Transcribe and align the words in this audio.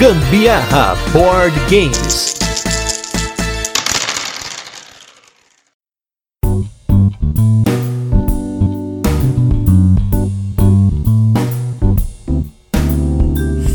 Gambiarra 0.00 0.96
Board 1.12 1.54
Games. 1.68 2.34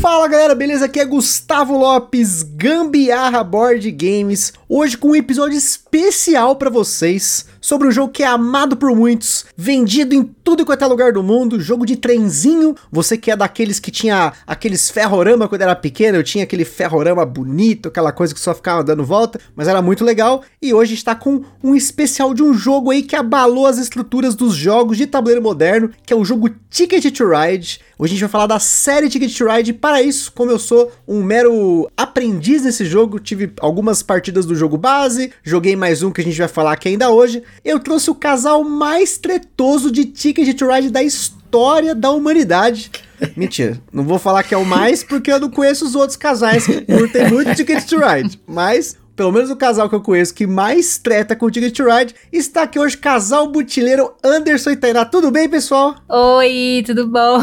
Fala 0.02 0.28
galera, 0.28 0.56
beleza? 0.56 0.86
Aqui 0.86 1.00
é 1.00 1.06
Gustavo 1.06 1.78
Lopes, 1.78 2.42
Gambiarra 2.42 3.44
Board 3.44 3.92
Games, 3.92 4.52
hoje 4.68 4.98
com 4.98 5.10
um 5.10 5.16
episódio 5.16 5.56
especial 5.56 6.56
para 6.56 6.72
vocês 6.72 7.46
sobre 7.66 7.88
um 7.88 7.92
jogo 7.92 8.14
que 8.14 8.22
é 8.22 8.28
amado 8.28 8.78
por 8.78 8.96
muitos, 8.96 9.44
vendido 9.58 10.14
em 10.14 10.22
tudo 10.22 10.62
e 10.62 10.66
quanto 10.66 10.84
é 10.84 10.88
lugar 10.88 11.12
do 11.12 11.24
mundo, 11.24 11.60
jogo 11.60 11.84
de 11.84 11.96
trenzinho. 11.96 12.76
Você 12.92 13.18
que 13.18 13.32
é 13.32 13.36
daqueles 13.36 13.80
que 13.80 13.90
tinha 13.90 14.34
aqueles 14.46 14.92
ferrorama 14.92 15.48
quando 15.48 15.64
era 15.64 15.76
pequeno, 15.76 16.16
eu 16.20 16.24
tinha 16.24 16.44
aquele 16.44 16.64
ferrorama 16.64 17.26
bonito, 17.26 17.90
aquela 17.90 18.12
coisa 18.12 18.36
que 18.36 18.40
só 18.40 18.54
ficava 18.54 18.84
dando 18.84 19.04
volta, 19.04 19.40
mas 19.56 19.68
era 19.68 19.82
muito 19.82 20.06
legal. 20.06 20.44
E 20.62 20.76
hoje 20.76 20.94
está 20.94 21.16
com 21.16 21.44
um 21.64 21.74
especial 21.74 22.36
de 22.36 22.44
um 22.44 22.54
jogo 22.54 22.92
aí 22.92 23.02
que 23.02 23.16
abalou 23.16 23.66
as 23.66 23.80
estruturas 23.80 24.36
dos 24.36 24.54
jogos 24.54 24.96
de 24.96 25.08
tabuleiro 25.08 25.42
moderno, 25.42 25.90
que 26.06 26.14
é 26.14 26.16
o 26.16 26.24
jogo 26.24 26.52
Ticket 26.70 27.12
to 27.18 27.28
Ride. 27.28 27.80
Hoje 27.98 28.12
a 28.12 28.16
gente 28.16 28.22
vai 28.22 28.30
falar 28.30 28.48
da 28.48 28.60
série 28.60 29.10
Ticket 29.10 29.36
to 29.36 29.48
Ride. 29.48 29.74
Para 29.74 30.04
isso, 30.04 30.32
como 30.34 30.52
eu 30.52 30.60
sou 30.60 30.92
um 31.08 31.24
mero 31.24 31.90
aprendiz 31.98 32.62
nesse 32.62 32.86
jogo, 32.86 33.20
tive 33.20 33.52
algumas 33.60 34.04
partidas 34.04 34.46
do 34.46 34.54
jogo 34.54 34.78
base, 34.78 35.32
joguei 35.44 35.76
mais 35.76 36.04
um 36.04 36.12
que 36.12 36.22
a 36.22 36.24
gente 36.24 36.38
vai 36.38 36.48
falar 36.48 36.74
aqui 36.74 36.90
ainda 36.90 37.10
hoje 37.10 37.42
eu 37.64 37.80
trouxe 37.80 38.10
o 38.10 38.16
casal 38.16 38.64
mais 38.64 39.18
tretoso 39.18 39.92
de 39.92 40.06
Ticket 40.06 40.58
to 40.58 40.68
Ride 40.68 40.90
da 40.90 41.04
história 41.04 41.96
da 41.96 42.12
humanidade. 42.12 42.92
Mentira, 43.36 43.80
não 43.92 44.04
vou 44.04 44.20
falar 44.20 44.44
que 44.44 44.54
é 44.54 44.58
o 44.58 44.66
mais 44.66 45.04
porque 45.04 45.32
eu 45.32 45.40
não 45.40 45.50
conheço 45.50 45.86
os 45.86 45.96
outros 45.96 46.18
casais 46.18 46.66
que 46.66 46.82
curtem 46.82 47.30
muito 47.30 47.56
Ticket 47.56 47.84
to 47.86 47.98
Ride, 47.98 48.42
mas 48.46 48.98
pelo 49.16 49.32
menos 49.32 49.50
o 49.50 49.56
casal 49.56 49.88
que 49.88 49.96
eu 49.96 50.02
conheço 50.02 50.34
que 50.34 50.46
mais 50.46 50.98
treta 50.98 51.36
com 51.36 51.46
o 51.46 51.52
Ticket 51.52 51.76
to 51.76 51.86
Ride, 51.86 52.14
está 52.32 52.64
aqui 52.64 52.78
hoje, 52.78 52.98
casal 52.98 53.48
butileiro 53.50 54.14
Anderson 54.24 54.72
e 54.72 54.76
Tainá. 54.76 55.06
Tudo 55.06 55.32
bem, 55.32 55.48
pessoal? 55.48 55.96
Oi, 56.10 56.84
tudo 56.86 57.08
bom? 57.08 57.40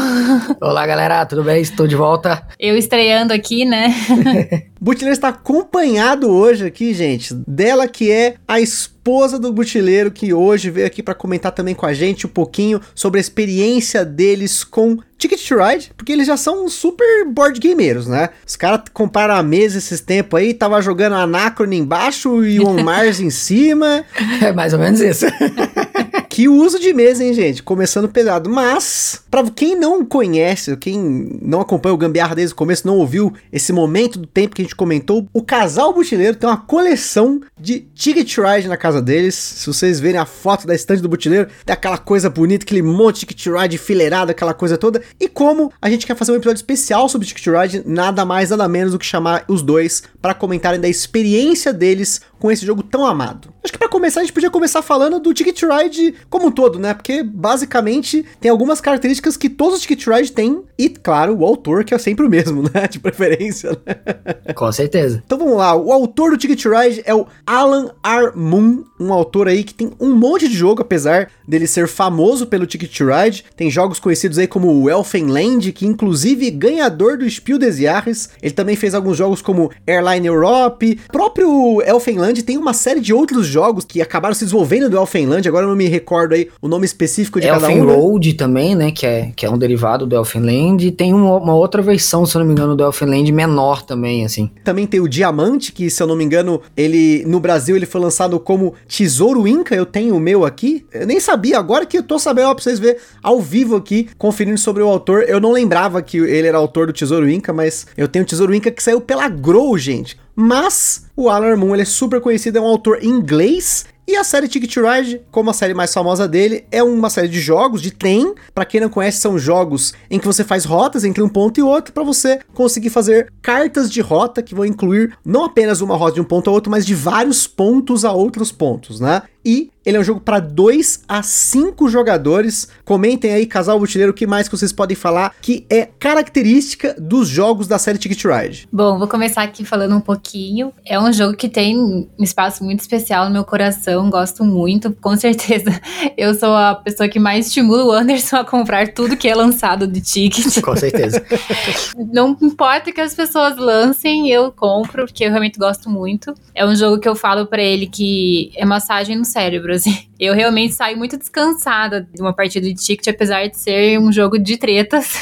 Olá, 0.61 0.85
galera, 0.85 1.25
tudo 1.25 1.43
bem? 1.43 1.61
Estou 1.61 1.87
de 1.87 1.95
volta. 1.95 2.47
Eu 2.59 2.77
estreando 2.77 3.33
aqui, 3.33 3.65
né? 3.65 3.93
Butileiro 4.83 5.13
está 5.13 5.29
acompanhado 5.29 6.29
hoje 6.29 6.65
aqui, 6.65 6.93
gente, 6.93 7.33
dela 7.47 7.87
que 7.87 8.11
é 8.11 8.35
a 8.45 8.59
esposa 8.59 9.39
do 9.39 9.53
Butileiro, 9.53 10.11
que 10.11 10.33
hoje 10.33 10.69
veio 10.69 10.85
aqui 10.85 11.01
para 11.01 11.15
comentar 11.15 11.53
também 11.53 11.73
com 11.73 11.85
a 11.85 11.93
gente 11.93 12.27
um 12.27 12.29
pouquinho 12.29 12.81
sobre 12.93 13.17
a 13.17 13.21
experiência 13.21 14.03
deles 14.03 14.61
com 14.61 14.97
Ticket 15.17 15.47
to 15.47 15.55
Ride, 15.55 15.91
porque 15.95 16.11
eles 16.11 16.27
já 16.27 16.35
são 16.35 16.67
super 16.67 17.25
board 17.29 17.61
gameiros, 17.61 18.07
né? 18.07 18.31
Os 18.45 18.57
caras 18.57 18.81
compraram 18.91 19.35
a 19.35 19.41
mesa 19.41 19.77
esses 19.77 20.01
tempos 20.01 20.37
aí, 20.37 20.53
tava 20.53 20.81
jogando 20.81 21.13
Anacron 21.15 21.71
embaixo 21.71 22.43
e 22.43 22.59
o 22.59 22.67
On 22.67 22.83
Mars 22.83 23.21
em 23.21 23.29
cima. 23.29 24.03
É 24.43 24.51
mais 24.51 24.73
ou 24.73 24.79
menos 24.79 24.99
isso. 24.99 25.25
Que 26.33 26.49
uso 26.49 26.79
de 26.79 26.91
mesa, 26.95 27.23
hein, 27.23 27.31
gente? 27.31 27.61
Começando 27.61 28.09
pesado. 28.09 28.49
Mas, 28.49 29.21
para 29.29 29.47
quem 29.51 29.75
não 29.75 30.03
conhece, 30.03 30.75
quem 30.77 30.97
não 31.39 31.61
acompanha 31.61 31.93
o 31.93 31.97
Gambiarra 31.97 32.33
desde 32.33 32.53
o 32.53 32.57
começo, 32.57 32.87
não 32.87 32.97
ouviu 32.97 33.31
esse 33.51 33.71
momento 33.71 34.17
do 34.17 34.25
tempo 34.25 34.55
que 34.55 34.63
a 34.63 34.65
gente 34.65 34.75
comentou, 34.75 35.27
o 35.31 35.43
casal 35.43 35.93
butileiro 35.93 36.35
tem 36.35 36.49
uma 36.49 36.57
coleção 36.57 37.39
de 37.55 37.81
Ticket 37.93 38.35
Ride 38.39 38.67
na 38.67 38.75
casa 38.75 38.99
deles. 38.99 39.35
Se 39.35 39.67
vocês 39.67 39.99
verem 39.99 40.19
a 40.19 40.25
foto 40.25 40.65
da 40.65 40.73
estante 40.73 41.03
do 41.03 41.07
butileiro, 41.07 41.49
tem 41.63 41.71
aquela 41.71 41.99
coisa 41.99 42.31
bonita, 42.31 42.65
aquele 42.65 42.81
monte 42.81 43.19
de 43.19 43.27
Ticket 43.27 43.53
Ride 43.53 43.77
fileirado, 43.77 44.31
aquela 44.31 44.55
coisa 44.55 44.75
toda. 44.75 45.03
E 45.19 45.27
como 45.27 45.71
a 45.79 45.87
gente 45.87 46.07
quer 46.07 46.15
fazer 46.15 46.31
um 46.31 46.37
episódio 46.37 46.57
especial 46.57 47.07
sobre 47.07 47.27
Ticket 47.27 47.45
Ride, 47.45 47.83
nada 47.85 48.25
mais, 48.25 48.49
nada 48.49 48.67
menos 48.67 48.93
do 48.93 48.97
que 48.97 49.05
chamar 49.05 49.45
os 49.47 49.61
dois 49.61 50.01
para 50.19 50.33
comentarem 50.33 50.79
da 50.79 50.89
experiência 50.89 51.71
deles 51.71 52.21
com 52.39 52.51
esse 52.51 52.65
jogo 52.65 52.83
tão 52.83 53.05
amado. 53.05 53.53
Acho 53.63 53.71
que 53.71 53.79
para 53.79 53.87
começar 53.87 54.19
a 54.19 54.23
gente 54.23 54.33
podia 54.33 54.49
começar 54.49 54.81
falando 54.81 55.17
do 55.17 55.33
Ticket 55.33 55.61
Ride 55.61 56.15
como 56.29 56.47
um 56.47 56.51
todo, 56.51 56.79
né? 56.79 56.93
Porque 56.93 57.23
basicamente 57.23 58.25
tem 58.39 58.49
algumas 58.49 58.81
características 58.81 59.37
que 59.37 59.49
todos 59.49 59.75
os 59.75 59.81
Ticket 59.81 60.07
Ride 60.07 60.31
têm 60.31 60.61
e, 60.77 60.89
claro, 60.89 61.37
o 61.37 61.45
autor 61.45 61.83
que 61.83 61.93
é 61.93 61.97
sempre 61.97 62.25
o 62.25 62.29
mesmo, 62.29 62.63
né? 62.73 62.87
De 62.89 62.99
preferência. 62.99 63.71
Né? 63.71 64.53
Com 64.53 64.71
certeza. 64.71 65.21
Então 65.25 65.37
vamos 65.37 65.57
lá, 65.57 65.75
o 65.75 65.91
autor 65.91 66.31
do 66.31 66.37
Ticket 66.37 66.65
Ride 66.65 67.03
é 67.05 67.13
o 67.13 67.27
Alan 67.45 67.91
R. 68.03 68.31
Moon, 68.35 68.83
um 68.99 69.11
autor 69.13 69.47
aí 69.47 69.63
que 69.63 69.73
tem 69.73 69.91
um 69.99 70.15
monte 70.15 70.47
de 70.47 70.55
jogo, 70.55 70.81
apesar 70.81 71.29
dele 71.47 71.67
ser 71.67 71.87
famoso 71.87 72.47
pelo 72.47 72.65
Ticket 72.65 72.99
Ride. 72.99 73.45
Tem 73.55 73.69
jogos 73.69 73.99
conhecidos 73.99 74.37
aí 74.37 74.47
como 74.47 74.81
o 74.81 74.89
Elfenland, 74.89 75.71
que 75.71 75.85
inclusive 75.85 76.49
ganhador 76.49 77.17
do 77.17 77.29
Spiel 77.29 77.59
des 77.59 77.77
Jahres. 77.77 78.29
Ele 78.41 78.53
também 78.53 78.75
fez 78.75 78.95
alguns 78.95 79.17
jogos 79.17 79.41
como 79.41 79.71
Airline 79.85 80.27
Europe. 80.27 80.99
O 81.09 81.11
próprio 81.11 81.81
Elfenland 81.81 82.41
tem 82.43 82.57
uma 82.57 82.73
série 82.73 82.99
de 82.99 83.13
outros 83.13 83.45
jogos 83.45 83.85
que 83.85 84.01
acabaram 84.01 84.33
se 84.33 84.45
desenvolvendo 84.45 84.89
do 84.89 84.97
Elfenland, 84.97 85.47
agora 85.47 85.65
eu 85.65 85.69
não 85.69 85.75
me 85.75 85.87
recordo 85.87 86.12
aí 86.15 86.49
o 86.61 86.67
nome 86.67 86.85
específico 86.85 87.39
de 87.39 87.47
cada 87.47 87.67
um. 87.67 87.71
Elfenload 87.71 88.31
né? 88.31 88.37
também, 88.37 88.75
né, 88.75 88.91
que 88.91 89.05
é, 89.05 89.31
que 89.35 89.45
é 89.45 89.49
um 89.49 89.57
derivado 89.57 90.05
do 90.05 90.15
Elfenland. 90.15 90.87
E 90.87 90.91
tem 90.91 91.13
uma, 91.13 91.37
uma, 91.37 91.55
outra 91.55 91.81
versão, 91.81 92.25
se 92.25 92.35
eu 92.35 92.39
não 92.39 92.45
me 92.45 92.53
engano, 92.53 92.75
do 92.75 92.83
Elfenland 92.83 93.31
menor 93.31 93.81
também, 93.83 94.25
assim. 94.25 94.49
Também 94.63 94.85
tem 94.85 94.99
o 94.99 95.07
Diamante, 95.07 95.71
que 95.71 95.89
se 95.89 96.01
eu 96.01 96.07
não 96.07 96.15
me 96.15 96.23
engano, 96.23 96.61
ele 96.75 97.23
no 97.25 97.39
Brasil 97.39 97.75
ele 97.75 97.85
foi 97.85 98.01
lançado 98.01 98.39
como 98.39 98.73
Tesouro 98.87 99.47
Inca, 99.47 99.75
eu 99.75 99.85
tenho 99.85 100.15
o 100.15 100.19
meu 100.19 100.45
aqui. 100.45 100.85
Eu 100.91 101.05
nem 101.05 101.19
sabia, 101.19 101.57
agora 101.57 101.85
que 101.85 101.97
eu 101.97 102.03
tô 102.03 102.19
sabendo, 102.19 102.49
ó, 102.49 102.53
pra 102.53 102.63
vocês 102.63 102.79
verem 102.79 102.99
ao 103.21 103.39
vivo 103.41 103.75
aqui, 103.75 104.09
conferindo 104.17 104.57
sobre 104.57 104.83
o 104.83 104.87
autor. 104.87 105.23
Eu 105.27 105.39
não 105.39 105.51
lembrava 105.51 106.01
que 106.01 106.17
ele 106.17 106.47
era 106.47 106.57
autor 106.57 106.87
do 106.87 106.93
Tesouro 106.93 107.29
Inca, 107.29 107.53
mas 107.53 107.87
eu 107.97 108.07
tenho 108.07 108.23
o 108.23 108.27
Tesouro 108.27 108.53
Inca 108.53 108.71
que 108.71 108.81
saiu 108.81 109.01
pela 109.01 109.27
Grow, 109.27 109.77
gente. 109.77 110.17
Mas 110.35 111.05
o 111.15 111.29
Alan 111.29 111.55
Moon 111.55 111.73
ele 111.73 111.83
é 111.83 111.85
super 111.85 112.19
conhecido, 112.19 112.57
é 112.57 112.61
um 112.61 112.65
autor 112.65 113.03
inglês 113.03 113.85
e 114.05 114.17
a 114.17 114.23
série 114.23 114.49
Ticket 114.49 114.75
Ride, 114.75 115.21
como 115.31 115.49
a 115.49 115.53
série 115.53 115.73
mais 115.73 115.93
famosa 115.93 116.27
dele, 116.27 116.65
é 116.69 116.83
uma 116.83 117.09
série 117.09 117.29
de 117.29 117.39
jogos 117.39 117.81
de 117.81 117.89
trem. 117.89 118.35
Para 118.53 118.65
quem 118.65 118.81
não 118.81 118.89
conhece, 118.89 119.19
são 119.19 119.39
jogos 119.39 119.93
em 120.09 120.19
que 120.19 120.27
você 120.27 120.43
faz 120.43 120.65
rotas 120.65 121.05
entre 121.05 121.23
um 121.23 121.29
ponto 121.29 121.57
e 121.57 121.63
outro 121.63 121.93
para 121.93 122.03
você 122.03 122.41
conseguir 122.53 122.89
fazer 122.89 123.31
cartas 123.41 123.89
de 123.89 124.01
rota 124.01 124.43
que 124.43 124.53
vão 124.53 124.65
incluir 124.65 125.17
não 125.25 125.45
apenas 125.45 125.79
uma 125.79 125.95
rota 125.95 126.15
de 126.15 126.21
um 126.21 126.25
ponto 126.25 126.49
a 126.49 126.53
outro, 126.53 126.69
mas 126.69 126.85
de 126.85 126.93
vários 126.93 127.47
pontos 127.47 128.03
a 128.03 128.11
outros 128.11 128.51
pontos, 128.51 128.99
né? 128.99 129.21
E 129.45 129.69
ele 129.85 129.97
é 129.97 129.99
um 129.99 130.03
jogo 130.03 130.21
para 130.21 130.39
2 130.39 131.03
a 131.07 131.21
5 131.21 131.89
jogadores. 131.89 132.69
Comentem 132.85 133.33
aí, 133.33 133.45
casal 133.45 133.77
butileiro, 133.77 134.11
o 134.11 134.15
que 134.15 134.25
mais 134.25 134.47
que 134.47 134.55
vocês 134.55 134.71
podem 134.71 134.95
falar 134.95 135.35
que 135.41 135.65
é 135.69 135.89
característica 135.99 136.95
dos 136.97 137.27
jogos 137.27 137.67
da 137.67 137.77
série 137.77 137.97
Ticket 137.97 138.23
Ride. 138.23 138.67
Bom, 138.71 138.97
vou 138.97 139.07
começar 139.07 139.43
aqui 139.43 139.65
falando 139.65 139.95
um 139.95 139.99
pouquinho. 139.99 140.71
É 140.85 140.99
um 140.99 141.11
jogo 141.11 141.35
que 141.35 141.49
tem 141.49 141.77
um 141.77 142.07
espaço 142.19 142.63
muito 142.63 142.79
especial 142.79 143.25
no 143.25 143.31
meu 143.31 143.43
coração, 143.43 144.09
gosto 144.09 144.45
muito. 144.45 144.93
Com 145.01 145.17
certeza, 145.17 145.69
eu 146.17 146.33
sou 146.33 146.55
a 146.55 146.75
pessoa 146.75 147.09
que 147.09 147.19
mais 147.19 147.47
estimula 147.47 147.83
o 147.83 147.91
Anderson 147.91 148.37
a 148.37 148.45
comprar 148.45 148.93
tudo 148.93 149.17
que 149.17 149.27
é 149.27 149.35
lançado 149.35 149.85
de 149.85 149.99
Ticket. 149.99 150.59
Com 150.63 150.75
certeza. 150.77 151.23
Não 152.13 152.37
importa 152.41 152.91
que 152.91 153.01
as 153.01 153.13
pessoas 153.13 153.57
lancem, 153.57 154.29
eu 154.29 154.51
compro, 154.51 155.05
porque 155.05 155.25
eu 155.25 155.29
realmente 155.29 155.59
gosto 155.59 155.89
muito. 155.89 156.33
É 156.55 156.65
um 156.65 156.75
jogo 156.75 156.99
que 156.99 157.09
eu 157.09 157.15
falo 157.15 157.45
para 157.45 157.61
ele 157.61 157.87
que 157.87 158.51
é 158.55 158.65
massagem 158.65 159.17
no 159.17 159.25
cérebro, 159.33 159.73
assim. 159.73 160.07
Eu 160.23 160.33
realmente 160.33 160.73
saio 160.73 160.97
muito 160.97 161.17
descansada 161.17 162.07
de 162.13 162.21
uma 162.21 162.31
partida 162.31 162.65
de 162.65 162.73
Ticket, 162.73 163.09
apesar 163.09 163.45
de 163.47 163.57
ser 163.57 163.99
um 163.99 164.09
jogo 164.09 164.39
de 164.39 164.55
tretas. 164.55 165.13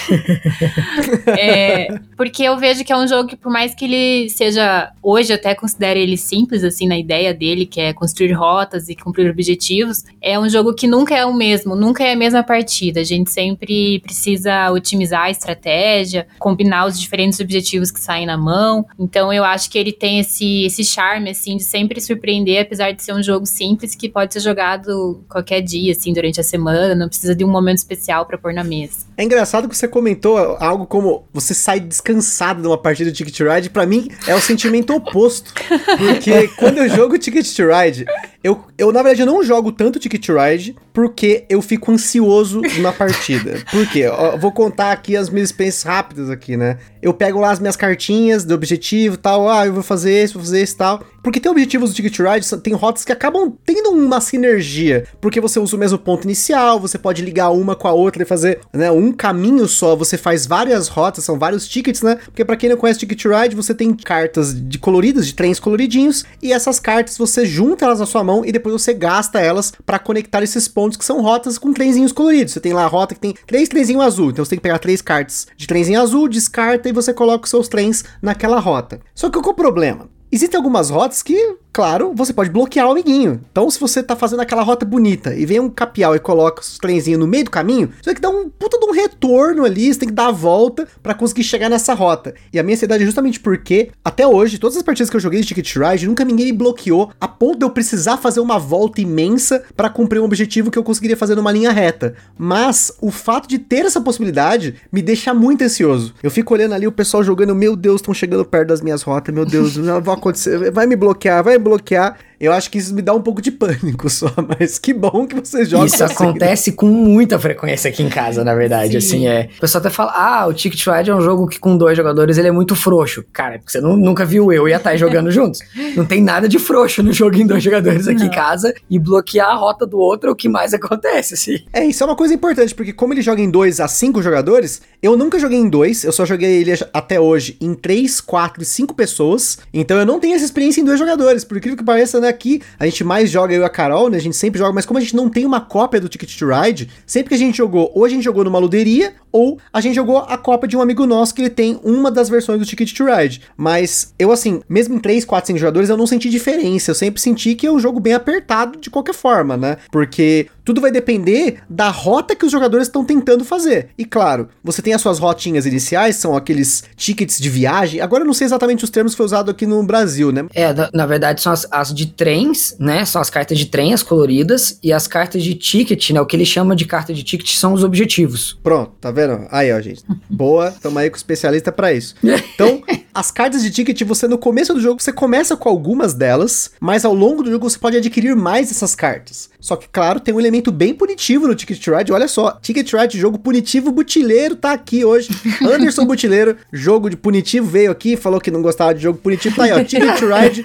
é, 1.25 1.87
porque 2.15 2.43
eu 2.43 2.55
vejo 2.59 2.83
que 2.83 2.93
é 2.93 2.95
um 2.95 3.07
jogo 3.07 3.27
que, 3.27 3.35
por 3.35 3.51
mais 3.51 3.73
que 3.73 3.85
ele 3.85 4.29
seja, 4.29 4.91
hoje 5.01 5.33
até 5.33 5.55
considero 5.55 5.97
ele 5.97 6.15
simples, 6.17 6.63
assim, 6.63 6.87
na 6.87 6.99
ideia 6.99 7.33
dele, 7.33 7.65
que 7.65 7.81
é 7.81 7.93
construir 7.93 8.33
rotas 8.33 8.89
e 8.89 8.95
cumprir 8.95 9.27
objetivos, 9.27 10.03
é 10.21 10.39
um 10.39 10.47
jogo 10.47 10.71
que 10.75 10.85
nunca 10.85 11.17
é 11.17 11.25
o 11.25 11.33
mesmo, 11.33 11.75
nunca 11.75 12.03
é 12.03 12.13
a 12.13 12.15
mesma 12.15 12.43
partida. 12.43 12.99
A 12.99 13.03
gente 13.03 13.31
sempre 13.31 13.99
precisa 14.01 14.69
otimizar 14.69 15.23
a 15.23 15.31
estratégia, 15.31 16.27
combinar 16.37 16.85
os 16.85 16.99
diferentes 16.99 17.39
objetivos 17.39 17.89
que 17.89 17.99
saem 17.99 18.27
na 18.27 18.37
mão. 18.37 18.85
Então 18.99 19.33
eu 19.33 19.43
acho 19.43 19.67
que 19.71 19.79
ele 19.79 19.91
tem 19.91 20.19
esse, 20.19 20.65
esse 20.65 20.85
charme, 20.85 21.31
assim, 21.31 21.57
de 21.57 21.63
sempre 21.63 21.99
surpreender, 21.99 22.61
apesar 22.61 22.91
de 22.91 23.01
ser 23.01 23.13
um 23.13 23.23
jogo 23.23 23.47
simples 23.47 23.95
que 23.95 24.07
pode 24.07 24.33
ser 24.33 24.41
jogado 24.41 24.90
qualquer 25.29 25.61
dia, 25.61 25.91
assim, 25.91 26.13
durante 26.13 26.39
a 26.39 26.43
semana, 26.43 26.95
não 26.95 27.07
precisa 27.07 27.35
de 27.35 27.43
um 27.43 27.47
momento 27.49 27.77
especial 27.77 28.25
para 28.25 28.37
pôr 28.37 28.53
na 28.53 28.63
mesa. 28.63 29.05
É 29.17 29.23
engraçado 29.23 29.67
que 29.67 29.75
você 29.75 29.87
comentou 29.87 30.37
algo 30.37 30.85
como 30.85 31.25
você 31.33 31.53
sai 31.53 31.79
descansado 31.79 32.61
de 32.61 32.67
uma 32.67 32.77
partida 32.77 33.11
de 33.11 33.17
Ticket 33.17 33.37
to 33.37 33.49
Ride, 33.49 33.69
para 33.69 33.85
mim 33.85 34.09
é 34.27 34.35
o 34.35 34.41
sentimento 34.41 34.93
oposto. 34.93 35.53
Porque 35.97 36.47
quando 36.57 36.79
eu 36.79 36.89
jogo 36.89 37.17
Ticket 37.17 37.47
to 37.55 37.63
Ride, 37.67 38.05
Eu, 38.43 38.63
eu, 38.75 38.91
na 38.91 39.03
verdade, 39.03 39.21
eu 39.21 39.25
não 39.25 39.43
jogo 39.43 39.71
tanto 39.71 39.99
Ticket 39.99 40.27
Ride 40.29 40.75
porque 40.91 41.45
eu 41.47 41.61
fico 41.61 41.91
ansioso 41.91 42.61
na 42.79 42.91
partida. 42.93 43.63
Por 43.69 43.87
quê? 43.87 43.99
Eu 43.99 44.37
vou 44.39 44.51
contar 44.51 44.91
aqui 44.91 45.15
as 45.15 45.29
minhas 45.29 45.49
experiências 45.49 45.83
rápidas 45.83 46.29
aqui, 46.29 46.57
né? 46.57 46.77
Eu 47.01 47.13
pego 47.13 47.39
lá 47.39 47.51
as 47.51 47.59
minhas 47.59 47.75
cartinhas 47.75 48.43
do 48.43 48.53
objetivo 48.53 49.15
e 49.15 49.17
tal. 49.17 49.49
Ah, 49.49 49.65
eu 49.65 49.73
vou 49.73 49.83
fazer 49.83 50.23
isso, 50.23 50.35
vou 50.35 50.43
fazer 50.43 50.61
isso 50.61 50.73
e 50.73 50.77
tal. 50.77 51.03
Porque 51.23 51.39
tem 51.39 51.51
objetivos 51.51 51.91
do 51.91 51.95
Ticket 51.95 52.17
Ride, 52.17 52.61
tem 52.61 52.73
rotas 52.73 53.05
que 53.05 53.11
acabam 53.11 53.53
tendo 53.63 53.91
uma 53.91 54.19
sinergia. 54.19 55.05
Porque 55.19 55.39
você 55.39 55.59
usa 55.59 55.75
o 55.75 55.79
mesmo 55.79 55.99
ponto 55.99 56.23
inicial, 56.23 56.79
você 56.79 56.97
pode 56.97 57.21
ligar 57.21 57.51
uma 57.51 57.75
com 57.75 57.87
a 57.87 57.93
outra 57.93 58.23
e 58.23 58.25
fazer 58.25 58.59
né, 58.73 58.91
um 58.91 59.11
caminho 59.11 59.67
só. 59.67 59.95
Você 59.95 60.17
faz 60.17 60.47
várias 60.47 60.87
rotas, 60.87 61.23
são 61.23 61.37
vários 61.37 61.67
tickets, 61.67 62.01
né? 62.01 62.17
Porque 62.25 62.43
para 62.43 62.57
quem 62.57 62.69
não 62.69 62.77
conhece 62.77 62.99
Ticket 62.99 63.23
Ride, 63.25 63.55
você 63.55 63.73
tem 63.73 63.93
cartas 63.93 64.53
de 64.53 64.79
coloridas, 64.79 65.27
de 65.27 65.35
trens 65.35 65.59
coloridinhos. 65.59 66.25
E 66.41 66.51
essas 66.51 66.79
cartas 66.79 67.17
você 67.17 67.45
junta 67.45 67.85
elas 67.85 67.99
na 67.99 68.05
sua 68.05 68.23
mão 68.23 68.30
e 68.45 68.51
depois 68.51 68.73
você 68.73 68.93
gasta 68.93 69.39
elas 69.39 69.73
para 69.85 69.99
conectar 69.99 70.41
esses 70.41 70.67
pontos 70.67 70.97
que 70.97 71.05
são 71.05 71.21
rotas 71.21 71.57
com 71.57 71.73
trenzinhos 71.73 72.11
coloridos. 72.11 72.53
Você 72.53 72.59
tem 72.59 72.73
lá 72.73 72.85
a 72.85 72.87
rota 72.87 73.13
que 73.13 73.21
tem 73.21 73.35
três 73.45 73.67
trenzinhos 73.67 74.03
azul. 74.03 74.29
Então 74.29 74.43
você 74.45 74.51
tem 74.51 74.59
que 74.59 74.63
pegar 74.63 74.79
três 74.79 75.01
cartas 75.01 75.47
de 75.55 75.67
trenzinho 75.67 76.01
azul, 76.01 76.27
descarta 76.27 76.89
e 76.89 76.93
você 76.93 77.13
coloca 77.13 77.43
os 77.43 77.49
seus 77.49 77.67
trens 77.67 78.03
naquela 78.21 78.59
rota. 78.59 78.99
Só 79.13 79.29
que 79.29 79.39
qual 79.39 79.47
é 79.47 79.49
o 79.49 79.53
problema? 79.53 80.09
Existem 80.31 80.57
algumas 80.57 80.89
rotas 80.89 81.21
que 81.21 81.57
Claro, 81.73 82.11
você 82.13 82.33
pode 82.33 82.49
bloquear 82.49 82.85
o 82.85 82.91
amiguinho. 82.91 83.39
Então, 83.49 83.69
se 83.69 83.79
você 83.79 84.03
tá 84.03 84.13
fazendo 84.13 84.41
aquela 84.41 84.61
rota 84.61 84.85
bonita 84.85 85.33
e 85.33 85.45
vem 85.45 85.59
um 85.59 85.69
capial 85.69 86.13
e 86.13 86.19
coloca 86.19 86.61
os 86.61 86.77
trenzinhos 86.77 87.19
no 87.19 87.25
meio 87.25 87.45
do 87.45 87.51
caminho, 87.51 87.89
você 87.95 88.09
tem 88.09 88.15
que 88.15 88.21
dar 88.21 88.29
um 88.29 88.49
puta 88.49 88.77
de 88.77 88.85
um 88.85 88.91
retorno 88.91 89.63
ali, 89.63 89.93
você 89.93 90.01
tem 90.01 90.09
que 90.09 90.15
dar 90.15 90.27
a 90.27 90.31
volta 90.31 90.85
para 91.01 91.13
conseguir 91.13 91.43
chegar 91.43 91.69
nessa 91.69 91.93
rota. 91.93 92.33
E 92.51 92.59
a 92.59 92.63
minha 92.63 92.75
ansiedade 92.75 93.03
é 93.03 93.05
justamente 93.05 93.39
porque, 93.39 93.89
até 94.03 94.27
hoje, 94.27 94.57
todas 94.57 94.75
as 94.75 94.83
partidas 94.83 95.09
que 95.09 95.15
eu 95.15 95.21
joguei 95.21 95.39
de 95.39 95.47
Ticket 95.47 95.75
Ride, 95.77 96.07
nunca 96.07 96.25
ninguém 96.25 96.47
me 96.47 96.51
bloqueou 96.51 97.11
a 97.21 97.27
ponto 97.27 97.59
de 97.59 97.65
eu 97.65 97.69
precisar 97.69 98.17
fazer 98.17 98.41
uma 98.41 98.59
volta 98.59 98.99
imensa 98.99 99.63
para 99.75 99.89
cumprir 99.89 100.19
um 100.19 100.25
objetivo 100.25 100.71
que 100.71 100.77
eu 100.77 100.83
conseguiria 100.83 101.15
fazer 101.15 101.35
numa 101.35 101.53
linha 101.53 101.71
reta. 101.71 102.15
Mas 102.37 102.91
o 102.99 103.09
fato 103.09 103.47
de 103.47 103.57
ter 103.57 103.85
essa 103.85 104.01
possibilidade 104.01 104.75
me 104.91 105.01
deixa 105.01 105.33
muito 105.33 105.63
ansioso. 105.63 106.13
Eu 106.21 106.29
fico 106.29 106.53
olhando 106.53 106.73
ali 106.73 106.85
o 106.85 106.91
pessoal 106.91 107.23
jogando, 107.23 107.55
meu 107.55 107.77
Deus, 107.77 108.01
estão 108.01 108.13
chegando 108.13 108.43
perto 108.43 108.67
das 108.67 108.81
minhas 108.81 109.03
rotas, 109.03 109.33
meu 109.33 109.45
Deus, 109.45 109.77
não 109.77 110.01
vai 110.01 110.15
acontecer, 110.15 110.69
vai 110.71 110.85
me 110.85 110.97
bloquear, 110.97 111.41
vai 111.41 111.60
bloquear. 111.61 112.17
Eu 112.41 112.51
acho 112.53 112.71
que 112.71 112.79
isso 112.79 112.91
me 112.95 113.03
dá 113.03 113.13
um 113.13 113.21
pouco 113.21 113.39
de 113.39 113.51
pânico 113.51 114.09
só, 114.09 114.33
mas 114.47 114.79
que 114.79 114.91
bom 114.91 115.27
que 115.27 115.35
você 115.35 115.63
joga. 115.63 115.85
Isso 115.85 116.03
assim, 116.03 116.13
acontece 116.15 116.71
né? 116.71 116.75
com 116.75 116.87
muita 116.87 117.37
frequência 117.37 117.89
aqui 117.89 118.01
em 118.01 118.09
casa, 118.09 118.43
na 118.43 118.55
verdade. 118.55 118.99
Sim. 118.99 119.27
Assim, 119.27 119.27
é. 119.27 119.49
O 119.57 119.61
pessoal 119.61 119.79
até 119.79 119.91
fala: 119.91 120.11
ah, 120.15 120.47
o 120.47 120.53
Ticket 120.53 120.83
Ride 120.87 121.11
é 121.11 121.15
um 121.15 121.21
jogo 121.21 121.47
que 121.47 121.59
com 121.59 121.77
dois 121.77 121.95
jogadores 121.95 122.39
ele 122.39 122.47
é 122.47 122.51
muito 122.51 122.75
frouxo. 122.75 123.23
Cara, 123.31 123.59
porque 123.59 123.71
você 123.71 123.79
não, 123.79 123.95
nunca 123.95 124.25
viu 124.25 124.51
eu 124.51 124.67
e 124.67 124.73
a 124.73 124.79
Thay 124.79 124.97
jogando 124.97 125.29
juntos. 125.31 125.59
Não 125.95 126.03
tem 126.03 126.19
nada 126.19 126.49
de 126.49 126.57
frouxo 126.57 127.03
no 127.03 127.13
jogo 127.13 127.37
em 127.37 127.45
dois 127.45 127.61
jogadores 127.61 128.07
aqui 128.07 128.21
não. 128.21 128.25
em 128.25 128.31
casa. 128.31 128.73
E 128.89 128.97
bloquear 128.97 129.49
a 129.49 129.55
rota 129.55 129.85
do 129.85 129.99
outro 129.99 130.29
é 130.29 130.33
o 130.33 130.35
que 130.35 130.49
mais 130.49 130.73
acontece, 130.73 131.35
assim. 131.35 131.59
É, 131.71 131.85
isso 131.85 132.03
é 132.03 132.07
uma 132.07 132.15
coisa 132.15 132.33
importante, 132.33 132.73
porque 132.73 132.91
como 132.91 133.13
ele 133.13 133.21
joga 133.21 133.39
em 133.39 133.51
dois 133.51 133.79
a 133.79 133.87
cinco 133.87 134.19
jogadores, 134.19 134.81
eu 135.03 135.15
nunca 135.15 135.37
joguei 135.37 135.59
em 135.59 135.69
dois, 135.69 136.03
eu 136.03 136.11
só 136.11 136.25
joguei 136.25 136.61
ele 136.61 136.71
até 136.91 137.19
hoje 137.19 137.55
em 137.61 137.75
três, 137.75 138.19
quatro 138.19 138.63
e 138.63 138.65
cinco 138.65 138.95
pessoas. 138.95 139.59
Então 139.71 139.99
eu 139.99 140.05
não 140.07 140.19
tenho 140.19 140.33
essa 140.33 140.45
experiência 140.45 140.81
em 140.81 140.85
dois 140.85 140.97
jogadores. 140.97 141.43
Por 141.43 141.57
incrível 141.57 141.77
que 141.77 141.83
pareça, 141.83 142.19
né? 142.19 142.30
Aqui 142.31 142.61
a 142.79 142.85
gente 142.85 143.03
mais 143.03 143.29
joga 143.29 143.53
eu 143.53 143.61
e 143.61 143.65
a 143.65 143.69
Carol, 143.69 144.09
né? 144.09 144.17
A 144.17 144.21
gente 144.21 144.35
sempre 144.35 144.57
joga, 144.57 144.73
mas 144.73 144.85
como 144.85 144.97
a 144.97 145.01
gente 145.01 145.15
não 145.15 145.29
tem 145.29 145.45
uma 145.45 145.61
cópia 145.61 146.01
do 146.01 146.09
Ticket 146.09 146.35
to 146.37 146.47
Ride, 146.47 146.89
sempre 147.05 147.29
que 147.29 147.35
a 147.35 147.37
gente 147.37 147.57
jogou, 147.57 147.91
ou 147.93 148.03
a 148.05 148.09
gente 148.09 148.23
jogou 148.23 148.43
numa 148.43 148.57
luderia, 148.57 149.13
ou 149.31 149.59
a 149.71 149.79
gente 149.79 149.95
jogou 149.95 150.17
a 150.17 150.37
cópia 150.37 150.67
de 150.67 150.75
um 150.75 150.81
amigo 150.81 151.05
nosso 151.05 151.33
que 151.33 151.41
ele 151.41 151.49
tem 151.49 151.79
uma 151.83 152.11
das 152.11 152.29
versões 152.29 152.59
do 152.59 152.65
Ticket 152.65 152.91
to 152.93 153.05
Ride. 153.05 153.41
Mas 153.55 154.13
eu, 154.17 154.31
assim, 154.31 154.61
mesmo 154.67 154.95
em 154.95 154.99
3, 154.99 155.23
4, 155.25 155.47
5 155.47 155.59
jogadores, 155.59 155.89
eu 155.89 155.97
não 155.97 156.07
senti 156.07 156.29
diferença. 156.29 156.91
Eu 156.91 156.95
sempre 156.95 157.21
senti 157.21 157.55
que 157.55 157.67
é 157.67 157.71
um 157.71 157.79
jogo 157.79 157.99
bem 157.99 158.13
apertado 158.13 158.79
de 158.79 158.89
qualquer 158.89 159.13
forma, 159.13 159.55
né? 159.55 159.77
Porque 159.91 160.47
tudo 160.71 160.79
vai 160.79 160.91
depender 160.91 161.57
da 161.69 161.89
rota 161.89 162.33
que 162.33 162.45
os 162.45 162.51
jogadores 162.51 162.87
estão 162.87 163.03
tentando 163.03 163.43
fazer. 163.43 163.89
E 163.97 164.05
claro, 164.05 164.47
você 164.63 164.81
tem 164.81 164.93
as 164.93 165.01
suas 165.01 165.19
rotinhas 165.19 165.65
iniciais, 165.65 166.15
são 166.15 166.33
aqueles 166.33 166.85
tickets 166.95 167.39
de 167.39 167.49
viagem. 167.49 167.99
Agora 167.99 168.23
eu 168.23 168.27
não 168.27 168.33
sei 168.33 168.45
exatamente 168.45 168.85
os 168.85 168.89
termos 168.89 169.11
que 169.11 169.17
foi 169.17 169.25
usado 169.25 169.51
aqui 169.51 169.65
no 169.65 169.83
Brasil, 169.83 170.31
né? 170.31 170.45
É, 170.53 170.73
na 170.93 171.05
verdade 171.05 171.41
são 171.41 171.51
as, 171.51 171.67
as 171.69 171.93
de 171.93 172.05
trens, 172.05 172.73
né? 172.79 173.03
São 173.03 173.21
as 173.21 173.29
cartas 173.29 173.59
de 173.59 173.65
trem, 173.65 173.93
as 173.93 174.01
coloridas, 174.01 174.79
e 174.81 174.93
as 174.93 175.07
cartas 175.07 175.43
de 175.43 175.55
ticket, 175.55 176.11
né? 176.11 176.21
O 176.21 176.25
que 176.25 176.37
ele 176.37 176.45
chama 176.45 176.73
de 176.73 176.85
carta 176.85 177.13
de 177.13 177.21
ticket 177.21 177.53
são 177.53 177.73
os 177.73 177.83
objetivos. 177.83 178.57
Pronto, 178.63 178.93
tá 179.01 179.11
vendo? 179.11 179.45
Aí, 179.51 179.73
ó, 179.73 179.81
gente. 179.81 180.03
Boa, 180.29 180.71
tamo 180.71 180.99
aí 180.99 181.09
com 181.09 181.15
o 181.15 181.17
especialista 181.17 181.69
para 181.69 181.91
isso. 181.91 182.15
Então, 182.23 182.81
as 183.13 183.29
cartas 183.29 183.61
de 183.61 183.71
ticket, 183.71 184.01
você 184.03 184.25
no 184.25 184.37
começo 184.37 184.73
do 184.73 184.79
jogo, 184.79 185.01
você 185.01 185.11
começa 185.11 185.57
com 185.57 185.67
algumas 185.67 186.13
delas, 186.13 186.71
mas 186.79 187.03
ao 187.03 187.13
longo 187.13 187.43
do 187.43 187.51
jogo 187.51 187.69
você 187.69 187.77
pode 187.77 187.97
adquirir 187.97 188.37
mais 188.37 188.71
essas 188.71 188.95
cartas. 188.95 189.49
Só 189.59 189.75
que, 189.75 189.87
claro, 189.87 190.19
tem 190.19 190.33
um 190.33 190.39
elemento 190.39 190.60
bem 190.69 190.93
punitivo 190.93 191.47
no 191.47 191.55
Ticket 191.55 191.87
Ride. 191.87 192.11
Olha 192.11 192.27
só, 192.27 192.59
Ticket 192.61 192.91
Ride, 192.91 193.17
jogo 193.17 193.39
punitivo, 193.39 193.89
Butileiro 193.89 194.57
tá 194.57 194.73
aqui 194.73 195.05
hoje. 195.05 195.29
Anderson 195.63 196.05
Butileiro, 196.05 196.57
jogo 196.73 197.09
de 197.09 197.15
punitivo, 197.15 197.65
veio 197.65 197.89
aqui, 197.89 198.17
falou 198.17 198.41
que 198.41 198.51
não 198.51 198.61
gostava 198.61 198.93
de 198.93 199.01
jogo 199.01 199.17
punitivo. 199.17 199.55
Tá 199.55 199.63
aí, 199.63 199.71
ó, 199.71 199.79
Ticket 199.85 200.19
Ride 200.19 200.63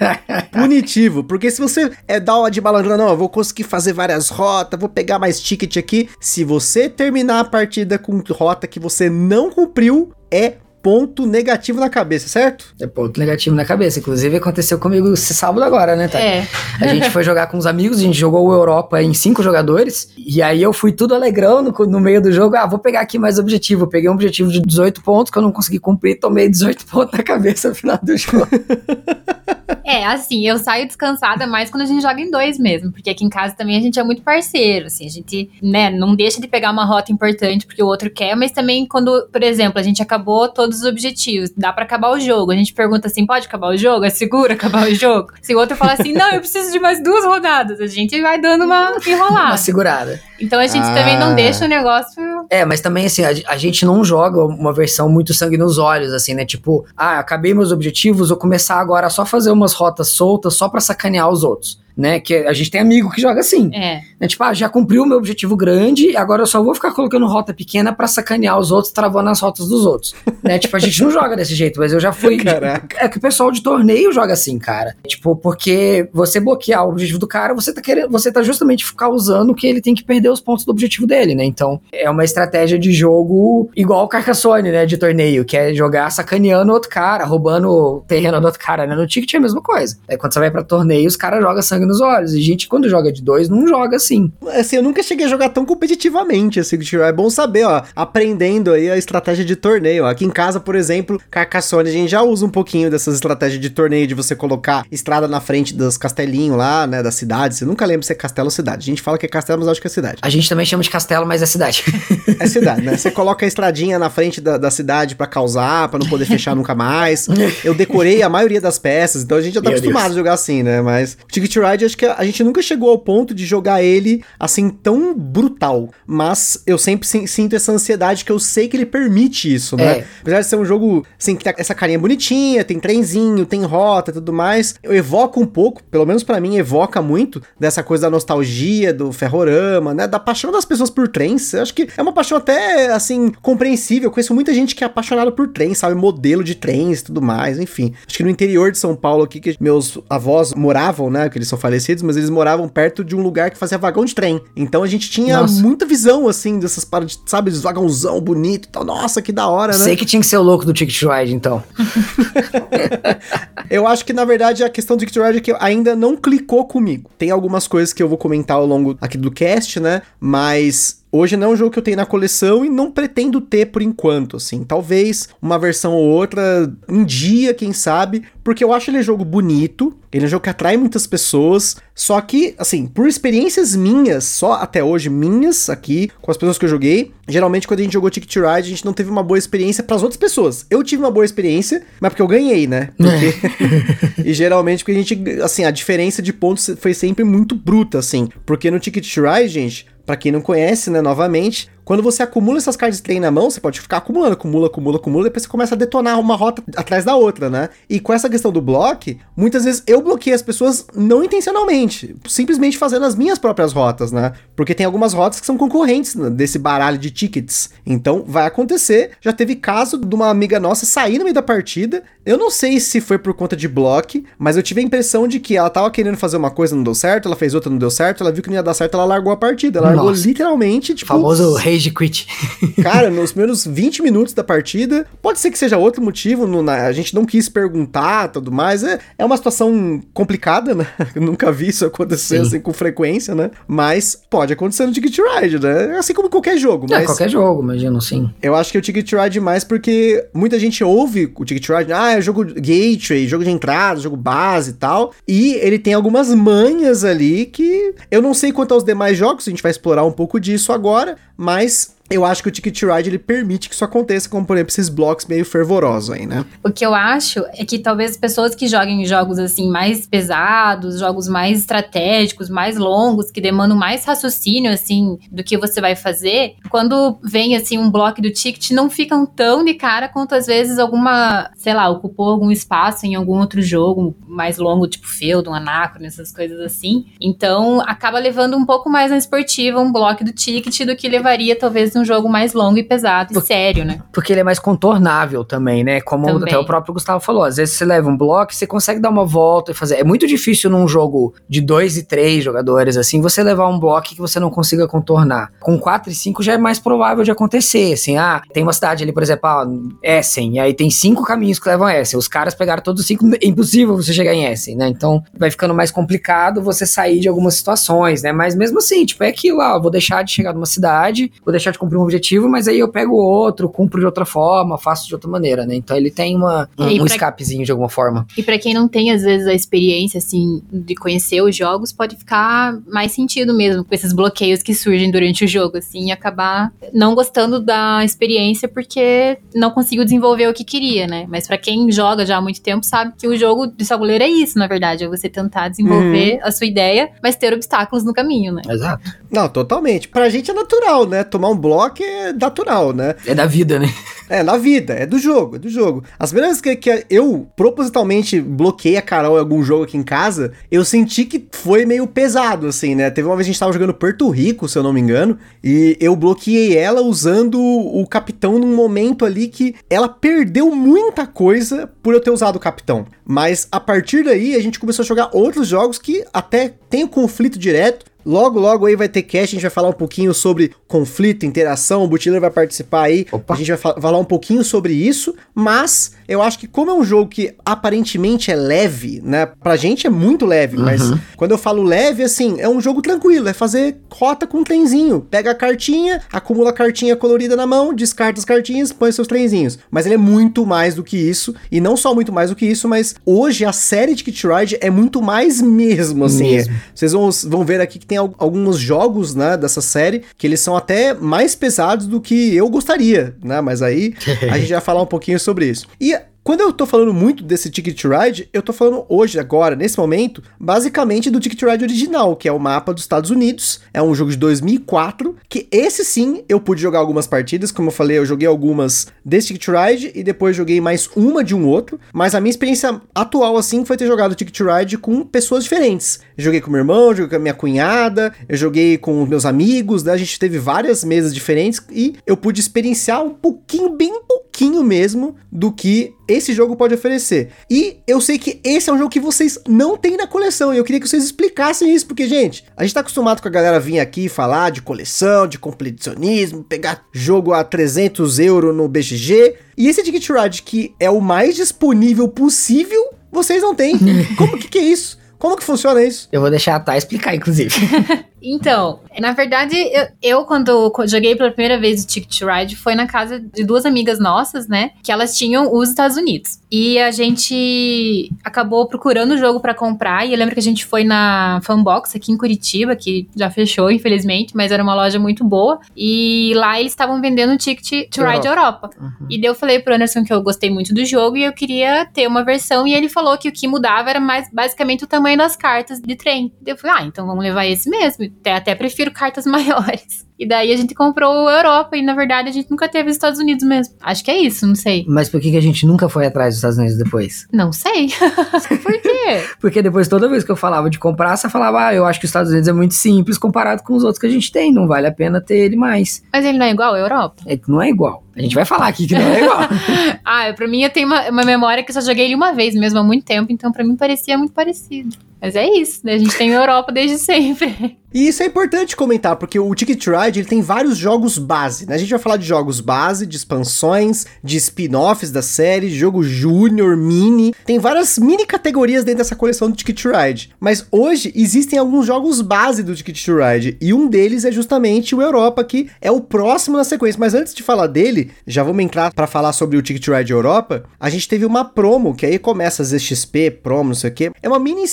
punitivo. 0.51 1.23
Porque 1.23 1.49
se 1.49 1.61
você 1.61 1.91
é 2.07 2.19
dar 2.19 2.37
uma 2.39 2.51
de 2.51 2.59
malandro, 2.59 2.97
não, 2.97 3.09
eu 3.09 3.17
vou 3.17 3.29
conseguir 3.29 3.63
fazer 3.63 3.93
várias 3.93 4.29
rotas, 4.29 4.79
vou 4.79 4.89
pegar 4.89 5.19
mais 5.19 5.39
ticket 5.39 5.77
aqui. 5.77 6.09
Se 6.19 6.43
você 6.43 6.89
terminar 6.89 7.39
a 7.39 7.45
partida 7.45 7.97
com 7.97 8.21
rota 8.31 8.67
que 8.67 8.79
você 8.79 9.09
não 9.09 9.49
cumpriu, 9.49 10.11
é 10.31 10.55
ponto 10.87 11.25
negativo 11.25 11.81
na 11.81 11.89
cabeça, 11.89 12.29
certo? 12.29 12.73
É 12.79 12.87
ponto 12.87 13.19
negativo 13.19 13.53
na 13.53 13.65
cabeça. 13.65 13.99
Inclusive 13.99 14.37
aconteceu 14.37 14.79
comigo 14.79 15.11
esse 15.11 15.33
sábado 15.33 15.61
agora, 15.61 15.97
né, 15.97 16.07
tá? 16.07 16.17
É. 16.17 16.47
A 16.79 16.87
gente 16.87 17.09
foi 17.09 17.25
jogar 17.25 17.47
com 17.47 17.57
os 17.57 17.65
amigos, 17.65 17.99
a 17.99 18.03
gente 18.03 18.17
jogou 18.17 18.47
o 18.47 18.53
Europa 18.53 19.03
em 19.03 19.13
cinco 19.13 19.43
jogadores, 19.43 20.07
e 20.17 20.41
aí 20.41 20.63
eu 20.63 20.71
fui 20.71 20.93
tudo 20.93 21.13
alegrão 21.13 21.61
no, 21.61 21.73
no 21.85 21.99
meio 21.99 22.21
do 22.21 22.31
jogo. 22.31 22.55
Ah, 22.55 22.65
vou 22.65 22.79
pegar 22.79 23.01
aqui 23.01 23.19
mais 23.19 23.37
objetivo. 23.37 23.83
Eu 23.83 23.87
peguei 23.89 24.09
um 24.09 24.13
objetivo 24.13 24.49
de 24.49 24.61
18 24.61 25.03
pontos 25.03 25.29
que 25.29 25.37
eu 25.37 25.41
não 25.41 25.51
consegui 25.51 25.77
cumprir, 25.77 26.21
tomei 26.21 26.47
18 26.47 26.85
pontos 26.85 27.17
na 27.17 27.21
cabeça 27.21 27.67
no 27.67 27.75
final 27.75 27.99
do 28.01 28.15
jogo. 28.15 28.47
É, 29.83 30.05
assim, 30.05 30.45
eu 30.47 30.57
saio 30.57 30.85
descansada 30.85 31.45
mais 31.47 31.69
quando 31.69 31.83
a 31.83 31.85
gente 31.85 32.01
joga 32.01 32.19
em 32.19 32.29
dois 32.29 32.57
mesmo, 32.57 32.91
porque 32.91 33.09
aqui 33.09 33.23
em 33.23 33.29
casa 33.29 33.55
também 33.55 33.77
a 33.77 33.81
gente 33.81 33.99
é 33.99 34.03
muito 34.03 34.21
parceiro, 34.21 34.87
assim, 34.87 35.05
a 35.05 35.09
gente, 35.09 35.49
né, 35.61 35.89
não 35.89 36.15
deixa 36.15 36.41
de 36.41 36.47
pegar 36.47 36.71
uma 36.71 36.85
rota 36.85 37.11
importante 37.11 37.65
porque 37.65 37.81
o 37.81 37.87
outro 37.87 38.09
quer, 38.09 38.35
mas 38.35 38.51
também 38.51 38.85
quando, 38.85 39.27
por 39.31 39.43
exemplo, 39.43 39.79
a 39.79 39.83
gente 39.83 40.01
acabou 40.01 40.47
todos 40.49 40.79
os 40.79 40.85
objetivos, 40.85 41.51
dá 41.55 41.71
para 41.71 41.83
acabar 41.83 42.11
o 42.11 42.19
jogo, 42.19 42.51
a 42.51 42.55
gente 42.55 42.73
pergunta 42.73 43.07
assim, 43.07 43.25
pode 43.25 43.47
acabar 43.47 43.69
o 43.69 43.77
jogo? 43.77 44.05
É 44.05 44.09
seguro 44.09 44.53
acabar 44.53 44.87
o 44.87 44.93
jogo? 44.93 45.31
Se 45.41 45.55
o 45.55 45.59
outro 45.59 45.75
fala 45.75 45.93
assim, 45.93 46.13
não, 46.13 46.31
eu 46.31 46.39
preciso 46.39 46.71
de 46.71 46.79
mais 46.79 47.01
duas 47.01 47.25
rodadas, 47.25 47.79
a 47.79 47.87
gente 47.87 48.19
vai 48.21 48.39
dando 48.39 48.65
uma 48.65 48.97
enrolada. 49.05 49.47
Uma 49.47 49.57
segurada. 49.57 50.21
Então 50.39 50.59
a 50.59 50.67
gente 50.67 50.85
ah. 50.85 50.93
também 50.93 51.17
não 51.17 51.35
deixa 51.35 51.65
o 51.65 51.67
negócio. 51.67 52.21
É, 52.49 52.63
mas 52.65 52.81
também 52.81 53.05
assim, 53.05 53.23
a, 53.23 53.29
a, 53.47 53.57
gente 53.57 53.85
não 53.85 54.03
joga 54.03 54.43
uma 54.45 54.71
versão 54.71 55.09
muito 55.09 55.33
sangue 55.33 55.57
nos 55.57 55.77
olhos, 55.77 56.13
assim, 56.13 56.33
né? 56.33 56.45
Tipo, 56.45 56.85
ah, 56.95 57.19
acabei 57.19 57.53
meus 57.53 57.71
objetivos, 57.71 58.29
vou 58.29 58.37
começar 58.37 58.79
agora 58.79 59.07
a 59.07 59.09
só 59.09 59.25
fazer 59.25 59.51
umas 59.51 59.73
rotas 59.73 60.09
soltas 60.09 60.53
só 60.55 60.69
para 60.69 60.79
sacanear 60.79 61.29
os 61.29 61.43
outros 61.43 61.79
né? 61.97 62.19
Que 62.19 62.35
a 62.35 62.53
gente 62.53 62.69
tem 62.69 62.79
amigo 62.79 63.09
que 63.09 63.19
joga 63.19 63.39
assim. 63.39 63.73
É. 63.73 64.01
Né? 64.19 64.27
Tipo, 64.27 64.43
ah, 64.43 64.53
já 64.53 64.69
cumpriu 64.69 65.03
o 65.03 65.05
meu 65.05 65.17
objetivo 65.17 65.55
grande, 65.55 66.15
agora 66.15 66.43
eu 66.43 66.45
só 66.47 66.61
vou 66.61 66.75
ficar 66.75 66.91
colocando 66.91 67.25
rota 67.25 67.53
pequena 67.53 67.91
para 67.91 68.07
sacanear 68.07 68.59
os 68.59 68.71
outros, 68.71 68.93
travando 68.93 69.29
as 69.29 69.39
rotas 69.39 69.67
dos 69.67 69.85
outros. 69.85 70.13
né? 70.43 70.59
Tipo, 70.59 70.75
a 70.75 70.79
gente 70.79 71.01
não 71.01 71.09
joga 71.11 71.35
desse 71.35 71.55
jeito, 71.55 71.79
mas 71.79 71.91
eu 71.91 71.99
já 71.99 72.11
fui. 72.11 72.37
Caraca. 72.37 72.95
É 72.99 73.07
que 73.07 73.17
o 73.17 73.21
pessoal 73.21 73.51
de 73.51 73.63
torneio 73.63 74.13
joga 74.13 74.33
assim, 74.33 74.59
cara. 74.59 74.95
Tipo, 75.07 75.35
porque 75.35 76.07
você 76.13 76.39
bloquear 76.39 76.85
o 76.85 76.89
objetivo 76.89 77.17
do 77.17 77.27
cara, 77.27 77.53
você 77.53 77.73
tá 77.73 77.81
querendo, 77.81 78.09
você 78.09 78.31
tá 78.31 78.43
justamente 78.43 78.93
causando 78.93 79.55
que 79.55 79.65
ele 79.65 79.81
tem 79.81 79.95
que 79.95 80.03
perder 80.03 80.29
os 80.29 80.39
pontos 80.39 80.65
do 80.65 80.71
objetivo 80.71 81.07
dele, 81.07 81.33
né? 81.33 81.43
Então, 81.43 81.81
é 81.91 82.09
uma 82.09 82.23
estratégia 82.23 82.77
de 82.77 82.91
jogo 82.91 83.69
igual 83.75 84.05
o 84.05 84.07
Carcassonne, 84.07 84.71
né? 84.71 84.85
De 84.85 84.97
torneio, 84.97 85.43
que 85.43 85.57
é 85.57 85.73
jogar 85.73 86.11
sacaneando 86.11 86.71
outro 86.71 86.89
cara, 86.89 87.25
roubando 87.25 87.69
o 87.69 88.01
terreno 88.01 88.39
do 88.39 88.45
outro 88.45 88.59
cara, 88.59 88.85
né? 88.85 88.95
No 88.95 89.07
Ticket 89.07 89.33
é 89.33 89.37
a 89.37 89.41
mesma 89.41 89.61
coisa. 89.61 89.97
Aí 90.07 90.17
quando 90.17 90.33
você 90.33 90.39
vai 90.39 90.51
pra 90.51 90.63
torneio, 90.63 91.07
os 91.07 91.15
caras 91.15 91.41
jogam 91.41 91.61
sangue 91.61 91.86
nos 91.87 92.01
olhos. 92.01 92.33
E 92.33 92.41
gente, 92.41 92.67
quando 92.67 92.89
joga 92.89 93.11
de 93.11 93.21
dois, 93.21 93.49
não 93.49 93.67
joga 93.67 93.97
assim. 93.97 94.31
Assim, 94.53 94.75
eu 94.75 94.83
nunca 94.83 95.01
cheguei 95.01 95.25
a 95.25 95.29
jogar 95.29 95.49
tão 95.49 95.65
competitivamente 95.65 96.59
assim. 96.59 96.77
É 97.01 97.11
bom 97.11 97.29
saber, 97.29 97.63
ó. 97.63 97.83
Aprendendo 97.95 98.71
aí 98.71 98.89
a 98.89 98.97
estratégia 98.97 99.43
de 99.43 99.55
torneio. 99.55 100.05
Aqui 100.05 100.25
em 100.25 100.29
casa, 100.29 100.59
por 100.59 100.75
exemplo, 100.75 101.19
Carcassonne, 101.29 101.89
a 101.89 101.93
gente 101.93 102.09
já 102.09 102.21
usa 102.21 102.45
um 102.45 102.49
pouquinho 102.49 102.89
dessas 102.89 103.15
estratégias 103.15 103.61
de 103.61 103.69
torneio, 103.69 104.07
de 104.07 104.13
você 104.13 104.35
colocar 104.35 104.85
estrada 104.91 105.27
na 105.27 105.39
frente 105.39 105.73
dos 105.73 105.97
castelinhos 105.97 106.57
lá, 106.57 106.85
né? 106.85 107.01
Das 107.01 107.15
cidades. 107.15 107.61
Eu 107.61 107.67
nunca 107.67 107.85
lembro 107.85 108.05
se 108.05 108.11
é 108.11 108.15
castelo 108.15 108.47
ou 108.47 108.51
cidade. 108.51 108.81
A 108.81 108.91
gente 108.91 109.01
fala 109.01 109.17
que 109.17 109.25
é 109.25 109.29
castelo, 109.29 109.59
mas 109.59 109.69
acho 109.69 109.81
que 109.81 109.87
é 109.87 109.89
cidade. 109.89 110.17
A 110.21 110.29
gente 110.29 110.47
também 110.49 110.65
chama 110.65 110.83
de 110.83 110.89
castelo, 110.89 111.25
mas 111.25 111.41
é 111.41 111.45
cidade. 111.45 111.83
é 112.39 112.47
cidade, 112.47 112.81
né? 112.81 112.97
Você 112.97 113.11
coloca 113.11 113.45
a 113.45 113.47
estradinha 113.47 113.97
na 113.97 114.09
frente 114.09 114.41
da, 114.41 114.57
da 114.57 114.71
cidade 114.71 115.15
para 115.15 115.27
causar, 115.27 115.87
para 115.89 115.99
não 115.99 116.07
poder 116.07 116.25
fechar 116.25 116.55
nunca 116.55 116.75
mais. 116.75 117.27
Eu 117.63 117.73
decorei 117.73 118.21
a 118.21 118.29
maioria 118.29 118.61
das 118.61 118.79
peças, 118.79 119.23
então 119.23 119.37
a 119.37 119.41
gente 119.41 119.55
já 119.55 119.61
tá 119.61 119.69
Meu 119.69 119.77
acostumado 119.77 120.03
Deus. 120.05 120.15
a 120.15 120.17
jogar 120.17 120.33
assim, 120.33 120.63
né? 120.63 120.81
Mas 120.81 121.17
o 121.23 121.27
Ticket 121.31 121.55
Ride 121.55 121.76
Ride, 121.77 121.85
acho 121.85 121.97
que 121.97 122.05
a 122.05 122.23
gente 122.23 122.43
nunca 122.43 122.61
chegou 122.61 122.89
ao 122.89 122.97
ponto 122.97 123.33
de 123.33 123.45
jogar 123.45 123.83
ele 123.83 124.23
assim 124.39 124.69
tão 124.69 125.13
brutal. 125.13 125.89
Mas 126.05 126.61
eu 126.65 126.77
sempre 126.77 127.07
sinto 127.07 127.55
essa 127.55 127.71
ansiedade 127.71 128.25
que 128.25 128.31
eu 128.31 128.39
sei 128.39 128.67
que 128.67 128.75
ele 128.75 128.85
permite 128.85 129.53
isso, 129.53 129.77
né? 129.77 129.99
É. 129.99 130.05
Apesar 130.21 130.41
de 130.41 130.47
ser 130.47 130.55
um 130.55 130.65
jogo, 130.65 131.05
assim, 131.19 131.35
que 131.35 131.43
tá 131.43 131.53
essa 131.57 131.75
carinha 131.75 131.99
bonitinha, 131.99 132.63
tem 132.63 132.79
trenzinho, 132.79 133.45
tem 133.45 133.63
rota 133.63 134.11
e 134.11 134.13
tudo 134.15 134.33
mais, 134.33 134.75
eu 134.81 134.93
evoco 134.93 135.39
um 135.39 135.45
pouco, 135.45 135.83
pelo 135.83 136.05
menos 136.05 136.23
para 136.23 136.39
mim, 136.39 136.57
evoca 136.57 137.01
muito 137.01 137.41
dessa 137.59 137.83
coisa 137.83 138.03
da 138.03 138.09
nostalgia, 138.09 138.93
do 138.93 139.11
ferrorama, 139.11 139.93
né? 139.93 140.07
Da 140.07 140.19
paixão 140.19 140.51
das 140.51 140.65
pessoas 140.65 140.89
por 140.89 141.07
trens. 141.07 141.53
Eu 141.53 141.61
acho 141.61 141.73
que 141.73 141.87
é 141.95 142.01
uma 142.01 142.13
paixão 142.13 142.37
até, 142.37 142.91
assim, 142.91 143.31
compreensível. 143.41 144.07
Eu 144.07 144.11
conheço 144.11 144.33
muita 144.33 144.53
gente 144.53 144.75
que 144.75 144.83
é 144.83 144.87
apaixonada 144.87 145.31
por 145.31 145.49
trens, 145.49 145.77
sabe? 145.77 145.95
Modelo 145.95 146.43
de 146.43 146.55
trens 146.55 147.01
e 147.01 147.05
tudo 147.05 147.21
mais, 147.21 147.59
enfim. 147.59 147.93
Acho 148.07 148.17
que 148.17 148.23
no 148.23 148.29
interior 148.29 148.71
de 148.71 148.77
São 148.77 148.95
Paulo 148.95 149.23
aqui, 149.23 149.39
que 149.39 149.55
meus 149.59 149.97
avós 150.09 150.53
moravam, 150.53 151.09
né? 151.09 151.29
Que 151.29 151.37
eles 151.37 151.47
são 151.47 151.57
falecidos, 151.67 152.01
mas 152.01 152.15
eles 152.15 152.29
moravam 152.29 152.67
perto 152.67 153.03
de 153.03 153.15
um 153.15 153.21
lugar 153.21 153.51
que 153.51 153.57
fazia 153.57 153.77
vagão 153.77 154.05
de 154.05 154.15
trem. 154.15 154.41
Então 154.55 154.83
a 154.83 154.87
gente 154.87 155.09
tinha 155.09 155.41
Nossa. 155.41 155.61
muita 155.61 155.85
visão, 155.85 156.27
assim, 156.27 156.59
dessas 156.59 156.85
paradas, 156.85 157.19
sabe? 157.25 157.51
Dos 157.51 157.61
vagãozão 157.61 158.19
bonito 158.21 158.65
e 158.65 158.69
tal. 158.69 158.85
Nossa, 158.85 159.21
que 159.21 159.31
da 159.31 159.47
hora, 159.47 159.73
né? 159.73 159.83
Sei 159.83 159.95
que 159.95 160.05
tinha 160.05 160.19
que 160.19 160.25
ser 160.25 160.37
o 160.37 160.43
louco 160.43 160.65
do 160.65 160.73
Ticket 160.73 161.03
Ride, 161.03 161.33
então. 161.33 161.63
Eu 163.69 163.85
acho 163.85 164.05
que, 164.05 164.13
na 164.13 164.23
verdade, 164.23 164.63
a 164.63 164.69
questão 164.69 164.95
do 164.95 165.01
Ticket 165.01 165.17
Ride 165.17 165.37
é 165.39 165.41
que 165.41 165.55
ainda 165.59 165.95
não 165.95 166.15
clicou 166.15 166.65
comigo. 166.65 167.09
Tem 167.17 167.31
algumas 167.31 167.67
coisas 167.67 167.91
que 167.91 168.01
eu 168.01 168.07
vou 168.07 168.17
comentar 168.17 168.57
ao 168.57 168.65
longo 168.65 168.97
aqui 169.01 169.17
do 169.17 169.29
cast, 169.29 169.79
né? 169.79 170.01
Mas 170.19 171.03
Hoje 171.17 171.35
não 171.35 171.47
é 171.47 171.53
um 171.53 171.55
jogo 171.55 171.71
que 171.71 171.79
eu 171.79 171.83
tenho 171.83 171.97
na 171.97 172.05
coleção 172.05 172.63
e 172.63 172.69
não 172.69 172.91
pretendo 172.91 173.41
ter 173.41 173.65
por 173.65 173.81
enquanto, 173.81 174.37
assim. 174.37 174.63
Talvez 174.63 175.29
uma 175.41 175.57
versão 175.57 175.93
ou 175.93 176.07
outra, 176.07 176.71
um 176.87 177.03
dia, 177.03 177.55
quem 177.55 177.73
sabe, 177.73 178.21
porque 178.43 178.63
eu 178.63 178.71
acho 178.71 178.91
ele 178.91 178.99
um 178.99 179.03
jogo 179.03 179.25
bonito, 179.25 179.97
ele 180.13 180.25
é 180.25 180.27
um 180.27 180.29
jogo 180.29 180.43
que 180.43 180.49
atrai 180.51 180.77
muitas 180.77 181.07
pessoas, 181.07 181.77
só 181.95 182.21
que, 182.21 182.53
assim, 182.59 182.85
por 182.85 183.07
experiências 183.07 183.75
minhas, 183.75 184.25
só 184.25 184.53
até 184.53 184.83
hoje 184.83 185.09
minhas 185.09 185.71
aqui, 185.71 186.11
com 186.21 186.29
as 186.29 186.37
pessoas 186.37 186.59
que 186.59 186.65
eu 186.65 186.69
joguei, 186.69 187.11
geralmente 187.27 187.67
quando 187.67 187.79
a 187.79 187.83
gente 187.83 187.93
jogou 187.93 188.11
Ticket 188.11 188.31
to 188.31 188.41
Ride, 188.41 188.67
a 188.67 188.69
gente 188.69 188.85
não 188.85 188.93
teve 188.93 189.09
uma 189.09 189.23
boa 189.23 189.39
experiência 189.39 189.83
para 189.83 189.95
as 189.95 190.03
outras 190.03 190.19
pessoas. 190.19 190.67
Eu 190.69 190.83
tive 190.83 191.01
uma 191.01 191.11
boa 191.11 191.25
experiência, 191.25 191.83
mas 191.99 192.11
porque 192.11 192.21
eu 192.21 192.27
ganhei, 192.27 192.67
né? 192.67 192.89
Porque... 192.95 194.21
e 194.23 194.33
geralmente 194.33 194.83
porque 194.83 194.91
a 194.91 195.03
gente, 195.03 195.41
assim, 195.41 195.65
a 195.65 195.71
diferença 195.71 196.21
de 196.21 196.31
pontos 196.31 196.69
foi 196.79 196.93
sempre 196.93 197.23
muito 197.23 197.55
bruta, 197.55 197.97
assim. 197.97 198.29
Porque 198.45 198.69
no 198.69 198.79
Ticket 198.79 199.11
to 199.11 199.23
Ride, 199.23 199.49
gente, 199.49 199.87
Pra 200.07 200.15
quem 200.15 200.31
não 200.31 200.39
conhece, 200.39 200.89
né, 200.89 201.01
novamente, 201.01 201.69
quando 201.87 202.03
você 202.03 202.21
acumula 202.21 202.57
essas 202.57 202.75
cartas 202.75 202.97
de 202.97 203.03
trem 203.03 203.17
na 203.17 203.31
mão, 203.31 203.49
você 203.49 203.61
pode 203.61 203.79
ficar 203.79 203.99
acumulando, 203.99 204.33
acumula, 204.33 204.67
acumula, 204.67 204.97
acumula, 204.97 205.23
depois 205.23 205.43
você 205.43 205.47
começa 205.47 205.73
a 205.73 205.77
detonar 205.77 206.19
uma 206.19 206.35
rota 206.35 206.61
atrás 206.75 207.05
da 207.05 207.15
outra, 207.15 207.49
né? 207.49 207.69
E 207.89 207.97
com 208.01 208.11
essa 208.11 208.29
questão 208.29 208.51
do 208.51 208.61
bloco, 208.61 209.15
muitas 209.37 209.63
vezes 209.63 209.83
eu 209.87 210.01
bloqueei 210.01 210.33
as 210.33 210.41
pessoas 210.41 210.85
não 210.93 211.23
intencionalmente, 211.23 212.13
simplesmente 212.27 212.77
fazendo 212.77 213.05
as 213.05 213.15
minhas 213.15 213.39
próprias 213.39 213.71
rotas, 213.71 214.11
né? 214.11 214.33
Porque 214.53 214.75
tem 214.75 214.85
algumas 214.85 215.13
rotas 215.13 215.39
que 215.39 215.45
são 215.45 215.55
concorrentes 215.55 216.13
desse 216.13 216.59
baralho 216.59 216.97
de 216.97 217.09
tickets. 217.09 217.69
Então 217.85 218.25
vai 218.27 218.45
acontecer. 218.45 219.11
Já 219.21 219.31
teve 219.31 219.55
caso 219.55 219.97
de 219.97 220.13
uma 220.13 220.29
amiga 220.29 220.59
nossa 220.59 220.85
sair 220.85 221.17
no 221.17 221.23
meio 221.23 221.35
da 221.35 221.41
partida. 221.41 222.03
Eu 222.25 222.37
não 222.37 222.51
sei 222.51 222.81
se 222.81 222.99
foi 222.99 223.17
por 223.17 223.33
conta 223.33 223.55
de 223.55 223.69
bloco, 223.69 224.21
mas 224.37 224.57
eu 224.57 224.61
tive 224.61 224.81
a 224.81 224.83
impressão 224.83 225.25
de 225.25 225.39
que 225.39 225.55
ela 225.55 225.69
tava 225.69 225.89
querendo 225.89 226.17
fazer 226.17 226.35
uma 226.35 226.51
coisa, 226.51 226.75
não 226.75 226.83
deu 226.83 226.93
certo, 226.93 227.29
ela 227.29 227.35
fez 227.37 227.53
outra, 227.53 227.69
não 227.69 227.77
deu 227.77 227.89
certo, 227.89 228.21
ela 228.21 228.31
viu 228.33 228.43
que 228.43 228.49
não 228.49 228.55
ia 228.55 228.63
dar 228.63 228.73
certo, 228.73 228.95
ela 228.95 229.05
largou 229.05 229.31
a 229.31 229.37
partida. 229.37 229.79
Ela 229.79 229.87
largou 229.87 230.09
Nossa. 230.09 230.27
literalmente, 230.27 230.93
tipo. 230.93 231.07
Famoso 231.07 231.53
rage 231.77 231.91
quit. 231.91 232.27
Cara, 232.81 233.09
nos 233.09 233.31
primeiros 233.31 233.65
20 233.65 234.01
minutos 234.01 234.33
da 234.33 234.43
partida, 234.43 235.05
pode 235.21 235.39
ser 235.39 235.51
que 235.51 235.57
seja 235.57 235.77
outro 235.77 236.01
motivo, 236.01 236.47
não- 236.47 236.63
na- 236.63 236.85
a 236.87 236.91
gente 236.91 237.13
não 237.13 237.25
quis 237.25 237.47
perguntar 237.49 238.29
tudo 238.29 238.51
mais. 238.51 238.83
É, 238.83 238.99
é 239.17 239.25
uma 239.25 239.37
situação 239.37 240.01
complicada, 240.13 240.73
né? 240.75 240.87
Eu 241.15 241.21
nunca 241.23 241.51
vi 241.51 241.67
isso 241.69 241.85
acontecer 241.85 242.37
Sim. 242.37 242.41
assim 242.41 242.59
com 242.59 242.73
frequência, 242.73 243.35
né? 243.35 243.51
Mas 243.67 244.19
pode 244.29 244.53
acontecer 244.53 244.85
no 244.85 244.91
Ticket 244.91 245.17
Ride, 245.17 245.59
né? 245.59 245.97
Assim 245.97 246.13
como 246.13 246.29
qualquer 246.29 246.57
jogo. 246.57 246.85
É, 246.89 246.95
Mas 246.97 247.05
qualquer 247.07 247.29
jogo, 247.29 247.61
imagino, 247.61 248.01
sim. 248.01 248.29
eu 248.41 248.55
acho 248.55 248.71
que 248.71 248.77
o 248.77 248.81
Ticket 248.81 249.11
Ride 249.13 249.39
mais 249.39 249.63
porque 249.63 250.25
muita 250.33 250.59
gente 250.59 250.83
ouve 250.83 251.31
o 251.35 251.45
Ticket 251.45 251.67
Ride, 251.69 251.93
ah, 251.93 252.13
é 252.13 252.21
jogo 252.21 252.43
gateway, 252.45 253.27
jogo 253.27 253.43
de 253.43 253.49
entrada, 253.51 253.99
jogo 253.99 254.15
base 254.17 254.71
e 254.71 254.73
tal. 254.73 255.13
E 255.27 255.53
ele 255.55 255.77
tem 255.79 255.93
algumas 255.93 256.33
manhas 256.33 257.03
ali 257.03 257.45
que 257.45 257.93
eu 258.09 258.21
não 258.21 258.33
sei 258.33 258.51
quanto 258.51 258.73
aos 258.73 258.83
demais 258.83 259.17
jogos, 259.17 259.47
a 259.47 259.51
gente 259.51 259.61
vai 259.63 259.71
explorar 259.71 260.03
um 260.05 260.11
pouco 260.11 260.39
disso 260.39 260.71
agora, 260.71 261.17
mas 261.35 261.66
guys. 261.67 261.96
Eu 262.09 262.23
acho 262.25 262.41
que 262.41 262.49
o 262.49 262.51
Ticket 262.51 262.81
Ride 262.83 263.09
ele 263.09 263.19
permite 263.19 263.67
que 263.67 263.75
isso 263.75 263.83
aconteça, 263.83 264.29
como 264.29 264.45
por 264.45 264.55
exemplo 264.55 264.71
esses 264.71 264.89
blocos 264.89 265.25
meio 265.25 265.43
fervorosos 265.45 266.09
aí, 266.11 266.25
né? 266.25 266.45
O 266.63 266.71
que 266.71 266.85
eu 266.85 266.93
acho 266.93 267.43
é 267.53 267.65
que 267.65 267.79
talvez 267.79 268.15
pessoas 268.15 268.55
que 268.55 268.67
joguem 268.67 269.05
jogos 269.05 269.37
assim 269.39 269.69
mais 269.69 270.07
pesados, 270.07 270.99
jogos 270.99 271.27
mais 271.27 271.59
estratégicos, 271.59 272.49
mais 272.49 272.77
longos, 272.77 273.31
que 273.31 273.41
demandam 273.41 273.77
mais 273.77 274.05
raciocínio 274.05 274.71
assim 274.71 275.17
do 275.31 275.43
que 275.43 275.57
você 275.57 275.81
vai 275.81 275.95
fazer, 275.95 276.55
quando 276.69 277.19
vem 277.23 277.55
assim 277.55 277.77
um 277.77 277.91
bloco 277.91 278.21
do 278.21 278.31
ticket, 278.31 278.71
não 278.71 278.89
ficam 278.89 279.25
tão 279.25 279.63
de 279.63 279.73
cara 279.73 280.07
quanto 280.07 280.35
às 280.35 280.45
vezes 280.45 280.79
alguma, 280.79 281.51
sei 281.55 281.73
lá, 281.73 281.89
ocupou 281.89 282.29
algum 282.29 282.51
espaço 282.51 283.05
em 283.05 283.15
algum 283.15 283.39
outro 283.39 283.61
jogo 283.61 284.15
mais 284.25 284.57
longo, 284.57 284.87
tipo 284.87 285.07
Feudum, 285.07 285.53
Anacron, 285.53 286.05
essas 286.05 286.31
coisas 286.31 286.59
assim. 286.59 287.05
Então, 287.19 287.81
acaba 287.81 288.19
levando 288.19 288.55
um 288.55 288.65
pouco 288.65 288.89
mais 288.89 289.11
na 289.11 289.17
esportiva 289.17 289.79
um 289.79 289.91
bloco 289.91 290.23
do 290.23 290.31
ticket 290.31 290.85
do 290.85 290.95
que 290.95 291.09
levaria 291.09 291.57
talvez 291.57 291.96
um 291.97 292.05
jogo 292.05 292.29
mais 292.29 292.53
longo 292.53 292.77
e 292.77 292.83
pesado 292.83 293.31
e 293.31 293.33
Por- 293.33 293.43
sério, 293.43 293.83
né? 293.85 294.01
Porque 294.11 294.33
ele 294.33 294.41
é 294.41 294.43
mais 294.43 294.59
contornável 294.59 295.43
também, 295.43 295.83
né? 295.83 296.01
Como 296.01 296.25
Também. 296.25 296.43
até 296.43 296.57
o 296.57 296.65
próprio 296.65 296.93
Gustavo 296.93 297.19
falou. 297.19 297.43
Às 297.43 297.57
vezes 297.57 297.75
você 297.75 297.85
leva 297.85 298.09
um 298.09 298.17
bloco, 298.17 298.53
você 298.53 298.67
consegue 298.67 298.99
dar 298.99 299.09
uma 299.09 299.25
volta 299.25 299.71
e 299.71 299.73
fazer. 299.73 299.95
É 299.95 300.03
muito 300.03 300.27
difícil 300.27 300.69
num 300.69 300.87
jogo 300.87 301.33
de 301.49 301.61
dois 301.61 301.97
e 301.97 302.03
três 302.03 302.43
jogadores, 302.43 302.97
assim, 302.97 303.21
você 303.21 303.43
levar 303.43 303.67
um 303.67 303.79
bloco 303.79 304.07
que 304.09 304.17
você 304.17 304.39
não 304.39 304.49
consiga 304.49 304.87
contornar. 304.87 305.51
Com 305.59 305.77
quatro 305.79 306.11
e 306.11 306.15
cinco 306.15 306.41
já 306.43 306.53
é 306.53 306.57
mais 306.57 306.79
provável 306.79 307.23
de 307.23 307.31
acontecer, 307.31 307.93
assim. 307.93 308.17
Ah, 308.17 308.41
tem 308.53 308.63
uma 308.63 308.73
cidade 308.73 309.03
ali, 309.03 309.11
por 309.11 309.23
exemplo, 309.23 309.47
ah, 309.49 309.65
Essen, 310.03 310.53
e 310.55 310.59
aí 310.59 310.73
tem 310.73 310.89
cinco 310.89 311.23
caminhos 311.23 311.59
que 311.59 311.67
levam 311.67 311.87
a 311.87 311.95
Essen. 311.97 312.17
Os 312.17 312.27
caras 312.27 312.53
pegaram 312.55 312.81
todos 312.81 313.01
os 313.01 313.07
cinco, 313.07 313.25
é 313.41 313.47
impossível 313.47 313.95
você 313.95 314.13
chegar 314.13 314.33
em 314.33 314.45
Essen, 314.45 314.75
né? 314.75 314.87
Então 314.87 315.23
vai 315.37 315.49
ficando 315.51 315.73
mais 315.73 315.91
complicado 315.91 316.61
você 316.61 316.85
sair 316.85 317.19
de 317.19 317.27
algumas 317.27 317.55
situações, 317.55 318.21
né? 318.21 318.31
Mas 318.31 318.55
mesmo 318.55 318.77
assim, 318.79 319.05
tipo, 319.05 319.23
é 319.23 319.27
aquilo, 319.29 319.61
ah, 319.61 319.77
vou 319.79 319.91
deixar 319.91 320.23
de 320.23 320.31
chegar 320.31 320.53
numa 320.53 320.65
cidade, 320.65 321.31
vou 321.43 321.51
deixar 321.51 321.71
de 321.71 321.79
cumprir 321.87 321.97
um 321.99 322.03
objetivo, 322.03 322.47
mas 322.49 322.67
aí 322.67 322.79
eu 322.79 322.87
pego 322.89 323.15
outro, 323.15 323.69
cumpro 323.69 323.99
de 323.99 324.05
outra 324.05 324.25
forma, 324.25 324.77
faço 324.77 325.07
de 325.07 325.13
outra 325.13 325.29
maneira, 325.29 325.65
né? 325.65 325.75
Então 325.75 325.95
ele 325.95 326.11
tem 326.11 326.35
uma, 326.35 326.69
um, 326.77 326.95
pra- 326.97 327.05
escapezinho 327.05 327.65
de 327.65 327.71
alguma 327.71 327.89
forma. 327.89 328.25
E 328.37 328.43
pra 328.43 328.57
quem 328.59 328.73
não 328.73 328.87
tem, 328.87 329.11
às 329.11 329.21
vezes, 329.23 329.47
a 329.47 329.53
experiência, 329.53 330.17
assim, 330.17 330.61
de 330.71 330.95
conhecer 330.95 331.41
os 331.41 331.55
jogos, 331.55 331.91
pode 331.91 332.15
ficar 332.15 332.77
mais 332.87 333.11
sentido 333.11 333.53
mesmo 333.53 333.83
com 333.83 333.93
esses 333.95 334.13
bloqueios 334.13 334.61
que 334.61 334.73
surgem 334.73 335.09
durante 335.11 335.45
o 335.45 335.47
jogo, 335.47 335.77
assim, 335.77 336.07
e 336.07 336.11
acabar 336.11 336.71
não 336.93 337.15
gostando 337.15 337.59
da 337.59 338.03
experiência 338.03 338.67
porque 338.67 339.37
não 339.55 339.71
conseguiu 339.71 340.03
desenvolver 340.03 340.47
o 340.47 340.53
que 340.53 340.63
queria, 340.63 341.07
né? 341.07 341.25
Mas 341.29 341.47
pra 341.47 341.57
quem 341.57 341.89
joga 341.91 342.25
já 342.25 342.37
há 342.37 342.41
muito 342.41 342.61
tempo, 342.61 342.85
sabe 342.85 343.13
que 343.17 343.27
o 343.27 343.35
jogo 343.37 343.67
de 343.67 343.87
tabuleiro 343.87 344.23
é 344.23 344.27
isso, 344.27 344.57
na 344.59 344.67
verdade, 344.67 345.03
é 345.03 345.07
você 345.07 345.29
tentar 345.29 345.69
desenvolver 345.69 346.39
a 346.43 346.51
sua 346.51 346.67
ideia, 346.67 347.09
mas 347.23 347.35
ter 347.35 347.53
obstáculos 347.53 348.03
no 348.03 348.13
caminho, 348.13 348.53
né? 348.53 348.61
Exato. 348.69 349.09
Não, 349.31 349.47
totalmente. 349.49 350.07
Pra 350.07 350.29
gente 350.29 350.51
é 350.51 350.53
natural, 350.53 351.05
né? 351.05 351.23
Tomar 351.23 351.49
um 351.49 351.57
bloco 351.57 351.76
é 352.03 352.33
natural, 352.33 352.93
né? 352.93 353.15
É 353.25 353.33
da 353.33 353.45
vida, 353.45 353.79
né? 353.79 353.87
É, 354.29 354.43
na 354.43 354.57
vida, 354.57 354.93
é 354.93 355.05
do 355.05 355.17
jogo, 355.17 355.55
é 355.55 355.59
do 355.59 355.69
jogo. 355.69 356.03
As 356.19 356.31
primeiras 356.31 356.59
vezes 356.59 356.61
que, 356.61 356.75
que 356.75 357.05
eu 357.09 357.47
propositalmente 357.55 358.41
bloqueei 358.41 358.97
a 358.97 359.01
Carol 359.01 359.37
em 359.37 359.39
algum 359.39 359.63
jogo 359.63 359.85
aqui 359.85 359.95
em 359.95 360.03
casa, 360.03 360.51
eu 360.69 360.83
senti 360.83 361.23
que 361.23 361.47
foi 361.53 361.85
meio 361.85 362.05
pesado, 362.05 362.67
assim, 362.67 362.93
né? 362.93 363.09
Teve 363.09 363.25
uma 363.25 363.37
vez 363.37 363.45
que 363.45 363.51
a 363.51 363.53
gente 363.53 363.59
tava 363.61 363.71
jogando 363.71 363.93
Porto 363.93 364.29
Rico, 364.29 364.67
se 364.67 364.77
eu 364.77 364.83
não 364.83 364.91
me 364.91 364.99
engano, 364.99 365.37
e 365.63 365.95
eu 366.01 366.13
bloqueei 366.13 366.77
ela 366.77 367.01
usando 367.01 367.57
o 367.57 368.05
capitão 368.05 368.59
num 368.59 368.75
momento 368.75 369.23
ali 369.23 369.47
que 369.47 369.75
ela 369.89 370.09
perdeu 370.09 370.75
muita 370.75 371.25
coisa 371.25 371.89
por 372.03 372.13
eu 372.13 372.19
ter 372.19 372.31
usado 372.31 372.57
o 372.57 372.59
capitão. 372.59 373.05
Mas 373.25 373.67
a 373.71 373.79
partir 373.79 374.23
daí 374.23 374.55
a 374.55 374.61
gente 374.61 374.79
começou 374.79 375.03
a 375.03 375.07
jogar 375.07 375.29
outros 375.31 375.67
jogos 375.67 375.97
que 375.97 376.25
até 376.33 376.73
tem 376.89 377.03
o 377.03 377.09
conflito 377.09 377.57
direto. 377.57 378.05
Logo, 378.27 378.59
logo 378.59 378.85
aí 378.85 378.95
vai 378.97 379.07
ter 379.07 379.21
cast, 379.21 379.55
a 379.55 379.57
gente 379.57 379.61
vai 379.61 379.71
falar 379.71 379.87
um 379.87 379.93
pouquinho 379.93 380.33
sobre 380.33 380.71
conflito, 380.85 381.45
interação, 381.45 382.03
o 382.03 382.07
Butileiro 382.09 382.41
vai 382.41 382.51
participar 382.51 383.03
aí, 383.03 383.25
Opa. 383.31 383.53
a 383.53 383.57
gente 383.57 383.69
vai 383.69 383.77
fa- 383.77 383.95
falar 384.01 384.17
um 384.19 384.25
pouquinho 384.25 384.63
sobre 384.65 384.91
isso, 384.93 385.33
mas 385.55 386.11
eu 386.27 386.41
acho 386.41 386.59
que 386.59 386.67
como 386.67 386.91
é 386.91 386.93
um 386.93 387.05
jogo 387.05 387.29
que 387.29 387.53
aparentemente 387.65 388.51
é 388.51 388.55
leve, 388.55 389.21
né, 389.23 389.45
pra 389.45 389.77
gente 389.77 390.05
é 390.05 390.09
muito 390.09 390.45
leve, 390.45 390.75
mas 390.77 391.01
quando 391.37 391.51
eu 391.51 391.57
falo 391.57 391.81
leve, 391.83 392.21
assim, 392.21 392.57
é 392.59 392.67
um 392.67 392.81
jogo 392.81 393.01
tranquilo, 393.01 393.47
é 393.47 393.53
fazer 393.53 393.95
rota 394.11 394.45
com 394.45 394.57
um 394.59 394.63
trenzinho, 394.63 395.21
pega 395.21 395.51
a 395.51 395.55
cartinha, 395.55 396.21
acumula 396.33 396.71
a 396.71 396.73
cartinha 396.73 397.15
colorida 397.15 397.55
na 397.55 397.65
mão, 397.65 397.93
descarta 397.93 398.39
as 398.39 398.45
cartinhas, 398.45 398.91
põe 398.91 399.09
seus 399.11 399.27
trenzinhos, 399.27 399.79
mas 399.89 400.05
ele 400.05 400.15
é 400.15 400.17
muito 400.17 400.65
mais 400.65 400.95
do 400.95 401.03
que 401.03 401.15
isso, 401.17 401.55
e 401.71 401.79
não 401.79 401.95
só 401.95 402.13
muito 402.13 402.33
mais 402.33 402.49
do 402.49 402.55
que 402.57 402.65
isso, 402.65 402.89
mas 402.89 403.15
hoje 403.25 403.63
a 403.63 403.71
série 403.71 404.13
de 404.15 404.23
Kit 404.23 404.45
Ride 404.45 404.77
é 404.81 404.89
muito 404.89 405.21
mais 405.21 405.61
mesmo, 405.61 406.25
assim, 406.25 406.51
Mesmo. 406.55 406.73
é- 406.73 406.77
vocês 406.93 407.13
vão, 407.13 407.29
vão 407.45 407.63
ver 407.63 407.79
aqui 407.79 407.97
que 407.99 408.05
tem 408.05 408.16
al- 408.17 408.33
alguns 408.37 408.77
jogos, 408.77 409.33
né, 409.35 409.55
dessa 409.55 409.81
série, 409.81 410.23
que 410.37 410.45
eles 410.47 410.59
são 410.59 410.75
até 410.75 411.13
mais 411.13 411.55
pesados 411.55 412.07
do 412.07 412.19
que 412.19 412.55
eu 412.55 412.69
gostaria, 412.69 413.35
né, 413.43 413.61
mas 413.61 413.81
aí 413.81 414.13
a 414.51 414.57
gente 414.57 414.71
vai 414.71 414.81
falar 414.81 415.01
um 415.01 415.05
pouquinho 415.07 415.39
sobre 415.39 415.65
isso. 415.69 415.87
E 416.01 416.17
quando 416.47 416.61
eu 416.61 416.71
tô 416.71 416.85
falando 416.85 417.13
muito 417.13 417.43
desse 417.43 417.69
Ticket 417.69 418.01
Ride, 418.05 418.47
eu 418.53 418.61
tô 418.61 418.71
falando 418.71 419.05
hoje, 419.09 419.37
agora, 419.37 419.75
nesse 419.75 419.97
momento, 419.97 420.41
basicamente 420.57 421.29
do 421.29 421.41
Ticket 421.41 421.61
Ride 421.61 421.83
original, 421.83 422.37
que 422.37 422.47
é 422.47 422.51
o 422.53 422.57
mapa 422.57 422.93
dos 422.93 423.03
Estados 423.03 423.29
Unidos. 423.29 423.81
É 423.93 424.01
um 424.01 424.15
jogo 424.15 424.31
de 424.31 424.37
2004, 424.37 425.35
que 425.49 425.67
esse 425.69 426.05
sim 426.05 426.45
eu 426.47 426.61
pude 426.61 426.81
jogar 426.81 426.99
algumas 426.99 427.27
partidas, 427.27 427.69
como 427.69 427.89
eu 427.89 427.91
falei, 427.91 428.17
eu 428.17 428.25
joguei 428.25 428.47
algumas 428.47 429.07
desse 429.25 429.47
Ticket 429.47 429.67
Ride 429.67 430.11
e 430.15 430.23
depois 430.23 430.55
joguei 430.55 430.79
mais 430.79 431.09
uma 431.17 431.43
de 431.43 431.53
um 431.53 431.67
outro, 431.67 431.99
mas 432.13 432.33
a 432.33 432.39
minha 432.39 432.51
experiência 432.51 433.01
atual 433.13 433.57
assim 433.57 433.83
foi 433.83 433.97
ter 433.97 434.07
jogado 434.07 434.33
Ticket 434.33 434.61
Ride 434.61 434.97
com 434.99 435.25
pessoas 435.25 435.65
diferentes. 435.65 436.21
Eu 436.37 436.45
joguei 436.45 436.61
com 436.61 436.71
meu 436.71 436.79
irmão, 436.79 437.09
joguei 437.09 437.27
com 437.27 437.35
a 437.35 437.39
minha 437.39 437.53
cunhada, 437.53 438.33
eu 438.47 438.55
joguei 438.55 438.97
com 438.97 439.25
meus 439.25 439.45
amigos, 439.45 440.01
né? 440.01 440.13
A 440.13 440.17
gente 440.17 440.39
teve 440.39 440.57
várias 440.59 441.03
mesas 441.03 441.35
diferentes 441.35 441.81
e 441.91 442.15
eu 442.25 442.37
pude 442.37 442.61
experienciar 442.61 443.21
um 443.21 443.31
pouquinho, 443.31 443.89
bem 443.89 444.21
pouquinho 444.25 444.81
mesmo, 444.81 445.35
do 445.51 445.73
que 445.73 446.15
esse 446.27 446.53
jogo 446.53 446.75
pode 446.75 446.93
oferecer. 446.93 447.49
E 447.69 447.97
eu 448.07 448.19
sei 448.19 448.37
que 448.37 448.59
esse 448.63 448.89
é 448.89 448.93
um 448.93 448.97
jogo 448.97 449.09
que 449.09 449.19
vocês 449.19 449.59
não 449.67 449.97
têm 449.97 450.17
na 450.17 450.27
coleção, 450.27 450.73
e 450.73 450.77
eu 450.77 450.83
queria 450.83 450.99
que 450.99 451.07
vocês 451.07 451.23
explicassem 451.23 451.93
isso, 451.93 452.05
porque, 452.05 452.27
gente, 452.27 452.65
a 452.75 452.83
gente 452.83 452.93
tá 452.93 452.99
acostumado 452.99 453.41
com 453.41 453.47
a 453.47 453.51
galera 453.51 453.79
vir 453.79 453.99
aqui 453.99 454.27
falar 454.27 454.69
de 454.69 454.81
coleção, 454.81 455.47
de 455.47 455.57
competicionismo, 455.57 456.63
pegar 456.63 457.05
jogo 457.11 457.53
a 457.53 457.63
300 457.63 458.39
euros 458.39 458.75
no 458.75 458.87
BGG, 458.87 459.55
e 459.77 459.87
esse 459.87 460.03
Ticket 460.03 460.29
Ride, 460.29 460.61
que 460.63 460.93
é 460.99 461.09
o 461.09 461.21
mais 461.21 461.55
disponível 461.55 462.27
possível, 462.27 463.09
vocês 463.31 463.61
não 463.61 463.75
têm. 463.75 463.97
Como 464.37 464.57
que, 464.57 464.67
que 464.67 464.79
é 464.79 464.83
isso? 464.83 465.17
Como 465.37 465.55
que 465.55 465.63
funciona 465.63 466.03
isso? 466.03 466.27
Eu 466.31 466.41
vou 466.41 466.49
deixar 466.49 466.75
a 466.75 466.79
Thay 466.79 466.97
explicar, 466.97 467.35
inclusive. 467.35 467.75
Então, 468.41 468.99
na 469.19 469.31
verdade, 469.31 469.75
eu, 469.75 470.07
eu, 470.21 470.45
quando 470.45 470.91
joguei 471.05 471.35
pela 471.35 471.51
primeira 471.51 471.79
vez 471.79 472.03
o 472.03 472.07
Ticket 472.07 472.39
to 472.39 472.45
Ride 472.45 472.75
foi 472.75 472.95
na 472.95 473.07
casa 473.07 473.39
de 473.39 473.63
duas 473.63 473.85
amigas 473.85 474.19
nossas, 474.19 474.67
né? 474.67 474.91
Que 475.03 475.11
elas 475.11 475.37
tinham 475.37 475.73
os 475.73 475.89
Estados 475.89 476.17
Unidos. 476.17 476.59
E 476.71 476.99
a 476.99 477.11
gente 477.11 478.29
acabou 478.43 478.87
procurando 478.87 479.31
o 479.31 479.37
jogo 479.37 479.59
para 479.59 479.73
comprar. 479.73 480.25
E 480.27 480.33
eu 480.33 480.37
lembro 480.37 480.53
que 480.53 480.59
a 480.59 480.63
gente 480.63 480.85
foi 480.85 481.03
na 481.03 481.59
Fanbox 481.63 482.15
aqui 482.15 482.31
em 482.31 482.37
Curitiba, 482.37 482.95
que 482.95 483.27
já 483.35 483.49
fechou, 483.49 483.89
infelizmente, 483.89 484.55
mas 484.55 484.71
era 484.71 484.83
uma 484.83 484.95
loja 484.95 485.19
muito 485.19 485.43
boa. 485.43 485.79
E 485.95 486.53
lá 486.55 486.79
eles 486.79 486.91
estavam 486.91 487.19
vendendo 487.21 487.53
o 487.53 487.57
Ticket 487.57 488.09
to 488.09 488.23
Ride 488.23 488.47
Europa. 488.47 488.67
Europa. 488.67 488.89
Uhum. 488.99 489.27
E 489.29 489.39
daí 489.39 489.49
eu 489.49 489.55
falei 489.55 489.79
pro 489.79 489.93
Anderson 489.95 490.23
que 490.23 490.33
eu 490.33 490.41
gostei 490.41 490.69
muito 490.69 490.93
do 490.93 491.05
jogo 491.05 491.37
e 491.37 491.43
eu 491.43 491.53
queria 491.53 492.05
ter 492.05 492.27
uma 492.27 492.43
versão. 492.43 492.85
E 492.87 492.93
ele 492.93 493.09
falou 493.09 493.37
que 493.37 493.49
o 493.49 493.51
que 493.51 493.67
mudava 493.67 494.09
era 494.09 494.19
mais 494.19 494.49
basicamente 494.51 495.03
o 495.03 495.07
tamanho 495.07 495.37
das 495.37 495.55
cartas 495.55 495.99
de 495.99 496.15
trem. 496.15 496.51
E 496.65 496.69
eu 496.69 496.77
falei, 496.77 496.97
ah, 496.97 497.05
então 497.05 497.25
vamos 497.25 497.43
levar 497.43 497.65
esse 497.65 497.89
mesmo 497.89 498.26
até, 498.39 498.53
até 498.53 498.75
prefiro 498.75 499.11
cartas 499.11 499.45
maiores. 499.47 500.25
E 500.39 500.47
daí 500.47 500.71
a 500.71 500.77
gente 500.77 500.93
comprou 500.93 501.47
a 501.47 501.57
Europa 501.57 501.97
e 501.97 502.01
na 502.03 502.13
verdade 502.13 502.49
a 502.49 502.51
gente 502.51 502.69
nunca 502.69 502.87
teve 502.87 503.09
os 503.09 503.15
Estados 503.15 503.39
Unidos 503.39 503.67
mesmo. 503.67 503.95
Acho 503.99 504.23
que 504.23 504.29
é 504.29 504.37
isso, 504.37 504.67
não 504.67 504.75
sei. 504.75 505.03
Mas 505.07 505.29
por 505.29 505.41
que, 505.41 505.49
que 505.49 505.57
a 505.57 505.61
gente 505.61 505.85
nunca 505.85 506.07
foi 506.07 506.27
atrás 506.27 506.49
dos 506.49 506.57
Estados 506.57 506.77
Unidos 506.77 506.97
depois? 506.97 507.47
Não 507.51 507.73
sei. 507.73 508.09
por 508.83 509.01
quê? 509.01 509.43
Porque 509.59 509.81
depois 509.81 510.07
toda 510.07 510.29
vez 510.29 510.43
que 510.43 510.51
eu 510.51 510.55
falava 510.55 510.89
de 510.89 510.99
comprar, 510.99 511.35
você 511.35 511.49
falava, 511.49 511.87
ah, 511.87 511.93
eu 511.93 512.05
acho 512.05 512.19
que 512.19 512.25
os 512.25 512.29
Estados 512.29 512.51
Unidos 512.51 512.67
é 512.67 512.73
muito 512.73 512.93
simples 512.93 513.37
comparado 513.37 513.81
com 513.81 513.93
os 513.93 514.03
outros 514.03 514.19
que 514.19 514.27
a 514.27 514.29
gente 514.29 514.51
tem, 514.51 514.71
não 514.71 514.87
vale 514.87 515.07
a 515.07 515.11
pena 515.11 515.41
ter 515.41 515.57
ele 515.57 515.75
mais. 515.75 516.23
Mas 516.31 516.45
ele 516.45 516.57
não 516.57 516.65
é 516.67 516.71
igual 516.71 516.93
à 516.93 516.99
Europa? 516.99 517.41
É, 517.47 517.59
não 517.67 517.81
é 517.81 517.89
igual. 517.89 518.23
A 518.35 518.41
gente 518.41 518.53
vai 518.53 518.65
falar 518.65 518.87
aqui 518.87 519.07
que 519.07 519.15
não 519.15 519.21
é 519.21 519.41
igual. 519.41 519.59
ah, 520.23 520.53
pra 520.53 520.67
mim 520.67 520.83
eu 520.83 520.91
tenho 520.91 521.07
uma, 521.07 521.29
uma 521.29 521.43
memória 521.43 521.83
que 521.83 521.89
eu 521.89 521.93
só 521.93 522.01
joguei 522.01 522.25
ele 522.25 522.35
uma 522.35 522.53
vez 522.53 522.75
mesmo 522.75 522.99
há 522.99 523.03
muito 523.03 523.25
tempo, 523.25 523.51
então 523.51 523.71
pra 523.71 523.83
mim 523.83 523.95
parecia 523.95 524.37
muito 524.37 524.53
parecido. 524.53 525.17
Mas 525.41 525.55
é 525.55 525.67
isso, 525.67 526.01
né? 526.03 526.13
A 526.13 526.17
gente 526.17 526.35
tem 526.35 526.55
a 526.55 526.59
Europa 526.59 526.91
desde 526.91 527.17
sempre. 527.17 527.97
E 528.17 528.27
isso 528.27 528.41
é 528.41 528.47
importante 528.47 528.95
comentar, 528.95 529.35
porque 529.35 529.59
o 529.59 529.75
Ticket 529.75 530.03
Ride 530.07 530.39
ele 530.39 530.47
tem 530.47 530.59
vários 530.59 530.97
jogos 530.97 531.37
base, 531.37 531.85
né? 531.85 531.93
A 531.93 531.97
gente 531.99 532.09
vai 532.09 532.17
falar 532.17 532.37
de 532.37 532.47
jogos 532.47 532.81
base, 532.81 533.27
de 533.27 533.37
expansões, 533.37 534.25
de 534.43 534.57
spin-offs 534.57 535.29
da 535.29 535.43
série, 535.43 535.87
jogo 535.91 536.23
júnior, 536.23 536.97
mini. 536.97 537.53
Tem 537.63 537.77
várias 537.77 538.17
mini 538.17 538.43
categorias 538.43 539.03
dentro 539.03 539.19
dessa 539.19 539.35
coleção 539.35 539.69
do 539.69 539.77
Ticket 539.77 540.03
Ride. 540.03 540.49
Mas 540.59 540.87
hoje 540.91 541.31
existem 541.35 541.77
alguns 541.77 542.07
jogos 542.07 542.41
base 542.41 542.81
do 542.81 542.95
Ticket 542.95 543.23
Ride, 543.27 543.77
e 543.79 543.93
um 543.93 544.07
deles 544.07 544.45
é 544.45 544.51
justamente 544.51 545.13
o 545.13 545.21
Europa, 545.21 545.63
que 545.63 545.87
é 546.01 546.09
o 546.09 546.19
próximo 546.19 546.75
na 546.75 546.83
sequência. 546.83 547.19
Mas 547.19 547.35
antes 547.35 547.53
de 547.53 547.61
falar 547.61 547.85
dele, 547.85 548.31
já 548.47 548.63
vamos 548.63 548.83
entrar 548.83 549.13
para 549.13 549.27
falar 549.27 549.53
sobre 549.53 549.77
o 549.77 549.81
Ticket 549.83 550.07
Ride 550.07 550.33
Europa. 550.33 550.85
A 550.99 551.11
gente 551.11 551.29
teve 551.29 551.45
uma 551.45 551.63
promo, 551.63 552.15
que 552.15 552.25
aí 552.25 552.39
começa 552.39 552.81
as 552.81 552.99
XP, 552.99 553.51
promo, 553.61 553.89
não 553.89 553.95
sei 553.95 554.09
o 554.09 554.13
quê. 554.13 554.31
É 554.41 554.49
uma 554.49 554.57
mini 554.57 554.85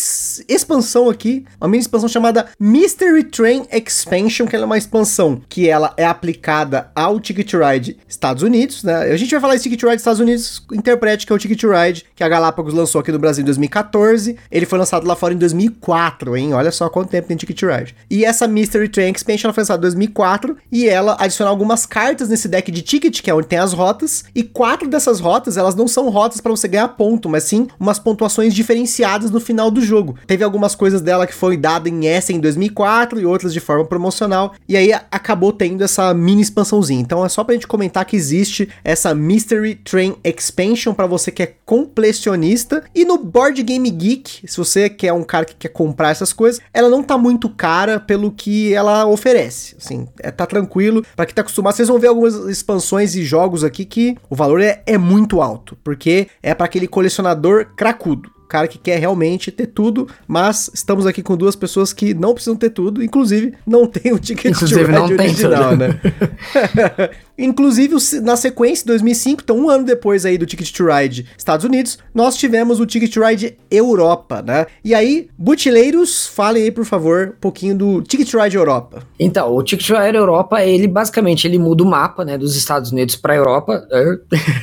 expansão 0.46 1.08
aqui, 1.08 1.46
uma 1.58 1.68
mini 1.68 1.80
expansão 1.80 2.06
chamada 2.06 2.48
Mystery 3.14 3.24
Train 3.24 3.66
Expansion, 3.70 4.46
que 4.46 4.56
é 4.56 4.64
uma 4.64 4.76
expansão 4.76 5.40
que 5.48 5.68
ela 5.68 5.94
é 5.96 6.04
aplicada 6.04 6.90
ao 6.94 7.20
Ticket 7.20 7.52
Ride 7.52 7.96
Estados 8.08 8.42
Unidos, 8.42 8.82
né? 8.82 9.12
A 9.12 9.16
gente 9.16 9.30
vai 9.30 9.40
falar 9.40 9.54
esse 9.54 9.64
Ticket 9.64 9.82
Ride 9.82 9.96
Estados 9.96 10.20
Unidos, 10.20 10.66
interprete 10.72 11.24
que 11.24 11.32
é 11.32 11.36
o 11.36 11.38
Ticket 11.38 11.62
Ride 11.62 12.04
que 12.14 12.24
a 12.24 12.28
Galápagos 12.28 12.74
lançou 12.74 13.00
aqui 13.00 13.12
no 13.12 13.18
Brasil 13.18 13.42
em 13.42 13.44
2014. 13.44 14.36
Ele 14.50 14.66
foi 14.66 14.78
lançado 14.78 15.06
lá 15.06 15.14
fora 15.14 15.32
em 15.32 15.36
2004, 15.36 16.36
hein? 16.36 16.54
Olha 16.54 16.72
só 16.72 16.88
quanto 16.88 17.10
tempo 17.10 17.28
tem 17.28 17.36
Ticket 17.36 17.62
Ride. 17.62 17.94
E 18.10 18.24
essa 18.24 18.48
Mystery 18.48 18.88
Train 18.88 19.12
Expansion 19.12 19.46
ela 19.46 19.54
foi 19.54 19.62
lançada 19.62 19.78
em 19.78 19.82
2004 19.82 20.56
e 20.72 20.88
ela 20.88 21.16
adiciona 21.18 21.50
algumas 21.50 21.86
cartas 21.86 22.28
nesse 22.28 22.48
deck 22.48 22.72
de 22.72 22.82
ticket, 22.82 23.22
que 23.22 23.30
é 23.30 23.34
onde 23.34 23.46
tem 23.46 23.58
as 23.58 23.72
rotas, 23.72 24.24
e 24.34 24.42
quatro 24.42 24.88
dessas 24.88 25.20
rotas, 25.20 25.56
elas 25.56 25.74
não 25.74 25.86
são 25.86 26.08
rotas 26.08 26.40
para 26.40 26.50
você 26.50 26.66
ganhar 26.66 26.88
ponto, 26.88 27.28
mas 27.28 27.44
sim 27.44 27.68
umas 27.78 27.98
pontuações 27.98 28.54
diferenciadas 28.54 29.30
no 29.30 29.40
final 29.40 29.70
do 29.70 29.80
jogo. 29.80 30.16
Teve 30.26 30.42
algumas 30.42 30.74
coisas 30.74 31.00
dela 31.00 31.26
que 31.26 31.34
foi 31.34 31.56
dada 31.56 31.88
em 31.88 32.08
S 32.08 32.32
em 32.32 32.40
2004 32.40 32.93
e 33.20 33.26
outras 33.26 33.52
de 33.52 33.60
forma 33.60 33.84
promocional. 33.84 34.54
E 34.68 34.76
aí 34.76 34.92
acabou 35.10 35.52
tendo 35.52 35.82
essa 35.82 36.12
mini 36.14 36.42
expansãozinha. 36.42 37.00
Então 37.00 37.24
é 37.24 37.28
só 37.28 37.42
pra 37.42 37.54
gente 37.54 37.66
comentar 37.66 38.04
que 38.04 38.16
existe 38.16 38.68
essa 38.82 39.14
Mystery 39.14 39.74
Train 39.76 40.16
Expansion 40.22 40.94
para 40.94 41.06
você 41.06 41.30
que 41.30 41.42
é 41.42 41.54
completionista. 41.64 42.84
E 42.94 43.04
no 43.04 43.18
Board 43.18 43.62
Game 43.62 43.90
Geek, 43.90 44.46
se 44.46 44.56
você 44.56 44.88
quer 44.88 45.12
um 45.12 45.22
cara 45.22 45.44
que 45.44 45.54
quer 45.54 45.68
comprar 45.68 46.10
essas 46.10 46.32
coisas, 46.32 46.60
ela 46.72 46.88
não 46.88 47.02
tá 47.02 47.18
muito 47.18 47.48
cara 47.48 47.98
pelo 47.98 48.30
que 48.30 48.72
ela 48.72 49.06
oferece. 49.06 49.76
Assim, 49.78 50.06
é, 50.20 50.30
tá 50.30 50.46
tranquilo. 50.46 51.04
Para 51.16 51.26
quem 51.26 51.34
tá 51.34 51.42
acostumado, 51.42 51.74
vocês 51.74 51.88
vão 51.88 51.98
ver 51.98 52.08
algumas 52.08 52.34
expansões 52.48 53.14
e 53.14 53.24
jogos 53.24 53.64
aqui 53.64 53.84
que 53.84 54.16
o 54.28 54.34
valor 54.34 54.60
é, 54.60 54.82
é 54.86 54.98
muito 54.98 55.40
alto, 55.40 55.76
porque 55.82 56.28
é 56.42 56.54
para 56.54 56.66
aquele 56.66 56.86
colecionador 56.86 57.66
cracudo 57.76 58.33
cara 58.54 58.68
que 58.68 58.78
quer 58.78 59.00
realmente 59.00 59.50
ter 59.50 59.66
tudo, 59.66 60.06
mas 60.28 60.70
estamos 60.72 61.06
aqui 61.06 61.24
com 61.24 61.36
duas 61.36 61.56
pessoas 61.56 61.92
que 61.92 62.14
não 62.14 62.32
precisam 62.32 62.54
ter 62.54 62.70
tudo, 62.70 63.02
inclusive 63.02 63.52
não 63.66 63.84
tem 63.84 64.12
o 64.12 64.18
ticket 64.18 64.52
inclusive, 64.52 64.92
não 64.92 65.06
original, 65.06 65.70
tem 65.70 65.78
né? 65.78 66.00
Inclusive, 67.36 67.96
na 68.22 68.36
sequência, 68.36 68.86
2005, 68.86 69.42
então 69.42 69.58
um 69.58 69.68
ano 69.68 69.84
depois 69.84 70.24
aí 70.24 70.38
do 70.38 70.46
Ticket 70.46 70.70
to 70.70 70.86
Ride 70.86 71.26
Estados 71.36 71.64
Unidos, 71.64 71.98
nós 72.14 72.36
tivemos 72.36 72.78
o 72.78 72.86
Ticket 72.86 73.12
to 73.12 73.24
Ride 73.24 73.58
Europa, 73.68 74.40
né? 74.40 74.66
E 74.84 74.94
aí, 74.94 75.28
butileiros, 75.36 76.28
falem 76.28 76.62
aí, 76.62 76.70
por 76.70 76.84
favor, 76.84 77.34
um 77.36 77.40
pouquinho 77.40 77.76
do 77.76 78.02
Ticket 78.02 78.30
to 78.30 78.40
Ride 78.40 78.56
Europa. 78.56 79.02
Então, 79.18 79.52
o 79.52 79.62
Ticket 79.64 79.84
to 79.84 79.96
Ride 79.96 80.16
Europa, 80.16 80.62
ele 80.62 80.86
basicamente, 80.86 81.46
ele 81.46 81.58
muda 81.58 81.82
o 81.82 81.86
mapa, 81.86 82.24
né, 82.24 82.38
dos 82.38 82.54
Estados 82.54 82.92
Unidos 82.92 83.16
para 83.16 83.34
Europa, 83.34 83.84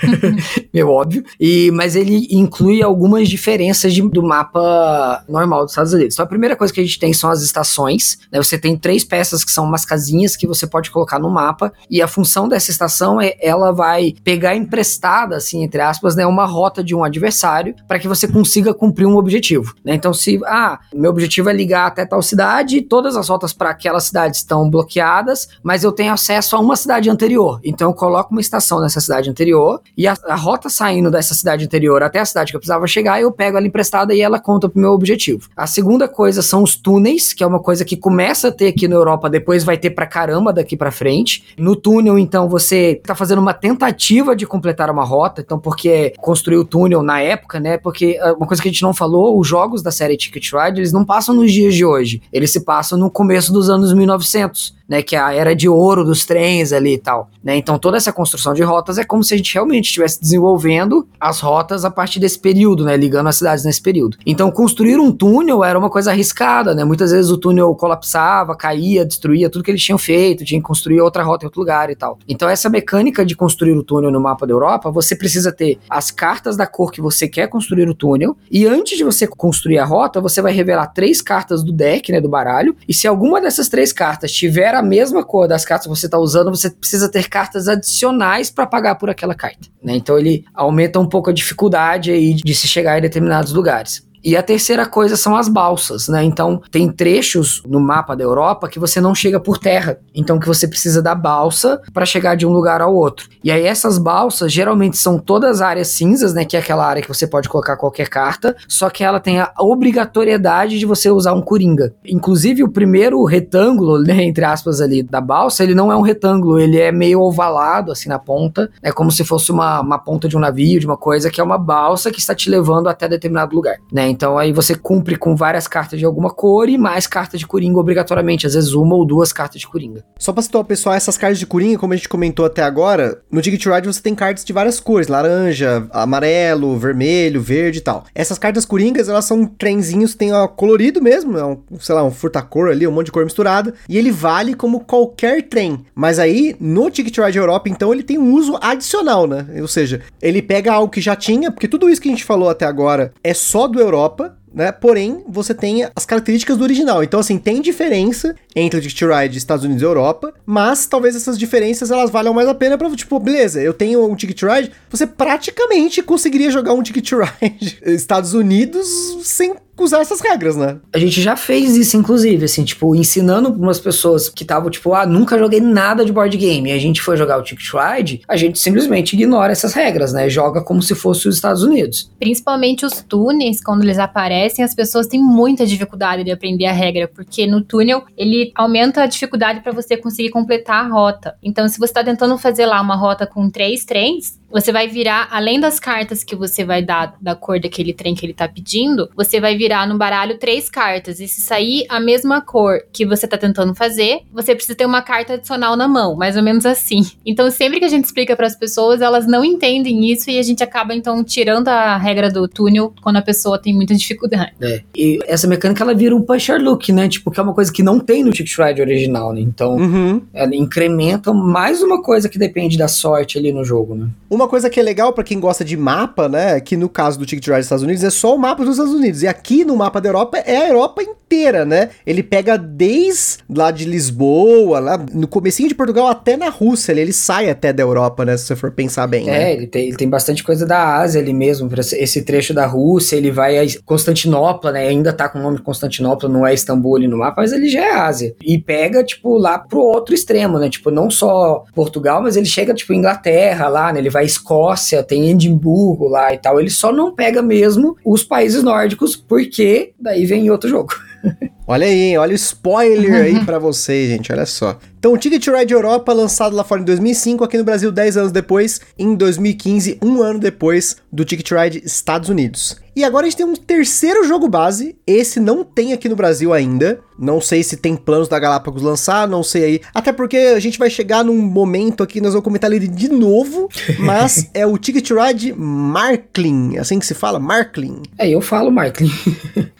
meu 0.73 0.89
óbvio, 0.89 1.23
e, 1.39 1.69
mas 1.71 1.95
ele 1.95 2.27
inclui 2.31 2.81
algumas 2.81 3.27
diferenças 3.27 3.93
de, 3.93 4.01
do 4.01 4.23
mapa 4.23 5.23
normal 5.27 5.63
dos 5.63 5.71
Estados 5.71 5.93
Unidos. 5.93 6.15
Então, 6.15 6.23
a 6.23 6.29
primeira 6.29 6.55
coisa 6.55 6.73
que 6.73 6.79
a 6.79 6.83
gente 6.83 6.99
tem 6.99 7.13
são 7.13 7.29
as 7.29 7.41
estações, 7.41 8.19
né? 8.31 8.41
Você 8.41 8.57
tem 8.57 8.77
três 8.77 9.03
peças 9.03 9.43
que 9.43 9.51
são 9.51 9.65
umas 9.65 9.85
casinhas 9.85 10.35
que 10.35 10.47
você 10.47 10.65
pode 10.65 10.89
colocar 10.89 11.19
no 11.19 11.29
mapa, 11.29 11.73
e 11.89 12.01
a 12.01 12.07
função 12.07 12.47
dessa 12.47 12.61
essa 12.61 12.71
estação, 12.71 13.19
é, 13.19 13.35
ela 13.41 13.71
vai 13.71 14.13
pegar 14.23 14.55
emprestada, 14.55 15.35
assim, 15.35 15.63
entre 15.63 15.81
aspas, 15.81 16.15
né, 16.15 16.25
uma 16.25 16.45
rota 16.45 16.83
de 16.83 16.95
um 16.95 17.03
adversário 17.03 17.75
para 17.87 17.99
que 17.99 18.07
você 18.07 18.27
consiga 18.27 18.73
cumprir 18.73 19.05
um 19.05 19.17
objetivo. 19.17 19.73
Né? 19.83 19.95
Então, 19.95 20.13
se, 20.13 20.39
ah, 20.45 20.79
meu 20.93 21.11
objetivo 21.11 21.49
é 21.49 21.53
ligar 21.53 21.87
até 21.87 22.05
tal 22.05 22.21
cidade, 22.21 22.81
todas 22.81 23.15
as 23.15 23.27
rotas 23.27 23.51
para 23.51 23.71
aquela 23.71 23.99
cidade 23.99 24.37
estão 24.37 24.69
bloqueadas, 24.69 25.49
mas 25.63 25.83
eu 25.83 25.91
tenho 25.91 26.13
acesso 26.13 26.55
a 26.55 26.59
uma 26.59 26.75
cidade 26.75 27.09
anterior. 27.09 27.59
Então, 27.63 27.89
eu 27.89 27.93
coloco 27.93 28.31
uma 28.31 28.41
estação 28.41 28.79
nessa 28.79 29.01
cidade 29.01 29.29
anterior 29.29 29.81
e 29.97 30.07
a, 30.07 30.15
a 30.27 30.35
rota 30.35 30.60
saindo 30.69 31.11
dessa 31.11 31.33
cidade 31.33 31.65
anterior 31.65 32.03
até 32.03 32.19
a 32.19 32.25
cidade 32.25 32.51
que 32.51 32.55
eu 32.55 32.59
precisava 32.59 32.87
chegar, 32.87 33.21
eu 33.21 33.31
pego 33.31 33.57
ela 33.57 33.67
emprestada 33.67 34.13
e 34.13 34.21
ela 34.21 34.39
conta 34.39 34.69
pro 34.69 34.79
meu 34.79 34.91
objetivo. 34.91 35.49
A 35.55 35.67
segunda 35.67 36.07
coisa 36.07 36.41
são 36.41 36.63
os 36.63 36.75
túneis, 36.75 37.33
que 37.33 37.43
é 37.43 37.47
uma 37.47 37.59
coisa 37.59 37.85
que 37.85 37.97
começa 37.97 38.49
a 38.49 38.51
ter 38.51 38.67
aqui 38.67 38.87
na 38.87 38.95
Europa, 38.95 39.29
depois 39.29 39.63
vai 39.63 39.77
ter 39.77 39.91
pra 39.91 40.05
caramba 40.05 40.53
daqui 40.53 40.75
para 40.75 40.91
frente. 40.91 41.43
No 41.57 41.75
túnel, 41.75 42.17
então, 42.17 42.49
você 42.49 42.99
está 43.01 43.15
fazendo 43.15 43.39
uma 43.39 43.53
tentativa 43.53 44.35
de 44.35 44.45
completar 44.45 44.89
uma 44.89 45.03
rota, 45.03 45.41
então 45.41 45.59
porque 45.59 46.13
construiu 46.17 46.61
o 46.61 46.65
túnel 46.65 47.03
na 47.03 47.21
época, 47.21 47.59
né? 47.59 47.77
Porque 47.77 48.17
ah, 48.21 48.33
uma 48.33 48.47
coisa 48.47 48.61
que 48.61 48.67
a 48.67 48.71
gente 48.71 48.83
não 48.83 48.93
falou, 48.93 49.39
os 49.39 49.47
jogos 49.47 49.81
da 49.81 49.91
série 49.91 50.17
Ticket 50.17 50.51
Ride, 50.51 50.79
eles 50.79 50.91
não 50.91 51.05
passam 51.05 51.35
nos 51.35 51.51
dias 51.51 51.73
de 51.75 51.85
hoje, 51.85 52.21
eles 52.31 52.51
se 52.51 52.61
passam 52.61 52.97
no 52.97 53.09
começo 53.09 53.51
dos 53.53 53.69
anos 53.69 53.93
1900. 53.93 54.75
Né? 54.91 55.01
Que 55.01 55.15
é 55.15 55.19
a 55.19 55.33
era 55.33 55.55
de 55.55 55.69
ouro 55.69 56.03
dos 56.03 56.25
trens 56.25 56.73
ali 56.73 56.95
e 56.95 56.97
tal, 56.97 57.31
né? 57.41 57.55
Então 57.55 57.79
toda 57.79 57.95
essa 57.95 58.11
construção 58.11 58.53
de 58.53 58.61
rotas 58.61 58.97
é 58.97 59.05
como 59.05 59.23
se 59.23 59.33
a 59.33 59.37
gente 59.37 59.53
realmente 59.53 59.85
estivesse 59.85 60.19
desenvolvendo 60.19 61.07
as 61.17 61.39
rotas 61.39 61.85
a 61.85 61.89
partir 61.89 62.19
desse 62.19 62.37
período, 62.37 62.83
né? 62.83 62.97
Ligando 62.97 63.27
as 63.27 63.37
cidades 63.37 63.63
nesse 63.63 63.81
período. 63.81 64.17
Então 64.25 64.51
construir 64.51 64.97
um 64.97 65.09
túnel 65.09 65.63
era 65.63 65.79
uma 65.79 65.89
coisa 65.89 66.11
arriscada, 66.11 66.75
né? 66.75 66.83
Muitas 66.83 67.11
vezes 67.11 67.31
o 67.31 67.37
túnel 67.37 67.73
colapsava, 67.73 68.53
caía, 68.53 69.05
destruía 69.05 69.49
tudo 69.49 69.63
que 69.63 69.71
eles 69.71 69.81
tinham 69.81 69.97
feito, 69.97 70.43
tinha 70.43 70.59
que 70.59 70.67
construir 70.67 70.99
outra 70.99 71.23
rota 71.23 71.45
em 71.45 71.47
outro 71.47 71.61
lugar 71.61 71.89
e 71.89 71.95
tal. 71.95 72.19
Então 72.27 72.49
essa 72.49 72.69
mecânica 72.69 73.25
de 73.25 73.33
construir 73.33 73.77
o 73.77 73.83
túnel 73.83 74.11
no 74.11 74.19
mapa 74.19 74.45
da 74.45 74.51
Europa, 74.51 74.91
você 74.91 75.15
precisa 75.15 75.53
ter 75.53 75.79
as 75.89 76.11
cartas 76.11 76.57
da 76.57 76.67
cor 76.67 76.91
que 76.91 76.99
você 76.99 77.29
quer 77.29 77.47
construir 77.47 77.87
o 77.87 77.95
túnel 77.95 78.35
e 78.51 78.67
antes 78.67 78.97
de 78.97 79.05
você 79.05 79.25
construir 79.25 79.79
a 79.79 79.85
rota, 79.85 80.19
você 80.19 80.41
vai 80.41 80.51
revelar 80.51 80.87
três 80.87 81.21
cartas 81.21 81.63
do 81.63 81.71
deck, 81.71 82.11
né, 82.11 82.19
do 82.19 82.27
baralho, 82.27 82.75
e 82.85 82.93
se 82.93 83.07
alguma 83.07 83.39
dessas 83.39 83.69
três 83.69 83.93
cartas 83.93 84.33
tiver 84.33 84.75
a 84.75 84.80
mesma 84.83 85.23
cor 85.23 85.47
das 85.47 85.65
cartas 85.65 85.87
que 85.87 85.95
você 85.95 86.05
está 86.05 86.17
usando, 86.17 86.49
você 86.49 86.69
precisa 86.69 87.09
ter 87.09 87.27
cartas 87.29 87.67
adicionais 87.67 88.49
para 88.49 88.65
pagar 88.65 88.95
por 88.95 89.09
aquela 89.09 89.35
carta, 89.35 89.67
né? 89.83 89.95
Então 89.95 90.17
ele 90.17 90.45
aumenta 90.53 90.99
um 90.99 91.07
pouco 91.07 91.29
a 91.29 91.33
dificuldade 91.33 92.11
aí 92.11 92.33
de 92.33 92.55
se 92.55 92.67
chegar 92.67 92.97
em 92.97 93.01
determinados 93.01 93.53
lugares. 93.53 94.05
E 94.23 94.35
a 94.35 94.43
terceira 94.43 94.85
coisa 94.85 95.17
são 95.17 95.35
as 95.35 95.47
balsas, 95.47 96.07
né? 96.07 96.23
Então, 96.23 96.61
tem 96.71 96.91
trechos 96.91 97.61
no 97.67 97.79
mapa 97.79 98.15
da 98.15 98.23
Europa 98.23 98.69
que 98.69 98.79
você 98.79 99.01
não 99.01 99.15
chega 99.15 99.39
por 99.39 99.57
terra. 99.57 99.97
Então, 100.13 100.39
que 100.39 100.47
você 100.47 100.67
precisa 100.67 101.01
da 101.01 101.15
balsa 101.15 101.81
para 101.93 102.05
chegar 102.05 102.35
de 102.35 102.45
um 102.45 102.51
lugar 102.51 102.81
ao 102.81 102.93
outro. 102.93 103.27
E 103.43 103.51
aí, 103.51 103.65
essas 103.65 103.97
balsas 103.97 104.51
geralmente 104.53 104.97
são 104.97 105.17
todas 105.17 105.61
áreas 105.61 105.87
cinzas, 105.87 106.33
né? 106.33 106.45
Que 106.45 106.55
é 106.55 106.59
aquela 106.59 106.85
área 106.85 107.01
que 107.01 107.07
você 107.07 107.25
pode 107.25 107.49
colocar 107.49 107.77
qualquer 107.77 108.09
carta, 108.09 108.55
só 108.67 108.89
que 108.89 109.03
ela 109.03 109.19
tem 109.19 109.39
a 109.39 109.51
obrigatoriedade 109.59 110.77
de 110.77 110.85
você 110.85 111.09
usar 111.09 111.33
um 111.33 111.41
coringa. 111.41 111.93
Inclusive, 112.05 112.63
o 112.63 112.71
primeiro 112.71 113.23
retângulo, 113.23 113.99
né? 113.99 114.23
Entre 114.31 114.45
aspas, 114.45 114.81
ali 114.81 115.01
da 115.01 115.19
balsa, 115.19 115.63
ele 115.63 115.73
não 115.73 115.91
é 115.91 115.95
um 115.95 116.01
retângulo, 116.01 116.59
ele 116.59 116.79
é 116.79 116.91
meio 116.91 117.21
ovalado, 117.21 117.91
assim, 117.91 118.07
na 118.07 118.19
ponta. 118.19 118.69
É 118.83 118.91
como 118.91 119.11
se 119.11 119.23
fosse 119.23 119.51
uma, 119.51 119.81
uma 119.81 119.97
ponta 119.97 120.27
de 120.27 120.37
um 120.37 120.39
navio, 120.39 120.79
de 120.79 120.85
uma 120.85 120.97
coisa, 120.97 121.29
que 121.29 121.41
é 121.41 121.43
uma 121.43 121.57
balsa 121.57 122.11
que 122.11 122.19
está 122.19 122.35
te 122.35 122.49
levando 122.49 122.87
até 122.87 123.07
determinado 123.07 123.55
lugar, 123.55 123.77
né? 123.91 124.10
Então 124.11 124.37
aí 124.37 124.51
você 124.51 124.75
cumpre 124.75 125.15
com 125.15 125.35
várias 125.35 125.67
cartas 125.67 125.97
de 125.97 126.05
alguma 126.05 126.29
cor 126.29 126.67
e 126.69 126.77
mais 126.77 127.07
cartas 127.07 127.39
de 127.39 127.47
Coringa 127.47 127.79
obrigatoriamente, 127.79 128.45
às 128.45 128.53
vezes 128.53 128.73
uma 128.73 128.95
ou 128.95 129.05
duas 129.05 129.31
cartas 129.31 129.61
de 129.61 129.67
Coringa. 129.67 130.03
Só 130.19 130.33
pra 130.33 130.43
situar 130.43 130.63
o 130.63 130.67
pessoal, 130.67 130.95
essas 130.95 131.17
cartas 131.17 131.39
de 131.39 131.45
Coringa, 131.45 131.79
como 131.79 131.93
a 131.93 131.95
gente 131.95 132.09
comentou 132.09 132.45
até 132.45 132.61
agora, 132.61 133.21
no 133.31 133.41
Ticket 133.41 133.65
Ride 133.65 133.87
você 133.87 134.01
tem 134.01 134.13
cartas 134.13 134.43
de 134.43 134.53
várias 134.53 134.79
cores, 134.79 135.07
laranja, 135.07 135.87
amarelo, 135.91 136.77
vermelho, 136.77 137.41
verde 137.41 137.79
e 137.79 137.81
tal. 137.81 138.05
Essas 138.13 138.37
cartas 138.37 138.65
Coringas, 138.65 139.07
elas 139.07 139.25
são 139.25 139.45
trenzinhos, 139.45 140.15
tem 140.15 140.33
ó, 140.33 140.47
colorido 140.47 141.01
mesmo, 141.01 141.37
é 141.37 141.45
um, 141.45 141.61
sei 141.79 141.95
lá, 141.95 142.03
um 142.03 142.11
furtacor 142.11 142.69
ali, 142.69 142.85
um 142.85 142.91
monte 142.91 143.05
de 143.05 143.11
cor 143.11 143.23
misturada, 143.23 143.73
e 143.87 143.97
ele 143.97 144.11
vale 144.11 144.53
como 144.53 144.81
qualquer 144.81 145.43
trem. 145.43 145.85
Mas 145.95 146.19
aí, 146.19 146.55
no 146.59 146.89
Ticket 146.89 147.17
Ride 147.17 147.37
Europa, 147.37 147.69
então, 147.69 147.93
ele 147.93 148.03
tem 148.03 148.17
um 148.17 148.33
uso 148.33 148.57
adicional, 148.61 149.27
né? 149.27 149.47
Ou 149.61 149.67
seja, 149.67 150.01
ele 150.21 150.41
pega 150.41 150.73
algo 150.73 150.91
que 150.91 151.01
já 151.01 151.15
tinha, 151.15 151.51
porque 151.51 151.67
tudo 151.67 151.89
isso 151.89 152.01
que 152.01 152.09
a 152.09 152.11
gente 152.11 152.23
falou 152.23 152.49
até 152.49 152.65
agora 152.65 153.13
é 153.23 153.33
só 153.33 153.67
do 153.67 153.79
Europa, 153.79 154.00
Europa, 154.01 154.40
né? 154.53 154.71
Porém, 154.71 155.23
você 155.27 155.53
tem 155.53 155.87
as 155.95 156.05
características 156.05 156.57
do 156.57 156.63
original. 156.63 157.03
Então, 157.03 157.19
assim, 157.19 157.37
tem 157.37 157.61
diferença 157.61 158.35
entre 158.55 158.79
o 158.79 158.81
Ticket 158.81 159.09
Ride 159.09 159.37
Estados 159.37 159.63
Unidos 159.63 159.81
e 159.81 159.85
Europa, 159.85 160.33
mas 160.45 160.85
talvez 160.85 161.15
essas 161.15 161.37
diferenças 161.37 161.91
elas 161.91 162.09
valham 162.09 162.33
mais 162.33 162.47
a 162.47 162.53
pena 162.53 162.77
para 162.77 162.89
tipo, 162.95 163.19
beleza, 163.19 163.61
eu 163.61 163.73
tenho 163.73 164.05
um 164.05 164.15
Ticket 164.15 164.41
Ride, 164.43 164.71
você 164.89 165.07
praticamente 165.07 166.01
conseguiria 166.03 166.51
jogar 166.51 166.73
um 166.73 166.83
Ticket 166.83 167.11
Ride 167.41 167.79
Estados 167.85 168.33
Unidos 168.33 168.87
sem 169.23 169.55
usar 169.83 170.01
essas 170.01 170.21
regras, 170.21 170.55
né? 170.55 170.77
A 170.93 170.99
gente 170.99 171.21
já 171.21 171.35
fez 171.35 171.75
isso, 171.75 171.97
inclusive, 171.97 172.45
assim, 172.45 172.63
tipo, 172.63 172.95
ensinando 172.95 173.51
pra 173.51 173.61
umas 173.61 173.79
pessoas 173.79 174.29
que 174.29 174.43
estavam, 174.43 174.69
tipo, 174.69 174.93
ah, 174.93 175.05
nunca 175.05 175.37
joguei 175.37 175.59
nada 175.59 176.05
de 176.05 176.11
board 176.11 176.35
game, 176.37 176.69
e 176.69 176.73
a 176.73 176.77
gente 176.77 177.01
foi 177.01 177.17
jogar 177.17 177.37
o 177.37 177.43
Ticket 177.43 177.67
Ride, 177.73 178.21
a 178.27 178.35
gente 178.35 178.59
simplesmente 178.59 179.13
ignora 179.13 179.51
essas 179.51 179.73
regras, 179.73 180.13
né? 180.13 180.29
Joga 180.29 180.61
como 180.61 180.81
se 180.81 180.93
fosse 180.93 181.27
os 181.27 181.35
Estados 181.35 181.63
Unidos. 181.63 182.11
Principalmente 182.19 182.85
os 182.85 183.01
túneis, 183.01 183.61
quando 183.63 183.83
eles 183.83 183.97
aparecem, 183.97 184.40
as 184.61 184.75
pessoas 184.75 185.07
têm 185.07 185.21
muita 185.21 185.65
dificuldade 185.65 186.23
de 186.23 186.31
aprender 186.31 186.65
a 186.65 186.71
regra, 186.71 187.07
porque 187.07 187.45
no 187.45 187.61
túnel 187.61 188.03
ele 188.17 188.51
aumenta 188.55 189.03
a 189.03 189.07
dificuldade 189.07 189.61
para 189.61 189.71
você 189.71 189.95
conseguir 189.97 190.29
completar 190.29 190.85
a 190.85 190.87
rota. 190.87 191.35
Então, 191.43 191.67
se 191.67 191.79
você 191.79 191.93
tá 191.93 192.03
tentando 192.03 192.37
fazer 192.37 192.65
lá 192.65 192.81
uma 192.81 192.95
rota 192.95 193.27
com 193.27 193.49
três 193.49 193.85
trens, 193.85 194.40
você 194.51 194.71
vai 194.71 194.87
virar, 194.87 195.27
além 195.31 195.59
das 195.59 195.79
cartas 195.79 196.23
que 196.23 196.35
você 196.35 196.63
vai 196.63 196.81
dar 196.81 197.15
da 197.21 197.35
cor 197.35 197.59
daquele 197.59 197.93
trem 197.93 198.13
que 198.13 198.25
ele 198.25 198.33
tá 198.33 198.47
pedindo, 198.47 199.09
você 199.15 199.39
vai 199.39 199.57
virar 199.57 199.87
no 199.87 199.97
baralho 199.97 200.37
três 200.37 200.69
cartas. 200.69 201.19
E 201.19 201.27
se 201.27 201.41
sair 201.41 201.85
a 201.89 201.99
mesma 201.99 202.41
cor 202.41 202.81
que 202.91 203.05
você 203.05 203.27
tá 203.27 203.37
tentando 203.37 203.73
fazer, 203.73 204.19
você 204.31 204.53
precisa 204.53 204.75
ter 204.75 204.85
uma 204.85 205.01
carta 205.01 205.33
adicional 205.33 205.75
na 205.75 205.87
mão, 205.87 206.15
mais 206.15 206.35
ou 206.35 206.43
menos 206.43 206.65
assim. 206.65 207.01
Então, 207.23 207.49
sempre 207.49 207.79
que 207.79 207.85
a 207.85 207.89
gente 207.89 208.05
explica 208.05 208.35
para 208.35 208.47
as 208.47 208.55
pessoas, 208.55 208.99
elas 208.99 209.25
não 209.25 209.45
entendem 209.45 210.11
isso 210.11 210.29
e 210.29 210.37
a 210.37 210.41
gente 210.41 210.63
acaba 210.63 210.93
então 210.93 211.23
tirando 211.23 211.67
a 211.69 211.95
regra 211.95 212.29
do 212.29 212.47
túnel 212.47 212.93
quando 213.01 213.17
a 213.17 213.21
pessoa 213.21 213.61
tem 213.61 213.73
muita 213.73 213.95
dificuldade. 213.95 214.51
É. 214.59 214.81
E 214.95 215.19
essa 215.27 215.47
mecânica 215.47 215.83
ela 215.83 215.93
vira 215.93 216.15
um 216.15 216.21
pusher 216.21 216.59
look, 216.59 216.91
né? 216.91 217.07
Tipo, 217.07 217.31
que 217.31 217.39
é 217.39 217.43
uma 217.43 217.53
coisa 217.53 217.71
que 217.71 217.83
não 217.83 217.99
tem 217.99 218.23
no 218.23 218.31
Ticket 218.31 218.57
Ride 218.57 218.81
original, 218.81 219.33
né? 219.33 219.39
Então, 219.39 219.75
uhum. 219.75 220.21
ela 220.33 220.53
incrementa 220.55 221.31
mais 221.31 221.81
uma 221.81 222.01
coisa 222.01 222.27
que 222.27 222.37
depende 222.37 222.77
da 222.77 222.87
sorte 222.87 223.37
ali 223.37 223.53
no 223.53 223.63
jogo, 223.63 223.95
né? 223.95 224.09
Uma 224.29 224.40
uma 224.41 224.49
coisa 224.49 224.69
que 224.69 224.79
é 224.79 224.83
legal 224.83 225.13
para 225.13 225.23
quem 225.23 225.39
gosta 225.39 225.63
de 225.63 225.77
mapa, 225.77 226.27
né? 226.27 226.59
Que 226.59 226.75
no 226.75 226.89
caso 226.89 227.17
do 227.17 227.25
Ticket 227.25 227.47
Ride 227.47 227.57
dos 227.59 227.65
Estados 227.65 227.83
Unidos 227.83 228.03
é 228.03 228.09
só 228.09 228.35
o 228.35 228.39
mapa 228.39 228.63
dos 228.63 228.73
Estados 228.73 228.93
Unidos. 228.93 229.23
E 229.23 229.27
aqui 229.27 229.63
no 229.63 229.75
mapa 229.75 230.01
da 230.01 230.09
Europa 230.09 230.37
é 230.37 230.57
a 230.57 230.67
Europa 230.69 231.03
inteira, 231.03 231.65
né? 231.65 231.89
Ele 232.05 232.21
pega 232.23 232.57
desde 232.57 233.37
lá 233.49 233.71
de 233.71 233.85
Lisboa, 233.85 234.79
lá 234.79 234.97
no 235.13 235.27
comecinho 235.27 235.69
de 235.69 235.75
Portugal 235.75 236.07
até 236.07 236.35
na 236.35 236.49
Rússia. 236.49 236.91
Ele, 236.91 237.01
ele 237.01 237.13
sai 237.13 237.49
até 237.49 237.71
da 237.71 237.83
Europa, 237.83 238.25
né? 238.25 238.35
Se 238.37 238.45
você 238.45 238.55
for 238.55 238.71
pensar 238.71 239.07
bem. 239.07 239.29
É, 239.29 239.31
né? 239.31 239.53
ele, 239.53 239.67
tem, 239.67 239.87
ele 239.87 239.97
tem 239.97 240.09
bastante 240.09 240.43
coisa 240.43 240.65
da 240.65 240.97
Ásia 240.97 241.21
ali 241.21 241.33
mesmo. 241.33 241.69
Esse 241.77 242.23
trecho 242.23 242.53
da 242.53 242.65
Rússia, 242.65 243.15
ele 243.15 243.31
vai 243.31 243.57
a 243.57 243.63
Constantinopla, 243.85 244.71
né? 244.71 244.87
Ainda 244.87 245.13
tá 245.13 245.29
com 245.29 245.39
o 245.39 245.41
nome 245.41 245.59
Constantinopla, 245.59 246.27
não 246.27 246.45
é 246.45 246.53
Istambul 246.53 246.97
ali 246.97 247.07
no 247.07 247.17
mapa, 247.17 247.41
mas 247.41 247.51
ele 247.51 247.69
já 247.69 247.81
é 247.81 247.91
Ásia. 247.91 248.35
E 248.43 248.57
pega, 248.57 249.03
tipo, 249.03 249.37
lá 249.37 249.59
pro 249.59 249.79
outro 249.79 250.13
extremo, 250.13 250.59
né? 250.59 250.69
Tipo, 250.69 250.91
não 250.91 251.09
só 251.09 251.63
Portugal, 251.73 252.21
mas 252.21 252.35
ele 252.35 252.45
chega, 252.45 252.73
tipo, 252.73 252.93
Inglaterra 252.93 253.67
lá, 253.67 253.93
né? 253.93 253.99
Ele 253.99 254.09
vai 254.09 254.25
Escócia, 254.31 255.03
tem 255.03 255.29
Edimburgo 255.29 256.07
lá 256.07 256.33
e 256.33 256.37
tal. 256.37 256.59
Ele 256.59 256.69
só 256.69 256.91
não 256.91 257.13
pega 257.13 257.41
mesmo 257.41 257.95
os 258.05 258.23
países 258.23 258.63
nórdicos, 258.63 259.15
porque 259.15 259.93
daí 259.99 260.25
vem 260.25 260.49
outro 260.49 260.69
jogo. 260.69 260.93
Olha 261.67 261.85
aí, 261.85 262.17
olha 262.17 262.33
o 262.33 262.35
spoiler 262.35 263.13
aí 263.13 263.39
para 263.45 263.57
vocês, 263.57 264.09
gente, 264.09 264.33
olha 264.33 264.45
só. 264.45 264.77
Então, 265.01 265.13
o 265.13 265.17
Ticket 265.17 265.47
Ride 265.47 265.73
Europa, 265.73 266.13
lançado 266.13 266.55
lá 266.55 266.63
fora 266.63 266.79
em 266.79 266.85
2005, 266.85 267.43
aqui 267.43 267.57
no 267.57 267.63
Brasil 267.63 267.91
10 267.91 268.17
anos 268.17 268.31
depois, 268.31 268.79
em 268.99 269.15
2015, 269.15 269.97
um 269.99 270.21
ano 270.21 270.37
depois 270.37 270.95
do 271.11 271.25
Ticket 271.25 271.49
Ride 271.49 271.81
Estados 271.83 272.29
Unidos. 272.29 272.77
E 272.95 273.03
agora 273.03 273.25
a 273.25 273.29
gente 273.29 273.37
tem 273.37 273.45
um 273.45 273.55
terceiro 273.55 274.23
jogo 274.25 274.47
base, 274.47 274.95
esse 275.07 275.39
não 275.39 275.63
tem 275.63 275.93
aqui 275.93 276.09
no 276.09 276.15
Brasil 276.15 276.53
ainda, 276.53 276.99
não 277.17 277.39
sei 277.39 277.63
se 277.63 277.77
tem 277.77 277.95
planos 277.95 278.27
da 278.27 278.37
Galápagos 278.37 278.83
lançar, 278.83 279.27
não 279.27 279.41
sei 279.41 279.63
aí, 279.63 279.81
até 279.93 280.11
porque 280.11 280.37
a 280.37 280.59
gente 280.59 280.77
vai 280.77 280.89
chegar 280.89 281.23
num 281.23 281.37
momento 281.37 282.03
aqui, 282.03 282.19
nós 282.19 282.33
vamos 282.33 282.43
comentar 282.43 282.71
ele 282.71 282.87
de 282.89 283.07
novo, 283.07 283.69
mas 283.97 284.49
é 284.53 284.67
o 284.67 284.77
Ticket 284.77 285.09
Ride 285.09 285.53
Marklin, 285.53 286.77
assim 286.77 286.99
que 286.99 287.05
se 287.05 287.13
fala, 287.13 287.39
Marklin. 287.39 288.03
É, 288.17 288.29
eu 288.29 288.41
falo 288.41 288.69
Marklin. 288.69 289.09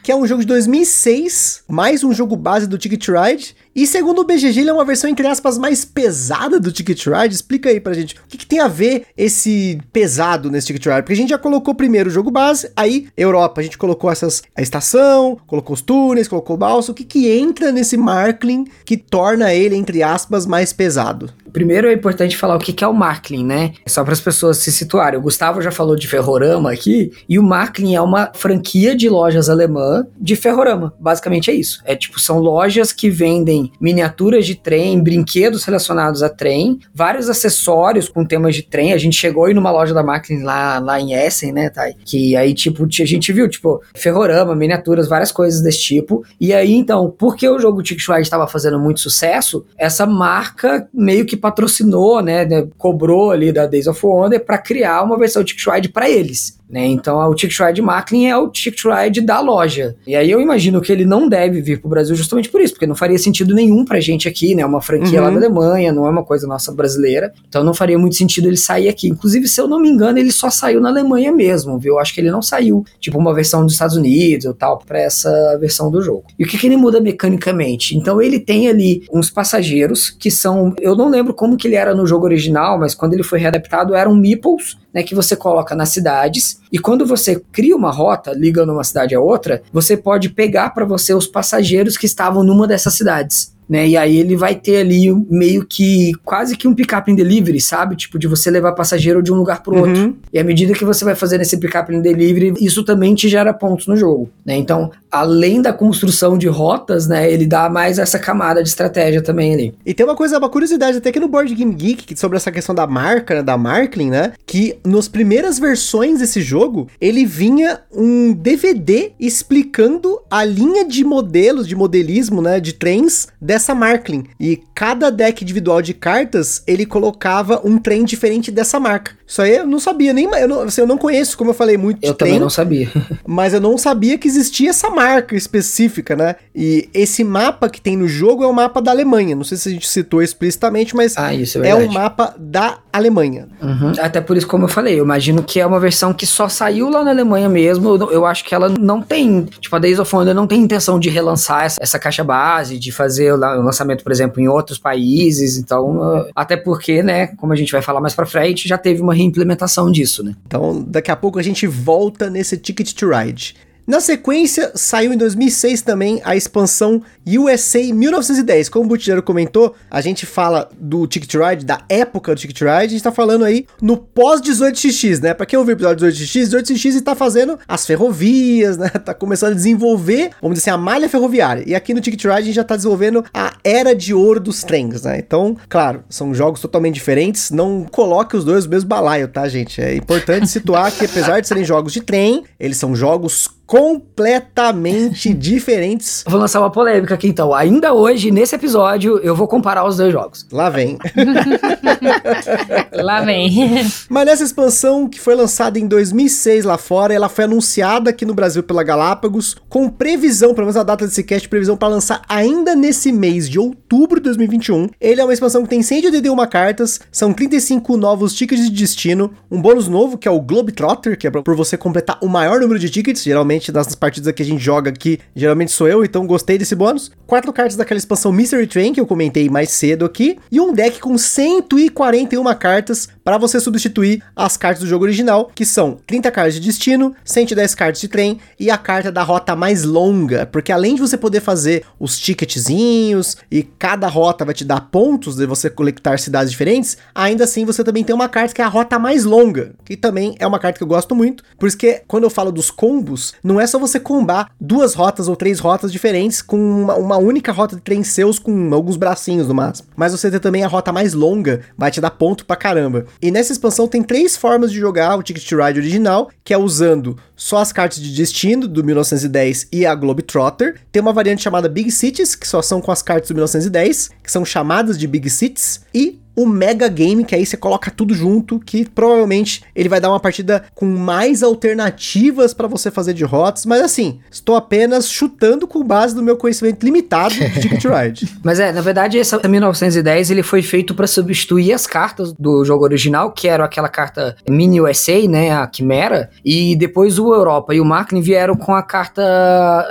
que 0.02 0.12
é 0.12 0.16
um 0.16 0.26
jogo 0.26 0.42
de 0.42 0.48
2006, 0.48 1.64
mais 1.68 2.04
um 2.06 2.14
jogo 2.14 2.38
base 2.38 2.66
do 2.66 2.78
Ticket 2.78 3.08
Ride, 3.10 3.56
e 3.76 3.88
segundo 3.88 4.20
o 4.20 4.24
BGG, 4.26 4.60
ele 4.60 4.70
é 4.70 4.74
uma 4.74 4.84
versão, 4.84 5.10
entre 5.10 5.26
aspas, 5.26 5.58
mais 5.58 5.86
pesada 5.86 6.60
do 6.60 6.72
Ticket 6.72 7.06
Ride. 7.06 7.34
Explica 7.34 7.70
aí 7.70 7.80
pra 7.80 7.94
gente, 7.94 8.16
o 8.16 8.28
que, 8.28 8.38
que, 8.38 8.46
tem 8.46 8.60
a 8.60 8.68
ver 8.68 9.06
esse 9.18 9.80
pesado 9.94 10.52
nesse 10.52 10.68
Ticket 10.68 10.86
Ride? 10.86 11.02
Porque 11.04 11.14
a 11.14 11.16
gente 11.16 11.30
já 11.30 11.38
colocou 11.38 11.74
primeiro 11.74 12.10
o 12.10 12.14
jogo 12.14 12.30
base, 12.30 12.70
aí 12.76 13.08
Europa, 13.16 13.62
a 13.62 13.64
gente 13.64 13.78
colocou 13.78 14.12
essas, 14.12 14.44
a 14.56 14.62
estação, 14.62 15.38
colocou 15.48 15.74
os 15.74 15.82
túneis, 15.82 16.28
colocou 16.28 16.56
o 16.56 16.60
balso. 16.60 16.92
O 16.92 16.96
que 16.96 17.06
que 17.06 17.30
entra 17.30 17.72
nesse 17.72 17.96
Markling 17.96 18.66
que 18.86 18.98
torna 18.98 19.54
ele, 19.54 19.76
entre 19.76 20.04
aspas, 20.04 20.46
mais 20.46 20.74
pesado? 20.74 21.30
Primeiro 21.54 21.88
é 21.88 21.94
importante 21.94 22.38
falar 22.38 22.56
o 22.56 22.60
que 22.60 22.84
é 22.84 22.88
o 22.88 22.94
Marklin, 22.94 23.46
né? 23.46 23.74
Só 23.86 24.04
para 24.04 24.14
as 24.14 24.22
pessoas 24.22 24.58
se 24.58 24.72
situarem. 24.72 25.20
O 25.20 25.24
Gustavo 25.24 25.62
já 25.62 25.72
falou 25.72 25.96
de 25.96 26.08
Ferrorama 26.08 26.72
aqui, 26.72 27.12
e 27.28 27.38
o 27.38 27.44
Marklin 27.44 27.96
é 27.96 28.02
uma 28.02 28.32
franquia 28.34 28.96
de 28.96 29.10
lojas 29.10 29.50
alemã 29.50 30.06
de 30.20 30.36
Ferrorama. 30.36 30.94
Basicamente 31.00 31.52
é 31.52 31.54
isso. 31.54 31.82
É 31.86 31.96
tipo, 31.96 32.20
são 32.20 32.40
lojas 32.40 32.94
que 32.94 33.10
vendem 33.10 33.61
miniaturas 33.80 34.46
de 34.46 34.56
trem, 34.56 35.02
brinquedos 35.02 35.64
relacionados 35.64 36.24
a 36.24 36.30
trem, 36.30 36.80
vários 36.94 37.30
acessórios 37.30 38.08
com 38.08 38.26
temas 38.26 38.56
de 38.56 38.64
trem. 38.64 38.94
A 38.94 38.98
gente 38.98 39.16
chegou 39.16 39.46
aí 39.46 39.54
numa 39.54 39.72
loja 39.72 39.94
da 39.94 40.04
Marklin 40.04 40.44
lá, 40.44 40.80
lá 40.80 41.00
em 41.00 41.14
Essen, 41.14 41.52
né, 41.52 41.70
Thay? 41.70 41.96
Que 42.06 42.36
aí, 42.36 42.54
tipo, 42.54 42.84
a 42.86 43.06
gente 43.06 43.34
viu, 43.34 43.50
tipo, 43.50 43.82
Ferrorama, 43.96 44.56
miniaturas, 44.56 45.08
várias 45.08 45.32
coisas 45.32 45.62
desse 45.62 45.82
tipo. 45.82 46.24
E 46.40 46.54
aí, 46.54 46.74
então, 46.74 47.14
porque 47.18 47.48
o 47.48 47.60
jogo 47.60 47.84
Ticket 47.84 48.08
Ride 48.08 48.22
estava 48.22 48.48
fazendo 48.48 48.80
muito 48.80 49.00
sucesso, 49.00 49.66
essa 49.78 50.06
marca 50.06 50.88
meio 50.94 51.26
que 51.26 51.36
patrocinou, 51.36 52.22
né, 52.22 52.46
né, 52.46 52.68
cobrou 52.78 53.32
ali 53.32 53.52
da 53.52 53.66
Days 53.66 53.88
of 53.88 54.00
Wonder 54.06 54.44
para 54.44 54.58
criar 54.58 55.04
uma 55.04 55.18
versão 55.18 55.44
Ticket 55.44 55.66
Ride 55.68 55.90
para 55.90 56.10
eles 56.10 56.61
né? 56.72 56.86
Então 56.88 57.20
o 57.30 57.36
Ticket 57.36 57.60
Ride 57.60 57.82
Macklin 57.82 58.28
é 58.28 58.38
o 58.38 58.48
Ticket 58.48 58.82
Ride 58.86 59.22
da 59.22 59.42
loja. 59.42 59.96
E 60.08 60.16
aí 60.16 60.32
eu 60.32 60.40
imagino 60.40 60.80
que 60.80 60.92
ele 60.92 61.06
não 61.06 61.28
deve 61.28 61.62
vir 61.62 61.82
pro 61.82 61.90
Brasil 61.90 62.16
justamente 62.16 62.50
por 62.50 62.62
isso, 62.62 62.74
porque 62.74 62.88
não 62.88 62.96
faria 62.96 63.18
sentido 63.18 63.54
nenhum 63.54 63.84
pra 63.84 64.00
gente 64.00 64.28
aqui, 64.28 64.56
né? 64.56 64.66
Uma 64.66 64.82
franquia 64.82 65.20
uhum. 65.20 65.26
lá 65.26 65.32
da 65.32 65.38
Alemanha, 65.38 65.92
não 65.92 66.08
é 66.08 66.10
uma 66.10 66.24
coisa 66.24 66.48
nossa 66.48 66.72
brasileira. 66.72 67.34
Então 67.48 67.64
não 67.64 67.74
faria 67.74 68.00
muito 68.00 68.16
sentido 68.16 68.48
ele 68.48 68.58
sair 68.58 68.88
aqui. 68.88 69.10
Inclusive, 69.10 69.48
se 69.48 69.60
eu 69.60 69.68
não 69.68 69.80
me 69.80 69.90
engano, 69.90 70.18
ele 70.18 70.32
só 70.32 70.50
saiu 70.50 70.80
na 70.80 70.90
Alemanha 70.90 71.32
mesmo, 71.32 71.78
viu? 71.78 71.96
Eu 71.96 72.00
acho 72.00 72.14
que 72.14 72.22
ele 72.22 72.32
não 72.32 72.42
saiu, 72.42 72.86
tipo, 73.00 73.18
uma 73.18 73.34
versão 73.34 73.64
dos 73.66 73.74
Estados 73.74 73.98
Unidos 73.98 74.46
ou 74.46 74.54
tal, 74.54 74.80
pra 74.80 75.00
essa 75.00 75.58
versão 75.60 75.92
do 75.92 76.02
jogo. 76.02 76.24
E 76.40 76.46
o 76.46 76.48
que, 76.48 76.58
que 76.58 76.68
ele 76.68 76.78
muda 76.78 77.02
mecanicamente? 77.02 77.98
Então 77.98 78.22
ele 78.22 78.40
tem 78.40 78.70
ali 78.70 79.04
uns 79.12 79.30
passageiros 79.30 80.10
que 80.10 80.32
são. 80.32 80.74
Eu 80.80 80.96
não 80.96 81.10
lembro 81.10 81.34
como 81.34 81.58
que 81.58 81.68
ele 81.68 81.76
era 81.76 81.94
no 81.94 82.08
jogo 82.08 82.26
original, 82.26 82.80
mas 82.80 82.96
quando 82.96 83.14
ele 83.14 83.24
foi 83.24 83.40
readaptado 83.40 83.96
eram 83.96 84.16
meeples, 84.16 84.78
né? 84.94 85.04
Que 85.04 85.16
você 85.16 85.36
coloca 85.36 85.76
nas 85.76 85.90
cidades. 85.90 86.60
E 86.72 86.80
quando 86.80 87.06
você 87.06 87.42
cria 87.52 87.76
uma 87.76 87.92
rota, 87.92 88.34
ligando 88.34 88.72
uma 88.74 88.84
cidade 88.84 89.16
a 89.16 89.20
outra, 89.20 89.62
você 89.72 89.96
pode 89.96 90.30
pegar 90.30 90.72
para 90.72 90.86
você 90.86 91.14
os 91.14 91.28
passageiros 91.28 91.98
que 91.98 92.06
estavam 92.06 92.44
numa 92.44 92.68
dessas 92.68 92.94
cidades 92.94 93.52
né? 93.72 93.88
E 93.88 93.96
aí 93.96 94.18
ele 94.18 94.36
vai 94.36 94.54
ter 94.54 94.82
ali 94.82 95.10
meio 95.30 95.66
que 95.66 96.12
quase 96.26 96.58
que 96.58 96.68
um 96.68 96.76
pick-up 96.76 97.10
in 97.10 97.16
delivery, 97.16 97.62
sabe? 97.62 97.96
Tipo, 97.96 98.20
de 98.20 98.28
você 98.28 98.52
levar 98.52 98.74
passageiro 98.74 99.24
de 99.24 99.32
um 99.32 99.38
lugar 99.38 99.64
pro 99.64 99.78
outro. 99.78 100.08
Uhum. 100.08 100.16
E 100.34 100.38
à 100.38 100.44
medida 100.44 100.74
que 100.74 100.84
você 100.84 101.06
vai 101.06 101.16
fazer 101.16 101.40
esse 101.40 101.56
pick-up 101.56 101.90
in 101.96 102.02
delivery, 102.02 102.54
isso 102.60 102.84
também 102.84 103.16
te 103.16 103.30
gera 103.30 103.54
pontos 103.54 103.88
no 103.88 103.96
jogo, 103.96 104.30
né? 104.46 104.58
Então, 104.58 104.92
além 105.10 105.62
da 105.62 105.72
construção 105.72 106.38
de 106.38 106.50
rotas, 106.50 107.08
né, 107.08 107.32
ele 107.32 107.46
dá 107.46 107.70
mais 107.70 107.98
essa 107.98 108.20
camada 108.20 108.62
de 108.62 108.68
estratégia 108.68 109.22
também 109.22 109.54
ali. 109.54 109.74
E 109.86 109.94
tem 109.94 110.06
uma 110.06 110.16
coisa, 110.18 110.38
uma 110.38 110.50
curiosidade 110.50 110.98
até 110.98 111.10
que 111.10 111.20
no 111.20 111.30
Board 111.30 111.56
Game 111.56 111.74
Geek 111.74 112.20
sobre 112.20 112.36
essa 112.36 112.52
questão 112.52 112.76
da 112.76 112.86
marca, 112.86 113.36
né, 113.36 113.42
da 113.42 113.58
Marklin, 113.58 114.10
né, 114.10 114.34
que 114.46 114.78
nas 114.86 115.08
primeiras 115.08 115.58
versões 115.58 116.20
desse 116.20 116.42
jogo, 116.42 116.88
ele 117.00 117.26
vinha 117.26 117.80
um 117.90 118.34
DVD 118.34 119.14
explicando 119.18 120.20
a 120.30 120.44
linha 120.44 120.86
de 120.86 121.06
modelos, 121.06 121.66
de 121.66 121.76
modelismo, 121.76 122.42
né, 122.42 122.60
de 122.60 122.74
trens 122.74 123.30
dessa 123.40 123.61
dessa 123.62 123.76
Marklin. 123.76 124.26
E 124.40 124.62
cada 124.74 125.12
deck 125.12 125.44
individual 125.44 125.82
de 125.82 125.94
cartas, 125.94 126.64
ele 126.66 126.86
colocava 126.86 127.62
um 127.64 127.78
trem 127.78 128.04
diferente 128.04 128.52
dessa 128.52 128.80
marca. 128.80 129.12
Isso 129.26 129.42
aí 129.42 129.56
eu 129.58 129.68
não 129.68 129.80
sabia, 129.80 130.12
nem 130.12 130.26
eu 130.26 130.48
não, 130.48 130.62
assim, 130.64 130.82
eu 130.82 130.88
não 130.88 130.98
conheço, 130.98 131.38
como 131.38 131.52
eu 131.52 131.54
falei, 131.54 131.78
muito 131.78 132.04
Eu 132.04 132.14
também 132.14 132.38
não 132.38 132.50
sabia. 132.50 132.92
mas 133.26 133.54
eu 133.54 133.62
não 133.62 133.78
sabia 133.78 134.18
que 134.18 134.28
existia 134.28 134.72
essa 134.72 134.90
marca 134.90 135.36
específica, 135.36 136.18
né? 136.18 136.36
E 136.54 136.90
esse 136.94 137.24
mapa 137.24 137.70
que 137.70 137.80
tem 137.80 137.96
no 137.96 138.10
jogo 138.10 138.44
é 138.44 138.48
o 138.48 138.52
mapa 138.52 138.82
da 138.82 138.92
Alemanha. 138.92 139.36
Não 139.36 139.46
sei 139.46 139.58
se 139.58 139.70
a 139.70 139.72
gente 139.72 139.88
citou 139.88 140.22
explicitamente, 140.22 140.96
mas 140.96 141.18
ah, 141.18 141.34
isso 141.34 141.64
é, 141.64 141.70
é 141.70 141.76
um 141.76 141.90
mapa 141.90 142.36
da 142.38 142.80
Alemanha. 142.92 143.48
Uhum. 143.62 143.94
Até 144.02 144.20
por 144.20 144.36
isso, 144.36 144.48
como 144.48 144.66
eu 144.66 144.68
falei, 144.68 145.00
eu 145.00 145.06
imagino 145.06 145.44
que 145.44 145.62
é 145.62 145.66
uma 145.66 145.80
versão 145.80 146.14
que 146.14 146.26
só 146.26 146.50
saiu 146.50 146.90
lá 146.90 147.02
na 147.02 147.12
Alemanha 147.12 147.48
mesmo. 147.48 147.96
Eu, 147.96 148.12
eu 148.12 148.26
acho 148.26 148.44
que 148.44 148.54
ela 148.54 148.68
não 148.68 149.02
tem, 149.02 149.46
tipo, 149.62 149.74
a 149.74 149.80
Days 149.80 149.98
of 149.98 150.14
Wonder 150.14 150.36
não 150.36 150.48
tem 150.48 150.60
intenção 150.60 151.00
de 151.00 151.10
relançar 151.10 151.64
essa, 151.64 151.82
essa 151.82 151.98
caixa 151.98 152.24
base, 152.24 152.78
de 152.78 152.92
fazer 152.92 153.32
o 153.34 153.38
lançamento, 153.60 154.04
por 154.04 154.12
exemplo, 154.12 154.42
em 154.42 154.48
outros 154.48 154.78
países. 154.78 155.58
Então, 155.58 156.26
até 156.36 156.56
porque, 156.58 157.04
né, 157.04 157.28
como 157.28 157.54
a 157.54 157.56
gente 157.56 157.72
vai 157.72 157.82
falar 157.82 158.02
mais 158.02 158.14
pra 158.14 158.26
frente, 158.26 158.68
já 158.68 158.78
teve 158.78 159.02
uma 159.02 159.14
reimplementação 159.14 159.92
disso, 159.92 160.24
né? 160.24 160.36
Então, 160.46 160.84
daqui 160.88 161.12
a 161.12 161.16
pouco 161.16 161.40
a 161.40 161.44
gente 161.44 161.68
volta 161.68 162.30
nesse 162.30 162.58
Ticket 162.58 162.94
to 162.94 163.10
Ride. 163.10 163.56
Na 163.88 164.00
sequência, 164.00 164.72
saiu 164.76 165.12
em 165.12 165.18
2006 165.18 165.82
também 165.82 166.22
a 166.24 166.36
expansão 166.36 167.02
USA 167.28 167.80
1910. 167.80 168.70
Como 168.70 168.86
o 168.86 168.88
Butileiro 168.88 169.24
comentou, 169.24 169.76
a 169.90 170.00
gente 170.02 170.26
fala 170.26 170.70
do 170.80 171.08
Ticket 171.08 171.34
Ride, 171.34 171.66
da 171.66 171.82
época 171.90 172.34
do 172.34 172.40
Ticket 172.40 172.62
Ride, 172.62 172.70
a 172.72 172.88
gente 172.88 173.04
tá 173.04 173.12
falando 173.12 173.44
aí 173.44 173.66
no 173.82 173.98
pós-18xx, 173.98 175.22
né? 175.22 175.34
Pra 175.34 175.46
quem 175.46 175.58
ouviu 175.58 175.74
o 175.74 175.78
episódio 175.78 176.08
18x, 176.08 176.50
18x 176.50 176.96
está 176.96 177.16
fazendo 177.16 177.58
as 177.68 177.86
ferrovias, 177.86 178.78
né? 178.78 178.90
Tá 179.02 179.16
começando 179.16 179.54
a 179.54 179.56
desenvolver, 179.56 180.30
vamos 180.42 180.58
dizer 180.58 180.70
assim, 180.70 180.80
a 180.80 180.82
malha 180.82 181.10
ferroviária. 181.10 181.64
E 181.66 181.74
aqui 181.74 181.92
no 181.92 182.02
Ticket 182.02 182.24
Ride 182.24 182.36
a 182.36 182.42
gente 182.42 182.54
já 182.54 182.64
tá 182.64 182.76
desenvolvendo 182.76 183.26
a 183.34 183.54
era 183.64 183.96
de 183.96 184.14
ouro 184.14 184.40
dos 184.40 184.64
trens, 184.64 185.02
né? 185.02 185.18
Então, 185.18 185.58
claro, 185.68 186.04
são 186.08 186.34
jogos 186.34 186.62
totalmente 186.62 186.94
diferentes, 186.94 187.50
não 187.50 187.84
coloque 187.90 188.38
os 188.38 188.46
dois 188.46 188.66
no 188.66 188.70
mesmo 188.70 188.88
balaio, 188.88 189.28
tá, 189.28 189.48
gente? 189.50 189.82
É 189.82 189.96
importante 189.96 190.48
situar 190.48 190.92
que 190.92 191.06
apesar 191.06 191.40
de 191.40 191.48
serem 191.48 191.66
jogos 191.66 191.94
de 191.94 192.02
trem, 192.02 192.44
eles 192.60 192.78
são 192.78 192.96
jogos 192.96 193.50
completamente 193.72 195.32
diferentes. 195.34 196.26
Vou 196.28 196.38
lançar 196.38 196.60
uma 196.60 196.70
polêmica 196.70 197.14
aqui 197.14 197.30
então. 197.30 197.54
Ainda 197.54 197.94
hoje, 197.94 198.30
nesse 198.30 198.54
episódio, 198.54 199.18
eu 199.20 199.34
vou 199.34 199.48
comparar 199.48 199.86
os 199.86 199.96
dois 199.96 200.12
jogos. 200.12 200.46
Lá 200.52 200.70
vem. 200.70 200.98
lá 202.92 203.22
vem. 203.22 203.50
Mas 204.10 204.26
nessa 204.26 204.44
expansão 204.44 205.08
que 205.08 205.22
foi 205.22 205.36
lançada 205.36 205.80
em 205.80 205.88
2006 205.88 206.66
lá 206.66 206.78
fora, 206.78 207.14
ela 207.14 207.30
foi 207.30 207.46
anunciada 207.46 208.10
aqui 208.10 208.26
no 208.26 208.34
Brasil 208.34 208.62
pela 208.62 208.84
Galápagos, 208.84 209.56
com 209.70 209.88
previsão, 209.88 210.54
pelo 210.54 210.66
menos 210.66 210.76
a 210.76 210.84
data 210.84 211.08
desse 211.08 211.24
cast, 211.24 211.48
previsão 211.48 211.78
para 211.78 211.88
lançar 211.88 212.22
ainda 212.28 212.76
nesse 212.76 213.10
mês 213.10 213.48
de 213.48 213.58
outubro 213.58 214.20
de 214.20 214.26
2021. 214.26 214.90
Ele 215.00 215.22
é 215.22 215.24
uma 215.24 215.32
expansão 215.32 215.64
que 215.64 215.70
tem 215.70 215.82
181 215.82 216.36
cartas, 216.50 217.00
são 217.10 217.32
35 217.32 217.96
novos 217.96 218.34
tickets 218.34 218.66
de 218.66 218.72
destino, 218.72 219.32
um 219.50 219.62
bônus 219.62 219.88
novo 219.88 220.18
que 220.18 220.28
é 220.28 220.32
o 220.32 220.42
Globetrotter, 220.42 221.18
que 221.18 221.26
é 221.26 221.32
por 221.32 221.56
você 221.56 221.78
completar 221.78 222.18
o 222.22 222.28
maior 222.28 222.60
número 222.60 222.78
de 222.78 222.90
tickets, 222.90 223.24
geralmente 223.24 223.61
geralmente 223.62 223.72
das 223.72 223.96
partidas 223.96 224.34
que 224.34 224.42
a 224.42 224.46
gente 224.46 224.64
joga 224.64 224.90
aqui, 224.90 225.20
geralmente 225.36 225.72
sou 225.72 225.88
eu, 225.88 226.04
então 226.04 226.26
gostei 226.26 226.58
desse 226.58 226.76
bônus. 226.76 227.12
Quatro 227.28 227.54
cartas 227.54 227.76
daquela 227.76 227.98
expansão 227.98 228.32
Mystery 228.32 228.66
Train, 228.66 228.94
que 228.94 229.00
eu 229.00 229.06
comentei 229.06 229.50
mais 229.50 229.70
cedo 229.70 230.04
aqui, 230.04 230.38
e 230.52 230.60
um 230.60 230.74
deck 230.74 231.00
com 231.00 231.18
141 231.18 232.44
cartas 232.56 233.08
para 233.24 233.38
você 233.38 233.60
substituir 233.60 234.24
as 234.36 234.58
cartas 234.58 234.84
do 234.84 234.88
jogo 234.90 235.06
original, 235.06 235.52
que 235.54 235.66
são 235.66 235.98
30 236.08 236.32
cartas 236.32 236.56
de 236.56 236.60
destino, 236.60 237.16
110 237.24 237.76
cartas 237.76 238.02
de 238.02 238.08
trem 238.08 238.40
e 238.60 238.70
a 238.70 238.78
carta 238.78 239.12
da 239.12 239.24
rota 239.24 239.56
mais 239.56 239.84
longa, 239.84 240.46
porque 240.46 240.72
além 240.72 240.96
de 240.96 241.02
você 241.02 241.18
poder 241.18 241.42
fazer 241.42 241.84
os 242.00 242.18
ticketzinhos 242.18 243.38
e 243.50 243.64
cada 243.64 244.08
rota 244.08 244.46
vai 244.46 244.54
te 244.54 244.66
dar 244.66 244.82
pontos 244.82 245.36
de 245.36 245.46
você 245.46 245.70
coletar 245.70 246.20
cidades 246.20 246.52
diferentes, 246.52 246.98
ainda 247.14 247.44
assim 247.44 247.66
você 247.66 247.84
também 247.84 248.04
tem 248.04 248.16
uma 248.16 248.30
carta 248.30 248.54
que 248.54 248.62
é 248.62 248.66
a 248.66 248.68
rota 248.68 248.98
mais 248.98 249.24
longa, 249.24 249.74
que 249.86 249.96
também 249.96 250.36
é 250.40 250.48
uma 250.48 250.60
carta 250.60 250.78
que 250.78 250.84
eu 250.84 250.88
gosto 250.88 251.16
muito, 251.16 251.44
por 251.58 251.68
isso 251.68 251.78
que 251.78 252.02
quando 252.08 252.24
eu 252.24 252.30
falo 252.30 252.52
dos 252.52 252.72
combos, 252.72 253.34
não 253.44 253.60
é 253.60 253.68
só 253.68 253.78
você 253.78 254.00
combar 254.00 254.52
duas 254.60 254.94
rotas 254.94 255.28
ou 255.28 255.36
três 255.36 255.60
rotas 255.60 255.92
diferentes 255.92 256.42
com 256.42 256.58
uma, 256.58 256.96
uma 256.96 257.18
única 257.18 257.52
rota 257.52 257.76
de 257.76 257.82
trem 257.82 258.04
seus 258.04 258.40
com 258.40 258.74
alguns 258.74 258.98
bracinhos 258.98 259.48
no 259.48 259.54
máximo. 259.54 259.90
Mas 259.96 260.12
você 260.12 260.30
ter 260.30 260.40
também 260.40 260.64
a 260.64 260.68
rota 260.68 260.92
mais 260.92 261.14
longa, 261.14 261.62
vai 261.78 261.92
te 261.92 262.02
dar 262.02 262.12
ponto 262.12 262.46
pra 262.46 262.56
caramba. 262.56 263.06
E 263.22 263.32
nessa 263.32 263.52
expansão 263.52 263.88
tem 263.88 264.04
três 264.04 264.38
formas 264.38 264.72
de 264.72 264.80
jogar 264.80 265.18
o 265.18 265.24
Ticket 265.24 265.48
to 265.48 265.58
Ride 265.58 265.80
original, 265.80 266.30
que 266.44 266.54
é 266.54 266.58
usando 266.58 267.18
só 267.36 267.58
as 267.58 267.74
cartas 267.74 268.00
de 268.00 268.14
destino 268.14 268.68
do 268.68 268.84
1910 268.84 269.68
e 269.72 269.86
a 269.86 269.96
Globetrotter. 269.96 270.80
Tem 270.92 271.02
uma 271.02 271.14
variante 271.14 271.42
chamada 271.42 271.68
Big 271.68 271.90
Cities, 271.90 272.36
que 272.36 272.48
só 272.48 272.62
são 272.62 272.80
com 272.80 272.92
as 272.92 273.02
cartas 273.02 273.30
do 273.30 273.34
1910, 273.34 274.12
que 274.24 274.32
são 274.32 274.46
chamadas 274.46 274.98
de 274.98 275.08
Big 275.08 275.30
Cities, 275.30 275.82
e 275.94 276.21
o 276.42 276.48
Mega 276.48 276.88
Game, 276.88 277.24
que 277.24 277.36
aí 277.36 277.46
você 277.46 277.58
coloca 277.58 277.92
tudo 277.92 278.14
junto, 278.14 278.60
que 278.60 278.88
provavelmente 278.90 279.64
ele 279.76 279.90
vai 279.90 280.00
dar 280.00 280.10
uma 280.10 280.20
partida 280.20 280.64
com 280.74 280.86
mais 280.86 281.44
alternativas 281.44 282.54
para 282.54 282.68
você 282.68 282.90
fazer 282.90 283.14
de 283.14 283.24
rotas, 283.24 283.66
mas 283.66 283.82
assim, 283.82 284.20
estou 284.32 284.56
apenas 284.56 285.10
chutando 285.10 285.68
com 285.68 285.84
base 285.84 286.16
no 286.16 286.24
meu 286.24 286.38
conhecimento 286.38 286.84
limitado 286.84 287.34
de 287.34 287.50
Ticket 287.62 287.86
Ride. 287.86 288.28
mas 288.44 288.60
é, 288.60 288.72
na 288.72 288.82
verdade, 288.82 289.18
esse 289.18 289.36
1910 289.48 290.32
ele 290.32 290.44
foi 290.44 290.62
feito 290.62 290.96
para 290.96 291.08
substituir 291.08 291.74
as 291.74 291.86
cartas 291.86 292.34
do 292.34 292.64
jogo 292.64 292.84
original, 292.84 293.32
que 293.32 293.48
era 293.48 293.66
aquela 293.66 293.90
carta 293.90 294.36
Mini 294.50 294.82
USA, 294.82 295.28
né, 295.28 295.52
a 295.52 295.68
Quimera, 295.68 296.30
e 296.44 296.76
depois 296.76 297.20
o 297.20 297.34
Europa 297.34 297.74
e 297.74 297.82
o 297.82 297.86
Macklin 297.86 298.22
vieram 298.22 298.56
com 298.56 298.74
a 298.74 298.84
carta 298.84 299.22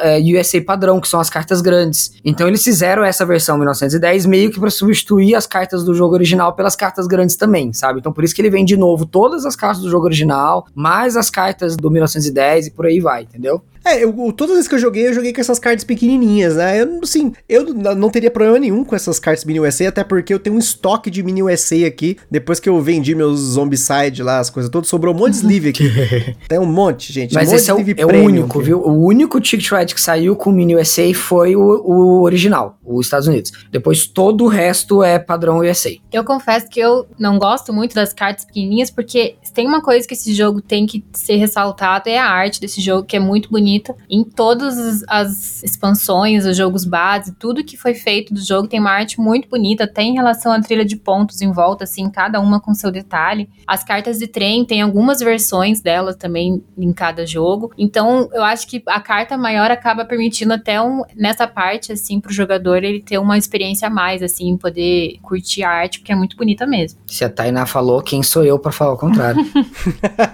é, 0.00 0.18
USA 0.18 0.60
padrão, 0.60 1.00
que 1.00 1.08
são 1.08 1.20
as 1.20 1.30
cartas 1.30 1.60
grandes. 1.60 2.12
Então 2.24 2.48
eles 2.48 2.62
fizeram 2.62 3.04
essa 3.04 3.24
versão 3.26 3.56
1910 3.56 4.26
meio 4.26 4.50
que 4.50 4.58
para 4.58 4.70
substituir 4.70 5.34
as 5.34 5.46
cartas 5.46 5.84
do 5.84 5.94
jogo 5.94 6.14
original 6.14 6.39
original 6.40 6.52
pelas 6.54 6.74
cartas 6.74 7.06
grandes 7.06 7.36
também, 7.36 7.72
sabe? 7.72 8.00
Então 8.00 8.12
por 8.12 8.24
isso 8.24 8.34
que 8.34 8.40
ele 8.40 8.50
vem 8.50 8.64
de 8.64 8.76
novo 8.76 9.04
todas 9.04 9.44
as 9.44 9.54
cartas 9.54 9.82
do 9.82 9.90
jogo 9.90 10.06
original, 10.06 10.66
mais 10.74 11.16
as 11.16 11.30
cartas 11.30 11.76
do 11.76 11.90
1910 11.90 12.68
e 12.68 12.70
por 12.70 12.86
aí 12.86 13.00
vai, 13.00 13.22
entendeu? 13.22 13.62
É, 13.84 14.04
eu, 14.04 14.12
todas 14.32 14.50
as 14.50 14.56
vezes 14.56 14.68
que 14.68 14.74
eu 14.74 14.78
joguei, 14.78 15.08
eu 15.08 15.14
joguei 15.14 15.32
com 15.32 15.40
essas 15.40 15.58
cartas 15.58 15.84
pequenininhas, 15.84 16.56
né? 16.56 16.82
Eu, 16.82 17.00
assim, 17.02 17.32
eu 17.48 17.72
não 17.74 18.10
teria 18.10 18.30
problema 18.30 18.58
nenhum 18.58 18.84
com 18.84 18.94
essas 18.94 19.18
cartas 19.18 19.44
Mini 19.44 19.60
USA, 19.60 19.88
até 19.88 20.04
porque 20.04 20.32
eu 20.32 20.38
tenho 20.38 20.56
um 20.56 20.58
estoque 20.58 21.10
de 21.10 21.22
Mini 21.22 21.42
USA 21.42 21.86
aqui. 21.86 22.16
Depois 22.30 22.60
que 22.60 22.68
eu 22.68 22.80
vendi 22.80 23.14
meus 23.14 23.40
Zombicide 23.40 24.22
lá, 24.22 24.38
as 24.38 24.50
coisas 24.50 24.70
todas, 24.70 24.88
sobrou 24.88 25.14
um 25.14 25.18
monte 25.18 25.32
de 25.32 25.36
sleeve 25.38 25.68
aqui. 25.70 25.90
Tem 26.46 26.58
um 26.58 26.66
monte, 26.66 27.12
gente. 27.12 27.34
Mas 27.34 27.50
um 27.50 27.54
esse 27.54 27.70
é, 27.70 27.74
o, 27.74 27.78
é 27.78 28.04
o 28.04 28.24
único, 28.24 28.58
aqui. 28.58 28.66
viu? 28.66 28.80
O 28.80 29.06
único 29.06 29.40
Ticket 29.40 29.70
Ride 29.72 29.94
que 29.94 30.00
saiu 30.00 30.36
com 30.36 30.52
Mini 30.52 30.76
USA 30.76 31.12
foi 31.14 31.56
o, 31.56 31.62
o 31.62 32.22
original, 32.22 32.78
os 32.84 33.06
Estados 33.06 33.28
Unidos. 33.28 33.52
Depois 33.70 34.06
todo 34.06 34.44
o 34.44 34.48
resto 34.48 35.02
é 35.02 35.18
padrão 35.18 35.58
USA. 35.58 35.90
Eu 36.12 36.24
confesso 36.24 36.68
que 36.68 36.80
eu 36.80 37.06
não 37.18 37.38
gosto 37.38 37.72
muito 37.72 37.94
das 37.94 38.12
cartas 38.12 38.44
pequenininhas, 38.44 38.90
porque 38.90 39.36
tem 39.54 39.66
uma 39.66 39.80
coisa 39.80 40.06
que 40.06 40.14
esse 40.14 40.34
jogo 40.34 40.60
tem 40.60 40.86
que 40.86 41.02
ser 41.12 41.36
ressaltado, 41.36 42.08
é 42.08 42.18
a 42.18 42.26
arte 42.26 42.60
desse 42.60 42.80
jogo, 42.80 43.06
que 43.06 43.16
é 43.16 43.20
muito 43.20 43.50
bonita 43.50 43.69
bonita. 43.70 43.94
Em 44.08 44.24
todas 44.24 45.04
as 45.08 45.62
expansões, 45.62 46.44
os 46.44 46.56
jogos 46.56 46.84
base, 46.84 47.34
tudo 47.38 47.64
que 47.64 47.76
foi 47.76 47.94
feito 47.94 48.34
do 48.34 48.40
jogo 48.40 48.68
tem 48.68 48.80
uma 48.80 48.90
arte 48.90 49.20
muito 49.20 49.48
bonita, 49.48 49.84
até 49.84 50.02
em 50.02 50.14
relação 50.14 50.52
à 50.52 50.60
trilha 50.60 50.84
de 50.84 50.96
pontos 50.96 51.40
em 51.40 51.52
volta, 51.52 51.84
assim, 51.84 52.08
cada 52.10 52.40
uma 52.40 52.60
com 52.60 52.74
seu 52.74 52.90
detalhe. 52.90 53.48
As 53.66 53.84
cartas 53.84 54.18
de 54.18 54.26
trem 54.26 54.64
tem 54.64 54.82
algumas 54.82 55.20
versões 55.20 55.80
delas 55.80 56.16
também 56.16 56.62
em 56.76 56.92
cada 56.92 57.26
jogo. 57.26 57.72
Então, 57.78 58.28
eu 58.32 58.42
acho 58.42 58.66
que 58.66 58.82
a 58.86 59.00
carta 59.00 59.38
maior 59.38 59.70
acaba 59.70 60.04
permitindo 60.04 60.52
até 60.52 60.80
um, 60.80 61.02
nessa 61.14 61.46
parte, 61.46 61.92
assim, 61.92 62.20
pro 62.20 62.32
jogador 62.32 62.82
ele 62.82 63.00
ter 63.00 63.18
uma 63.18 63.38
experiência 63.38 63.88
a 63.88 63.90
mais, 63.90 64.22
assim, 64.22 64.56
poder 64.56 65.18
curtir 65.22 65.62
a 65.62 65.70
arte, 65.70 66.00
porque 66.00 66.12
é 66.12 66.16
muito 66.16 66.36
bonita 66.36 66.66
mesmo. 66.66 66.98
Se 67.06 67.24
a 67.24 67.30
Tainá 67.30 67.66
falou, 67.66 68.02
quem 68.02 68.22
sou 68.22 68.44
eu 68.44 68.58
para 68.58 68.72
falar 68.72 68.94
o 68.94 68.98
contrário? 68.98 69.40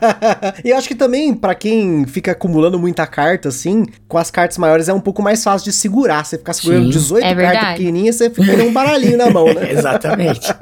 e 0.64 0.70
eu 0.70 0.77
acho 0.77 0.88
que 0.88 0.94
também, 0.94 1.35
para 1.35 1.55
quem 1.55 2.07
fica 2.07 2.33
acumulando 2.33 2.79
muita 2.79 3.07
carta, 3.07 3.25
assim, 3.48 3.84
com 4.08 4.18
as 4.18 4.30
cartas 4.30 4.58
maiores 4.58 4.88
é 4.88 4.92
um 4.92 5.00
pouco 5.00 5.22
mais 5.22 5.42
fácil 5.42 5.70
de 5.70 5.76
segurar. 5.76 6.24
Você 6.24 6.38
ficar 6.38 6.52
segurando 6.52 6.84
Sim, 6.84 6.90
18 6.90 7.26
é 7.26 7.34
cartas 7.34 7.68
pequenininhas, 7.70 8.16
você 8.16 8.30
fica 8.30 8.62
um 8.62 8.72
baralhinho 8.72 9.16
na 9.16 9.30
mão, 9.30 9.52
né? 9.52 9.70
Exatamente. 9.72 10.54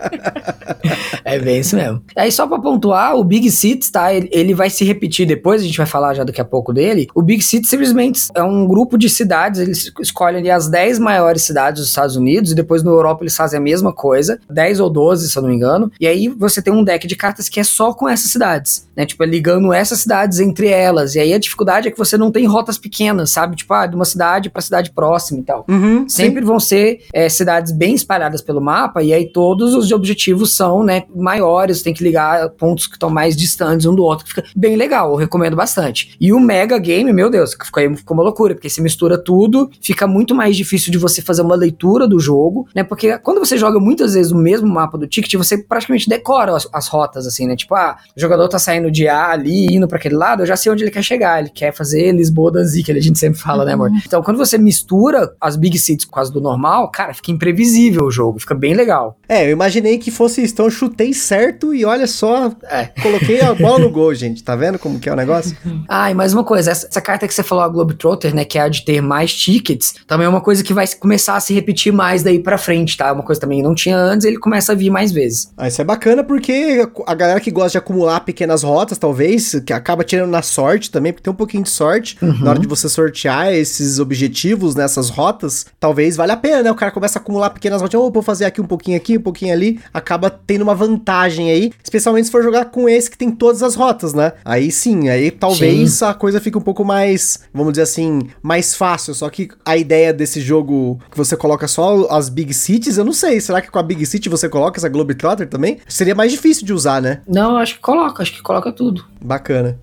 é 1.25 1.39
bem 1.39 1.61
isso 1.61 1.77
mesmo. 1.77 2.03
Aí 2.17 2.31
só 2.31 2.47
pra 2.47 2.59
pontuar, 2.59 3.17
o 3.17 3.25
Big 3.25 3.51
Cities, 3.51 3.91
tá? 3.91 4.13
Ele, 4.13 4.29
ele, 4.33 4.55
vai 4.55 4.71
se 4.71 4.85
repetir 4.85 5.27
depois, 5.27 5.63
a 5.63 5.65
gente 5.65 5.77
vai 5.77 5.87
falar 5.87 6.15
já 6.15 6.25
daqui 6.25 6.41
a 6.41 6.45
pouco 6.45 6.73
dele. 6.73 7.09
O 7.15 7.23
Big 7.23 7.43
Cities 7.43 7.69
simplesmente 7.69 8.29
é 8.35 8.43
um 8.43 8.67
grupo 8.67 8.97
de 8.97 9.09
cidades, 9.09 9.61
eles 9.61 9.93
escolhem 10.01 10.41
ali 10.41 10.51
as 10.51 10.69
10 10.69 10.99
maiores 10.99 11.43
cidades 11.43 11.81
dos 11.81 11.89
Estados 11.89 12.17
Unidos 12.17 12.53
e 12.53 12.55
depois 12.55 12.83
no 12.83 12.91
Europa 12.91 13.23
eles 13.23 13.37
fazem 13.37 13.59
a 13.59 13.63
mesma 13.63 13.93
coisa, 13.93 14.39
10 14.51 14.81
ou 14.81 14.91
12, 14.91 15.31
se 15.31 15.37
eu 15.37 15.43
não 15.43 15.49
me 15.49 15.57
engano. 15.57 15.91
E 16.01 16.07
aí 16.07 16.29
você 16.29 16.63
tem 16.63 16.73
um 16.73 16.85
deck 16.85 17.07
de 17.07 17.17
cartas 17.17 17.49
que 17.49 17.61
é 17.61 17.65
só 17.65 17.93
com 17.93 18.09
essas 18.09 18.31
cidades, 18.31 18.89
né? 18.97 19.05
Tipo, 19.05 19.25
é 19.25 19.27
ligando 19.27 19.73
essas 19.73 20.01
cidades 20.01 20.41
entre 20.41 20.69
elas. 20.69 21.15
E 21.15 21.21
aí 21.21 21.33
a 21.33 21.39
dificuldade 21.39 21.89
é 21.89 21.91
que 21.91 21.99
você 21.99 22.17
não 22.17 22.31
tem 22.31 22.47
rotas 22.55 22.79
pequenas, 22.79 23.31
sabe? 23.31 23.57
Tipo, 23.57 23.75
ah, 23.75 23.87
de 23.87 23.97
uma 23.97 24.05
cidade 24.05 24.49
para 24.49 24.63
cidade 24.63 24.93
próxima 24.93 25.41
e 25.41 25.43
tal. 25.43 25.65
Uhum, 25.69 26.09
Sempre 26.09 26.41
sim. 26.41 26.47
vão 26.47 26.61
ser 26.61 27.01
é, 27.13 27.29
cidades 27.29 27.73
bem 27.73 27.95
espalhadas 27.95 28.41
pelo 28.41 28.61
mapa 28.61 29.03
e 29.03 29.13
aí 29.13 29.31
todos 29.31 29.75
os 29.75 29.91
objetivos 29.93 30.55
são, 30.55 30.83
né, 30.83 31.05
maiores, 31.15 31.83
tem 31.83 31.93
que 31.93 32.03
ligar 32.03 32.49
pontos 32.51 32.87
que 32.87 32.95
estão 32.95 33.11
mais 33.11 33.37
distantes 33.37 33.87
um 33.87 33.95
do 33.95 34.03
outro, 34.03 34.25
que 34.25 34.35
fica 34.35 34.45
bem 34.57 34.77
legal, 34.77 35.11
eu 35.11 35.17
recomendo 35.17 35.57
bastante. 35.57 36.17
E 36.21 36.33
o 36.33 36.41
Mega 36.41 36.79
Game, 36.79 37.13
meu 37.13 37.31
Deus, 37.31 37.53
ficou, 37.53 37.97
ficou 37.97 38.17
uma 38.17 38.23
loucura, 38.23 38.55
porque 38.55 38.71
se 38.71 38.81
mistura 38.81 39.19
tudo, 39.19 39.71
fica 39.81 40.07
muito 40.07 40.35
mais 40.35 40.57
difícil 40.57 40.91
de 40.93 40.99
você 40.99 41.21
fazer 41.21 41.43
uma 41.43 41.55
leitura 41.55 42.07
do 42.07 42.19
jogo, 42.19 42.69
né? 42.75 42.85
Porque 42.85 43.19
quando 43.19 43.39
você 43.39 43.59
joga 43.59 43.79
muitas 43.81 44.15
vezes 44.15 44.33
o 44.33 44.37
mesmo 44.37 44.69
mapa 44.69 44.97
do 44.97 45.07
Ticket, 45.07 45.35
você 45.35 45.59
praticamente 45.59 46.09
decora 46.09 46.55
as, 46.55 46.69
as 46.73 46.89
rotas, 46.89 47.27
assim, 47.27 47.47
né? 47.47 47.57
Tipo, 47.57 47.75
ah, 47.75 47.97
o 48.17 48.21
jogador 48.21 48.49
tá 48.49 48.59
saindo 48.59 48.91
de 48.91 49.09
A 49.09 49.31
ali, 49.31 49.67
indo 49.75 49.89
para 49.89 49.99
aquele 49.99 50.15
lado, 50.15 50.43
eu 50.43 50.47
já 50.47 50.57
sei 50.57 50.71
onde 50.71 50.85
ele 50.85 50.91
quer 50.91 51.03
chegar. 51.03 51.41
Ele 51.41 51.51
quer 51.51 51.73
fazer 51.73 52.13
Lisboa 52.13 52.44
Danzi, 52.51 52.83
que 52.83 52.93
a 52.93 53.01
gente 53.01 53.19
sempre 53.19 53.39
fala, 53.39 53.65
né, 53.65 53.73
amor? 53.73 53.91
Uhum. 53.91 54.01
Então, 54.05 54.23
quando 54.23 54.37
você 54.37 54.59
mistura 54.59 55.33
as 55.41 55.57
Big 55.57 55.79
Cities 55.79 56.05
com 56.05 56.21
as 56.21 56.31
do 56.31 56.41
normal, 56.41 56.91
cara, 56.91 57.15
fica 57.15 57.31
imprevisível 57.31 58.05
o 58.05 58.11
jogo, 58.11 58.41
fica 58.41 58.55
bem 58.55 58.75
legal. 58.75 59.19
É, 59.29 59.47
eu 59.47 59.51
imaginei 59.51 59.99
que 59.99 60.11
fosse 60.11 60.43
isso, 60.43 60.55
então 60.55 60.67
eu 60.67 60.71
chutei 60.71 61.13
certo 61.13 61.75
e 61.75 61.85
olha 61.85 62.07
só, 62.07 62.53
é. 62.65 62.87
coloquei 63.03 63.41
a 63.41 63.55
bola 63.55 63.79
no 63.79 63.91
gol, 63.91 64.15
gente. 64.15 64.43
Tá 64.43 64.55
vendo 64.57 64.79
como 64.79 64.99
que 64.99 65.09
é 65.09 65.13
o 65.13 65.17
negócio? 65.17 65.57
ah, 65.89 66.11
e 66.11 66.15
mais 66.15 66.33
uma 66.33 66.45
coisa, 66.45 66.71
essa, 66.71 66.87
essa 66.87 67.01
carta 67.01 67.27
que 67.27 67.35
você 67.35 67.43
falou, 67.43 67.65
a 67.65 67.69
Globetrotter, 67.69 68.35
né, 68.35 68.45
que 68.45 68.59
é 68.59 68.63
a 68.63 68.69
de 68.69 68.85
ter 68.85 69.01
mais 69.01 69.35
tickets, 69.35 69.95
também 70.07 70.27
é 70.27 70.29
uma 70.29 70.41
coisa 70.41 70.63
que 70.63 70.75
vai 70.75 70.87
começar 70.99 71.37
a 71.37 71.41
se 71.41 71.55
repetir 71.55 71.93
mais 71.93 72.23
daí 72.23 72.39
pra 72.39 72.59
frente, 72.59 72.97
tá? 72.97 73.13
Uma 73.13 73.23
coisa 73.23 73.41
também 73.41 73.63
não 73.63 73.75
tinha 73.75 73.97
antes, 73.97 74.27
ele 74.27 74.39
começa 74.39 74.73
a 74.73 74.75
vir 74.75 74.91
mais 74.91 75.13
vezes. 75.13 75.53
Ah, 75.57 75.69
isso 75.69 75.81
é 75.81 75.85
bacana 75.85 76.23
porque 76.23 76.87
a 77.07 77.15
galera 77.15 77.41
que 77.41 77.51
gosta 77.51 77.73
de 77.73 77.79
acumular 77.79 78.21
pequenas 78.21 78.63
rotas, 78.63 78.99
talvez, 78.99 79.61
que 79.67 79.73
acaba 79.73 80.05
tirando 80.05 80.31
na 80.31 80.43
sorte 80.43 80.91
também, 80.91 81.13
porque 81.13 81.25
tem 81.25 81.33
um 81.33 81.37
pouquinho 81.37 81.63
de 81.63 81.71
sorte 81.71 82.17
uhum. 82.21 82.34
Na 82.41 82.51
hora 82.51 82.59
de 82.59 82.67
você 82.67 82.89
sortear 82.89 83.53
esses 83.53 83.99
objetivos 83.99 84.75
nessas 84.75 85.09
rotas, 85.11 85.67
talvez 85.79 86.17
vale 86.17 86.33
a 86.33 86.37
pena, 86.37 86.63
né? 86.63 86.71
O 86.71 86.75
cara 86.75 86.91
começa 86.91 87.19
a 87.19 87.23
acumular 87.23 87.51
pequenas 87.51 87.81
rotas, 87.81 88.01
oh, 88.01 88.11
vou 88.11 88.23
fazer 88.23 88.45
aqui 88.45 88.61
um 88.61 88.67
pouquinho 88.67 88.97
aqui, 88.97 89.19
um 89.19 89.23
pouquinho 89.23 89.53
ali, 89.53 89.81
acaba 89.93 90.31
tendo 90.31 90.63
uma 90.63 90.75
vantagem 90.75 91.51
aí, 91.51 91.73
especialmente 91.83 92.27
se 92.27 92.33
for 92.33 92.43
jogar 92.43 92.67
com 92.67 92.89
esse 92.89 93.11
que 93.11 93.19
tem 93.19 93.31
todas 93.31 93.63
as 93.63 93.75
rotas, 93.75 94.15
né? 94.15 94.33
Aí 94.45 94.71
sim, 94.71 95.09
aí 95.09 95.31
talvez 95.31 95.95
sim. 95.95 96.05
a 96.05 96.15
coisa 96.15 96.41
fique 96.41 96.59
um 96.59 96.63
pouco 96.63 96.85
mais, 96.85 97.41
vamos 97.53 97.73
dizer 97.73 97.83
assim, 97.83 98.29
mais 98.43 98.75
fácil. 98.75 99.15
Só 99.15 99.29
que 99.31 99.49
a 99.65 99.77
ideia 99.77 100.13
desse 100.13 100.41
jogo 100.41 100.99
que 101.11 101.17
você 101.17 101.37
coloca 101.37 101.67
só 101.69 102.09
as 102.11 102.29
Big 102.29 102.53
Cities, 102.53 102.99
eu 102.99 103.05
não 103.05 103.13
sei. 103.13 103.41
Será 103.41 103.61
que 103.61 103.71
com 103.71 103.79
a 103.79 103.83
Big 103.83 104.05
City 104.07 104.29
você 104.29 104.49
coloca 104.49 104.79
essa 104.79 104.89
Globetrotter 104.89 105.49
também? 105.49 105.79
Seria 105.89 106.15
mais 106.15 106.33
difícil 106.33 106.67
de 106.67 106.73
usar, 106.73 107.01
né? 107.01 107.21
Não, 107.27 107.57
acho 107.57 107.75
que 107.75 107.81
coloca, 107.81 108.23
acho 108.23 108.33
que 108.33 108.43
coloca 108.43 108.73
tudo. 108.73 109.05
Bacana. 109.23 109.79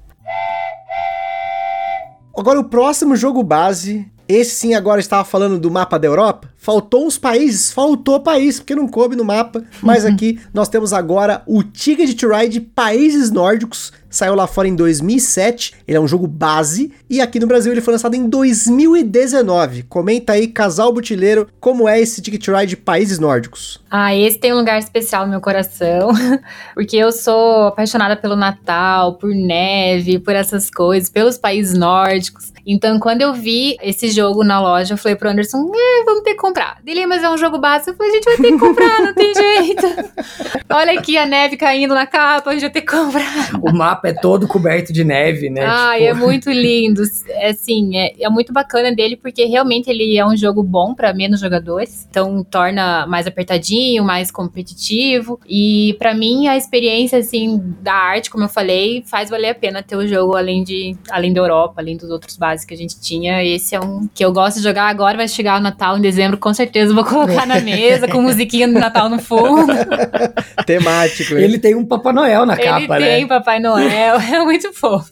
Agora 2.41 2.59
o 2.59 2.63
próximo 2.63 3.15
jogo 3.15 3.43
base, 3.43 4.11
esse 4.31 4.55
sim 4.55 4.73
agora 4.73 4.99
estava 4.99 5.23
falando 5.23 5.59
do 5.59 5.71
mapa 5.71 5.97
da 5.97 6.07
Europa. 6.07 6.49
Faltou 6.57 7.07
uns 7.07 7.17
países, 7.17 7.71
faltou 7.71 8.19
país, 8.19 8.59
porque 8.59 8.75
não 8.75 8.87
coube 8.87 9.15
no 9.15 9.25
mapa. 9.25 9.63
Mas 9.81 10.03
uhum. 10.03 10.11
aqui 10.11 10.39
nós 10.53 10.69
temos 10.69 10.93
agora 10.93 11.41
o 11.47 11.63
Ticket 11.63 12.15
to 12.19 12.29
Ride 12.29 12.61
Países 12.61 13.31
Nórdicos. 13.31 13.91
Saiu 14.11 14.35
lá 14.35 14.45
fora 14.45 14.67
em 14.67 14.75
2007. 14.75 15.73
Ele 15.87 15.97
é 15.97 15.99
um 15.99 16.07
jogo 16.07 16.27
base. 16.27 16.91
E 17.09 17.19
aqui 17.19 17.39
no 17.39 17.47
Brasil 17.47 17.71
ele 17.71 17.81
foi 17.81 17.93
lançado 17.93 18.13
em 18.13 18.27
2019. 18.27 19.83
Comenta 19.83 20.33
aí, 20.33 20.47
casal 20.47 20.93
butileiro, 20.93 21.47
como 21.59 21.89
é 21.89 21.99
esse 21.99 22.21
Ticket 22.21 22.43
to 22.43 22.55
Ride 22.55 22.75
Países 22.75 23.17
Nórdicos? 23.17 23.81
Ah, 23.89 24.13
esse 24.13 24.37
tem 24.37 24.53
um 24.53 24.57
lugar 24.57 24.77
especial 24.77 25.25
no 25.25 25.31
meu 25.31 25.41
coração. 25.41 26.11
porque 26.75 26.97
eu 26.97 27.11
sou 27.11 27.67
apaixonada 27.67 28.15
pelo 28.15 28.35
Natal, 28.35 29.15
por 29.15 29.33
neve, 29.33 30.19
por 30.19 30.35
essas 30.35 30.69
coisas, 30.69 31.09
pelos 31.09 31.37
países 31.37 31.73
nórdicos. 31.73 32.51
Então, 32.65 32.99
quando 32.99 33.21
eu 33.21 33.33
vi 33.33 33.75
esse 33.81 34.09
jogo 34.09 34.43
na 34.43 34.61
loja, 34.61 34.93
eu 34.93 34.97
falei 34.97 35.15
pro 35.15 35.29
Anderson: 35.29 35.71
eh, 35.73 36.03
vamos 36.05 36.23
ter 36.23 36.31
que 36.31 36.37
comprar. 36.37 36.79
Dele, 36.83 37.05
mas 37.05 37.23
é 37.23 37.29
um 37.29 37.37
jogo 37.37 37.57
básico. 37.57 37.91
Eu 37.91 37.95
falei, 37.95 38.11
a 38.11 38.15
gente 38.15 38.25
vai 38.25 38.37
ter 38.37 38.51
que 38.51 38.59
comprar, 38.59 39.01
não 39.01 39.13
tem 39.13 39.33
jeito. 39.33 39.87
Olha 40.71 40.99
aqui 40.99 41.17
a 41.17 41.25
neve 41.25 41.57
caindo 41.57 41.93
na 41.93 42.05
capa, 42.05 42.49
a 42.49 42.53
gente 42.53 42.61
vai 42.61 42.69
ter 42.69 42.81
que 42.81 42.91
comprar. 42.91 43.51
O 43.61 43.71
mapa 43.73 44.09
é 44.09 44.13
todo 44.13 44.47
coberto 44.47 44.93
de 44.93 45.03
neve, 45.03 45.49
né? 45.49 45.65
Ah, 45.65 45.93
tipo... 45.93 46.05
é 46.05 46.13
muito 46.13 46.49
lindo. 46.49 47.03
É 47.29 47.49
assim, 47.49 47.97
é, 47.97 48.13
é 48.19 48.29
muito 48.29 48.53
bacana 48.53 48.93
dele, 48.93 49.15
porque 49.15 49.45
realmente 49.45 49.89
ele 49.89 50.17
é 50.17 50.25
um 50.25 50.35
jogo 50.35 50.63
bom 50.63 50.93
para 50.93 51.13
menos 51.13 51.39
jogadores. 51.39 52.07
Então 52.09 52.43
torna 52.43 53.05
mais 53.07 53.27
apertadinho, 53.27 54.03
mais 54.03 54.31
competitivo. 54.31 55.39
E 55.47 55.95
para 55.99 56.13
mim, 56.13 56.47
a 56.47 56.57
experiência, 56.57 57.19
assim, 57.19 57.61
da 57.81 57.93
arte, 57.93 58.29
como 58.29 58.43
eu 58.43 58.49
falei, 58.49 59.03
faz 59.05 59.29
valer 59.29 59.49
a 59.49 59.55
pena 59.55 59.83
ter 59.83 59.95
o 59.95 60.07
jogo 60.07 60.35
além 60.35 60.63
de 60.63 60.95
além 61.09 61.33
da 61.33 61.41
Europa, 61.41 61.75
além 61.77 61.97
dos 61.97 62.09
outros 62.09 62.37
bases 62.51 62.65
que 62.65 62.73
a 62.73 62.77
gente 62.77 62.99
tinha. 62.99 63.43
Esse 63.43 63.75
é 63.75 63.79
um 63.79 64.07
que 64.13 64.23
eu 64.23 64.31
gosto 64.31 64.57
de 64.57 64.63
jogar 64.63 64.87
agora, 64.87 65.17
vai 65.17 65.27
chegar 65.27 65.59
o 65.59 65.63
Natal 65.63 65.97
em 65.97 66.01
dezembro 66.01 66.37
com 66.37 66.53
certeza 66.53 66.93
vou 66.93 67.05
colocar 67.05 67.45
na 67.45 67.59
mesa, 67.61 68.07
com 68.07 68.21
musiquinha 68.21 68.67
do 68.67 68.73
Natal 68.73 69.09
no 69.09 69.19
fundo. 69.19 69.71
Temático. 70.65 71.35
Ele 71.35 71.57
tem 71.57 71.75
um 71.75 71.85
Papai 71.85 72.13
Noel 72.13 72.45
na 72.45 72.53
Ele 72.53 72.63
capa, 72.63 72.99
né? 72.99 73.07
Ele 73.07 73.15
tem 73.17 73.27
Papai 73.27 73.59
Noel, 73.59 74.15
é 74.19 74.43
muito 74.43 74.73
fofo. 74.73 75.11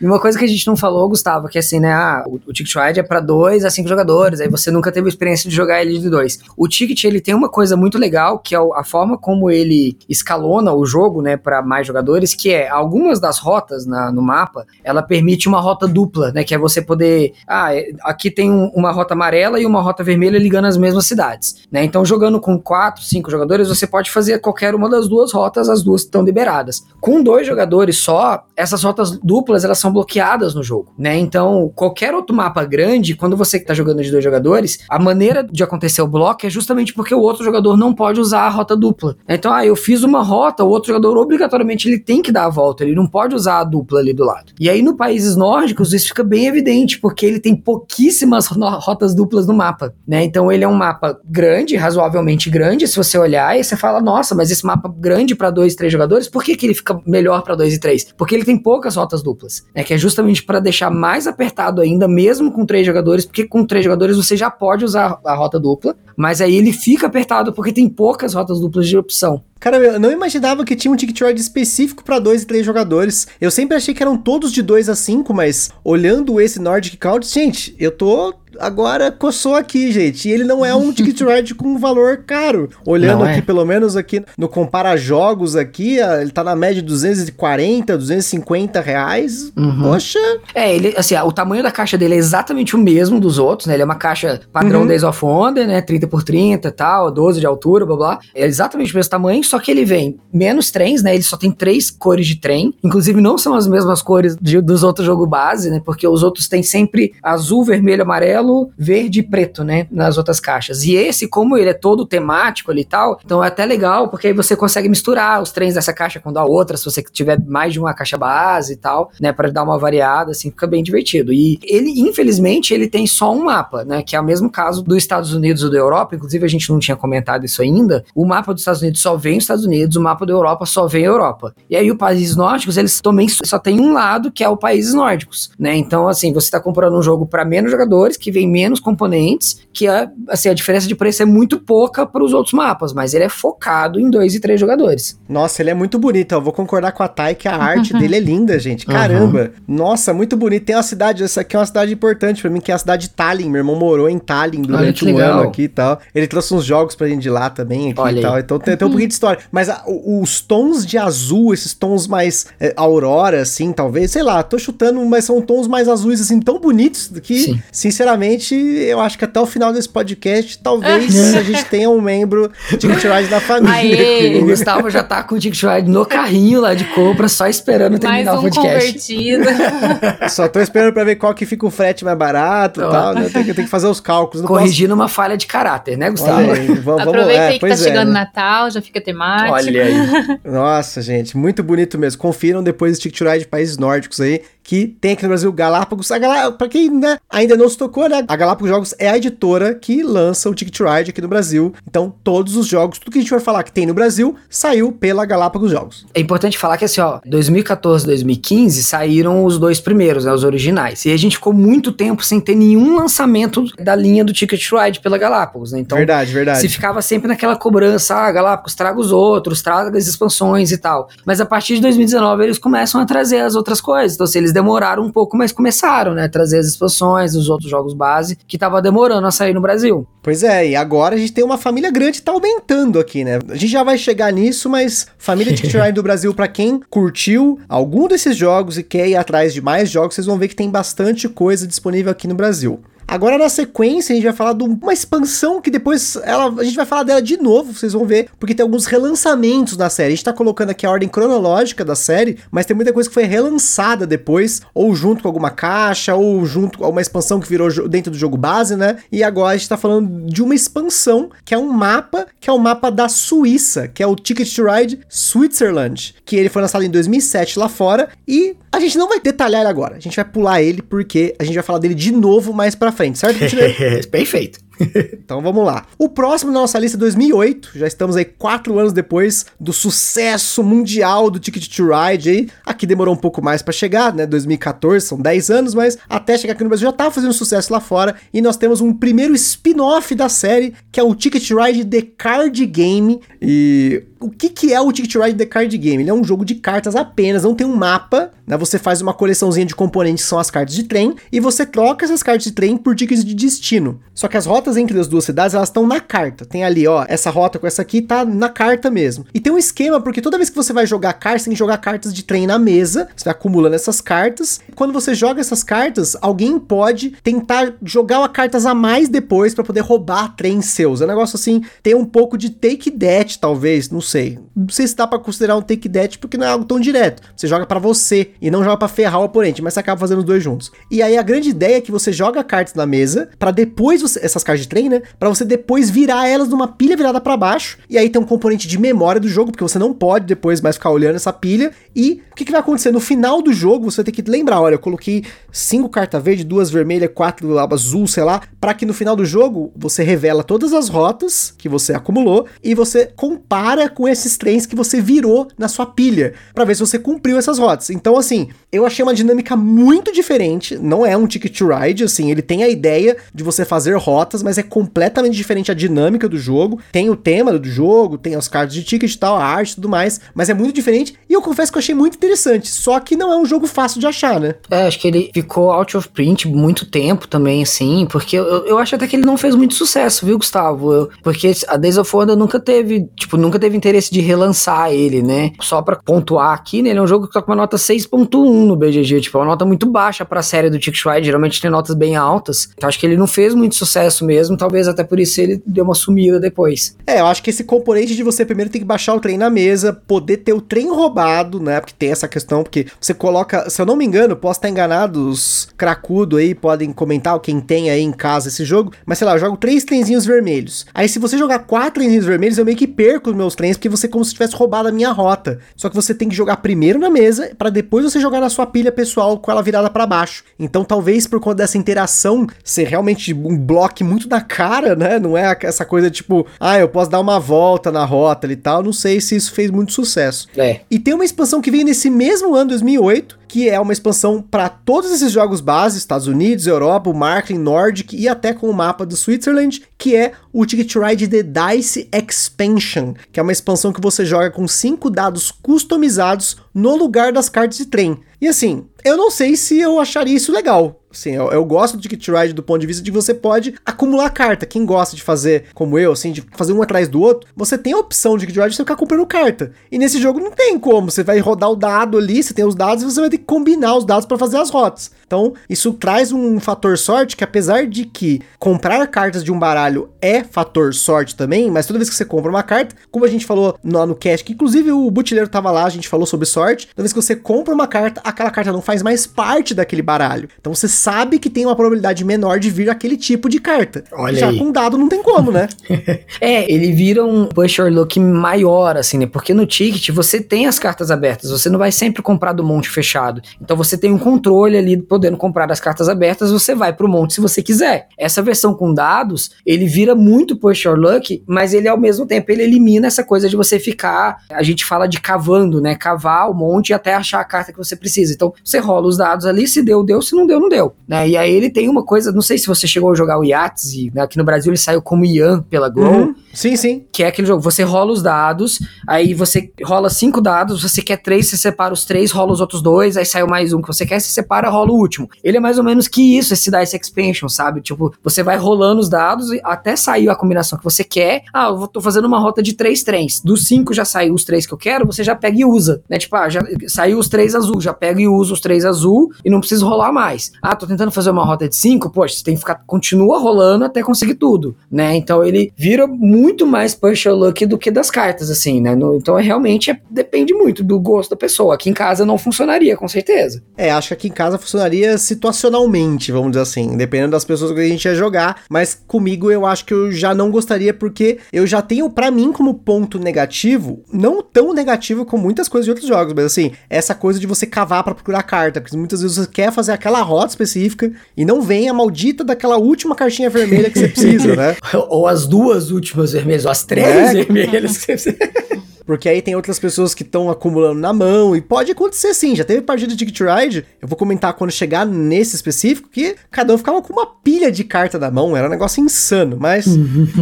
E 0.00 0.06
uma 0.06 0.18
coisa 0.18 0.38
que 0.38 0.44
a 0.44 0.48
gente 0.48 0.66
não 0.66 0.76
falou, 0.76 1.08
Gustavo, 1.08 1.48
que 1.48 1.58
é 1.58 1.60
assim, 1.60 1.78
né, 1.78 1.92
ah, 1.92 2.24
o, 2.26 2.40
o 2.46 2.52
Ticket 2.52 2.74
Ride 2.74 3.00
é 3.00 3.02
para 3.02 3.20
dois 3.20 3.64
a 3.64 3.70
cinco 3.70 3.88
jogadores, 3.88 4.40
aí 4.40 4.48
você 4.48 4.70
nunca 4.70 4.90
teve 4.90 5.06
a 5.06 5.08
experiência 5.08 5.48
de 5.48 5.54
jogar 5.54 5.82
ele 5.82 5.98
de 5.98 6.10
dois. 6.10 6.40
O 6.56 6.66
Ticket, 6.66 7.04
ele 7.04 7.20
tem 7.20 7.34
uma 7.34 7.48
coisa 7.48 7.76
muito 7.76 7.98
legal, 7.98 8.38
que 8.38 8.54
é 8.54 8.58
a 8.58 8.84
forma 8.84 9.18
como 9.18 9.50
ele 9.50 9.96
escalona 10.08 10.72
o 10.72 10.84
jogo, 10.84 11.22
né, 11.22 11.36
para 11.36 11.62
mais 11.62 11.86
jogadores, 11.86 12.34
que 12.34 12.50
é, 12.50 12.68
algumas 12.68 13.20
das 13.20 13.38
rotas 13.38 13.86
na, 13.86 14.10
no 14.10 14.22
mapa, 14.22 14.66
ela 14.82 15.02
permite 15.02 15.48
uma 15.48 15.60
rota 15.60 15.86
dupla, 15.86 16.32
né, 16.32 16.44
que 16.44 16.54
é 16.54 16.58
você 16.58 16.71
poder, 16.80 17.34
ah, 17.46 17.74
é, 17.74 17.90
aqui 18.02 18.30
tem 18.30 18.50
um, 18.50 18.70
uma 18.74 18.90
rota 18.92 19.14
amarela 19.14 19.60
e 19.60 19.66
uma 19.66 19.82
rota 19.82 20.02
vermelha 20.02 20.38
ligando 20.38 20.62
nas 20.62 20.76
mesmas 20.76 21.06
cidades. 21.06 21.66
Né? 21.70 21.84
Então, 21.84 22.04
jogando 22.04 22.40
com 22.40 22.58
quatro, 22.58 23.02
cinco 23.02 23.30
jogadores, 23.30 23.68
você 23.68 23.86
pode 23.86 24.10
fazer 24.10 24.38
qualquer 24.38 24.74
uma 24.74 24.88
das 24.88 25.08
duas 25.08 25.32
rotas, 25.32 25.68
as 25.68 25.82
duas 25.82 26.02
estão 26.02 26.22
liberadas. 26.22 26.86
Com 27.00 27.22
dois 27.22 27.46
jogadores 27.46 27.98
só, 27.98 28.44
essas 28.56 28.82
rotas 28.82 29.18
duplas 29.18 29.64
elas 29.64 29.78
são 29.78 29.92
bloqueadas 29.92 30.54
no 30.54 30.62
jogo. 30.62 30.94
Né? 30.96 31.18
Então, 31.18 31.70
qualquer 31.74 32.14
outro 32.14 32.34
mapa 32.34 32.64
grande, 32.64 33.14
quando 33.14 33.36
você 33.36 33.56
está 33.56 33.74
jogando 33.74 34.02
de 34.02 34.10
dois 34.10 34.22
jogadores, 34.22 34.78
a 34.88 34.98
maneira 34.98 35.42
de 35.42 35.62
acontecer 35.62 36.00
o 36.00 36.06
bloco 36.06 36.46
é 36.46 36.50
justamente 36.50 36.94
porque 36.94 37.14
o 37.14 37.20
outro 37.20 37.44
jogador 37.44 37.76
não 37.76 37.92
pode 37.92 38.20
usar 38.20 38.42
a 38.42 38.48
rota 38.48 38.76
dupla. 38.76 39.16
Então, 39.28 39.52
ah, 39.52 39.66
eu 39.66 39.74
fiz 39.74 40.02
uma 40.02 40.22
rota, 40.22 40.64
o 40.64 40.68
outro 40.68 40.88
jogador 40.88 41.16
obrigatoriamente 41.16 41.88
ele 41.88 41.98
tem 41.98 42.22
que 42.22 42.32
dar 42.32 42.46
a 42.46 42.50
volta, 42.50 42.84
ele 42.84 42.94
não 42.94 43.06
pode 43.06 43.34
usar 43.34 43.58
a 43.58 43.64
dupla 43.64 43.98
ali 43.98 44.12
do 44.12 44.24
lado. 44.24 44.52
E 44.60 44.70
aí, 44.70 44.82
no 44.82 44.96
países 44.96 45.36
nórdicos, 45.36 45.92
isso 45.92 46.08
fica 46.08 46.22
bem 46.22 46.46
evidente, 46.46 46.61
porque 47.00 47.26
ele 47.26 47.40
tem 47.40 47.54
pouquíssimas 47.54 48.46
rotas 48.46 49.14
duplas 49.14 49.46
no 49.46 49.54
mapa. 49.54 49.94
Né? 50.06 50.24
Então, 50.24 50.50
ele 50.50 50.64
é 50.64 50.68
um 50.68 50.74
mapa 50.74 51.18
grande, 51.24 51.76
razoavelmente 51.76 52.50
grande, 52.50 52.86
se 52.86 52.96
você 52.96 53.18
olhar 53.18 53.58
e 53.58 53.64
você 53.64 53.76
fala, 53.76 54.00
nossa, 54.00 54.34
mas 54.34 54.50
esse 54.50 54.64
mapa 54.64 54.92
grande 54.96 55.34
para 55.34 55.50
dois, 55.50 55.74
três 55.74 55.92
jogadores, 55.92 56.28
por 56.28 56.42
que, 56.42 56.56
que 56.56 56.66
ele 56.66 56.74
fica 56.74 57.00
melhor 57.06 57.42
para 57.42 57.54
dois 57.54 57.74
e 57.74 57.80
três? 57.80 58.12
Porque 58.16 58.34
ele 58.34 58.44
tem 58.44 58.56
poucas 58.56 58.96
rotas 58.96 59.22
duplas, 59.22 59.64
né? 59.74 59.82
Que 59.82 59.94
é 59.94 59.98
justamente 59.98 60.42
para 60.42 60.60
deixar 60.60 60.90
mais 60.90 61.26
apertado 61.26 61.80
ainda, 61.80 62.06
mesmo 62.08 62.52
com 62.52 62.64
três 62.64 62.86
jogadores, 62.86 63.24
porque 63.24 63.46
com 63.46 63.64
três 63.64 63.84
jogadores 63.84 64.16
você 64.16 64.36
já 64.36 64.50
pode 64.50 64.84
usar 64.84 65.18
a 65.24 65.34
rota 65.34 65.58
dupla, 65.58 65.96
mas 66.16 66.40
aí 66.40 66.56
ele 66.56 66.72
fica 66.72 67.06
apertado 67.06 67.52
porque 67.52 67.72
tem 67.72 67.88
poucas 67.88 68.34
rotas 68.34 68.60
duplas 68.60 68.88
de 68.88 68.96
opção. 68.96 69.42
Cara, 69.62 69.76
eu 69.76 70.00
não 70.00 70.10
imaginava 70.10 70.64
que 70.64 70.74
tinha 70.74 70.90
um 70.90 70.96
Ticket 70.96 71.20
Ride 71.20 71.40
específico 71.40 72.02
para 72.02 72.18
dois 72.18 72.42
e 72.42 72.46
três 72.46 72.66
jogadores. 72.66 73.28
Eu 73.40 73.48
sempre 73.48 73.76
achei 73.76 73.94
que 73.94 74.02
eram 74.02 74.18
todos 74.18 74.52
de 74.52 74.60
2 74.60 74.88
a 74.88 74.96
5, 74.96 75.32
mas 75.32 75.70
olhando 75.84 76.40
esse 76.40 76.58
Nordic 76.58 76.96
Count, 76.96 77.24
gente, 77.24 77.72
eu 77.78 77.92
tô 77.92 78.34
agora 78.58 79.10
coçou 79.10 79.54
aqui, 79.54 79.90
gente. 79.92 80.28
E 80.28 80.32
ele 80.32 80.44
não 80.44 80.64
é 80.64 80.74
um 80.74 80.90
ticket 80.92 81.20
ride 81.20 81.54
com 81.54 81.78
valor 81.78 82.24
caro. 82.26 82.68
Olhando 82.86 83.24
aqui, 83.24 83.42
pelo 83.42 83.64
menos 83.64 83.96
aqui 83.96 84.22
no 84.36 84.48
compara 84.48 84.96
jogos 84.96 85.56
aqui, 85.56 85.98
ele 85.98 86.30
tá 86.30 86.44
na 86.44 86.54
média 86.54 86.82
de 86.82 86.88
240, 86.88 87.96
250 87.96 88.80
reais. 88.80 89.52
Uhum. 89.56 89.82
Poxa. 89.82 90.18
É, 90.54 90.74
ele, 90.74 90.94
assim, 90.96 91.16
o 91.16 91.32
tamanho 91.32 91.62
da 91.62 91.70
caixa 91.70 91.96
dele 91.96 92.14
é 92.14 92.18
exatamente 92.18 92.76
o 92.76 92.78
mesmo 92.78 93.20
dos 93.20 93.38
outros, 93.38 93.66
né? 93.66 93.74
Ele 93.74 93.82
é 93.82 93.84
uma 93.84 93.94
caixa 93.94 94.40
padrão 94.52 94.82
uhum. 94.82 94.86
Days 94.86 95.02
of 95.02 95.24
Wonder, 95.24 95.66
né? 95.66 95.80
30 95.80 96.06
por 96.06 96.22
30 96.22 96.68
e 96.68 96.70
tal, 96.70 97.10
12 97.10 97.40
de 97.40 97.46
altura, 97.46 97.86
blá 97.86 97.96
blá. 97.96 98.18
É 98.34 98.46
exatamente 98.46 98.92
o 98.92 98.96
mesmo 98.96 99.10
tamanho, 99.10 99.42
só 99.44 99.58
que 99.58 99.70
ele 99.70 99.84
vem 99.84 100.18
menos 100.32 100.70
trens, 100.70 101.02
né? 101.02 101.14
Ele 101.14 101.22
só 101.22 101.36
tem 101.36 101.50
três 101.50 101.90
cores 101.90 102.26
de 102.26 102.36
trem. 102.36 102.74
Inclusive, 102.82 103.20
não 103.20 103.36
são 103.38 103.54
as 103.54 103.66
mesmas 103.66 104.02
cores 104.02 104.36
de, 104.40 104.60
dos 104.60 104.82
outros 104.82 105.06
jogos 105.06 105.28
base, 105.28 105.70
né? 105.70 105.80
Porque 105.84 106.06
os 106.06 106.22
outros 106.22 106.48
têm 106.48 106.62
sempre 106.62 107.12
azul, 107.22 107.64
vermelho, 107.64 108.02
amarelo 108.02 108.41
amarelo, 108.42 108.70
verde 108.76 109.20
e 109.20 109.22
preto, 109.22 109.64
né? 109.64 109.86
Nas 109.90 110.18
outras 110.18 110.40
caixas. 110.40 110.84
E 110.84 110.94
esse, 110.94 111.28
como 111.28 111.56
ele 111.56 111.70
é 111.70 111.74
todo 111.74 112.04
temático 112.04 112.70
ali 112.70 112.82
e 112.82 112.84
tal, 112.84 113.18
então 113.24 113.42
é 113.42 113.46
até 113.46 113.64
legal, 113.64 114.08
porque 114.08 114.28
aí 114.28 114.32
você 114.32 114.56
consegue 114.56 114.88
misturar 114.88 115.40
os 115.40 115.52
trens 115.52 115.74
dessa 115.74 115.92
caixa 115.92 116.20
com 116.20 116.32
da 116.32 116.44
outra, 116.44 116.76
se 116.76 116.84
você 116.84 117.02
tiver 117.02 117.40
mais 117.46 117.72
de 117.72 117.80
uma 117.80 117.94
caixa 117.94 118.18
base 118.18 118.74
e 118.74 118.76
tal, 118.76 119.10
né? 119.20 119.32
Para 119.32 119.50
dar 119.50 119.62
uma 119.62 119.78
variada, 119.78 120.32
assim, 120.32 120.50
fica 120.50 120.66
bem 120.66 120.82
divertido. 120.82 121.32
E 121.32 121.58
ele, 121.62 122.00
infelizmente, 122.00 122.74
ele 122.74 122.88
tem 122.88 123.06
só 123.06 123.32
um 123.32 123.44
mapa, 123.44 123.84
né? 123.84 124.02
Que 124.02 124.16
é 124.16 124.20
o 124.20 124.24
mesmo 124.24 124.50
caso 124.50 124.82
dos 124.82 124.98
Estados 124.98 125.32
Unidos 125.32 125.62
ou 125.62 125.70
da 125.70 125.78
Europa, 125.78 126.16
inclusive 126.16 126.44
a 126.44 126.48
gente 126.48 126.68
não 126.70 126.78
tinha 126.78 126.96
comentado 126.96 127.44
isso 127.44 127.62
ainda. 127.62 128.04
O 128.14 128.26
mapa 128.26 128.52
dos 128.52 128.62
Estados 128.62 128.82
Unidos 128.82 129.00
só 129.00 129.16
vem 129.16 129.38
os 129.38 129.44
Estados 129.44 129.64
Unidos, 129.64 129.96
o 129.96 130.00
mapa 130.00 130.26
da 130.26 130.32
Europa 130.32 130.66
só 130.66 130.86
vem 130.86 131.04
a 131.04 131.08
Europa. 131.08 131.54
E 131.70 131.76
aí, 131.76 131.90
os 131.90 131.96
países 131.96 132.36
nórdicos, 132.36 132.76
eles 132.76 133.00
também 133.00 133.28
só 133.28 133.58
tem 133.58 133.80
um 133.80 133.92
lado, 133.92 134.30
que 134.32 134.42
é 134.42 134.48
o 134.48 134.56
países 134.56 134.94
nórdicos, 134.94 135.50
né? 135.58 135.76
Então, 135.76 136.08
assim, 136.08 136.32
você 136.32 136.50
tá 136.50 136.60
comprando 136.60 136.96
um 136.96 137.02
jogo 137.02 137.26
para 137.26 137.44
menos 137.44 137.70
jogadores, 137.70 138.16
que 138.16 138.31
vem 138.32 138.48
menos 138.48 138.80
componentes, 138.80 139.60
que 139.72 139.86
a, 139.86 140.10
assim, 140.28 140.48
a 140.48 140.54
diferença 140.54 140.86
de 140.86 140.94
preço 140.94 141.22
é 141.22 141.26
muito 141.26 141.60
pouca 141.60 142.04
para 142.04 142.22
os 142.22 142.32
outros 142.32 142.52
mapas, 142.52 142.92
mas 142.92 143.14
ele 143.14 143.24
é 143.24 143.28
focado 143.28 144.00
em 144.00 144.10
dois 144.10 144.34
e 144.34 144.40
três 144.40 144.58
jogadores. 144.58 145.18
Nossa, 145.28 145.62
ele 145.62 145.70
é 145.70 145.74
muito 145.74 145.98
bonito. 145.98 146.32
Eu 146.34 146.42
vou 146.42 146.52
concordar 146.52 146.92
com 146.92 147.02
a 147.02 147.08
Thay 147.08 147.34
que 147.34 147.48
a 147.48 147.56
arte 147.56 147.92
dele 147.92 148.16
é 148.16 148.20
linda, 148.20 148.58
gente. 148.58 148.86
Caramba. 148.86 149.52
Uhum. 149.68 149.76
Nossa, 149.76 150.12
muito 150.12 150.36
bonito. 150.36 150.64
Tem 150.64 150.76
uma 150.76 150.82
cidade, 150.82 151.22
essa 151.22 151.42
aqui 151.42 151.56
é 151.56 151.58
uma 151.58 151.66
cidade 151.66 151.92
importante 151.92 152.42
para 152.42 152.50
mim, 152.50 152.60
que 152.60 152.70
é 152.70 152.74
a 152.74 152.78
cidade 152.78 153.08
de 153.08 153.10
Tallinn. 153.10 153.50
Meu 153.50 153.60
irmão 153.60 153.76
morou 153.76 154.08
em 154.08 154.18
Tallinn 154.18 154.62
durante 154.62 155.04
um 155.04 155.18
ano 155.18 155.42
aqui 155.42 155.62
e 155.62 155.68
tal. 155.68 156.00
Ele 156.14 156.26
trouxe 156.26 156.54
uns 156.54 156.64
jogos 156.64 156.94
pra 156.94 157.08
gente 157.08 157.22
de 157.22 157.30
lá 157.30 157.50
também 157.50 157.90
aqui 157.90 158.00
Olha 158.00 158.18
e 158.18 158.22
tal. 158.22 158.34
Aí. 158.34 158.42
Então 158.42 158.58
tem, 158.58 158.76
tem, 158.76 158.86
um 158.86 158.90
pouquinho 158.90 159.08
de 159.08 159.14
história. 159.14 159.42
Mas 159.50 159.68
a, 159.68 159.84
os 159.86 160.40
tons 160.40 160.86
de 160.86 160.98
azul, 160.98 161.52
esses 161.52 161.74
tons 161.74 162.06
mais 162.06 162.46
é, 162.60 162.72
aurora, 162.76 163.42
assim, 163.42 163.72
talvez, 163.72 164.10
sei 164.10 164.22
lá, 164.22 164.42
tô 164.42 164.58
chutando, 164.58 165.04
mas 165.04 165.24
são 165.24 165.40
tons 165.40 165.66
mais 165.66 165.88
azuis, 165.88 166.20
assim, 166.20 166.40
tão 166.40 166.58
bonitos 166.60 167.10
que, 167.22 167.38
Sim. 167.38 167.62
sinceramente, 167.70 168.21
eu 168.24 169.00
acho 169.00 169.18
que 169.18 169.24
até 169.24 169.40
o 169.40 169.46
final 169.46 169.72
desse 169.72 169.88
podcast, 169.88 170.58
talvez 170.58 171.34
a 171.34 171.42
gente 171.42 171.64
tenha 171.66 171.88
um 171.90 172.00
membro 172.00 172.50
Ticket 172.70 173.04
Ride 173.04 173.28
da 173.28 173.40
família. 173.40 173.74
Aê. 173.74 174.42
O 174.42 174.46
Gustavo 174.46 174.90
já 174.90 175.02
tá 175.02 175.22
com 175.22 175.34
o 175.34 175.38
Ticket 175.38 175.62
Ride 175.62 175.90
no 175.90 176.04
carrinho 176.04 176.60
lá 176.60 176.74
de 176.74 176.84
compra, 176.86 177.28
só 177.28 177.46
esperando 177.46 177.98
terminar 177.98 178.32
mais 178.32 178.44
um 178.44 178.48
o 178.48 178.50
podcast. 178.50 179.14
Convertido. 179.14 179.44
só 180.28 180.48
tô 180.48 180.60
esperando 180.60 180.92
pra 180.92 181.04
ver 181.04 181.16
qual 181.16 181.32
que 181.34 181.46
fica 181.46 181.66
o 181.66 181.70
frete 181.70 182.04
mais 182.04 182.16
barato 182.16 182.80
e 182.80 182.90
tal, 182.90 183.14
né? 183.14 183.28
Tem 183.32 183.44
que, 183.44 183.54
tem 183.54 183.64
que 183.64 183.70
fazer 183.70 183.86
os 183.86 184.00
cálculos. 184.00 184.46
Corrigindo 184.46 184.90
posso... 184.90 185.02
uma 185.02 185.08
falha 185.08 185.36
de 185.36 185.46
caráter, 185.46 185.96
né, 185.96 186.10
Gustavo? 186.10 186.52
Aí, 186.52 186.66
vamos, 186.74 187.02
Aproveita 187.02 187.42
é, 187.42 187.48
aí 187.48 187.58
que 187.58 187.66
tá 187.66 187.74
é, 187.74 187.76
chegando 187.76 188.08
né? 188.08 188.20
Natal, 188.20 188.70
já 188.70 188.80
fica 188.80 189.00
temático. 189.00 189.52
Olha 189.52 189.84
aí. 189.84 190.40
Nossa, 190.44 191.00
gente, 191.02 191.36
muito 191.36 191.62
bonito 191.62 191.98
mesmo. 191.98 192.20
Confiram 192.20 192.62
depois 192.62 192.98
o 192.98 193.00
Ticket 193.00 193.20
Ride 193.20 193.40
de 193.40 193.46
países 193.46 193.76
nórdicos 193.78 194.20
aí, 194.20 194.42
que 194.62 194.96
tem 195.00 195.12
aqui 195.12 195.22
no 195.22 195.28
Brasil 195.28 195.52
Galápagos. 195.52 196.10
A 196.10 196.18
Galá... 196.18 196.52
Pra 196.52 196.68
quem 196.68 196.90
né, 196.90 197.18
ainda 197.28 197.56
não 197.56 197.68
se 197.68 197.76
tocou, 197.76 198.08
né? 198.08 198.24
A 198.28 198.36
Galápagos 198.36 198.68
Jogos 198.68 198.94
é 198.98 199.08
a 199.08 199.16
editora 199.16 199.74
que 199.74 200.02
lança 200.02 200.48
o 200.48 200.54
Ticket 200.54 200.78
Ride 200.80 201.10
aqui 201.10 201.20
no 201.20 201.28
Brasil. 201.28 201.74
Então, 201.88 202.14
todos 202.22 202.56
os 202.56 202.66
jogos, 202.66 202.98
tudo 202.98 203.12
que 203.12 203.18
a 203.18 203.20
gente 203.20 203.30
vai 203.30 203.40
falar 203.40 203.62
que 203.62 203.72
tem 203.72 203.86
no 203.86 203.94
Brasil, 203.94 204.36
saiu 204.48 204.92
pela 204.92 205.24
Galápagos 205.24 205.70
Jogos. 205.70 206.06
É 206.14 206.20
importante 206.20 206.58
falar 206.58 206.76
que 206.76 206.84
assim, 206.84 207.00
ó, 207.00 207.20
2014, 207.24 208.06
2015 208.06 208.82
saíram 208.82 209.44
os 209.44 209.58
dois 209.58 209.80
primeiros, 209.80 210.24
né? 210.24 210.32
Os 210.32 210.44
originais. 210.44 211.04
E 211.04 211.12
a 211.12 211.16
gente 211.16 211.36
ficou 211.36 211.52
muito 211.52 211.92
tempo 211.92 212.24
sem 212.24 212.40
ter 212.40 212.54
nenhum 212.54 212.96
lançamento 212.96 213.64
da 213.78 213.94
linha 213.96 214.24
do 214.24 214.32
Ticket 214.32 214.62
Ride 214.70 215.00
pela 215.00 215.18
Galápagos, 215.18 215.72
né? 215.72 215.80
Então, 215.80 215.98
verdade, 215.98 216.32
verdade. 216.32 216.60
Se 216.60 216.68
ficava 216.68 217.02
sempre 217.02 217.28
naquela 217.28 217.56
cobrança, 217.56 218.14
ah, 218.14 218.32
Galápagos, 218.32 218.74
traga 218.74 219.00
os 219.00 219.12
outros, 219.12 219.62
traga 219.62 219.96
as 219.96 220.06
expansões 220.06 220.70
e 220.72 220.78
tal. 220.78 221.08
Mas 221.24 221.40
a 221.40 221.46
partir 221.46 221.76
de 221.76 221.82
2019 221.82 222.44
eles 222.44 222.58
começam 222.58 223.00
a 223.00 223.06
trazer 223.06 223.40
as 223.40 223.54
outras 223.54 223.80
coisas. 223.80 224.14
Então, 224.14 224.26
se 224.26 224.38
eles 224.52 224.54
demoraram 224.54 225.02
um 225.02 225.10
pouco, 225.10 225.36
mas 225.36 225.50
começaram, 225.50 226.14
né? 226.14 226.28
Trazer 226.28 226.58
as 226.58 226.66
expansões, 226.66 227.34
os 227.34 227.48
outros 227.48 227.70
jogos 227.70 227.94
base, 227.94 228.36
que 228.46 228.58
tava 228.58 228.80
demorando 228.80 229.26
a 229.26 229.30
sair 229.30 229.54
no 229.54 229.60
Brasil. 229.60 230.06
Pois 230.22 230.42
é, 230.44 230.68
e 230.68 230.76
agora 230.76 231.16
a 231.16 231.18
gente 231.18 231.32
tem 231.32 231.42
uma 231.42 231.58
família 231.58 231.90
grande 231.90 232.18
que 232.18 232.24
tá 232.24 232.32
aumentando 232.32 233.00
aqui, 233.00 233.24
né? 233.24 233.38
A 233.48 233.54
gente 233.54 233.72
já 233.72 233.82
vai 233.82 233.98
chegar 233.98 234.32
nisso, 234.32 234.68
mas 234.68 235.06
família 235.18 235.52
Ride 235.56 235.92
do 235.92 236.02
Brasil, 236.02 236.32
para 236.34 236.46
quem 236.46 236.80
curtiu 236.90 237.58
algum 237.68 238.06
desses 238.06 238.36
jogos 238.36 238.78
e 238.78 238.82
quer 238.82 239.08
ir 239.08 239.16
atrás 239.16 239.52
de 239.52 239.60
mais 239.60 239.90
jogos, 239.90 240.14
vocês 240.14 240.26
vão 240.26 240.38
ver 240.38 240.48
que 240.48 240.56
tem 240.56 240.70
bastante 240.70 241.28
coisa 241.28 241.66
disponível 241.66 242.12
aqui 242.12 242.28
no 242.28 242.34
Brasil. 242.34 242.80
Agora, 243.12 243.36
na 243.36 243.50
sequência, 243.50 244.14
a 244.14 244.16
gente 244.16 244.24
vai 244.24 244.32
falar 244.32 244.54
de 244.54 244.64
uma 244.64 244.90
expansão 244.90 245.60
que 245.60 245.70
depois 245.70 246.16
ela, 246.24 246.46
a 246.58 246.64
gente 246.64 246.74
vai 246.74 246.86
falar 246.86 247.02
dela 247.02 247.20
de 247.20 247.36
novo, 247.36 247.74
vocês 247.74 247.92
vão 247.92 248.06
ver, 248.06 248.30
porque 248.40 248.54
tem 248.54 248.64
alguns 248.64 248.86
relançamentos 248.86 249.76
na 249.76 249.90
série. 249.90 250.06
A 250.06 250.16
gente 250.16 250.24
tá 250.24 250.32
colocando 250.32 250.70
aqui 250.70 250.86
a 250.86 250.90
ordem 250.90 251.10
cronológica 251.10 251.84
da 251.84 251.94
série, 251.94 252.38
mas 252.50 252.64
tem 252.64 252.74
muita 252.74 252.90
coisa 252.90 253.10
que 253.10 253.12
foi 253.12 253.24
relançada 253.24 254.06
depois, 254.06 254.62
ou 254.72 254.94
junto 254.94 255.20
com 255.20 255.28
alguma 255.28 255.50
caixa, 255.50 256.14
ou 256.14 256.42
junto 256.46 256.78
com 256.78 256.88
uma 256.88 257.02
expansão 257.02 257.38
que 257.38 257.46
virou 257.46 257.86
dentro 257.86 258.10
do 258.10 258.16
jogo 258.16 258.38
base, 258.38 258.76
né? 258.76 258.96
E 259.12 259.22
agora 259.22 259.52
a 259.52 259.56
gente 259.58 259.68
tá 259.68 259.76
falando 259.76 260.24
de 260.24 260.42
uma 260.42 260.54
expansão, 260.54 261.28
que 261.44 261.52
é 261.52 261.58
um 261.58 261.70
mapa, 261.70 262.26
que 262.40 262.48
é 262.48 262.52
o 262.52 262.56
um 262.56 262.60
mapa 262.60 262.90
da 262.90 263.10
Suíça, 263.10 263.88
que 263.88 264.02
é 264.02 264.06
o 264.06 264.16
Ticket 264.16 264.50
to 264.56 264.64
Ride 264.64 265.00
Switzerland, 265.06 266.14
que 266.24 266.34
ele 266.34 266.48
foi 266.48 266.62
lançado 266.62 266.82
em 266.82 266.90
2007 266.90 267.58
lá 267.58 267.68
fora, 267.68 268.08
e 268.26 268.56
a 268.72 268.80
gente 268.80 268.96
não 268.96 269.06
vai 269.06 269.20
detalhar 269.20 269.60
ele 269.60 269.68
agora, 269.68 269.96
a 269.96 270.00
gente 270.00 270.16
vai 270.16 270.24
pular 270.24 270.62
ele 270.62 270.80
porque 270.80 271.34
a 271.38 271.44
gente 271.44 271.54
vai 271.54 271.62
falar 271.62 271.78
dele 271.78 271.94
de 271.94 272.10
novo 272.10 272.54
mais 272.54 272.74
pra 272.74 272.90
frente, 272.90 273.01
certo? 273.14 273.38
Perfeito. 274.10 274.58
então 275.12 275.40
vamos 275.40 275.64
lá. 275.64 275.86
O 275.98 276.08
próximo 276.08 276.50
na 276.50 276.60
nossa 276.60 276.78
lista 276.78 276.96
é 276.96 277.00
2008, 277.00 277.70
já 277.74 277.86
estamos 277.86 278.16
aí 278.16 278.24
quatro 278.24 278.78
anos 278.78 278.92
depois 278.92 279.46
do 279.58 279.72
sucesso 279.72 280.62
mundial 280.62 281.30
do 281.30 281.38
Ticket 281.38 281.68
to 281.74 281.88
Ride 281.88 282.30
aí. 282.30 282.48
Aqui 282.64 282.86
demorou 282.86 283.14
um 283.14 283.18
pouco 283.18 283.42
mais 283.42 283.62
para 283.62 283.72
chegar, 283.72 284.14
né? 284.14 284.26
2014, 284.26 285.06
são 285.06 285.18
10 285.18 285.50
anos, 285.50 285.74
mas 285.74 285.98
até 286.08 286.36
chegar 286.36 286.54
aqui 286.54 286.62
no 286.62 286.68
Brasil 286.68 286.88
já 286.88 286.92
tá 286.92 287.10
fazendo 287.10 287.32
sucesso 287.32 287.72
lá 287.72 287.80
fora. 287.80 288.16
E 288.32 288.40
nós 288.40 288.56
temos 288.56 288.80
um 288.80 288.92
primeiro 288.92 289.34
spin-off 289.34 290.14
da 290.14 290.28
série, 290.28 290.74
que 290.90 290.98
é 290.98 291.02
o 291.02 291.14
Ticket 291.14 291.46
to 291.46 291.60
Ride 291.60 291.84
The 291.84 292.02
Card 292.16 292.66
Game. 292.66 293.20
E 293.40 294.04
o 294.22 294.30
que, 294.30 294.48
que 294.48 294.72
é 294.72 294.80
o 294.80 294.92
Ticket 294.92 295.12
to 295.12 295.20
Ride 295.20 295.36
The 295.36 295.46
Card 295.46 295.76
Game? 295.76 296.02
Ele 296.02 296.10
é 296.10 296.14
um 296.14 296.22
jogo 296.22 296.44
de 296.44 296.54
cartas 296.54 296.94
apenas, 296.94 297.42
não 297.42 297.54
tem 297.54 297.66
um 297.66 297.74
mapa, 297.74 298.30
né? 298.46 298.56
Você 298.56 298.78
faz 298.78 299.02
uma 299.02 299.12
coleçãozinha 299.12 299.66
de 299.66 299.74
componentes 299.74 300.24
que 300.24 300.28
são 300.28 300.38
as 300.38 300.50
cartas 300.50 300.74
de 300.74 300.84
trem, 300.84 301.14
e 301.30 301.40
você 301.40 301.66
troca 301.66 302.04
essas 302.04 302.22
cartas 302.22 302.44
de 302.44 302.52
trem 302.52 302.76
por 302.76 302.94
tickets 302.94 303.24
de 303.24 303.34
destino. 303.34 304.00
Só 304.14 304.28
que 304.28 304.36
as 304.36 304.46
rotas 304.46 304.71
rotas 304.72 304.76
entre 304.76 304.98
as 304.98 305.08
duas 305.08 305.24
cidades, 305.24 305.54
elas 305.54 305.68
estão 305.68 305.86
na 305.86 306.00
carta. 306.00 306.44
Tem 306.44 306.64
ali, 306.64 306.86
ó, 306.86 307.04
essa 307.08 307.30
rota 307.30 307.58
com 307.58 307.66
essa 307.66 307.82
aqui 307.82 308.00
tá 308.00 308.24
na 308.24 308.48
carta 308.48 308.90
mesmo. 308.90 309.24
E 309.34 309.40
tem 309.40 309.52
um 309.52 309.58
esquema, 309.58 310.00
porque 310.00 310.20
toda 310.20 310.36
vez 310.36 310.50
que 310.50 310.56
você 310.56 310.72
vai 310.72 310.86
jogar 310.86 311.12
cartas, 311.14 311.42
você 311.42 311.44
tem 311.46 311.54
que 311.54 311.58
jogar 311.58 311.78
cartas 311.78 312.12
de 312.12 312.24
trem 312.24 312.46
na 312.46 312.58
mesa. 312.58 313.08
Você 313.14 313.24
vai 313.24 313.32
acumulando 313.32 313.74
essas 313.74 314.00
cartas. 314.00 314.60
Quando 314.74 314.92
você 314.92 315.14
joga 315.14 315.40
essas 315.40 315.62
cartas, 315.62 316.16
alguém 316.20 316.58
pode 316.58 317.10
tentar 317.22 317.74
jogar 317.82 318.26
cartas 318.28 318.66
a 318.66 318.74
mais 318.74 319.08
depois 319.08 319.54
para 319.54 319.64
poder 319.64 319.80
roubar 319.80 320.34
trens 320.36 320.66
seus. 320.66 321.00
É 321.00 321.04
um 321.04 321.08
negócio 321.08 321.36
assim, 321.36 321.62
tem 321.82 321.94
um 321.94 322.04
pouco 322.04 322.38
de 322.38 322.50
take 322.50 322.90
that, 322.90 323.38
talvez, 323.38 323.90
não 323.90 324.00
sei. 324.00 324.38
Não 324.54 324.68
sei 324.68 324.86
se 324.86 324.96
dá 324.96 325.06
para 325.06 325.18
considerar 325.18 325.56
um 325.56 325.62
take 325.62 325.88
that 325.88 326.18
porque 326.18 326.36
não 326.36 326.46
é 326.46 326.50
algo 326.50 326.64
tão 326.64 326.80
direto. 326.80 327.22
Você 327.36 327.46
joga 327.46 327.66
para 327.66 327.78
você 327.78 328.30
e 328.40 328.50
não 328.50 328.62
joga 328.62 328.76
para 328.76 328.88
ferrar 328.88 329.20
o 329.20 329.24
oponente, 329.24 329.62
mas 329.62 329.74
você 329.74 329.80
acaba 329.80 329.98
fazendo 329.98 330.18
os 330.18 330.24
dois 330.24 330.42
juntos. 330.42 330.70
E 330.90 331.02
aí 331.02 331.16
a 331.16 331.22
grande 331.22 331.50
ideia 331.50 331.76
é 331.76 331.80
que 331.80 331.90
você 331.90 332.12
joga 332.12 332.42
cartas 332.44 332.74
na 332.74 332.86
mesa 332.86 333.28
para 333.38 333.50
depois 333.50 334.02
você, 334.02 334.20
essas 334.24 334.42
cartas 334.44 334.51
de 334.60 334.68
trem, 334.68 334.88
né? 334.88 335.02
Para 335.18 335.28
você 335.28 335.44
depois 335.44 335.90
virar 335.90 336.28
elas 336.28 336.48
numa 336.48 336.68
pilha 336.68 336.96
virada 336.96 337.20
para 337.20 337.36
baixo. 337.36 337.78
E 337.88 337.98
aí 337.98 338.08
tem 338.08 338.20
um 338.20 338.24
componente 338.24 338.68
de 338.68 338.78
memória 338.78 339.20
do 339.20 339.28
jogo, 339.28 339.50
porque 339.50 339.64
você 339.64 339.78
não 339.78 339.92
pode 339.92 340.26
depois 340.26 340.60
mais 340.60 340.76
ficar 340.76 340.90
olhando 340.90 341.16
essa 341.16 341.32
pilha. 341.32 341.72
E 341.94 342.22
o 342.30 342.34
que, 342.34 342.44
que 342.44 342.52
vai 342.52 342.60
acontecer? 342.60 342.90
No 342.90 343.00
final 343.00 343.42
do 343.42 343.52
jogo, 343.52 343.90
você 343.90 344.02
ter 344.02 344.12
que 344.12 344.22
lembrar: 344.22 344.60
olha, 344.60 344.74
eu 344.74 344.78
coloquei 344.78 345.24
cinco 345.50 345.88
cartas 345.88 346.22
verde, 346.22 346.44
duas 346.44 346.70
vermelhas, 346.70 347.10
quatro 347.14 347.58
azul, 347.58 348.06
sei 348.06 348.24
lá, 348.24 348.42
para 348.60 348.74
que 348.74 348.86
no 348.86 348.94
final 348.94 349.14
do 349.14 349.24
jogo 349.24 349.72
você 349.76 350.02
revela 350.02 350.42
todas 350.42 350.72
as 350.72 350.88
rotas 350.88 351.54
que 351.56 351.68
você 351.68 351.92
acumulou 351.92 352.46
e 352.62 352.74
você 352.74 353.06
compara 353.06 353.88
com 353.88 354.08
esses 354.08 354.36
trens 354.36 354.66
que 354.66 354.76
você 354.76 355.00
virou 355.00 355.48
na 355.58 355.68
sua 355.68 355.86
pilha, 355.86 356.34
para 356.54 356.64
ver 356.64 356.74
se 356.74 356.80
você 356.80 356.98
cumpriu 356.98 357.38
essas 357.38 357.58
rotas. 357.58 357.90
Então, 357.90 358.16
assim, 358.16 358.48
eu 358.70 358.86
achei 358.86 359.02
uma 359.02 359.14
dinâmica 359.14 359.56
muito 359.56 360.12
diferente. 360.12 360.78
Não 360.78 361.04
é 361.04 361.16
um 361.16 361.26
ticket 361.26 361.56
to 361.56 361.68
ride, 361.68 362.04
assim, 362.04 362.30
ele 362.30 362.42
tem 362.42 362.62
a 362.62 362.68
ideia 362.68 363.16
de 363.34 363.42
você 363.42 363.64
fazer 363.64 363.96
rotas 363.96 364.41
mas 364.42 364.58
é 364.58 364.62
completamente 364.62 365.34
diferente 365.34 365.70
a 365.70 365.74
dinâmica 365.74 366.28
do 366.28 366.38
jogo. 366.38 366.80
Tem 366.90 367.10
o 367.10 367.16
tema 367.16 367.58
do 367.58 367.68
jogo, 367.68 368.18
tem 368.18 368.34
as 368.34 368.48
cartas 368.48 368.74
de 368.74 368.82
ticket 368.82 369.12
e 369.12 369.18
tal, 369.18 369.36
a 369.36 369.44
arte 369.44 369.72
e 369.72 369.74
tudo 369.76 369.88
mais, 369.88 370.20
mas 370.34 370.48
é 370.48 370.54
muito 370.54 370.74
diferente. 370.74 371.14
E 371.28 371.32
eu 371.32 371.42
confesso 371.42 371.70
que 371.72 371.78
eu 371.78 371.80
achei 371.80 371.94
muito 371.94 372.16
interessante. 372.16 372.68
Só 372.68 372.98
que 373.00 373.16
não 373.16 373.32
é 373.32 373.36
um 373.36 373.46
jogo 373.46 373.66
fácil 373.66 374.00
de 374.00 374.06
achar, 374.06 374.40
né? 374.40 374.54
É, 374.70 374.86
acho 374.86 374.98
que 374.98 375.08
ele 375.08 375.30
ficou 375.32 375.70
out 375.70 375.96
of 375.96 376.08
print 376.08 376.48
muito 376.48 376.86
tempo 376.86 377.26
também, 377.26 377.62
assim, 377.62 378.06
porque 378.10 378.36
eu, 378.36 378.44
eu 378.66 378.78
acho 378.78 378.94
até 378.94 379.06
que 379.06 379.16
ele 379.16 379.24
não 379.24 379.36
fez 379.36 379.54
muito 379.54 379.74
sucesso, 379.74 380.26
viu, 380.26 380.38
Gustavo? 380.38 380.92
Eu, 380.92 381.10
porque 381.22 381.52
a 381.68 381.76
Days 381.76 381.98
of 381.98 382.14
Wonder 382.14 382.36
nunca 382.36 382.58
teve, 382.60 383.08
tipo, 383.16 383.36
nunca 383.36 383.58
teve 383.58 383.76
interesse 383.76 384.12
de 384.12 384.20
relançar 384.20 384.92
ele, 384.92 385.22
né? 385.22 385.52
Só 385.60 385.82
pra 385.82 385.96
pontuar 385.96 386.54
aqui, 386.54 386.82
né? 386.82 386.90
Ele 386.90 386.98
é 386.98 387.02
um 387.02 387.06
jogo 387.06 387.26
que 387.26 387.32
tá 387.32 387.42
com 387.42 387.50
uma 387.50 387.56
nota 387.56 387.76
6.1 387.76 388.66
no 388.66 388.76
BGG, 388.76 389.20
tipo, 389.20 389.38
é 389.38 389.40
uma 389.40 389.46
nota 389.46 389.64
muito 389.64 389.86
baixa 389.86 390.24
pra 390.24 390.42
série 390.42 390.70
do 390.70 390.78
Tick 390.78 390.96
Ride, 391.06 391.26
geralmente 391.26 391.60
tem 391.60 391.70
notas 391.70 391.94
bem 391.94 392.16
altas. 392.16 392.68
Então 392.76 392.88
acho 392.88 392.98
que 392.98 393.06
ele 393.06 393.16
não 393.16 393.26
fez 393.26 393.54
muito 393.54 393.74
sucesso 393.74 394.24
mesmo, 394.24 394.31
talvez 394.56 394.88
até 394.88 395.04
por 395.04 395.18
isso 395.18 395.40
ele 395.40 395.62
deu 395.66 395.84
uma 395.84 395.94
sumida 395.94 396.38
depois. 396.40 396.96
É, 397.06 397.20
eu 397.20 397.26
acho 397.26 397.42
que 397.42 397.50
esse 397.50 397.64
componente 397.64 398.14
de 398.14 398.22
você 398.22 398.44
primeiro 398.44 398.70
tem 398.70 398.80
que 398.80 398.86
baixar 398.86 399.14
o 399.14 399.20
trem 399.20 399.36
na 399.36 399.50
mesa, 399.50 399.92
poder 399.92 400.38
ter 400.38 400.52
o 400.52 400.60
trem 400.60 400.88
roubado, 400.90 401.60
né? 401.60 401.80
Porque 401.80 401.94
tem 401.96 402.10
essa 402.10 402.26
questão, 402.26 402.62
porque 402.62 402.86
você 403.00 403.14
coloca, 403.14 403.68
se 403.70 403.80
eu 403.80 403.86
não 403.86 403.96
me 403.96 404.04
engano, 404.04 404.36
posso 404.36 404.58
estar 404.58 404.68
enganado, 404.68 405.28
os 405.28 405.68
cracudo 405.76 406.36
aí 406.36 406.54
podem 406.54 406.92
comentar, 406.92 407.38
quem 407.40 407.60
tem 407.60 407.90
aí 407.90 408.00
em 408.00 408.12
casa 408.12 408.48
esse 408.48 408.64
jogo, 408.64 408.92
mas 409.06 409.18
sei 409.18 409.26
lá, 409.26 409.34
eu 409.34 409.38
jogo 409.38 409.56
três 409.56 409.84
trenzinhos 409.84 410.24
vermelhos. 410.24 410.86
Aí 410.94 411.08
se 411.08 411.18
você 411.18 411.36
jogar 411.38 411.60
quatro 411.60 411.94
trenzinhos 411.94 412.24
vermelhos, 412.24 412.58
eu 412.58 412.64
meio 412.64 412.76
que 412.76 412.86
perco 412.86 413.30
os 413.30 413.36
meus 413.36 413.54
trens, 413.54 413.76
porque 413.76 413.88
você 413.88 414.06
é 414.06 414.08
como 414.08 414.24
se 414.24 414.32
tivesse 414.32 414.54
roubado 414.54 414.88
a 414.88 414.92
minha 414.92 415.12
rota. 415.12 415.58
Só 415.76 415.88
que 415.88 415.96
você 415.96 416.14
tem 416.14 416.28
que 416.28 416.34
jogar 416.34 416.58
primeiro 416.58 416.98
na 416.98 417.10
mesa, 417.10 417.52
para 417.56 417.70
depois 417.70 418.04
você 418.04 418.20
jogar 418.20 418.40
na 418.40 418.48
sua 418.48 418.66
pilha 418.66 418.92
pessoal 418.92 419.38
com 419.38 419.50
ela 419.50 419.62
virada 419.62 419.90
para 419.90 420.06
baixo. 420.06 420.44
Então 420.58 420.84
talvez 420.84 421.26
por 421.26 421.40
conta 421.40 421.56
dessa 421.56 421.78
interação 421.78 422.46
ser 422.64 422.86
realmente 422.86 423.34
um 423.34 423.56
bloco 423.56 423.92
muito 424.04 424.21
da 424.28 424.40
cara, 424.40 424.94
né? 424.94 425.18
Não 425.18 425.36
é 425.36 425.56
essa 425.62 425.84
coisa 425.84 426.10
tipo, 426.10 426.46
ah, 426.58 426.78
eu 426.78 426.88
posso 426.88 427.10
dar 427.10 427.20
uma 427.20 427.38
volta 427.38 427.90
na 427.90 428.04
rota 428.04 428.46
e 428.50 428.56
tal. 428.56 428.82
Não 428.82 428.92
sei 428.92 429.20
se 429.20 429.36
isso 429.36 429.52
fez 429.52 429.70
muito 429.70 429.92
sucesso. 429.92 430.48
É. 430.56 430.80
E 430.90 430.98
tem 430.98 431.14
uma 431.14 431.24
expansão 431.24 431.60
que 431.60 431.70
veio 431.70 431.84
nesse 431.84 432.10
mesmo 432.10 432.54
ano, 432.54 432.70
2008, 432.70 433.38
que 433.52 433.68
é 433.68 433.78
uma 433.78 433.92
expansão 433.92 434.40
para 434.40 434.66
todos 434.70 435.10
esses 435.12 435.30
jogos 435.30 435.60
base, 435.60 435.98
Estados 435.98 436.26
Unidos, 436.26 436.66
Europa, 436.66 437.10
o 437.10 437.14
Marklin, 437.14 437.58
Nordic 437.58 438.16
e 438.16 438.26
até 438.26 438.54
com 438.54 438.66
o 438.66 438.72
mapa 438.72 439.04
do 439.04 439.14
Switzerland, 439.14 439.82
que 439.98 440.16
é 440.16 440.32
o 440.50 440.64
Ticket 440.64 440.96
Ride 440.96 441.28
The 441.28 441.42
Dice 441.42 442.08
Expansion, 442.10 443.12
que 443.30 443.38
é 443.38 443.42
uma 443.42 443.52
expansão 443.52 443.92
que 443.92 444.00
você 444.00 444.24
joga 444.24 444.50
com 444.50 444.66
cinco 444.66 445.10
dados 445.10 445.50
customizados 445.50 446.56
no 446.72 446.96
lugar 446.96 447.30
das 447.30 447.50
cartas 447.50 447.76
de 447.76 447.84
trem. 447.84 448.18
E 448.40 448.48
assim, 448.48 448.86
eu 449.04 449.18
não 449.18 449.30
sei 449.30 449.54
se 449.54 449.78
eu 449.78 450.00
acharia 450.00 450.34
isso 450.34 450.50
legal. 450.50 451.02
Assim, 451.12 451.32
eu, 451.32 451.52
eu, 451.52 451.64
gosto 451.64 451.96
do 451.96 452.00
Ticket 452.00 452.26
Ride 452.28 452.54
do 452.54 452.62
ponto 452.62 452.80
de 452.80 452.86
vista 452.86 453.02
de 453.02 453.10
você 453.10 453.34
pode 453.34 453.74
acumular 453.84 454.30
carta. 454.30 454.64
Quem 454.64 454.86
gosta 454.86 455.14
de 455.14 455.22
fazer, 455.22 455.66
como 455.74 455.98
eu, 455.98 456.12
assim, 456.12 456.32
de 456.32 456.42
fazer 456.52 456.72
um 456.72 456.80
atrás 456.80 457.06
do 457.06 457.20
outro, 457.20 457.48
você 457.54 457.76
tem 457.76 457.92
a 457.92 457.98
opção 457.98 458.36
de 458.36 458.46
Ticket 458.46 458.56
Ride 458.56 458.70
de 458.70 458.76
você 458.76 458.82
ficar 458.82 458.96
comprando 458.96 459.26
carta. 459.26 459.72
E 459.90 459.98
nesse 459.98 460.20
jogo 460.20 460.40
não 460.40 460.50
tem 460.50 460.78
como. 460.78 461.10
Você 461.10 461.22
vai 461.22 461.38
rodar 461.38 461.70
o 461.70 461.76
dado 461.76 462.16
ali, 462.16 462.42
você 462.42 462.54
tem 462.54 462.64
os 462.64 462.74
dados 462.74 463.02
e 463.02 463.06
você 463.06 463.20
vai 463.20 463.28
ter 463.28 463.38
que 463.38 463.41
combinar 463.42 463.96
os 463.96 464.04
dados 464.04 464.26
para 464.26 464.38
fazer 464.38 464.58
as 464.58 464.70
rotas. 464.70 465.10
Então, 465.32 465.54
isso 465.66 465.94
traz 465.94 466.30
um 466.30 466.60
fator 466.60 466.98
sorte 466.98 467.38
que, 467.38 467.42
apesar 467.42 467.86
de 467.86 468.04
que 468.04 468.42
comprar 468.58 469.06
cartas 469.06 469.42
de 469.42 469.50
um 469.50 469.58
baralho 469.58 470.10
é 470.20 470.44
fator 470.44 470.92
sorte 470.92 471.34
também, 471.34 471.70
mas 471.70 471.86
toda 471.86 471.98
vez 471.98 472.10
que 472.10 472.14
você 472.14 472.22
compra 472.22 472.50
uma 472.50 472.62
carta, 472.62 472.94
como 473.10 473.24
a 473.24 473.28
gente 473.28 473.46
falou 473.46 473.78
no, 473.82 474.06
no 474.06 474.14
cast, 474.14 474.44
que 474.44 474.52
inclusive 474.52 474.92
o 474.92 475.10
Butileiro 475.10 475.48
tava 475.48 475.70
lá, 475.70 475.86
a 475.86 475.88
gente 475.88 476.06
falou 476.06 476.26
sobre 476.26 476.44
sorte, 476.44 476.86
toda 476.88 477.02
vez 477.02 477.14
que 477.14 477.22
você 477.22 477.34
compra 477.34 477.72
uma 477.72 477.86
carta, 477.86 478.20
aquela 478.22 478.50
carta 478.50 478.70
não 478.70 478.82
faz 478.82 479.02
mais 479.02 479.26
parte 479.26 479.72
daquele 479.72 480.02
baralho. 480.02 480.50
Então 480.60 480.74
você 480.74 480.86
sabe 480.86 481.38
que 481.38 481.48
tem 481.48 481.64
uma 481.64 481.74
probabilidade 481.74 482.22
menor 482.26 482.60
de 482.60 482.68
vir 482.68 482.90
aquele 482.90 483.16
tipo 483.16 483.48
de 483.48 483.58
carta. 483.58 484.04
Olha 484.12 484.36
Já 484.36 484.50
aí. 484.50 484.58
com 484.58 484.70
dado 484.70 484.98
não 484.98 485.08
tem 485.08 485.22
como, 485.22 485.50
né? 485.50 485.66
é, 486.42 486.70
ele 486.70 486.92
vira 486.92 487.24
um 487.24 487.46
push 487.46 487.78
or 487.78 487.90
look 487.90 488.20
maior, 488.20 488.98
assim, 488.98 489.16
né? 489.16 489.26
Porque 489.26 489.54
no 489.54 489.64
ticket 489.64 490.10
você 490.10 490.42
tem 490.42 490.66
as 490.66 490.78
cartas 490.78 491.10
abertas, 491.10 491.50
você 491.50 491.70
não 491.70 491.78
vai 491.78 491.90
sempre 491.90 492.20
comprar 492.20 492.52
do 492.52 492.62
monte 492.62 492.90
fechado. 492.90 493.40
Então 493.58 493.74
você 493.78 493.96
tem 493.96 494.12
um 494.12 494.18
controle 494.18 494.76
ali, 494.76 494.98
podendo 495.22 495.36
comprar 495.36 495.70
as 495.70 495.78
cartas 495.78 496.08
abertas, 496.08 496.50
você 496.50 496.74
vai 496.74 496.92
pro 496.92 497.08
monte 497.08 497.34
se 497.34 497.40
você 497.40 497.62
quiser. 497.62 498.08
Essa 498.18 498.42
versão 498.42 498.74
com 498.74 498.92
dados, 498.92 499.52
ele 499.64 499.86
vira 499.86 500.16
muito 500.16 500.56
push 500.56 500.84
or 500.86 500.98
luck, 500.98 501.44
mas 501.46 501.72
ele 501.72 501.86
ao 501.86 501.96
mesmo 501.96 502.26
tempo 502.26 502.50
ele 502.50 502.64
elimina 502.64 503.06
essa 503.06 503.22
coisa 503.22 503.48
de 503.48 503.54
você 503.54 503.78
ficar, 503.78 504.38
a 504.50 504.62
gente 504.64 504.84
fala 504.84 505.06
de 505.06 505.20
cavando, 505.20 505.80
né? 505.80 505.94
Cavar 505.94 506.50
o 506.50 506.54
monte 506.54 506.92
até 506.92 507.14
achar 507.14 507.40
a 507.40 507.44
carta 507.44 507.70
que 507.70 507.78
você 507.78 507.94
precisa. 507.94 508.34
Então 508.34 508.52
você 508.64 508.78
rola 508.78 509.06
os 509.06 509.16
dados 509.16 509.46
ali, 509.46 509.68
se 509.68 509.80
deu, 509.80 510.02
deu, 510.02 510.20
se 510.20 510.34
não 510.34 510.44
deu, 510.44 510.58
não 510.58 510.68
deu. 510.68 510.92
Né? 511.06 511.28
E 511.28 511.36
aí 511.36 511.52
ele 511.52 511.70
tem 511.70 511.88
uma 511.88 512.04
coisa, 512.04 512.32
não 512.32 512.42
sei 512.42 512.58
se 512.58 512.66
você 512.66 512.88
chegou 512.88 513.12
a 513.12 513.14
jogar 513.14 513.38
o 513.38 513.44
Yahtzee, 513.44 514.10
né? 514.12 514.22
aqui 514.22 514.36
no 514.36 514.44
Brasil 514.44 514.70
ele 514.70 514.78
saiu 514.78 515.00
como 515.00 515.24
Ian 515.24 515.62
pela 515.62 515.88
Grow. 515.88 516.22
Uhum. 516.22 516.34
Sim, 516.52 516.76
sim. 516.76 517.06
Que 517.10 517.22
é 517.24 517.28
aquele 517.28 517.46
jogo, 517.46 517.62
você 517.62 517.82
rola 517.82 518.12
os 518.12 518.22
dados, 518.22 518.78
aí 519.06 519.34
você 519.34 519.72
rola 519.84 520.10
cinco 520.10 520.40
dados, 520.40 520.82
você 520.82 521.00
quer 521.00 521.16
três, 521.16 521.48
você 521.48 521.56
separa 521.56 521.94
os 521.94 522.04
três, 522.04 522.30
rola 522.30 522.52
os 522.52 522.60
outros 522.60 522.82
dois, 522.82 523.16
aí 523.16 523.24
saiu 523.24 523.46
mais 523.46 523.72
um 523.72 523.80
que 523.80 523.88
você 523.88 524.04
quer, 524.04 524.20
você 524.20 524.28
separa, 524.28 524.68
rola 524.68 524.90
o 524.92 524.96
último. 524.96 525.28
Ele 525.42 525.56
é 525.56 525.60
mais 525.60 525.78
ou 525.78 525.84
menos 525.84 526.08
que 526.08 526.36
isso, 526.36 526.52
esse 526.52 526.70
Dice 526.70 526.96
Expansion, 526.96 527.48
sabe? 527.48 527.80
Tipo, 527.80 528.12
você 528.22 528.42
vai 528.42 528.56
rolando 528.56 529.00
os 529.00 529.08
dados 529.08 529.48
até 529.64 529.96
sair 529.96 530.28
a 530.28 530.34
combinação 530.34 530.78
que 530.78 530.84
você 530.84 531.02
quer. 531.02 531.42
Ah, 531.52 531.68
eu 531.68 531.88
tô 531.88 532.00
fazendo 532.00 532.26
uma 532.26 532.38
rota 532.38 532.62
de 532.62 532.74
três 532.74 533.02
trens. 533.02 533.40
Dos 533.40 533.66
cinco 533.66 533.94
já 533.94 534.04
saiu 534.04 534.34
os 534.34 534.44
três 534.44 534.66
que 534.66 534.74
eu 534.74 534.78
quero, 534.78 535.06
você 535.06 535.24
já 535.24 535.34
pega 535.34 535.58
e 535.58 535.64
usa. 535.64 536.02
Né? 536.08 536.18
Tipo, 536.18 536.36
ah, 536.36 536.48
já 536.48 536.62
saiu 536.86 537.18
os 537.18 537.28
três 537.28 537.54
azul, 537.54 537.80
já 537.80 537.94
pega 537.94 538.20
e 538.20 538.28
usa 538.28 538.52
os 538.52 538.60
três 538.60 538.84
azul 538.84 539.30
e 539.44 539.50
não 539.50 539.60
precisa 539.60 539.86
rolar 539.86 540.12
mais. 540.12 540.52
Ah, 540.60 540.76
tô 540.76 540.86
tentando 540.86 541.10
fazer 541.10 541.30
uma 541.30 541.44
rota 541.44 541.68
de 541.68 541.76
cinco, 541.76 542.10
poxa, 542.10 542.36
você 542.36 542.44
tem 542.44 542.54
que 542.54 542.60
ficar, 542.60 542.82
continua 542.86 543.38
rolando 543.38 543.84
até 543.84 544.02
conseguir 544.02 544.34
tudo, 544.34 544.76
né? 544.90 545.16
Então 545.16 545.42
ele 545.42 545.72
vira 545.76 546.06
muito 546.06 546.41
mais 546.66 546.94
push 546.94 547.26
or 547.26 547.34
luck 547.34 547.64
do 547.66 547.78
que 547.78 547.90
das 547.90 548.10
cartas, 548.10 548.50
assim, 548.50 548.80
né? 548.80 548.94
No, 548.94 549.16
então 549.16 549.38
é, 549.38 549.42
realmente 549.42 549.90
é, 549.90 549.98
depende 550.10 550.54
muito 550.54 550.82
do 550.82 550.98
gosto 550.98 551.30
da 551.30 551.36
pessoa. 551.36 551.74
Aqui 551.74 551.90
em 551.90 551.94
casa 551.94 552.24
não 552.24 552.38
funcionaria, 552.38 552.96
com 552.96 553.08
certeza. 553.08 553.62
É, 553.76 553.90
acho 553.90 554.08
que 554.08 554.14
aqui 554.14 554.28
em 554.28 554.32
casa 554.32 554.58
funcionaria 554.58 555.18
situacionalmente, 555.18 556.32
vamos 556.32 556.52
dizer 556.52 556.62
assim, 556.62 556.96
dependendo 556.96 557.32
das 557.32 557.44
pessoas 557.44 557.72
que 557.72 557.80
a 557.80 557.88
gente 557.88 558.04
ia 558.04 558.14
jogar, 558.14 558.62
mas 558.68 559.00
comigo 559.06 559.50
eu 559.50 559.66
acho 559.66 559.84
que 559.84 559.94
eu 559.94 560.10
já 560.12 560.34
não 560.34 560.50
gostaria 560.50 560.94
porque 560.94 561.38
eu 561.52 561.66
já 561.66 561.82
tenho 561.82 562.08
para 562.10 562.30
mim 562.30 562.52
como 562.52 562.74
ponto 562.74 563.18
negativo, 563.18 564.02
não 564.12 564.42
tão 564.42 564.72
negativo 564.72 565.24
como 565.24 565.42
muitas 565.42 565.68
coisas 565.68 565.84
de 565.84 565.90
outros 565.90 566.08
jogos, 566.08 566.32
mas 566.32 566.46
assim, 566.46 566.72
essa 566.88 567.14
coisa 567.14 567.38
de 567.38 567.46
você 567.46 567.66
cavar 567.66 568.02
para 568.04 568.14
procurar 568.14 568.42
carta, 568.42 568.80
porque 568.80 568.96
muitas 568.96 569.22
vezes 569.22 569.36
você 569.36 569.46
quer 569.46 569.72
fazer 569.72 569.92
aquela 569.92 570.22
rota 570.22 570.48
específica 570.48 571.12
e 571.36 571.44
não 571.44 571.60
vem 571.60 571.88
a 571.88 571.94
maldita 571.94 572.44
daquela 572.44 572.76
última 572.76 573.14
cartinha 573.14 573.50
vermelha 573.50 573.90
que 573.90 573.98
você 573.98 574.08
precisa, 574.08 574.54
né? 574.56 574.76
ou 575.08 575.26
as 575.26 575.46
duas 575.46 575.90
últimas 575.90 576.31
vermelhas, 576.32 576.64
ou 576.64 576.70
as 576.70 576.84
três 576.84 577.06
é. 577.06 577.34
vermelhas 577.34 577.98
que 577.98 578.16
você 578.18 578.32
precisa. 578.32 578.72
Porque 579.04 579.28
aí 579.28 579.42
tem 579.42 579.56
outras 579.56 579.78
pessoas 579.78 580.14
que 580.14 580.22
estão 580.22 580.48
acumulando 580.48 581.00
na 581.00 581.12
mão, 581.12 581.56
e 581.56 581.60
pode 581.60 581.90
acontecer 581.90 582.32
sim, 582.34 582.54
já 582.54 582.64
teve 582.64 582.82
partida 582.82 583.14
de 583.14 583.16
Ticket 583.16 583.40
Ride, 583.40 583.84
eu 584.00 584.06
vou 584.06 584.16
comentar 584.16 584.54
quando 584.54 584.70
chegar 584.70 585.04
nesse 585.04 585.56
específico, 585.56 586.08
que 586.08 586.36
cada 586.50 586.72
um 586.72 586.78
ficava 586.78 587.02
com 587.02 587.12
uma 587.12 587.26
pilha 587.26 587.70
de 587.70 587.82
carta 587.84 588.18
na 588.18 588.30
mão, 588.30 588.56
era 588.56 588.68
um 588.68 588.70
negócio 588.70 589.02
insano, 589.02 589.56
mas 589.58 589.86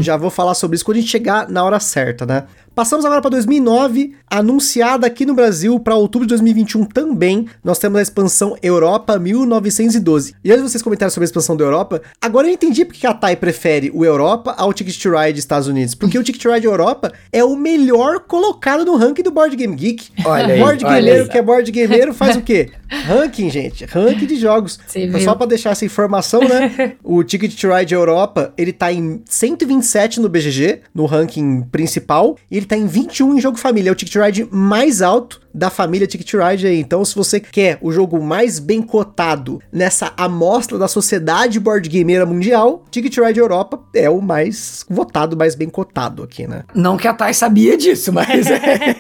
já 0.01 0.17
vou 0.17 0.31
falar 0.31 0.55
sobre 0.55 0.77
isso 0.77 0.85
quando 0.85 0.99
a 0.99 1.01
gente 1.01 1.11
chegar 1.11 1.49
na 1.49 1.65
hora 1.65 1.81
certa, 1.81 2.27
né? 2.27 2.45
Passamos 2.81 3.05
agora 3.05 3.21
para 3.21 3.33
2009, 3.33 4.15
anunciada 4.27 5.07
aqui 5.07 5.27
no 5.27 5.35
Brasil 5.35 5.79
para 5.79 5.97
outubro 5.97 6.27
de 6.27 6.31
2021 6.31 6.87
também. 6.87 7.47
Nós 7.63 7.79
temos 7.79 7.99
a 7.99 8.01
expansão 8.03 8.57
Europa 8.63 9.19
1912. 9.19 10.35
E 10.43 10.51
antes 10.51 10.65
de 10.65 10.71
vocês 10.71 10.83
comentarem 10.83 11.11
sobre 11.11 11.25
a 11.25 11.29
expansão 11.29 11.55
da 11.55 11.63
Europa, 11.63 12.01
agora 12.19 12.47
eu 12.47 12.55
entendi 12.55 12.87
porque 12.87 13.07
a 13.07 13.13
TAI 13.13 13.37
prefere 13.37 13.91
o 13.93 14.03
Europa 14.03 14.55
ao 14.57 14.73
Ticket 14.73 15.05
Ride 15.05 15.39
Estados 15.39 15.69
Unidos. 15.69 15.95
Porque 15.95 16.19
o 16.19 16.23
Ticket 16.23 16.43
Ride 16.43 16.67
Europa 16.67 17.13
é 17.31 17.45
o 17.45 17.55
melhor 17.55 18.21
colocado 18.21 18.83
no 18.87 18.97
ranking 18.97 19.25
do 19.25 19.31
Board 19.31 19.55
Game 19.57 19.77
Geek. 19.77 20.09
Olha 20.25 20.55
aí, 20.55 20.59
board 20.59 20.83
gameiro 20.83 21.29
que 21.29 21.37
é 21.37 21.43
board 21.43 21.71
gameiro 21.71 22.15
faz 22.15 22.37
o 22.37 22.41
quê? 22.43 22.71
Ranking, 22.91 23.51
gente. 23.51 23.85
Ranking 23.85 24.27
de 24.27 24.37
jogos. 24.37 24.81
Só 25.23 25.35
para 25.35 25.47
deixar 25.47 25.71
essa 25.71 25.85
informação, 25.85 26.41
né? 26.41 26.95
o 27.05 27.23
Ticket 27.23 27.63
Ride 27.63 27.95
Europa, 27.95 28.55
ele 28.57 28.73
tá 28.73 28.91
em 28.91 29.23
127 29.27 30.19
no 30.19 30.31
BGG, 30.31 30.81
no 30.95 31.05
ranking 31.05 31.61
principal, 31.71 32.37
e 32.51 32.57
ele 32.57 32.67
tá 32.71 32.77
em 32.77 32.87
21 32.87 33.37
em 33.37 33.41
jogo 33.41 33.59
família. 33.59 33.91
É 33.91 33.93
o 33.93 33.97
Ticket 33.97 34.15
Ride 34.25 34.49
mais 34.51 35.03
alto 35.03 35.41
da 35.53 35.69
família 35.69 36.07
Ticket 36.07 36.35
Ride 36.35 36.69
aí. 36.69 36.79
Então, 36.79 37.05
se 37.05 37.17
você 37.17 37.41
quer 37.41 37.79
o 37.81 37.91
jogo 37.91 38.23
mais 38.23 38.61
bem 38.61 38.81
cotado 38.81 39.61
nessa 39.73 40.13
amostra 40.17 40.79
da 40.79 40.87
sociedade 40.87 41.59
board 41.59 41.89
gameira 41.89 42.25
mundial, 42.25 42.85
Ticket 42.91 43.17
Ride 43.19 43.41
Europa 43.41 43.81
é 43.93 44.09
o 44.09 44.21
mais 44.21 44.85
votado, 44.89 45.37
mais 45.37 45.57
bem 45.57 45.69
cotado 45.69 46.23
aqui, 46.23 46.47
né? 46.47 46.63
Não 46.73 46.97
que 46.97 47.09
a 47.09 47.15
Thay 47.15 47.35
sabia 47.35 47.77
disso, 47.77 48.13
mas 48.13 48.47
é. 48.47 48.97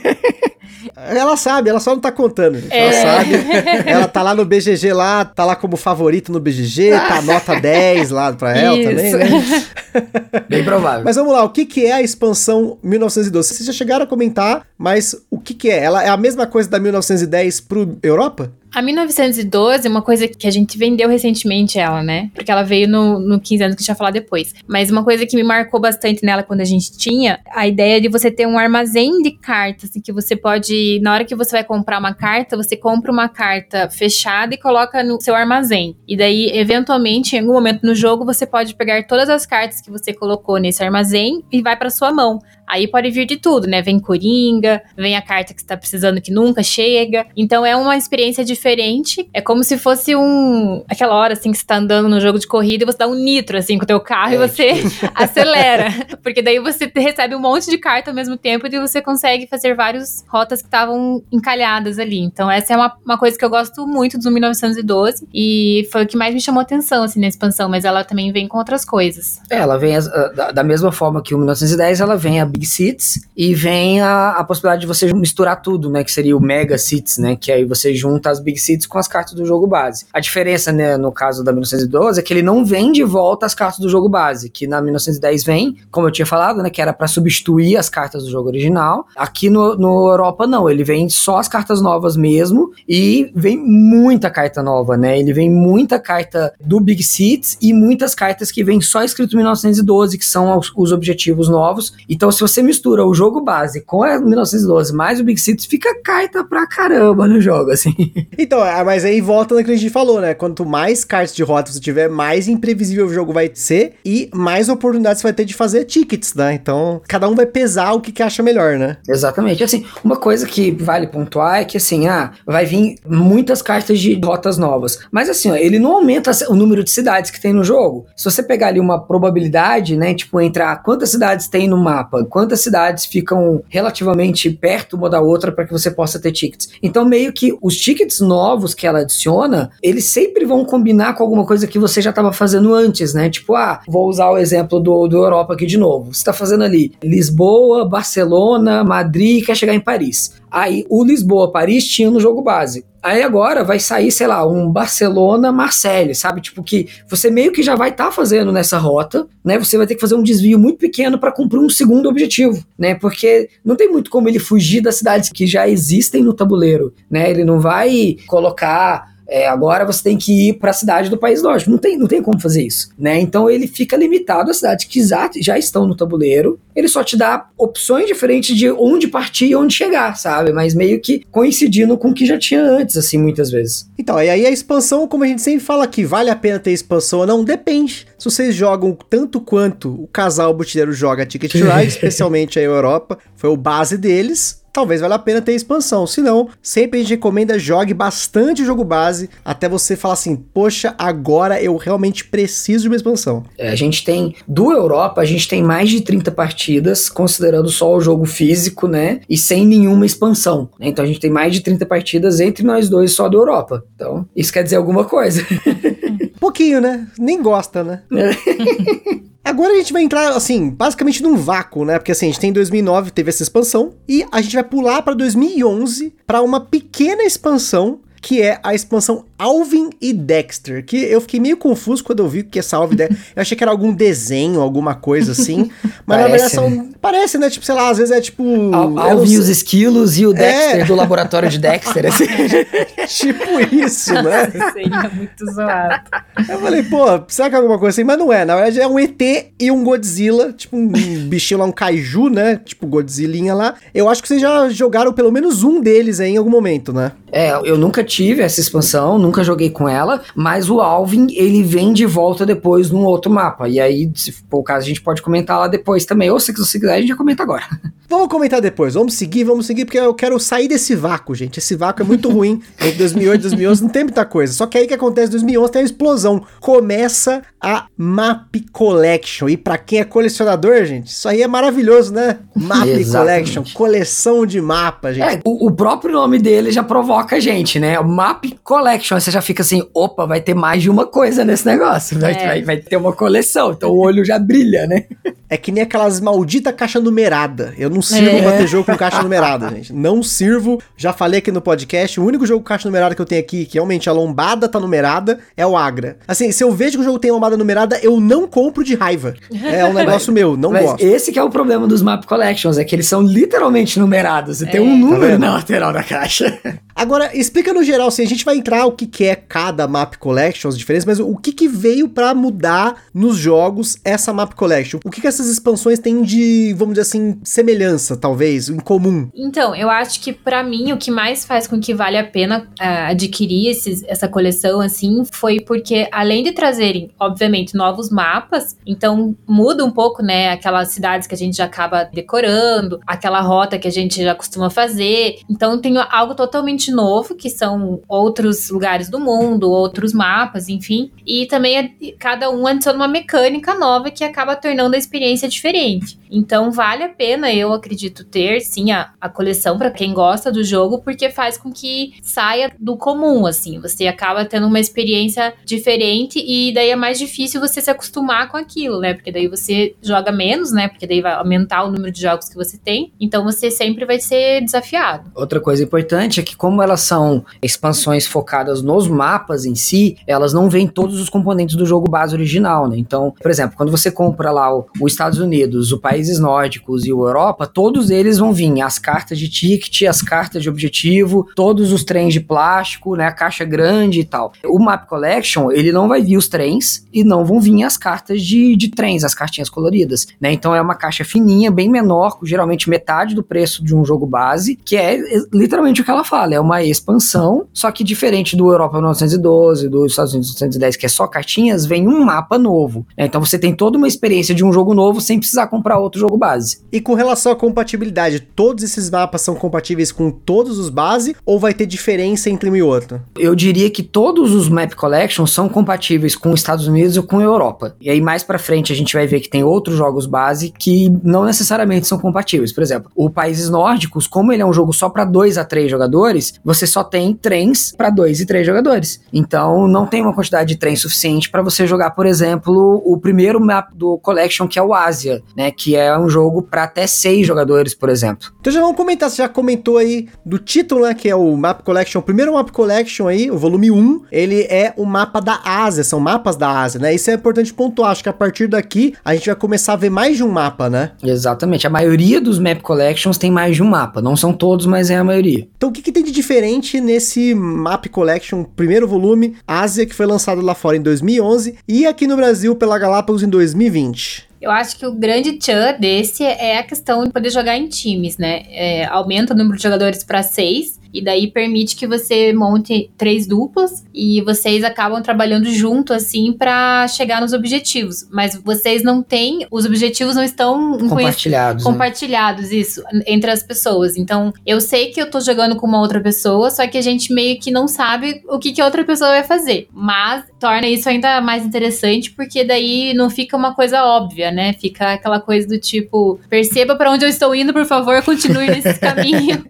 Ela 0.96 1.36
sabe, 1.36 1.68
ela 1.70 1.80
só 1.80 1.90
não 1.90 2.00
tá 2.00 2.10
contando. 2.10 2.58
Gente. 2.58 2.72
Ela 2.74 2.90
É. 2.92 3.02
sabe. 3.02 3.30
Ela 3.90 4.08
tá 4.08 4.22
lá 4.22 4.34
no 4.34 4.44
BGG 4.44 4.92
lá, 4.92 5.24
tá 5.24 5.44
lá 5.44 5.54
como 5.56 5.76
favorito 5.76 6.32
no 6.32 6.40
BGG, 6.40 6.90
tá 6.90 7.20
nota 7.22 7.58
10 7.60 8.10
lá 8.10 8.32
pra 8.32 8.56
ela 8.56 8.76
Isso. 8.78 8.88
também, 8.88 9.12
né? 9.14 9.66
Bem 10.48 10.64
provável. 10.64 11.04
Mas 11.04 11.16
vamos 11.16 11.32
lá, 11.32 11.44
o 11.44 11.50
que, 11.50 11.64
que 11.66 11.84
é 11.86 11.92
a 11.92 12.02
expansão 12.02 12.78
1912? 12.82 13.48
Vocês 13.54 13.66
já 13.66 13.72
chegaram 13.72 14.04
a 14.04 14.08
comentar, 14.08 14.62
mas 14.78 15.14
o 15.30 15.38
que, 15.38 15.52
que 15.54 15.70
é? 15.70 15.82
Ela 15.82 16.04
é 16.04 16.08
a 16.08 16.16
mesma 16.16 16.46
coisa 16.46 16.68
da 16.68 16.78
1910 16.78 17.60
pro 17.60 17.98
Europa? 18.02 18.50
A 18.72 18.80
1912, 18.80 19.88
uma 19.88 20.00
coisa 20.00 20.28
que 20.28 20.46
a 20.46 20.50
gente 20.50 20.78
vendeu 20.78 21.08
recentemente 21.08 21.78
ela, 21.78 22.02
né? 22.02 22.30
Porque 22.34 22.50
ela 22.50 22.62
veio 22.62 22.88
no, 22.88 23.18
no 23.18 23.40
15 23.40 23.64
anos 23.64 23.76
que 23.76 23.80
a 23.80 23.82
gente 23.82 23.88
vai 23.88 23.96
falar 23.96 24.10
depois. 24.12 24.54
Mas 24.66 24.90
uma 24.90 25.02
coisa 25.02 25.26
que 25.26 25.34
me 25.34 25.42
marcou 25.42 25.80
bastante 25.80 26.24
nela 26.24 26.44
quando 26.44 26.60
a 26.60 26.64
gente 26.64 26.96
tinha, 26.96 27.40
a 27.50 27.66
ideia 27.66 28.00
de 28.00 28.08
você 28.08 28.30
ter 28.30 28.46
um 28.46 28.56
armazém 28.56 29.22
de 29.22 29.32
cartas, 29.32 29.90
assim, 29.90 30.00
que 30.00 30.12
você 30.12 30.36
pode, 30.36 31.00
na 31.02 31.12
hora 31.12 31.24
que 31.24 31.34
você 31.34 31.50
vai 31.50 31.64
comprar 31.64 31.98
uma 31.98 32.14
carta, 32.14 32.56
você 32.56 32.76
compra 32.76 33.10
uma 33.10 33.28
carta 33.28 33.90
fechada 33.90 34.54
e 34.54 34.58
coloca 34.58 35.02
no 35.02 35.20
seu 35.20 35.34
armazém. 35.34 35.96
E 36.06 36.16
daí, 36.16 36.50
eventualmente, 36.56 37.34
em 37.34 37.40
algum 37.40 37.52
momento 37.52 37.84
no 37.84 37.94
jogo, 37.94 38.24
você 38.24 38.46
pode 38.46 38.76
pegar 38.76 39.04
todas 39.06 39.28
as 39.28 39.44
cartas 39.44 39.80
que 39.80 39.90
você 39.90 40.12
colocou 40.12 40.58
nesse 40.58 40.82
armazém 40.82 41.42
e 41.50 41.60
vai 41.60 41.76
para 41.76 41.90
sua 41.90 42.12
mão. 42.12 42.38
Aí 42.70 42.86
pode 42.86 43.10
vir 43.10 43.26
de 43.26 43.36
tudo, 43.36 43.66
né? 43.66 43.82
Vem 43.82 43.98
coringa, 43.98 44.82
vem 44.96 45.16
a 45.16 45.22
carta 45.22 45.52
que 45.52 45.60
você 45.60 45.66
tá 45.66 45.76
precisando 45.76 46.20
que 46.20 46.30
nunca 46.30 46.62
chega. 46.62 47.26
Então 47.36 47.66
é 47.66 47.74
uma 47.74 47.96
experiência 47.96 48.44
diferente. 48.44 49.28
É 49.34 49.40
como 49.40 49.64
se 49.64 49.76
fosse 49.76 50.14
um. 50.14 50.84
aquela 50.88 51.14
hora 51.14 51.32
assim 51.32 51.50
que 51.50 51.58
você 51.58 51.66
tá 51.66 51.76
andando 51.76 52.08
no 52.08 52.20
jogo 52.20 52.38
de 52.38 52.46
corrida 52.46 52.84
e 52.84 52.86
você 52.86 52.98
dá 52.98 53.08
um 53.08 53.14
nitro 53.14 53.58
assim 53.58 53.76
com 53.76 53.84
o 53.84 53.86
teu 53.86 54.00
carro 54.00 54.32
é, 54.32 54.34
e 54.36 54.38
você 54.38 54.74
tipo... 54.74 55.10
acelera. 55.14 55.86
Porque 56.22 56.42
daí 56.42 56.58
você 56.58 56.90
recebe 56.94 57.34
um 57.34 57.40
monte 57.40 57.70
de 57.70 57.78
carta 57.78 58.10
ao 58.10 58.14
mesmo 58.14 58.36
tempo 58.36 58.66
e 58.66 58.78
você 58.78 59.02
consegue 59.02 59.46
fazer 59.46 59.74
várias 59.74 60.24
rotas 60.28 60.60
que 60.60 60.68
estavam 60.68 61.22
encalhadas 61.32 61.98
ali. 61.98 62.20
Então 62.20 62.50
essa 62.50 62.72
é 62.72 62.76
uma, 62.76 62.96
uma 63.04 63.18
coisa 63.18 63.36
que 63.36 63.44
eu 63.44 63.50
gosto 63.50 63.86
muito 63.86 64.18
do 64.18 64.30
1912 64.30 65.26
e 65.34 65.88
foi 65.90 66.04
o 66.04 66.06
que 66.06 66.16
mais 66.16 66.34
me 66.34 66.40
chamou 66.40 66.60
atenção 66.60 67.02
assim 67.02 67.20
na 67.20 67.26
expansão, 67.26 67.68
mas 67.68 67.84
ela 67.84 68.04
também 68.04 68.32
vem 68.32 68.46
com 68.46 68.58
outras 68.58 68.84
coisas. 68.84 69.40
É, 69.50 69.56
ela 69.56 69.76
vem 69.76 69.94
da, 70.34 70.52
da 70.52 70.62
mesma 70.62 70.92
forma 70.92 71.22
que 71.22 71.34
o 71.34 71.38
1910, 71.38 72.00
ela 72.00 72.16
vem 72.16 72.40
a 72.40 72.44
Big 72.60 72.66
Seats 72.66 73.20
e 73.34 73.54
vem 73.54 74.02
a, 74.02 74.32
a 74.32 74.44
possibilidade 74.44 74.82
de 74.82 74.86
você 74.86 75.10
misturar 75.14 75.62
tudo, 75.62 75.88
né? 75.88 76.04
Que 76.04 76.12
seria 76.12 76.36
o 76.36 76.40
Mega 76.40 76.76
Seats, 76.76 77.16
né? 77.16 77.34
Que 77.34 77.50
aí 77.50 77.64
você 77.64 77.94
junta 77.94 78.30
as 78.30 78.38
Big 78.38 78.58
Seats 78.58 78.86
com 78.86 78.98
as 78.98 79.08
cartas 79.08 79.32
do 79.32 79.46
jogo 79.46 79.66
base. 79.66 80.04
A 80.12 80.20
diferença, 80.20 80.70
né, 80.70 80.98
no 80.98 81.10
caso 81.10 81.42
da 81.42 81.52
1912 81.52 82.20
é 82.20 82.22
que 82.22 82.34
ele 82.34 82.42
não 82.42 82.62
vem 82.62 82.92
de 82.92 83.02
volta 83.02 83.46
as 83.46 83.54
cartas 83.54 83.78
do 83.78 83.88
jogo 83.88 84.10
base, 84.10 84.50
que 84.50 84.66
na 84.66 84.82
1910 84.82 85.42
vem, 85.42 85.76
como 85.90 86.06
eu 86.06 86.10
tinha 86.10 86.26
falado, 86.26 86.62
né? 86.62 86.68
Que 86.68 86.82
era 86.82 86.92
para 86.92 87.06
substituir 87.06 87.78
as 87.78 87.88
cartas 87.88 88.24
do 88.24 88.30
jogo 88.30 88.48
original. 88.48 89.06
Aqui 89.16 89.48
no, 89.48 89.74
no 89.76 90.10
Europa 90.10 90.46
não, 90.46 90.68
ele 90.68 90.84
vem 90.84 91.08
só 91.08 91.38
as 91.38 91.48
cartas 91.48 91.80
novas 91.80 92.14
mesmo 92.14 92.72
e 92.86 93.32
vem 93.34 93.56
muita 93.56 94.28
carta 94.28 94.62
nova, 94.62 94.98
né? 94.98 95.18
Ele 95.18 95.32
vem 95.32 95.50
muita 95.50 95.98
carta 95.98 96.52
do 96.60 96.78
Big 96.78 97.02
Seats 97.02 97.56
e 97.62 97.72
muitas 97.72 98.14
cartas 98.14 98.50
que 98.50 98.62
vem 98.62 98.82
só 98.82 99.02
escrito 99.02 99.34
1912, 99.34 100.18
que 100.18 100.26
são 100.26 100.58
os, 100.58 100.70
os 100.76 100.92
objetivos 100.92 101.48
novos. 101.48 101.94
Então, 102.06 102.30
se 102.30 102.40
você 102.40 102.49
mistura 102.62 103.04
o 103.04 103.14
jogo 103.14 103.40
base 103.40 103.80
com 103.80 104.02
a 104.02 104.18
1912 104.18 104.92
mais 104.92 105.20
o 105.20 105.24
Big 105.24 105.40
Cities, 105.40 105.66
fica 105.66 105.94
carta 106.02 106.42
pra 106.44 106.66
caramba 106.66 107.26
no 107.26 107.40
jogo, 107.40 107.70
assim. 107.70 107.94
Então, 108.38 108.64
é, 108.64 108.82
mas 108.82 109.04
aí 109.04 109.20
volta 109.20 109.54
no 109.54 109.62
que 109.62 109.70
a 109.70 109.76
gente 109.76 109.90
falou, 109.90 110.20
né? 110.20 110.32
Quanto 110.32 110.64
mais 110.64 111.04
cartas 111.04 111.34
de 111.34 111.42
rota 111.42 111.70
você 111.70 111.78
tiver, 111.78 112.08
mais 112.08 112.48
imprevisível 112.48 113.06
o 113.06 113.12
jogo 113.12 113.32
vai 113.32 113.50
ser 113.52 113.94
e 114.04 114.30
mais 114.32 114.68
oportunidades 114.68 115.20
você 115.20 115.26
vai 115.26 115.32
ter 115.32 115.44
de 115.44 115.52
fazer 115.52 115.84
tickets, 115.84 116.34
né? 116.34 116.54
Então, 116.54 117.02
cada 117.06 117.28
um 117.28 117.34
vai 117.34 117.44
pesar 117.44 117.92
o 117.92 118.00
que, 118.00 118.12
que 118.12 118.22
acha 118.22 118.42
melhor, 118.42 118.78
né? 118.78 118.96
Exatamente. 119.06 119.62
Assim, 119.62 119.84
uma 120.02 120.16
coisa 120.16 120.46
que 120.46 120.70
vale 120.70 121.06
pontuar 121.06 121.60
é 121.60 121.64
que, 121.64 121.76
assim, 121.76 122.08
ah, 122.08 122.32
vai 122.46 122.64
vir 122.64 122.96
muitas 123.06 123.60
cartas 123.60 123.98
de 123.98 124.18
rotas 124.24 124.56
novas. 124.56 125.00
Mas, 125.10 125.28
assim, 125.28 125.50
ó, 125.50 125.54
ele 125.54 125.78
não 125.78 125.92
aumenta 125.92 126.30
o 126.48 126.54
número 126.54 126.82
de 126.82 126.90
cidades 126.90 127.30
que 127.30 127.40
tem 127.40 127.52
no 127.52 127.62
jogo. 127.62 128.06
Se 128.16 128.24
você 128.24 128.42
pegar 128.42 128.68
ali 128.68 128.80
uma 128.80 129.00
probabilidade, 129.00 129.96
né? 129.96 130.14
Tipo, 130.14 130.40
entrar 130.40 130.82
quantas 130.82 131.10
cidades 131.10 131.46
tem 131.46 131.68
no 131.68 131.76
mapa, 131.76 132.24
quantas 132.24 132.39
cidades 132.60 133.04
ficam 133.04 133.62
relativamente 133.68 134.50
perto 134.50 134.96
uma 134.96 135.10
da 135.10 135.20
outra 135.20 135.52
para 135.52 135.66
que 135.66 135.72
você 135.72 135.90
possa 135.90 136.18
ter 136.18 136.32
tickets. 136.32 136.68
Então, 136.82 137.04
meio 137.04 137.32
que 137.32 137.56
os 137.60 137.76
tickets 137.76 138.20
novos 138.20 138.74
que 138.74 138.86
ela 138.86 139.00
adiciona, 139.00 139.70
eles 139.82 140.04
sempre 140.04 140.44
vão 140.44 140.64
combinar 140.64 141.14
com 141.14 141.22
alguma 141.22 141.44
coisa 141.44 141.66
que 141.66 141.78
você 141.78 142.00
já 142.00 142.10
estava 142.10 142.32
fazendo 142.32 142.74
antes, 142.74 143.14
né? 143.14 143.28
Tipo, 143.28 143.54
ah, 143.54 143.80
vou 143.88 144.08
usar 144.08 144.30
o 144.30 144.38
exemplo 144.38 144.80
do, 144.80 145.06
do 145.06 145.16
Europa 145.16 145.54
aqui 145.54 145.66
de 145.66 145.78
novo. 145.78 146.14
Você 146.14 146.20
está 146.20 146.32
fazendo 146.32 146.64
ali 146.64 146.92
Lisboa, 147.02 147.88
Barcelona, 147.88 148.84
Madrid, 148.84 149.44
quer 149.44 149.56
chegar 149.56 149.74
em 149.74 149.80
Paris. 149.80 150.39
Aí 150.50 150.84
o 150.88 151.04
Lisboa-Paris 151.04 151.86
tinha 151.86 152.10
no 152.10 152.20
jogo 152.20 152.42
base. 152.42 152.84
Aí 153.02 153.22
agora 153.22 153.64
vai 153.64 153.78
sair, 153.78 154.10
sei 154.10 154.26
lá, 154.26 154.46
um 154.46 154.70
Barcelona-Marseille, 154.70 156.14
sabe? 156.14 156.42
Tipo 156.42 156.62
que 156.62 156.86
você 157.08 157.30
meio 157.30 157.50
que 157.50 157.62
já 157.62 157.74
vai 157.74 157.88
estar 157.88 158.06
tá 158.06 158.12
fazendo 158.12 158.52
nessa 158.52 158.76
rota, 158.76 159.26
né? 159.42 159.58
Você 159.58 159.78
vai 159.78 159.86
ter 159.86 159.94
que 159.94 160.00
fazer 160.00 160.14
um 160.14 160.22
desvio 160.22 160.58
muito 160.58 160.78
pequeno 160.78 161.18
para 161.18 161.32
cumprir 161.32 161.60
um 161.60 161.70
segundo 161.70 162.08
objetivo, 162.08 162.62
né? 162.78 162.94
Porque 162.94 163.48
não 163.64 163.74
tem 163.74 163.90
muito 163.90 164.10
como 164.10 164.28
ele 164.28 164.38
fugir 164.38 164.82
das 164.82 164.96
cidades 164.96 165.30
que 165.30 165.46
já 165.46 165.66
existem 165.66 166.22
no 166.22 166.34
tabuleiro, 166.34 166.92
né? 167.10 167.30
Ele 167.30 167.44
não 167.44 167.58
vai 167.58 168.16
colocar 168.26 169.09
é, 169.30 169.46
agora 169.46 169.86
você 169.86 170.02
tem 170.02 170.18
que 170.18 170.48
ir 170.48 170.54
para 170.54 170.70
a 170.70 170.74
cidade 170.74 171.08
do 171.08 171.16
país 171.16 171.40
lógico. 171.40 171.70
Não 171.70 171.78
tem, 171.78 171.96
não 171.96 172.08
tem 172.08 172.20
como 172.20 172.40
fazer 172.40 172.64
isso, 172.64 172.90
né? 172.98 173.20
Então 173.20 173.48
ele 173.48 173.68
fica 173.68 173.96
limitado 173.96 174.50
às 174.50 174.56
cidades 174.56 174.84
que 174.86 175.02
já, 175.06 175.30
já 175.36 175.56
estão 175.56 175.86
no 175.86 175.94
tabuleiro. 175.94 176.58
Ele 176.74 176.88
só 176.88 177.04
te 177.04 177.16
dá 177.16 177.48
opções 177.56 178.06
diferentes 178.06 178.56
de 178.56 178.70
onde 178.70 179.06
partir 179.06 179.46
e 179.46 179.56
onde 179.56 179.72
chegar, 179.72 180.16
sabe? 180.16 180.52
Mas 180.52 180.74
meio 180.74 181.00
que 181.00 181.22
coincidindo 181.30 181.96
com 181.96 182.10
o 182.10 182.14
que 182.14 182.26
já 182.26 182.38
tinha 182.38 182.60
antes, 182.60 182.96
assim, 182.96 183.18
muitas 183.18 183.50
vezes. 183.50 183.88
Então, 183.96 184.20
e 184.20 184.28
aí 184.28 184.44
a 184.44 184.50
expansão, 184.50 185.06
como 185.06 185.22
a 185.22 185.26
gente 185.26 185.42
sempre 185.42 185.60
fala 185.60 185.84
aqui, 185.84 186.04
vale 186.04 186.30
a 186.30 186.36
pena 186.36 186.58
ter 186.58 186.72
expansão 186.72 187.20
ou 187.20 187.26
não? 187.26 187.44
Depende. 187.44 188.06
Se 188.18 188.24
vocês 188.24 188.54
jogam 188.54 188.96
tanto 189.08 189.40
quanto 189.40 189.90
o 190.02 190.08
casal 190.08 190.52
botineiro 190.52 190.92
joga 190.92 191.24
Ticket 191.24 191.54
Ride, 191.54 191.88
especialmente 191.88 192.58
a 192.58 192.62
Europa, 192.62 193.18
foi 193.36 193.50
o 193.50 193.56
base 193.56 193.96
deles, 193.96 194.59
talvez 194.72 195.00
valha 195.00 195.14
a 195.14 195.18
pena 195.18 195.40
ter 195.40 195.54
expansão. 195.54 196.06
Se 196.06 196.20
não, 196.20 196.48
sempre 196.62 196.98
a 196.98 197.02
gente 197.02 197.10
recomenda 197.10 197.58
jogue 197.58 197.94
bastante 197.94 198.62
o 198.62 198.64
jogo 198.64 198.84
base 198.84 199.30
até 199.44 199.68
você 199.68 199.96
falar 199.96 200.14
assim: 200.14 200.36
poxa, 200.36 200.94
agora 200.98 201.62
eu 201.62 201.76
realmente 201.76 202.24
preciso 202.24 202.82
de 202.82 202.88
uma 202.88 202.96
expansão. 202.96 203.44
É, 203.58 203.68
a 203.68 203.74
gente 203.74 204.04
tem 204.04 204.34
do 204.46 204.72
Europa, 204.72 205.20
a 205.20 205.24
gente 205.24 205.48
tem 205.48 205.62
mais 205.62 205.90
de 205.90 206.00
30 206.00 206.30
partidas, 206.30 207.08
considerando 207.08 207.68
só 207.68 207.94
o 207.94 208.00
jogo 208.00 208.24
físico, 208.24 208.86
né? 208.86 209.20
E 209.28 209.36
sem 209.36 209.66
nenhuma 209.66 210.06
expansão. 210.06 210.70
Né? 210.78 210.88
Então 210.88 211.04
a 211.04 211.08
gente 211.08 211.20
tem 211.20 211.30
mais 211.30 211.52
de 211.52 211.60
30 211.60 211.86
partidas 211.86 212.40
entre 212.40 212.64
nós 212.64 212.88
dois 212.88 213.12
só 213.12 213.28
da 213.28 213.36
Europa. 213.36 213.84
Então, 213.94 214.26
isso 214.34 214.52
quer 214.52 214.62
dizer 214.62 214.76
alguma 214.76 215.04
coisa. 215.04 215.44
Pouquinho, 216.40 216.80
né? 216.80 217.06
Nem 217.18 217.42
gosta, 217.42 217.84
né? 217.84 218.02
Agora 219.44 219.72
a 219.72 219.76
gente 219.76 219.92
vai 219.92 220.02
entrar, 220.02 220.30
assim, 220.30 220.68
basicamente 220.68 221.22
num 221.22 221.36
vácuo, 221.36 221.84
né? 221.84 221.98
Porque 221.98 222.12
assim, 222.12 222.26
a 222.26 222.28
gente 222.28 222.40
tem 222.40 222.52
2009, 222.52 223.10
teve 223.10 223.30
essa 223.30 223.42
expansão, 223.42 223.94
e 224.06 224.24
a 224.30 224.40
gente 224.40 224.54
vai 224.54 224.64
pular 224.64 225.02
para 225.02 225.14
2011 225.14 226.14
para 226.26 226.42
uma 226.42 226.60
pequena 226.60 227.22
expansão 227.22 228.00
que 228.20 228.42
é 228.42 228.58
a 228.62 228.74
expansão 228.74 229.24
Alvin 229.38 229.90
e 230.00 230.12
Dexter, 230.12 230.84
que 230.84 230.96
eu 230.96 231.20
fiquei 231.20 231.40
meio 231.40 231.56
confuso 231.56 232.04
quando 232.04 232.20
eu 232.20 232.28
vi 232.28 232.42
que 232.42 232.58
essa 232.58 232.76
Alvin 232.76 232.96
Dexter, 232.96 233.18
eu 233.34 233.40
achei 233.40 233.56
que 233.56 233.64
era 233.64 233.70
algum 233.70 233.92
desenho, 233.92 234.60
alguma 234.60 234.94
coisa 234.94 235.32
assim, 235.32 235.70
mas 236.04 236.20
parece, 236.20 236.22
na 236.22 236.28
verdade 236.28 236.52
são, 236.52 236.70
né? 236.70 236.88
parece, 237.00 237.38
né, 237.38 237.50
tipo, 237.50 237.64
sei 237.64 237.74
lá, 237.74 237.88
às 237.88 237.96
vezes 237.96 238.14
é 238.14 238.20
tipo... 238.20 238.44
Al 238.74 238.98
Alvin 238.98 239.38
os 239.38 239.48
esquilos 239.48 240.18
e 240.18 240.26
o 240.26 240.34
Dexter 240.34 240.82
é. 240.82 240.84
do 240.84 240.94
laboratório 240.94 241.48
de 241.48 241.58
Dexter, 241.58 242.06
assim. 242.06 242.26
tipo 243.08 243.74
isso, 243.74 244.12
né? 244.12 244.50
Seria 244.72 245.10
muito 245.14 245.46
zoado. 245.52 246.02
Eu 246.46 246.60
falei, 246.60 246.82
pô, 246.82 247.06
será 247.28 247.48
que 247.48 247.54
é 247.54 247.58
alguma 247.58 247.78
coisa 247.78 247.94
assim? 247.94 248.04
Mas 248.04 248.18
não 248.18 248.30
é, 248.30 248.44
na 248.44 248.56
verdade 248.56 248.80
é 248.80 248.86
um 248.86 248.98
ET 248.98 249.20
e 249.58 249.70
um 249.70 249.82
Godzilla, 249.82 250.52
tipo 250.52 250.76
um 250.76 250.86
bichinho 250.86 251.60
lá, 251.60 251.66
um 251.66 251.72
kaiju, 251.72 252.28
né, 252.28 252.60
tipo 252.62 252.86
Godzillinha 252.86 253.54
lá. 253.54 253.74
Eu 253.94 254.08
acho 254.08 254.20
que 254.20 254.28
vocês 254.28 254.40
já 254.40 254.68
jogaram 254.68 255.14
pelo 255.14 255.32
menos 255.32 255.62
um 255.62 255.80
deles 255.80 256.20
aí 256.20 256.32
em 256.32 256.36
algum 256.36 256.50
momento, 256.50 256.92
né? 256.92 257.12
É, 257.32 257.52
eu 257.64 257.78
nunca 257.78 258.02
tive 258.10 258.42
essa 258.42 258.60
expansão, 258.60 259.18
nunca 259.18 259.44
joguei 259.44 259.70
com 259.70 259.88
ela, 259.88 260.20
mas 260.34 260.68
o 260.68 260.80
Alvin, 260.80 261.28
ele 261.30 261.62
vem 261.62 261.92
de 261.92 262.04
volta 262.04 262.44
depois 262.44 262.90
num 262.90 263.04
outro 263.04 263.30
mapa. 263.30 263.68
E 263.68 263.78
aí, 263.78 264.10
se 264.16 264.32
for 264.32 264.58
o 264.58 264.64
caso, 264.64 264.84
a 264.84 264.88
gente 264.88 265.00
pode 265.00 265.22
comentar 265.22 265.58
lá 265.58 265.68
depois 265.68 266.04
também. 266.04 266.30
Ou 266.30 266.40
se 266.40 266.52
você 266.52 266.78
quiser, 266.78 266.94
a 266.94 266.98
gente 266.98 267.08
já 267.08 267.16
comenta 267.16 267.44
agora. 267.44 267.62
Vamos 268.10 268.26
comentar 268.26 268.60
depois, 268.60 268.94
vamos 268.94 269.14
seguir, 269.14 269.44
vamos 269.44 269.66
seguir, 269.66 269.84
porque 269.84 269.96
eu 269.96 270.12
quero 270.12 270.36
sair 270.40 270.66
desse 270.66 270.96
vácuo, 270.96 271.32
gente. 271.32 271.60
Esse 271.60 271.76
vácuo 271.76 272.02
é 272.02 272.04
muito 272.04 272.26
ruim. 272.34 272.60
Entre 272.80 272.98
2008 272.98 273.38
e 273.38 273.42
2011 273.42 273.82
não 273.84 273.88
tem 273.88 274.02
muita 274.02 274.24
coisa. 274.24 274.52
Só 274.52 274.66
que 274.66 274.76
aí 274.76 274.88
que 274.88 274.94
acontece 274.94 275.28
em 275.28 275.30
2011 275.30 275.70
tem 275.70 275.82
a 275.82 275.84
explosão. 275.84 276.44
Começa 276.58 277.40
a 277.60 277.86
Map 277.96 278.52
Collection. 278.72 279.48
E 279.48 279.56
para 279.56 279.78
quem 279.78 280.00
é 280.00 280.04
colecionador, 280.04 280.84
gente, 280.86 281.06
isso 281.06 281.28
aí 281.28 281.40
é 281.40 281.46
maravilhoso, 281.46 282.12
né? 282.12 282.38
Map. 282.52 282.88
Collection, 283.12 283.62
coleção 283.72 284.44
de 284.44 284.60
mapas, 284.60 285.14
gente. 285.14 285.36
É, 285.36 285.40
o, 285.44 285.68
o 285.68 285.70
próprio 285.70 286.12
nome 286.12 286.40
dele 286.40 286.72
já 286.72 286.82
provoca 286.82 287.36
a 287.36 287.40
gente, 287.40 287.78
né? 287.78 287.99
Map 288.02 288.44
Collection. 288.62 289.16
Aí 289.16 289.20
você 289.20 289.30
já 289.30 289.42
fica 289.42 289.62
assim, 289.62 289.82
opa, 289.94 290.26
vai 290.26 290.40
ter 290.40 290.54
mais 290.54 290.82
de 290.82 290.90
uma 290.90 291.06
coisa 291.06 291.44
nesse 291.44 291.66
negócio. 291.66 292.18
Vai, 292.18 292.32
é. 292.32 292.46
vai, 292.46 292.62
vai 292.62 292.76
ter 292.76 292.96
uma 292.96 293.12
coleção. 293.12 293.72
Então 293.72 293.90
o 293.90 293.98
olho 293.98 294.24
já 294.24 294.38
brilha, 294.38 294.86
né? 294.86 295.04
É 295.50 295.56
que 295.56 295.72
nem 295.72 295.82
aquelas 295.82 296.20
malditas 296.20 296.72
caixa 296.72 297.00
numerada. 297.00 297.74
Eu 297.76 297.90
não 297.90 298.00
sirvo 298.00 298.36
é. 298.36 298.42
pra 298.42 298.52
ter 298.52 298.68
jogo 298.68 298.84
com 298.84 298.96
caixa 298.96 299.20
numerada, 299.22 299.68
gente. 299.70 299.92
Não 299.92 300.22
sirvo. 300.22 300.80
Já 300.96 301.12
falei 301.12 301.40
aqui 301.40 301.50
no 301.50 301.60
podcast, 301.60 302.20
o 302.20 302.24
único 302.24 302.46
jogo 302.46 302.60
com 302.60 302.68
caixa 302.68 302.88
numerada 302.88 303.16
que 303.16 303.20
eu 303.20 303.26
tenho 303.26 303.40
aqui, 303.40 303.66
que 303.66 303.74
realmente 303.74 304.08
a 304.08 304.12
lombada 304.12 304.68
tá 304.68 304.78
numerada, 304.78 305.40
é 305.56 305.66
o 305.66 305.76
Agra. 305.76 306.18
Assim, 306.28 306.52
se 306.52 306.62
eu 306.62 306.70
vejo 306.70 306.92
que 306.92 307.02
o 307.02 307.04
jogo 307.04 307.18
tem 307.18 307.32
lombada 307.32 307.56
numerada, 307.56 307.98
eu 308.00 308.20
não 308.20 308.46
compro 308.46 308.84
de 308.84 308.94
raiva. 308.94 309.34
É 309.52 309.84
um 309.84 309.92
negócio 309.94 310.32
meu, 310.32 310.56
não 310.56 310.70
mas 310.70 310.84
gosto. 310.84 311.02
Esse 311.02 311.32
que 311.32 311.38
é 311.38 311.42
o 311.42 311.50
problema 311.50 311.86
dos 311.88 312.00
Map 312.00 312.24
Collections, 312.24 312.78
é 312.78 312.84
que 312.84 312.94
eles 312.94 313.08
são 313.08 313.20
literalmente 313.20 313.98
numerados. 313.98 314.62
E 314.62 314.64
é. 314.64 314.68
tem 314.68 314.80
um 314.80 314.96
número 314.96 315.32
tá 315.32 315.38
na 315.38 315.54
lateral 315.54 315.92
da 315.92 316.04
caixa. 316.04 316.58
Agora, 316.94 317.30
explica 317.34 317.72
no 317.72 317.82
geral, 317.82 318.08
assim, 318.08 318.22
a 318.22 318.26
gente 318.26 318.44
vai 318.44 318.56
entrar 318.56 318.84
o 318.84 318.92
que, 318.92 319.06
que 319.06 319.24
é 319.24 319.34
cada 319.34 319.88
Map 319.88 320.16
Collection, 320.16 320.68
as 320.68 320.76
diferenças, 320.76 321.06
mas 321.06 321.18
o 321.18 321.34
que, 321.34 321.50
que 321.50 321.66
veio 321.66 322.08
para 322.08 322.34
mudar 322.34 323.04
nos 323.14 323.36
jogos 323.36 323.96
essa 324.04 324.32
Map 324.32 324.52
Collection? 324.52 325.00
O 325.02 325.10
que, 325.10 325.20
que 325.20 325.26
essas 325.40 325.48
expansões 325.48 325.98
têm 325.98 326.22
de, 326.22 326.74
vamos 326.76 326.94
dizer 326.94 327.02
assim, 327.02 327.40
semelhança, 327.42 328.16
talvez, 328.16 328.68
em 328.68 328.78
comum? 328.78 329.30
Então, 329.34 329.74
eu 329.74 329.88
acho 329.88 330.20
que 330.20 330.32
para 330.32 330.62
mim 330.62 330.92
o 330.92 330.98
que 330.98 331.10
mais 331.10 331.44
faz 331.44 331.66
com 331.66 331.80
que 331.80 331.94
vale 331.94 332.18
a 332.18 332.24
pena 332.24 332.68
uh, 332.80 333.10
adquirir 333.10 333.70
esses, 333.70 334.04
essa 334.04 334.28
coleção, 334.28 334.80
assim, 334.80 335.24
foi 335.32 335.60
porque 335.60 336.08
além 336.12 336.42
de 336.42 336.52
trazerem, 336.52 337.10
obviamente, 337.18 337.74
novos 337.74 338.10
mapas, 338.10 338.76
então 338.86 339.34
muda 339.48 339.84
um 339.84 339.90
pouco, 339.90 340.22
né, 340.22 340.50
aquelas 340.50 340.88
cidades 340.90 341.26
que 341.26 341.34
a 341.34 341.38
gente 341.38 341.56
já 341.56 341.64
acaba 341.64 342.04
decorando, 342.04 343.00
aquela 343.06 343.40
rota 343.40 343.78
que 343.78 343.88
a 343.88 343.92
gente 343.92 344.22
já 344.22 344.34
costuma 344.34 344.68
fazer. 344.68 345.38
Então 345.48 345.80
tem 345.80 345.94
algo 346.10 346.34
totalmente 346.34 346.90
novo, 346.90 347.34
que 347.34 347.48
são 347.48 348.00
outros 348.08 348.70
lugares 348.70 349.08
do 349.08 349.18
mundo, 349.18 349.70
outros 349.70 350.12
mapas, 350.12 350.68
enfim. 350.68 351.10
E 351.26 351.46
também 351.46 351.78
é, 351.78 352.12
cada 352.18 352.50
um 352.50 352.66
adiciona 352.66 352.98
uma 352.98 353.08
mecânica 353.08 353.74
nova 353.74 354.10
que 354.10 354.22
acaba 354.22 354.54
tornando 354.54 354.94
a 354.94 354.98
experiência 354.98 355.29
diferente. 355.48 356.18
Então 356.30 356.70
vale 356.70 357.02
a 357.02 357.08
pena, 357.08 357.52
eu 357.52 357.72
acredito, 357.72 358.24
ter 358.24 358.60
sim 358.60 358.92
a, 358.92 359.10
a 359.20 359.28
coleção 359.28 359.76
para 359.76 359.90
quem 359.90 360.14
gosta 360.14 360.52
do 360.52 360.62
jogo, 360.62 361.00
porque 361.00 361.28
faz 361.30 361.58
com 361.58 361.72
que 361.72 362.14
saia 362.22 362.72
do 362.78 362.96
comum, 362.96 363.46
assim. 363.46 363.80
Você 363.80 364.06
acaba 364.06 364.44
tendo 364.44 364.66
uma 364.66 364.78
experiência 364.78 365.52
diferente 365.64 366.38
e 366.38 366.72
daí 366.72 366.90
é 366.90 366.96
mais 366.96 367.18
difícil 367.18 367.60
você 367.60 367.80
se 367.80 367.90
acostumar 367.90 368.48
com 368.48 368.56
aquilo, 368.56 369.00
né? 369.00 369.14
Porque 369.14 369.32
daí 369.32 369.48
você 369.48 369.94
joga 370.00 370.30
menos, 370.30 370.72
né? 370.72 370.88
Porque 370.88 371.06
daí 371.06 371.20
vai 371.20 371.34
aumentar 371.34 371.84
o 371.84 371.90
número 371.90 372.12
de 372.12 372.20
jogos 372.20 372.48
que 372.48 372.54
você 372.54 372.78
tem. 372.78 373.12
Então 373.20 373.44
você 373.44 373.70
sempre 373.70 374.04
vai 374.04 374.20
ser 374.20 374.62
desafiado. 374.62 375.30
Outra 375.34 375.60
coisa 375.60 375.82
importante 375.82 376.40
é 376.40 376.42
que, 376.42 376.56
como 376.56 376.82
elas 376.82 377.00
são 377.00 377.44
expansões 377.60 378.26
focadas 378.26 378.82
nos 378.82 379.08
mapas 379.08 379.64
em 379.64 379.74
si, 379.74 380.16
elas 380.26 380.52
não 380.52 380.68
vêm 380.70 380.86
todos 380.86 381.20
os 381.20 381.28
componentes 381.28 381.76
do 381.76 381.86
jogo 381.86 382.10
base 382.10 382.34
original, 382.34 382.88
né? 382.88 382.96
Então, 382.98 383.34
por 383.40 383.50
exemplo, 383.50 383.76
quando 383.76 383.90
você 383.90 384.10
compra 384.10 384.50
lá 384.50 384.70
os 385.00 385.14
Estados 385.20 385.38
Unidos, 385.38 385.92
o 385.92 385.98
país 385.98 386.20
países 386.20 386.38
nórdicos 386.38 387.06
e 387.06 387.08
Europa, 387.08 387.66
todos 387.66 388.10
eles 388.10 388.36
vão 388.36 388.52
vir 388.52 388.82
as 388.82 388.98
cartas 388.98 389.38
de 389.38 389.48
ticket, 389.48 390.02
as 390.02 390.20
cartas 390.20 390.62
de 390.62 390.68
objetivo, 390.68 391.48
todos 391.56 391.92
os 391.92 392.04
trens 392.04 392.34
de 392.34 392.40
plástico, 392.40 393.16
né, 393.16 393.26
a 393.26 393.32
caixa 393.32 393.64
grande 393.64 394.20
e 394.20 394.24
tal. 394.24 394.52
O 394.66 394.78
Map 394.78 395.06
Collection, 395.08 395.70
ele 395.72 395.90
não 395.90 396.08
vai 396.08 396.20
vir 396.20 396.36
os 396.36 396.46
trens 396.46 397.06
e 397.10 397.24
não 397.24 397.44
vão 397.44 397.58
vir 397.58 397.82
as 397.84 397.96
cartas 397.96 398.42
de, 398.42 398.76
de 398.76 398.88
trens, 398.88 399.24
as 399.24 399.34
cartinhas 399.34 399.70
coloridas, 399.70 400.26
né? 400.38 400.52
Então 400.52 400.74
é 400.74 400.80
uma 400.80 400.94
caixa 400.94 401.24
fininha, 401.24 401.70
bem 401.70 401.88
menor, 401.88 402.38
geralmente 402.42 402.90
metade 402.90 403.34
do 403.34 403.42
preço 403.42 403.82
de 403.82 403.94
um 403.94 404.04
jogo 404.04 404.26
base, 404.26 404.76
que 404.84 404.96
é 404.96 405.18
literalmente 405.52 406.02
o 406.02 406.04
que 406.04 406.10
ela 406.10 406.24
fala, 406.24 406.54
é 406.54 406.60
uma 406.60 406.82
expansão, 406.82 407.66
só 407.72 407.90
que 407.90 408.04
diferente 408.04 408.56
do 408.56 408.70
Europa 408.70 408.98
1912, 408.98 409.88
dos 409.88 410.12
Estados 410.12 410.32
Unidos 410.32 410.50
1910, 410.50 410.96
que 410.96 411.06
é 411.06 411.08
só 411.08 411.26
cartinhas, 411.26 411.86
vem 411.86 412.06
um 412.06 412.24
mapa 412.24 412.58
novo. 412.58 413.06
Né? 413.16 413.24
Então 413.24 413.42
você 413.42 413.58
tem 413.58 413.74
toda 413.74 413.96
uma 413.96 414.08
experiência 414.08 414.54
de 414.54 414.64
um 414.64 414.72
jogo 414.72 414.92
novo 414.92 414.99
sem 415.20 415.38
precisar 415.38 415.66
comprar 415.68 415.98
outro 415.98 416.20
jogo 416.20 416.36
base. 416.36 416.80
E 416.92 417.00
com 417.00 417.14
relação 417.14 417.52
à 417.52 417.56
compatibilidade, 417.56 418.40
todos 418.40 418.84
esses 418.84 419.10
mapas 419.10 419.42
são 419.42 419.54
compatíveis 419.54 420.12
com 420.12 420.30
todos 420.30 420.78
os 420.78 420.88
base 420.88 421.36
ou 421.44 421.58
vai 421.58 421.74
ter 421.74 421.86
diferença 421.86 422.50
entre 422.50 422.70
um 422.70 422.76
e 422.76 422.82
outro? 422.82 423.20
Eu 423.38 423.54
diria 423.54 423.90
que 423.90 424.02
todos 424.02 424.52
os 424.52 424.68
Map 424.68 424.94
Collections 424.94 425.50
são 425.52 425.68
compatíveis 425.68 426.36
com 426.36 426.50
os 426.50 426.60
Estados 426.60 426.86
Unidos 426.86 427.16
ou 427.16 427.22
com 427.22 427.38
a 427.38 427.42
Europa. 427.42 427.94
E 428.00 428.10
aí 428.10 428.20
mais 428.20 428.42
para 428.42 428.58
frente 428.58 428.92
a 428.92 428.96
gente 428.96 429.14
vai 429.14 429.26
ver 429.26 429.40
que 429.40 429.48
tem 429.48 429.64
outros 429.64 429.96
jogos 429.96 430.26
base 430.26 430.72
que 430.76 431.10
não 431.22 431.44
necessariamente 431.44 432.06
são 432.06 432.18
compatíveis. 432.18 432.72
Por 432.72 432.82
exemplo, 432.82 433.10
o 433.14 433.30
Países 433.30 433.68
Nórdicos, 433.68 434.26
como 434.26 434.52
ele 434.52 434.62
é 434.62 434.66
um 434.66 434.72
jogo 434.72 434.92
só 434.92 435.08
para 435.08 435.24
2 435.24 435.58
a 435.58 435.64
3 435.64 435.90
jogadores, 435.90 436.54
você 436.64 436.86
só 436.86 437.02
tem 437.02 437.34
trens 437.34 437.92
para 437.96 438.10
2 438.10 438.40
e 438.40 438.46
3 438.46 438.66
jogadores. 438.66 439.20
Então 439.32 439.86
não 439.86 440.06
tem 440.06 440.22
uma 440.22 440.34
quantidade 440.34 440.68
de 440.68 440.78
trens 440.78 441.00
suficiente 441.00 441.50
para 441.50 441.62
você 441.62 441.86
jogar, 441.86 442.10
por 442.10 442.26
exemplo, 442.26 443.02
o 443.04 443.18
primeiro 443.18 443.60
map 443.60 443.92
do 443.94 444.18
Collection 444.18 444.66
que 444.66 444.78
é 444.78 444.82
o 444.82 444.89
Ásia, 444.92 445.42
né, 445.56 445.70
que 445.70 445.96
é 445.96 446.10
é 446.10 446.18
um 446.18 446.28
jogo 446.28 446.62
para 446.62 446.84
até 446.84 447.06
seis 447.06 447.46
jogadores, 447.46 447.94
por 447.94 448.08
exemplo. 448.08 448.48
Então 448.60 448.72
já 448.72 448.80
vamos 448.80 448.96
comentar, 448.96 449.30
você 449.30 449.36
já 449.36 449.48
comentou 449.48 449.98
aí 449.98 450.28
do 450.44 450.58
título, 450.58 451.02
né, 451.02 451.14
que 451.14 451.28
é 451.28 451.36
o 451.36 451.56
Map 451.56 451.82
Collection, 451.82 452.20
o 452.20 452.22
primeiro 452.22 452.54
Map 452.54 452.70
Collection 452.70 453.28
aí, 453.28 453.50
o 453.50 453.58
volume 453.58 453.90
1, 453.90 454.22
ele 454.30 454.62
é 454.62 454.92
o 454.96 455.04
mapa 455.04 455.40
da 455.40 455.60
Ásia, 455.64 456.04
são 456.04 456.20
mapas 456.20 456.56
da 456.56 456.80
Ásia, 456.80 457.00
né? 457.00 457.14
Isso 457.14 457.30
é 457.30 457.34
importante 457.34 457.72
pontuar, 457.72 458.10
acho 458.10 458.22
que 458.22 458.28
a 458.28 458.32
partir 458.32 458.66
daqui 458.66 459.14
a 459.24 459.34
gente 459.34 459.46
vai 459.46 459.54
começar 459.54 459.92
a 459.92 459.96
ver 459.96 460.10
mais 460.10 460.36
de 460.36 460.44
um 460.44 460.50
mapa, 460.50 460.90
né? 460.90 461.12
Exatamente, 461.22 461.86
a 461.86 461.90
maioria 461.90 462.40
dos 462.40 462.58
Map 462.58 462.80
Collections 462.80 463.38
tem 463.38 463.50
mais 463.50 463.76
de 463.76 463.82
um 463.82 463.88
mapa, 463.88 464.20
não 464.20 464.36
são 464.36 464.52
todos, 464.52 464.86
mas 464.86 465.10
é 465.10 465.16
a 465.16 465.24
maioria. 465.24 465.68
Então 465.76 465.88
o 465.88 465.92
que, 465.92 466.02
que 466.02 466.12
tem 466.12 466.24
de 466.24 466.32
diferente 466.32 467.00
nesse 467.00 467.54
Map 467.54 468.06
Collection, 468.06 468.64
primeiro 468.64 469.06
volume, 469.06 469.56
Ásia, 469.66 470.06
que 470.06 470.14
foi 470.14 470.26
lançado 470.26 470.60
lá 470.60 470.74
fora 470.74 470.96
em 470.96 471.02
2011 471.02 471.76
e 471.86 472.06
aqui 472.06 472.26
no 472.26 472.36
Brasil 472.36 472.74
pela 472.74 472.98
Galápagos 472.98 473.42
em 473.42 473.48
2020? 473.48 474.49
Eu 474.60 474.70
acho 474.70 474.98
que 474.98 475.06
o 475.06 475.12
grande 475.12 475.52
tchan 475.52 475.96
desse 475.98 476.44
é 476.44 476.78
a 476.78 476.82
questão 476.82 477.24
de 477.24 477.32
poder 477.32 477.50
jogar 477.50 477.78
em 477.78 477.88
times, 477.88 478.36
né? 478.36 478.64
É, 478.68 479.06
aumenta 479.06 479.54
o 479.54 479.56
número 479.56 479.76
de 479.76 479.82
jogadores 479.82 480.22
para 480.22 480.42
seis 480.42 480.99
e 481.12 481.22
daí 481.22 481.50
permite 481.50 481.96
que 481.96 482.06
você 482.06 482.52
monte 482.52 483.10
três 483.16 483.46
duplas 483.46 484.04
e 484.14 484.40
vocês 484.42 484.84
acabam 484.84 485.22
trabalhando 485.22 485.70
junto 485.70 486.12
assim 486.12 486.52
para 486.52 487.06
chegar 487.08 487.40
nos 487.40 487.52
objetivos. 487.52 488.28
Mas 488.30 488.60
vocês 488.62 489.02
não 489.02 489.22
têm, 489.22 489.66
os 489.70 489.84
objetivos 489.84 490.36
não 490.36 490.44
estão 490.44 490.98
compartilhados. 490.98 491.84
Né? 491.84 491.90
Compartilhados, 491.90 492.72
isso, 492.72 493.02
entre 493.26 493.50
as 493.50 493.62
pessoas. 493.62 494.16
Então, 494.16 494.52
eu 494.66 494.80
sei 494.80 495.10
que 495.10 495.20
eu 495.20 495.30
tô 495.30 495.40
jogando 495.40 495.76
com 495.76 495.86
uma 495.86 496.00
outra 496.00 496.20
pessoa, 496.20 496.70
só 496.70 496.86
que 496.86 496.98
a 496.98 497.02
gente 497.02 497.32
meio 497.32 497.58
que 497.58 497.70
não 497.70 497.88
sabe 497.88 498.42
o 498.48 498.58
que, 498.58 498.72
que 498.72 498.80
a 498.80 498.84
outra 498.84 499.04
pessoa 499.04 499.30
vai 499.30 499.44
fazer. 499.44 499.88
Mas 499.92 500.44
torna 500.58 500.86
isso 500.86 501.08
ainda 501.08 501.40
mais 501.40 501.64
interessante 501.64 502.30
porque 502.30 502.64
daí 502.64 503.14
não 503.14 503.30
fica 503.30 503.56
uma 503.56 503.74
coisa 503.74 504.04
óbvia, 504.04 504.50
né? 504.50 504.72
Fica 504.74 505.14
aquela 505.14 505.40
coisa 505.40 505.66
do 505.66 505.78
tipo, 505.78 506.38
perceba 506.48 506.96
para 506.96 507.10
onde 507.10 507.24
eu 507.24 507.28
estou 507.28 507.54
indo, 507.54 507.72
por 507.72 507.86
favor, 507.86 508.22
continue 508.22 508.68
nesse 508.68 508.94
caminho. 509.00 509.64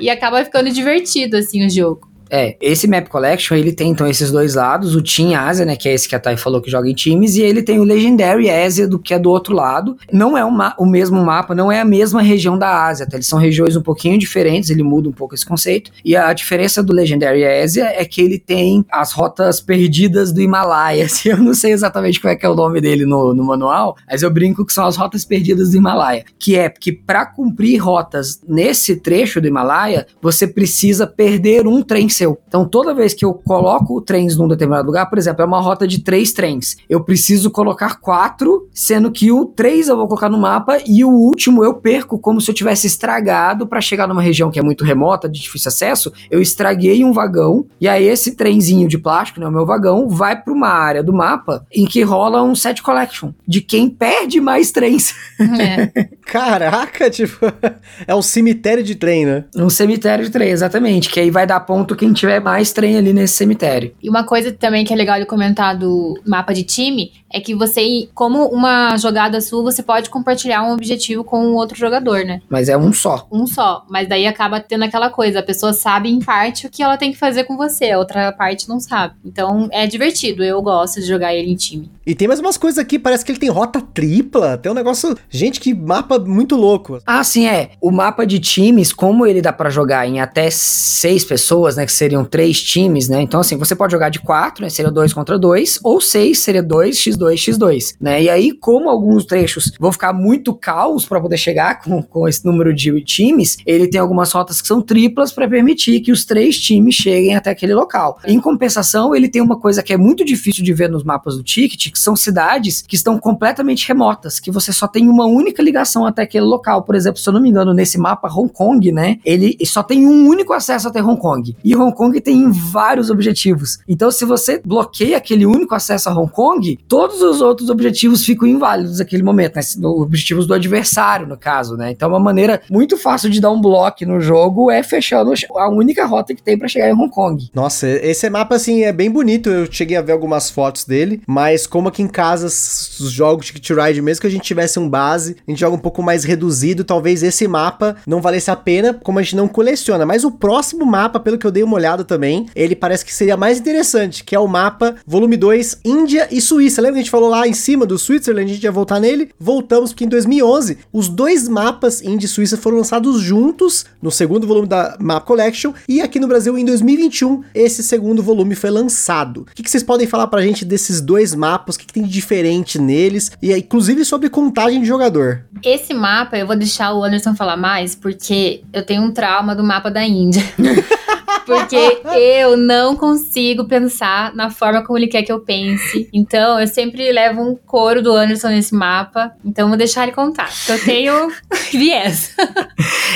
E 0.00 0.10
acaba 0.10 0.44
ficando 0.44 0.70
divertido, 0.70 1.36
assim, 1.36 1.64
o 1.64 1.70
jogo. 1.70 2.15
É, 2.30 2.56
esse 2.60 2.86
Map 2.86 3.08
Collection, 3.08 3.56
ele 3.56 3.72
tem 3.72 3.90
então 3.90 4.06
esses 4.06 4.30
dois 4.30 4.54
lados, 4.54 4.94
o 4.94 5.02
Team 5.02 5.38
Asia, 5.38 5.64
né, 5.64 5.76
que 5.76 5.88
é 5.88 5.94
esse 5.94 6.08
que 6.08 6.14
a 6.14 6.20
Thay 6.20 6.36
falou 6.36 6.60
que 6.60 6.70
joga 6.70 6.88
em 6.88 6.94
times, 6.94 7.36
e 7.36 7.42
ele 7.42 7.62
tem 7.62 7.78
o 7.78 7.84
Legendary 7.84 8.50
Asia, 8.50 8.88
do 8.88 8.98
que 8.98 9.14
é 9.14 9.18
do 9.18 9.30
outro 9.30 9.54
lado. 9.54 9.96
Não 10.12 10.36
é 10.36 10.44
o 10.44 10.86
mesmo 10.86 11.24
mapa, 11.24 11.54
não 11.54 11.70
é 11.70 11.80
a 11.80 11.84
mesma 11.84 12.22
região 12.22 12.58
da 12.58 12.86
Ásia, 12.86 13.06
tá? 13.06 13.16
Eles 13.16 13.26
são 13.26 13.38
regiões 13.38 13.76
um 13.76 13.82
pouquinho 13.82 14.18
diferentes, 14.18 14.70
ele 14.70 14.82
muda 14.82 15.08
um 15.08 15.12
pouco 15.12 15.34
esse 15.34 15.46
conceito. 15.46 15.90
E 16.04 16.16
a 16.16 16.32
diferença 16.32 16.82
do 16.82 16.92
Legendary 16.92 17.44
Asia 17.44 17.84
é 17.86 18.04
que 18.04 18.20
ele 18.20 18.38
tem 18.38 18.84
as 18.90 19.12
rotas 19.12 19.60
perdidas 19.60 20.32
do 20.32 20.40
Himalaia. 20.40 21.06
Assim, 21.16 21.30
eu 21.30 21.38
não 21.38 21.54
sei 21.54 21.72
exatamente 21.72 22.20
qual 22.20 22.32
é 22.32 22.36
que 22.36 22.44
é 22.44 22.48
o 22.48 22.54
nome 22.54 22.80
dele 22.80 23.06
no, 23.06 23.32
no 23.32 23.44
manual, 23.44 23.96
mas 24.10 24.22
eu 24.22 24.30
brinco 24.30 24.64
que 24.64 24.72
são 24.72 24.86
as 24.86 24.96
rotas 24.96 25.24
perdidas 25.24 25.70
do 25.70 25.76
Himalaia. 25.76 26.24
Que 26.38 26.56
é 26.56 26.68
que 26.68 26.92
para 26.92 27.24
cumprir 27.26 27.78
rotas 27.78 28.40
nesse 28.46 28.96
trecho 28.96 29.40
do 29.40 29.46
Himalaia, 29.46 30.06
você 30.20 30.46
precisa 30.46 31.06
perder 31.06 31.66
um 31.66 31.82
trem 31.82 32.08
seu. 32.16 32.38
Então, 32.48 32.66
toda 32.66 32.94
vez 32.94 33.14
que 33.14 33.24
eu 33.24 33.34
coloco 33.34 34.00
trens 34.00 34.36
num 34.36 34.48
determinado 34.48 34.86
lugar, 34.86 35.06
por 35.06 35.18
exemplo, 35.18 35.42
é 35.42 35.44
uma 35.44 35.60
rota 35.60 35.86
de 35.86 36.00
três 36.00 36.32
trens, 36.32 36.76
eu 36.88 37.02
preciso 37.02 37.50
colocar 37.50 38.00
quatro, 38.00 38.68
sendo 38.72 39.10
que 39.10 39.30
o 39.30 39.44
três 39.44 39.88
eu 39.88 39.96
vou 39.96 40.06
colocar 40.06 40.28
no 40.28 40.38
mapa 40.38 40.78
e 40.86 41.04
o 41.04 41.10
último 41.10 41.64
eu 41.64 41.74
perco 41.74 42.18
como 42.18 42.40
se 42.40 42.50
eu 42.50 42.54
tivesse 42.54 42.86
estragado 42.86 43.66
para 43.66 43.80
chegar 43.80 44.06
numa 44.06 44.22
região 44.22 44.50
que 44.50 44.58
é 44.58 44.62
muito 44.62 44.84
remota, 44.84 45.28
de 45.28 45.40
difícil 45.40 45.68
acesso. 45.68 46.12
Eu 46.30 46.40
estraguei 46.40 47.04
um 47.04 47.12
vagão 47.12 47.66
e 47.80 47.88
aí 47.88 48.06
esse 48.06 48.34
trenzinho 48.34 48.88
de 48.88 48.98
plástico, 48.98 49.40
né, 49.40 49.46
o 49.46 49.52
meu 49.52 49.66
vagão, 49.66 50.08
vai 50.08 50.40
para 50.40 50.52
uma 50.52 50.68
área 50.68 51.02
do 51.02 51.12
mapa 51.12 51.66
em 51.72 51.84
que 51.84 52.02
rola 52.02 52.42
um 52.42 52.54
set 52.54 52.82
collection 52.82 53.32
de 53.46 53.60
quem 53.60 53.88
perde 53.88 54.40
mais 54.40 54.70
trens. 54.70 55.14
É. 55.38 56.08
Caraca, 56.24 57.10
tipo, 57.10 57.38
é 58.06 58.14
um 58.14 58.22
cemitério 58.22 58.82
de 58.82 58.94
trem, 58.94 59.26
né? 59.26 59.44
Um 59.54 59.70
cemitério 59.70 60.24
de 60.24 60.30
trem, 60.30 60.50
exatamente. 60.50 61.08
Que 61.08 61.20
aí 61.20 61.30
vai 61.30 61.46
dar 61.46 61.60
ponto 61.60 61.94
que 61.94 62.05
quem 62.06 62.12
tiver 62.12 62.40
mais 62.40 62.72
trem 62.72 62.96
ali 62.96 63.12
nesse 63.12 63.34
cemitério. 63.34 63.92
E 64.02 64.08
uma 64.08 64.24
coisa 64.24 64.52
também 64.52 64.84
que 64.84 64.92
é 64.92 64.96
legal 64.96 65.18
de 65.18 65.26
comentar 65.26 65.76
do 65.76 66.18
mapa 66.24 66.52
de 66.54 66.62
time 66.62 67.12
é 67.36 67.40
que 67.40 67.54
você, 67.54 68.08
como 68.14 68.46
uma 68.46 68.96
jogada 68.96 69.42
sua, 69.42 69.62
você 69.62 69.82
pode 69.82 70.08
compartilhar 70.08 70.62
um 70.62 70.72
objetivo 70.72 71.22
com 71.22 71.48
o 71.48 71.54
outro 71.54 71.76
jogador, 71.76 72.24
né? 72.24 72.40
Mas 72.48 72.70
é 72.70 72.78
um 72.78 72.94
só. 72.94 73.28
Um 73.30 73.46
só. 73.46 73.84
Mas 73.90 74.08
daí 74.08 74.26
acaba 74.26 74.58
tendo 74.58 74.84
aquela 74.84 75.10
coisa, 75.10 75.40
a 75.40 75.42
pessoa 75.42 75.74
sabe 75.74 76.08
em 76.08 76.18
parte 76.20 76.66
o 76.66 76.70
que 76.70 76.82
ela 76.82 76.96
tem 76.96 77.12
que 77.12 77.18
fazer 77.18 77.44
com 77.44 77.54
você, 77.54 77.90
a 77.90 77.98
outra 77.98 78.32
parte 78.32 78.66
não 78.70 78.80
sabe. 78.80 79.16
Então 79.22 79.68
é 79.70 79.86
divertido, 79.86 80.42
eu 80.42 80.62
gosto 80.62 80.98
de 80.98 81.06
jogar 81.06 81.34
ele 81.34 81.52
em 81.52 81.56
time. 81.56 81.90
E 82.06 82.14
tem 82.14 82.26
mais 82.26 82.40
umas 82.40 82.56
coisas 82.56 82.78
aqui, 82.78 82.98
parece 82.98 83.24
que 83.24 83.32
ele 83.32 83.38
tem 83.38 83.50
rota 83.50 83.80
tripla, 83.80 84.56
tem 84.56 84.72
um 84.72 84.74
negócio, 84.74 85.14
gente, 85.28 85.60
que 85.60 85.74
mapa 85.74 86.18
muito 86.18 86.56
louco. 86.56 87.00
Ah, 87.04 87.22
sim, 87.22 87.46
é. 87.46 87.70
O 87.80 87.90
mapa 87.90 88.24
de 88.24 88.38
times, 88.38 88.92
como 88.92 89.26
ele 89.26 89.42
dá 89.42 89.52
para 89.52 89.68
jogar 89.68 90.06
em 90.06 90.20
até 90.20 90.48
seis 90.48 91.24
pessoas, 91.24 91.76
né, 91.76 91.84
que 91.84 91.92
seriam 91.92 92.24
três 92.24 92.62
times, 92.62 93.08
né? 93.08 93.20
Então, 93.20 93.40
assim, 93.40 93.58
você 93.58 93.74
pode 93.74 93.92
jogar 93.92 94.08
de 94.08 94.20
quatro, 94.20 94.62
né, 94.62 94.70
seria 94.70 94.90
dois 94.90 95.12
contra 95.12 95.38
dois, 95.38 95.78
ou 95.82 96.00
seis, 96.00 96.38
seria 96.38 96.62
dois 96.62 96.96
x2 96.96 97.25
X2, 97.34 97.56
X2, 97.56 97.96
né? 98.00 98.22
E 98.22 98.28
aí, 98.28 98.52
como 98.52 98.88
alguns 98.88 99.24
trechos 99.24 99.72
vão 99.78 99.92
ficar 99.92 100.12
muito 100.12 100.54
caos 100.54 101.04
para 101.06 101.20
poder 101.20 101.36
chegar 101.36 101.80
com, 101.80 102.02
com 102.02 102.28
esse 102.28 102.44
número 102.44 102.74
de 102.74 103.00
times, 103.02 103.58
ele 103.66 103.88
tem 103.88 104.00
algumas 104.00 104.32
rotas 104.32 104.60
que 104.60 104.68
são 104.68 104.80
triplas 104.80 105.32
para 105.32 105.48
permitir 105.48 106.00
que 106.00 106.12
os 106.12 106.24
três 106.24 106.58
times 106.58 106.94
cheguem 106.94 107.34
até 107.34 107.50
aquele 107.50 107.74
local. 107.74 108.18
Em 108.26 108.40
compensação, 108.40 109.14
ele 109.14 109.28
tem 109.28 109.42
uma 109.42 109.58
coisa 109.58 109.82
que 109.82 109.92
é 109.92 109.96
muito 109.96 110.24
difícil 110.24 110.64
de 110.64 110.72
ver 110.72 110.88
nos 110.88 111.04
mapas 111.04 111.36
do 111.36 111.42
Ticket, 111.42 111.90
que 111.90 111.98
são 111.98 112.14
cidades 112.14 112.82
que 112.82 112.94
estão 112.94 113.18
completamente 113.18 113.86
remotas, 113.86 114.38
que 114.40 114.50
você 114.50 114.72
só 114.72 114.86
tem 114.86 115.08
uma 115.08 115.26
única 115.26 115.62
ligação 115.62 116.06
até 116.06 116.22
aquele 116.22 116.44
local. 116.44 116.82
Por 116.82 116.94
exemplo, 116.94 117.20
se 117.20 117.28
eu 117.28 117.32
não 117.32 117.40
me 117.40 117.48
engano, 117.48 117.74
nesse 117.74 117.98
mapa 117.98 118.28
Hong 118.28 118.52
Kong, 118.52 118.92
né? 118.92 119.18
Ele 119.24 119.56
só 119.64 119.82
tem 119.82 120.06
um 120.06 120.28
único 120.28 120.52
acesso 120.52 120.88
até 120.88 121.02
Hong 121.02 121.20
Kong. 121.20 121.56
E 121.64 121.76
Hong 121.76 121.94
Kong 121.94 122.20
tem 122.20 122.50
vários 122.50 123.10
objetivos. 123.10 123.78
Então, 123.88 124.10
se 124.10 124.24
você 124.24 124.60
bloqueia 124.64 125.16
aquele 125.16 125.46
único 125.46 125.74
acesso 125.74 126.08
a 126.08 126.18
Hong 126.18 126.30
Kong, 126.30 126.78
todos 127.06 127.22
os 127.22 127.40
outros 127.40 127.70
objetivos 127.70 128.24
ficam 128.24 128.48
inválidos 128.48 128.98
naquele 128.98 129.22
momento, 129.22 129.56
né? 129.56 129.62
Objetivos 129.84 130.46
do 130.46 130.54
adversário, 130.54 131.26
no 131.26 131.36
caso, 131.36 131.76
né? 131.76 131.92
Então, 131.92 132.08
uma 132.08 132.18
maneira 132.18 132.60
muito 132.68 132.96
fácil 132.96 133.30
de 133.30 133.40
dar 133.40 133.50
um 133.50 133.60
bloco 133.60 134.04
no 134.04 134.20
jogo 134.20 134.70
é 134.70 134.82
fechando 134.82 135.32
a 135.54 135.70
única 135.70 136.04
rota 136.04 136.34
que 136.34 136.42
tem 136.42 136.58
para 136.58 136.66
chegar 136.66 136.88
em 136.90 136.92
Hong 136.92 137.08
Kong. 137.08 137.48
Nossa, 137.54 137.88
esse 137.88 138.28
mapa, 138.28 138.56
assim, 138.56 138.82
é 138.82 138.92
bem 138.92 139.10
bonito. 139.10 139.48
Eu 139.48 139.70
cheguei 139.70 139.96
a 139.96 140.02
ver 140.02 140.12
algumas 140.12 140.50
fotos 140.50 140.84
dele, 140.84 141.22
mas 141.26 141.66
como 141.66 141.88
aqui 141.88 142.02
em 142.02 142.08
casa, 142.08 142.46
os 142.46 143.10
jogos 143.10 143.46
Ticket 143.46 143.70
Ride, 143.70 144.02
mesmo 144.02 144.20
que 144.20 144.26
a 144.26 144.30
gente 144.30 144.42
tivesse 144.42 144.78
um 144.78 144.88
base, 144.88 145.36
a 145.46 145.50
gente 145.50 145.60
joga 145.60 145.76
um 145.76 145.80
pouco 145.80 146.02
mais 146.02 146.24
reduzido, 146.24 146.82
talvez 146.82 147.22
esse 147.22 147.46
mapa 147.46 147.96
não 148.06 148.20
valesse 148.20 148.50
a 148.50 148.56
pena, 148.56 148.94
como 148.94 149.18
a 149.18 149.22
gente 149.22 149.36
não 149.36 149.46
coleciona. 149.46 150.04
Mas 150.04 150.24
o 150.24 150.32
próximo 150.32 150.84
mapa, 150.84 151.20
pelo 151.20 151.38
que 151.38 151.46
eu 151.46 151.52
dei 151.52 151.62
uma 151.62 151.76
olhada 151.76 152.04
também, 152.04 152.46
ele 152.56 152.74
parece 152.74 153.04
que 153.04 153.14
seria 153.14 153.36
mais 153.36 153.58
interessante, 153.58 154.24
que 154.24 154.34
é 154.34 154.40
o 154.40 154.48
mapa 154.48 154.96
volume 155.06 155.36
2, 155.36 155.80
Índia 155.84 156.28
e 156.30 156.40
Suíça. 156.40 156.82
Lembra 156.82 156.95
que 156.96 157.00
a 157.00 157.02
gente 157.02 157.10
falou 157.10 157.28
lá 157.28 157.46
em 157.46 157.52
cima 157.52 157.86
do 157.86 157.98
Switzerland, 157.98 158.50
a 158.50 158.54
gente 158.54 158.64
ia 158.64 158.72
voltar 158.72 158.98
nele? 158.98 159.30
Voltamos, 159.38 159.92
porque 159.92 160.04
em 160.04 160.08
2011, 160.08 160.78
os 160.92 161.08
dois 161.08 161.48
mapas 161.48 162.02
Índia 162.02 162.26
e 162.26 162.28
Suíça 162.28 162.56
foram 162.56 162.78
lançados 162.78 163.20
juntos 163.20 163.84
no 164.00 164.10
segundo 164.10 164.46
volume 164.46 164.66
da 164.66 164.96
Map 165.00 165.24
Collection, 165.24 165.72
e 165.88 166.00
aqui 166.00 166.18
no 166.18 166.26
Brasil, 166.26 166.56
em 166.56 166.64
2021, 166.64 167.42
esse 167.54 167.82
segundo 167.82 168.22
volume 168.22 168.54
foi 168.54 168.70
lançado. 168.70 169.42
O 169.42 169.54
que, 169.54 169.62
que 169.62 169.70
vocês 169.70 169.82
podem 169.82 170.06
falar 170.06 170.26
pra 170.28 170.42
gente 170.42 170.64
desses 170.64 171.00
dois 171.00 171.34
mapas? 171.34 171.76
O 171.76 171.78
que, 171.78 171.86
que 171.86 171.92
tem 171.92 172.02
de 172.02 172.10
diferente 172.10 172.78
neles? 172.78 173.32
E 173.42 173.52
inclusive 173.52 174.04
sobre 174.04 174.28
contagem 174.28 174.80
de 174.80 174.86
jogador. 174.86 175.44
Esse 175.62 175.92
mapa, 175.92 176.36
eu 176.38 176.46
vou 176.46 176.56
deixar 176.56 176.92
o 176.92 177.02
Anderson 177.02 177.34
falar 177.34 177.56
mais, 177.56 177.94
porque 177.94 178.62
eu 178.72 178.84
tenho 178.84 179.02
um 179.02 179.10
trauma 179.10 179.54
do 179.54 179.64
mapa 179.64 179.90
da 179.90 180.04
Índia. 180.04 180.42
porque 181.46 181.76
eu 182.04 182.56
não 182.56 182.96
consigo 182.96 183.66
pensar 183.66 184.34
na 184.34 184.50
forma 184.50 184.84
como 184.84 184.98
ele 184.98 185.06
quer 185.06 185.22
que 185.22 185.30
eu 185.30 185.40
pense. 185.40 186.08
Então, 186.12 186.60
eu 186.60 186.66
sempre 186.66 187.10
levo 187.12 187.40
um 187.40 187.54
coro 187.54 188.02
do 188.02 188.12
Anderson 188.12 188.48
nesse 188.48 188.74
mapa. 188.74 189.32
Então, 189.44 189.68
vou 189.68 189.76
deixar 189.76 190.02
ele 190.02 190.12
contar. 190.12 190.50
Eu 190.68 190.82
tenho 190.84 191.32
viés. 191.72 192.34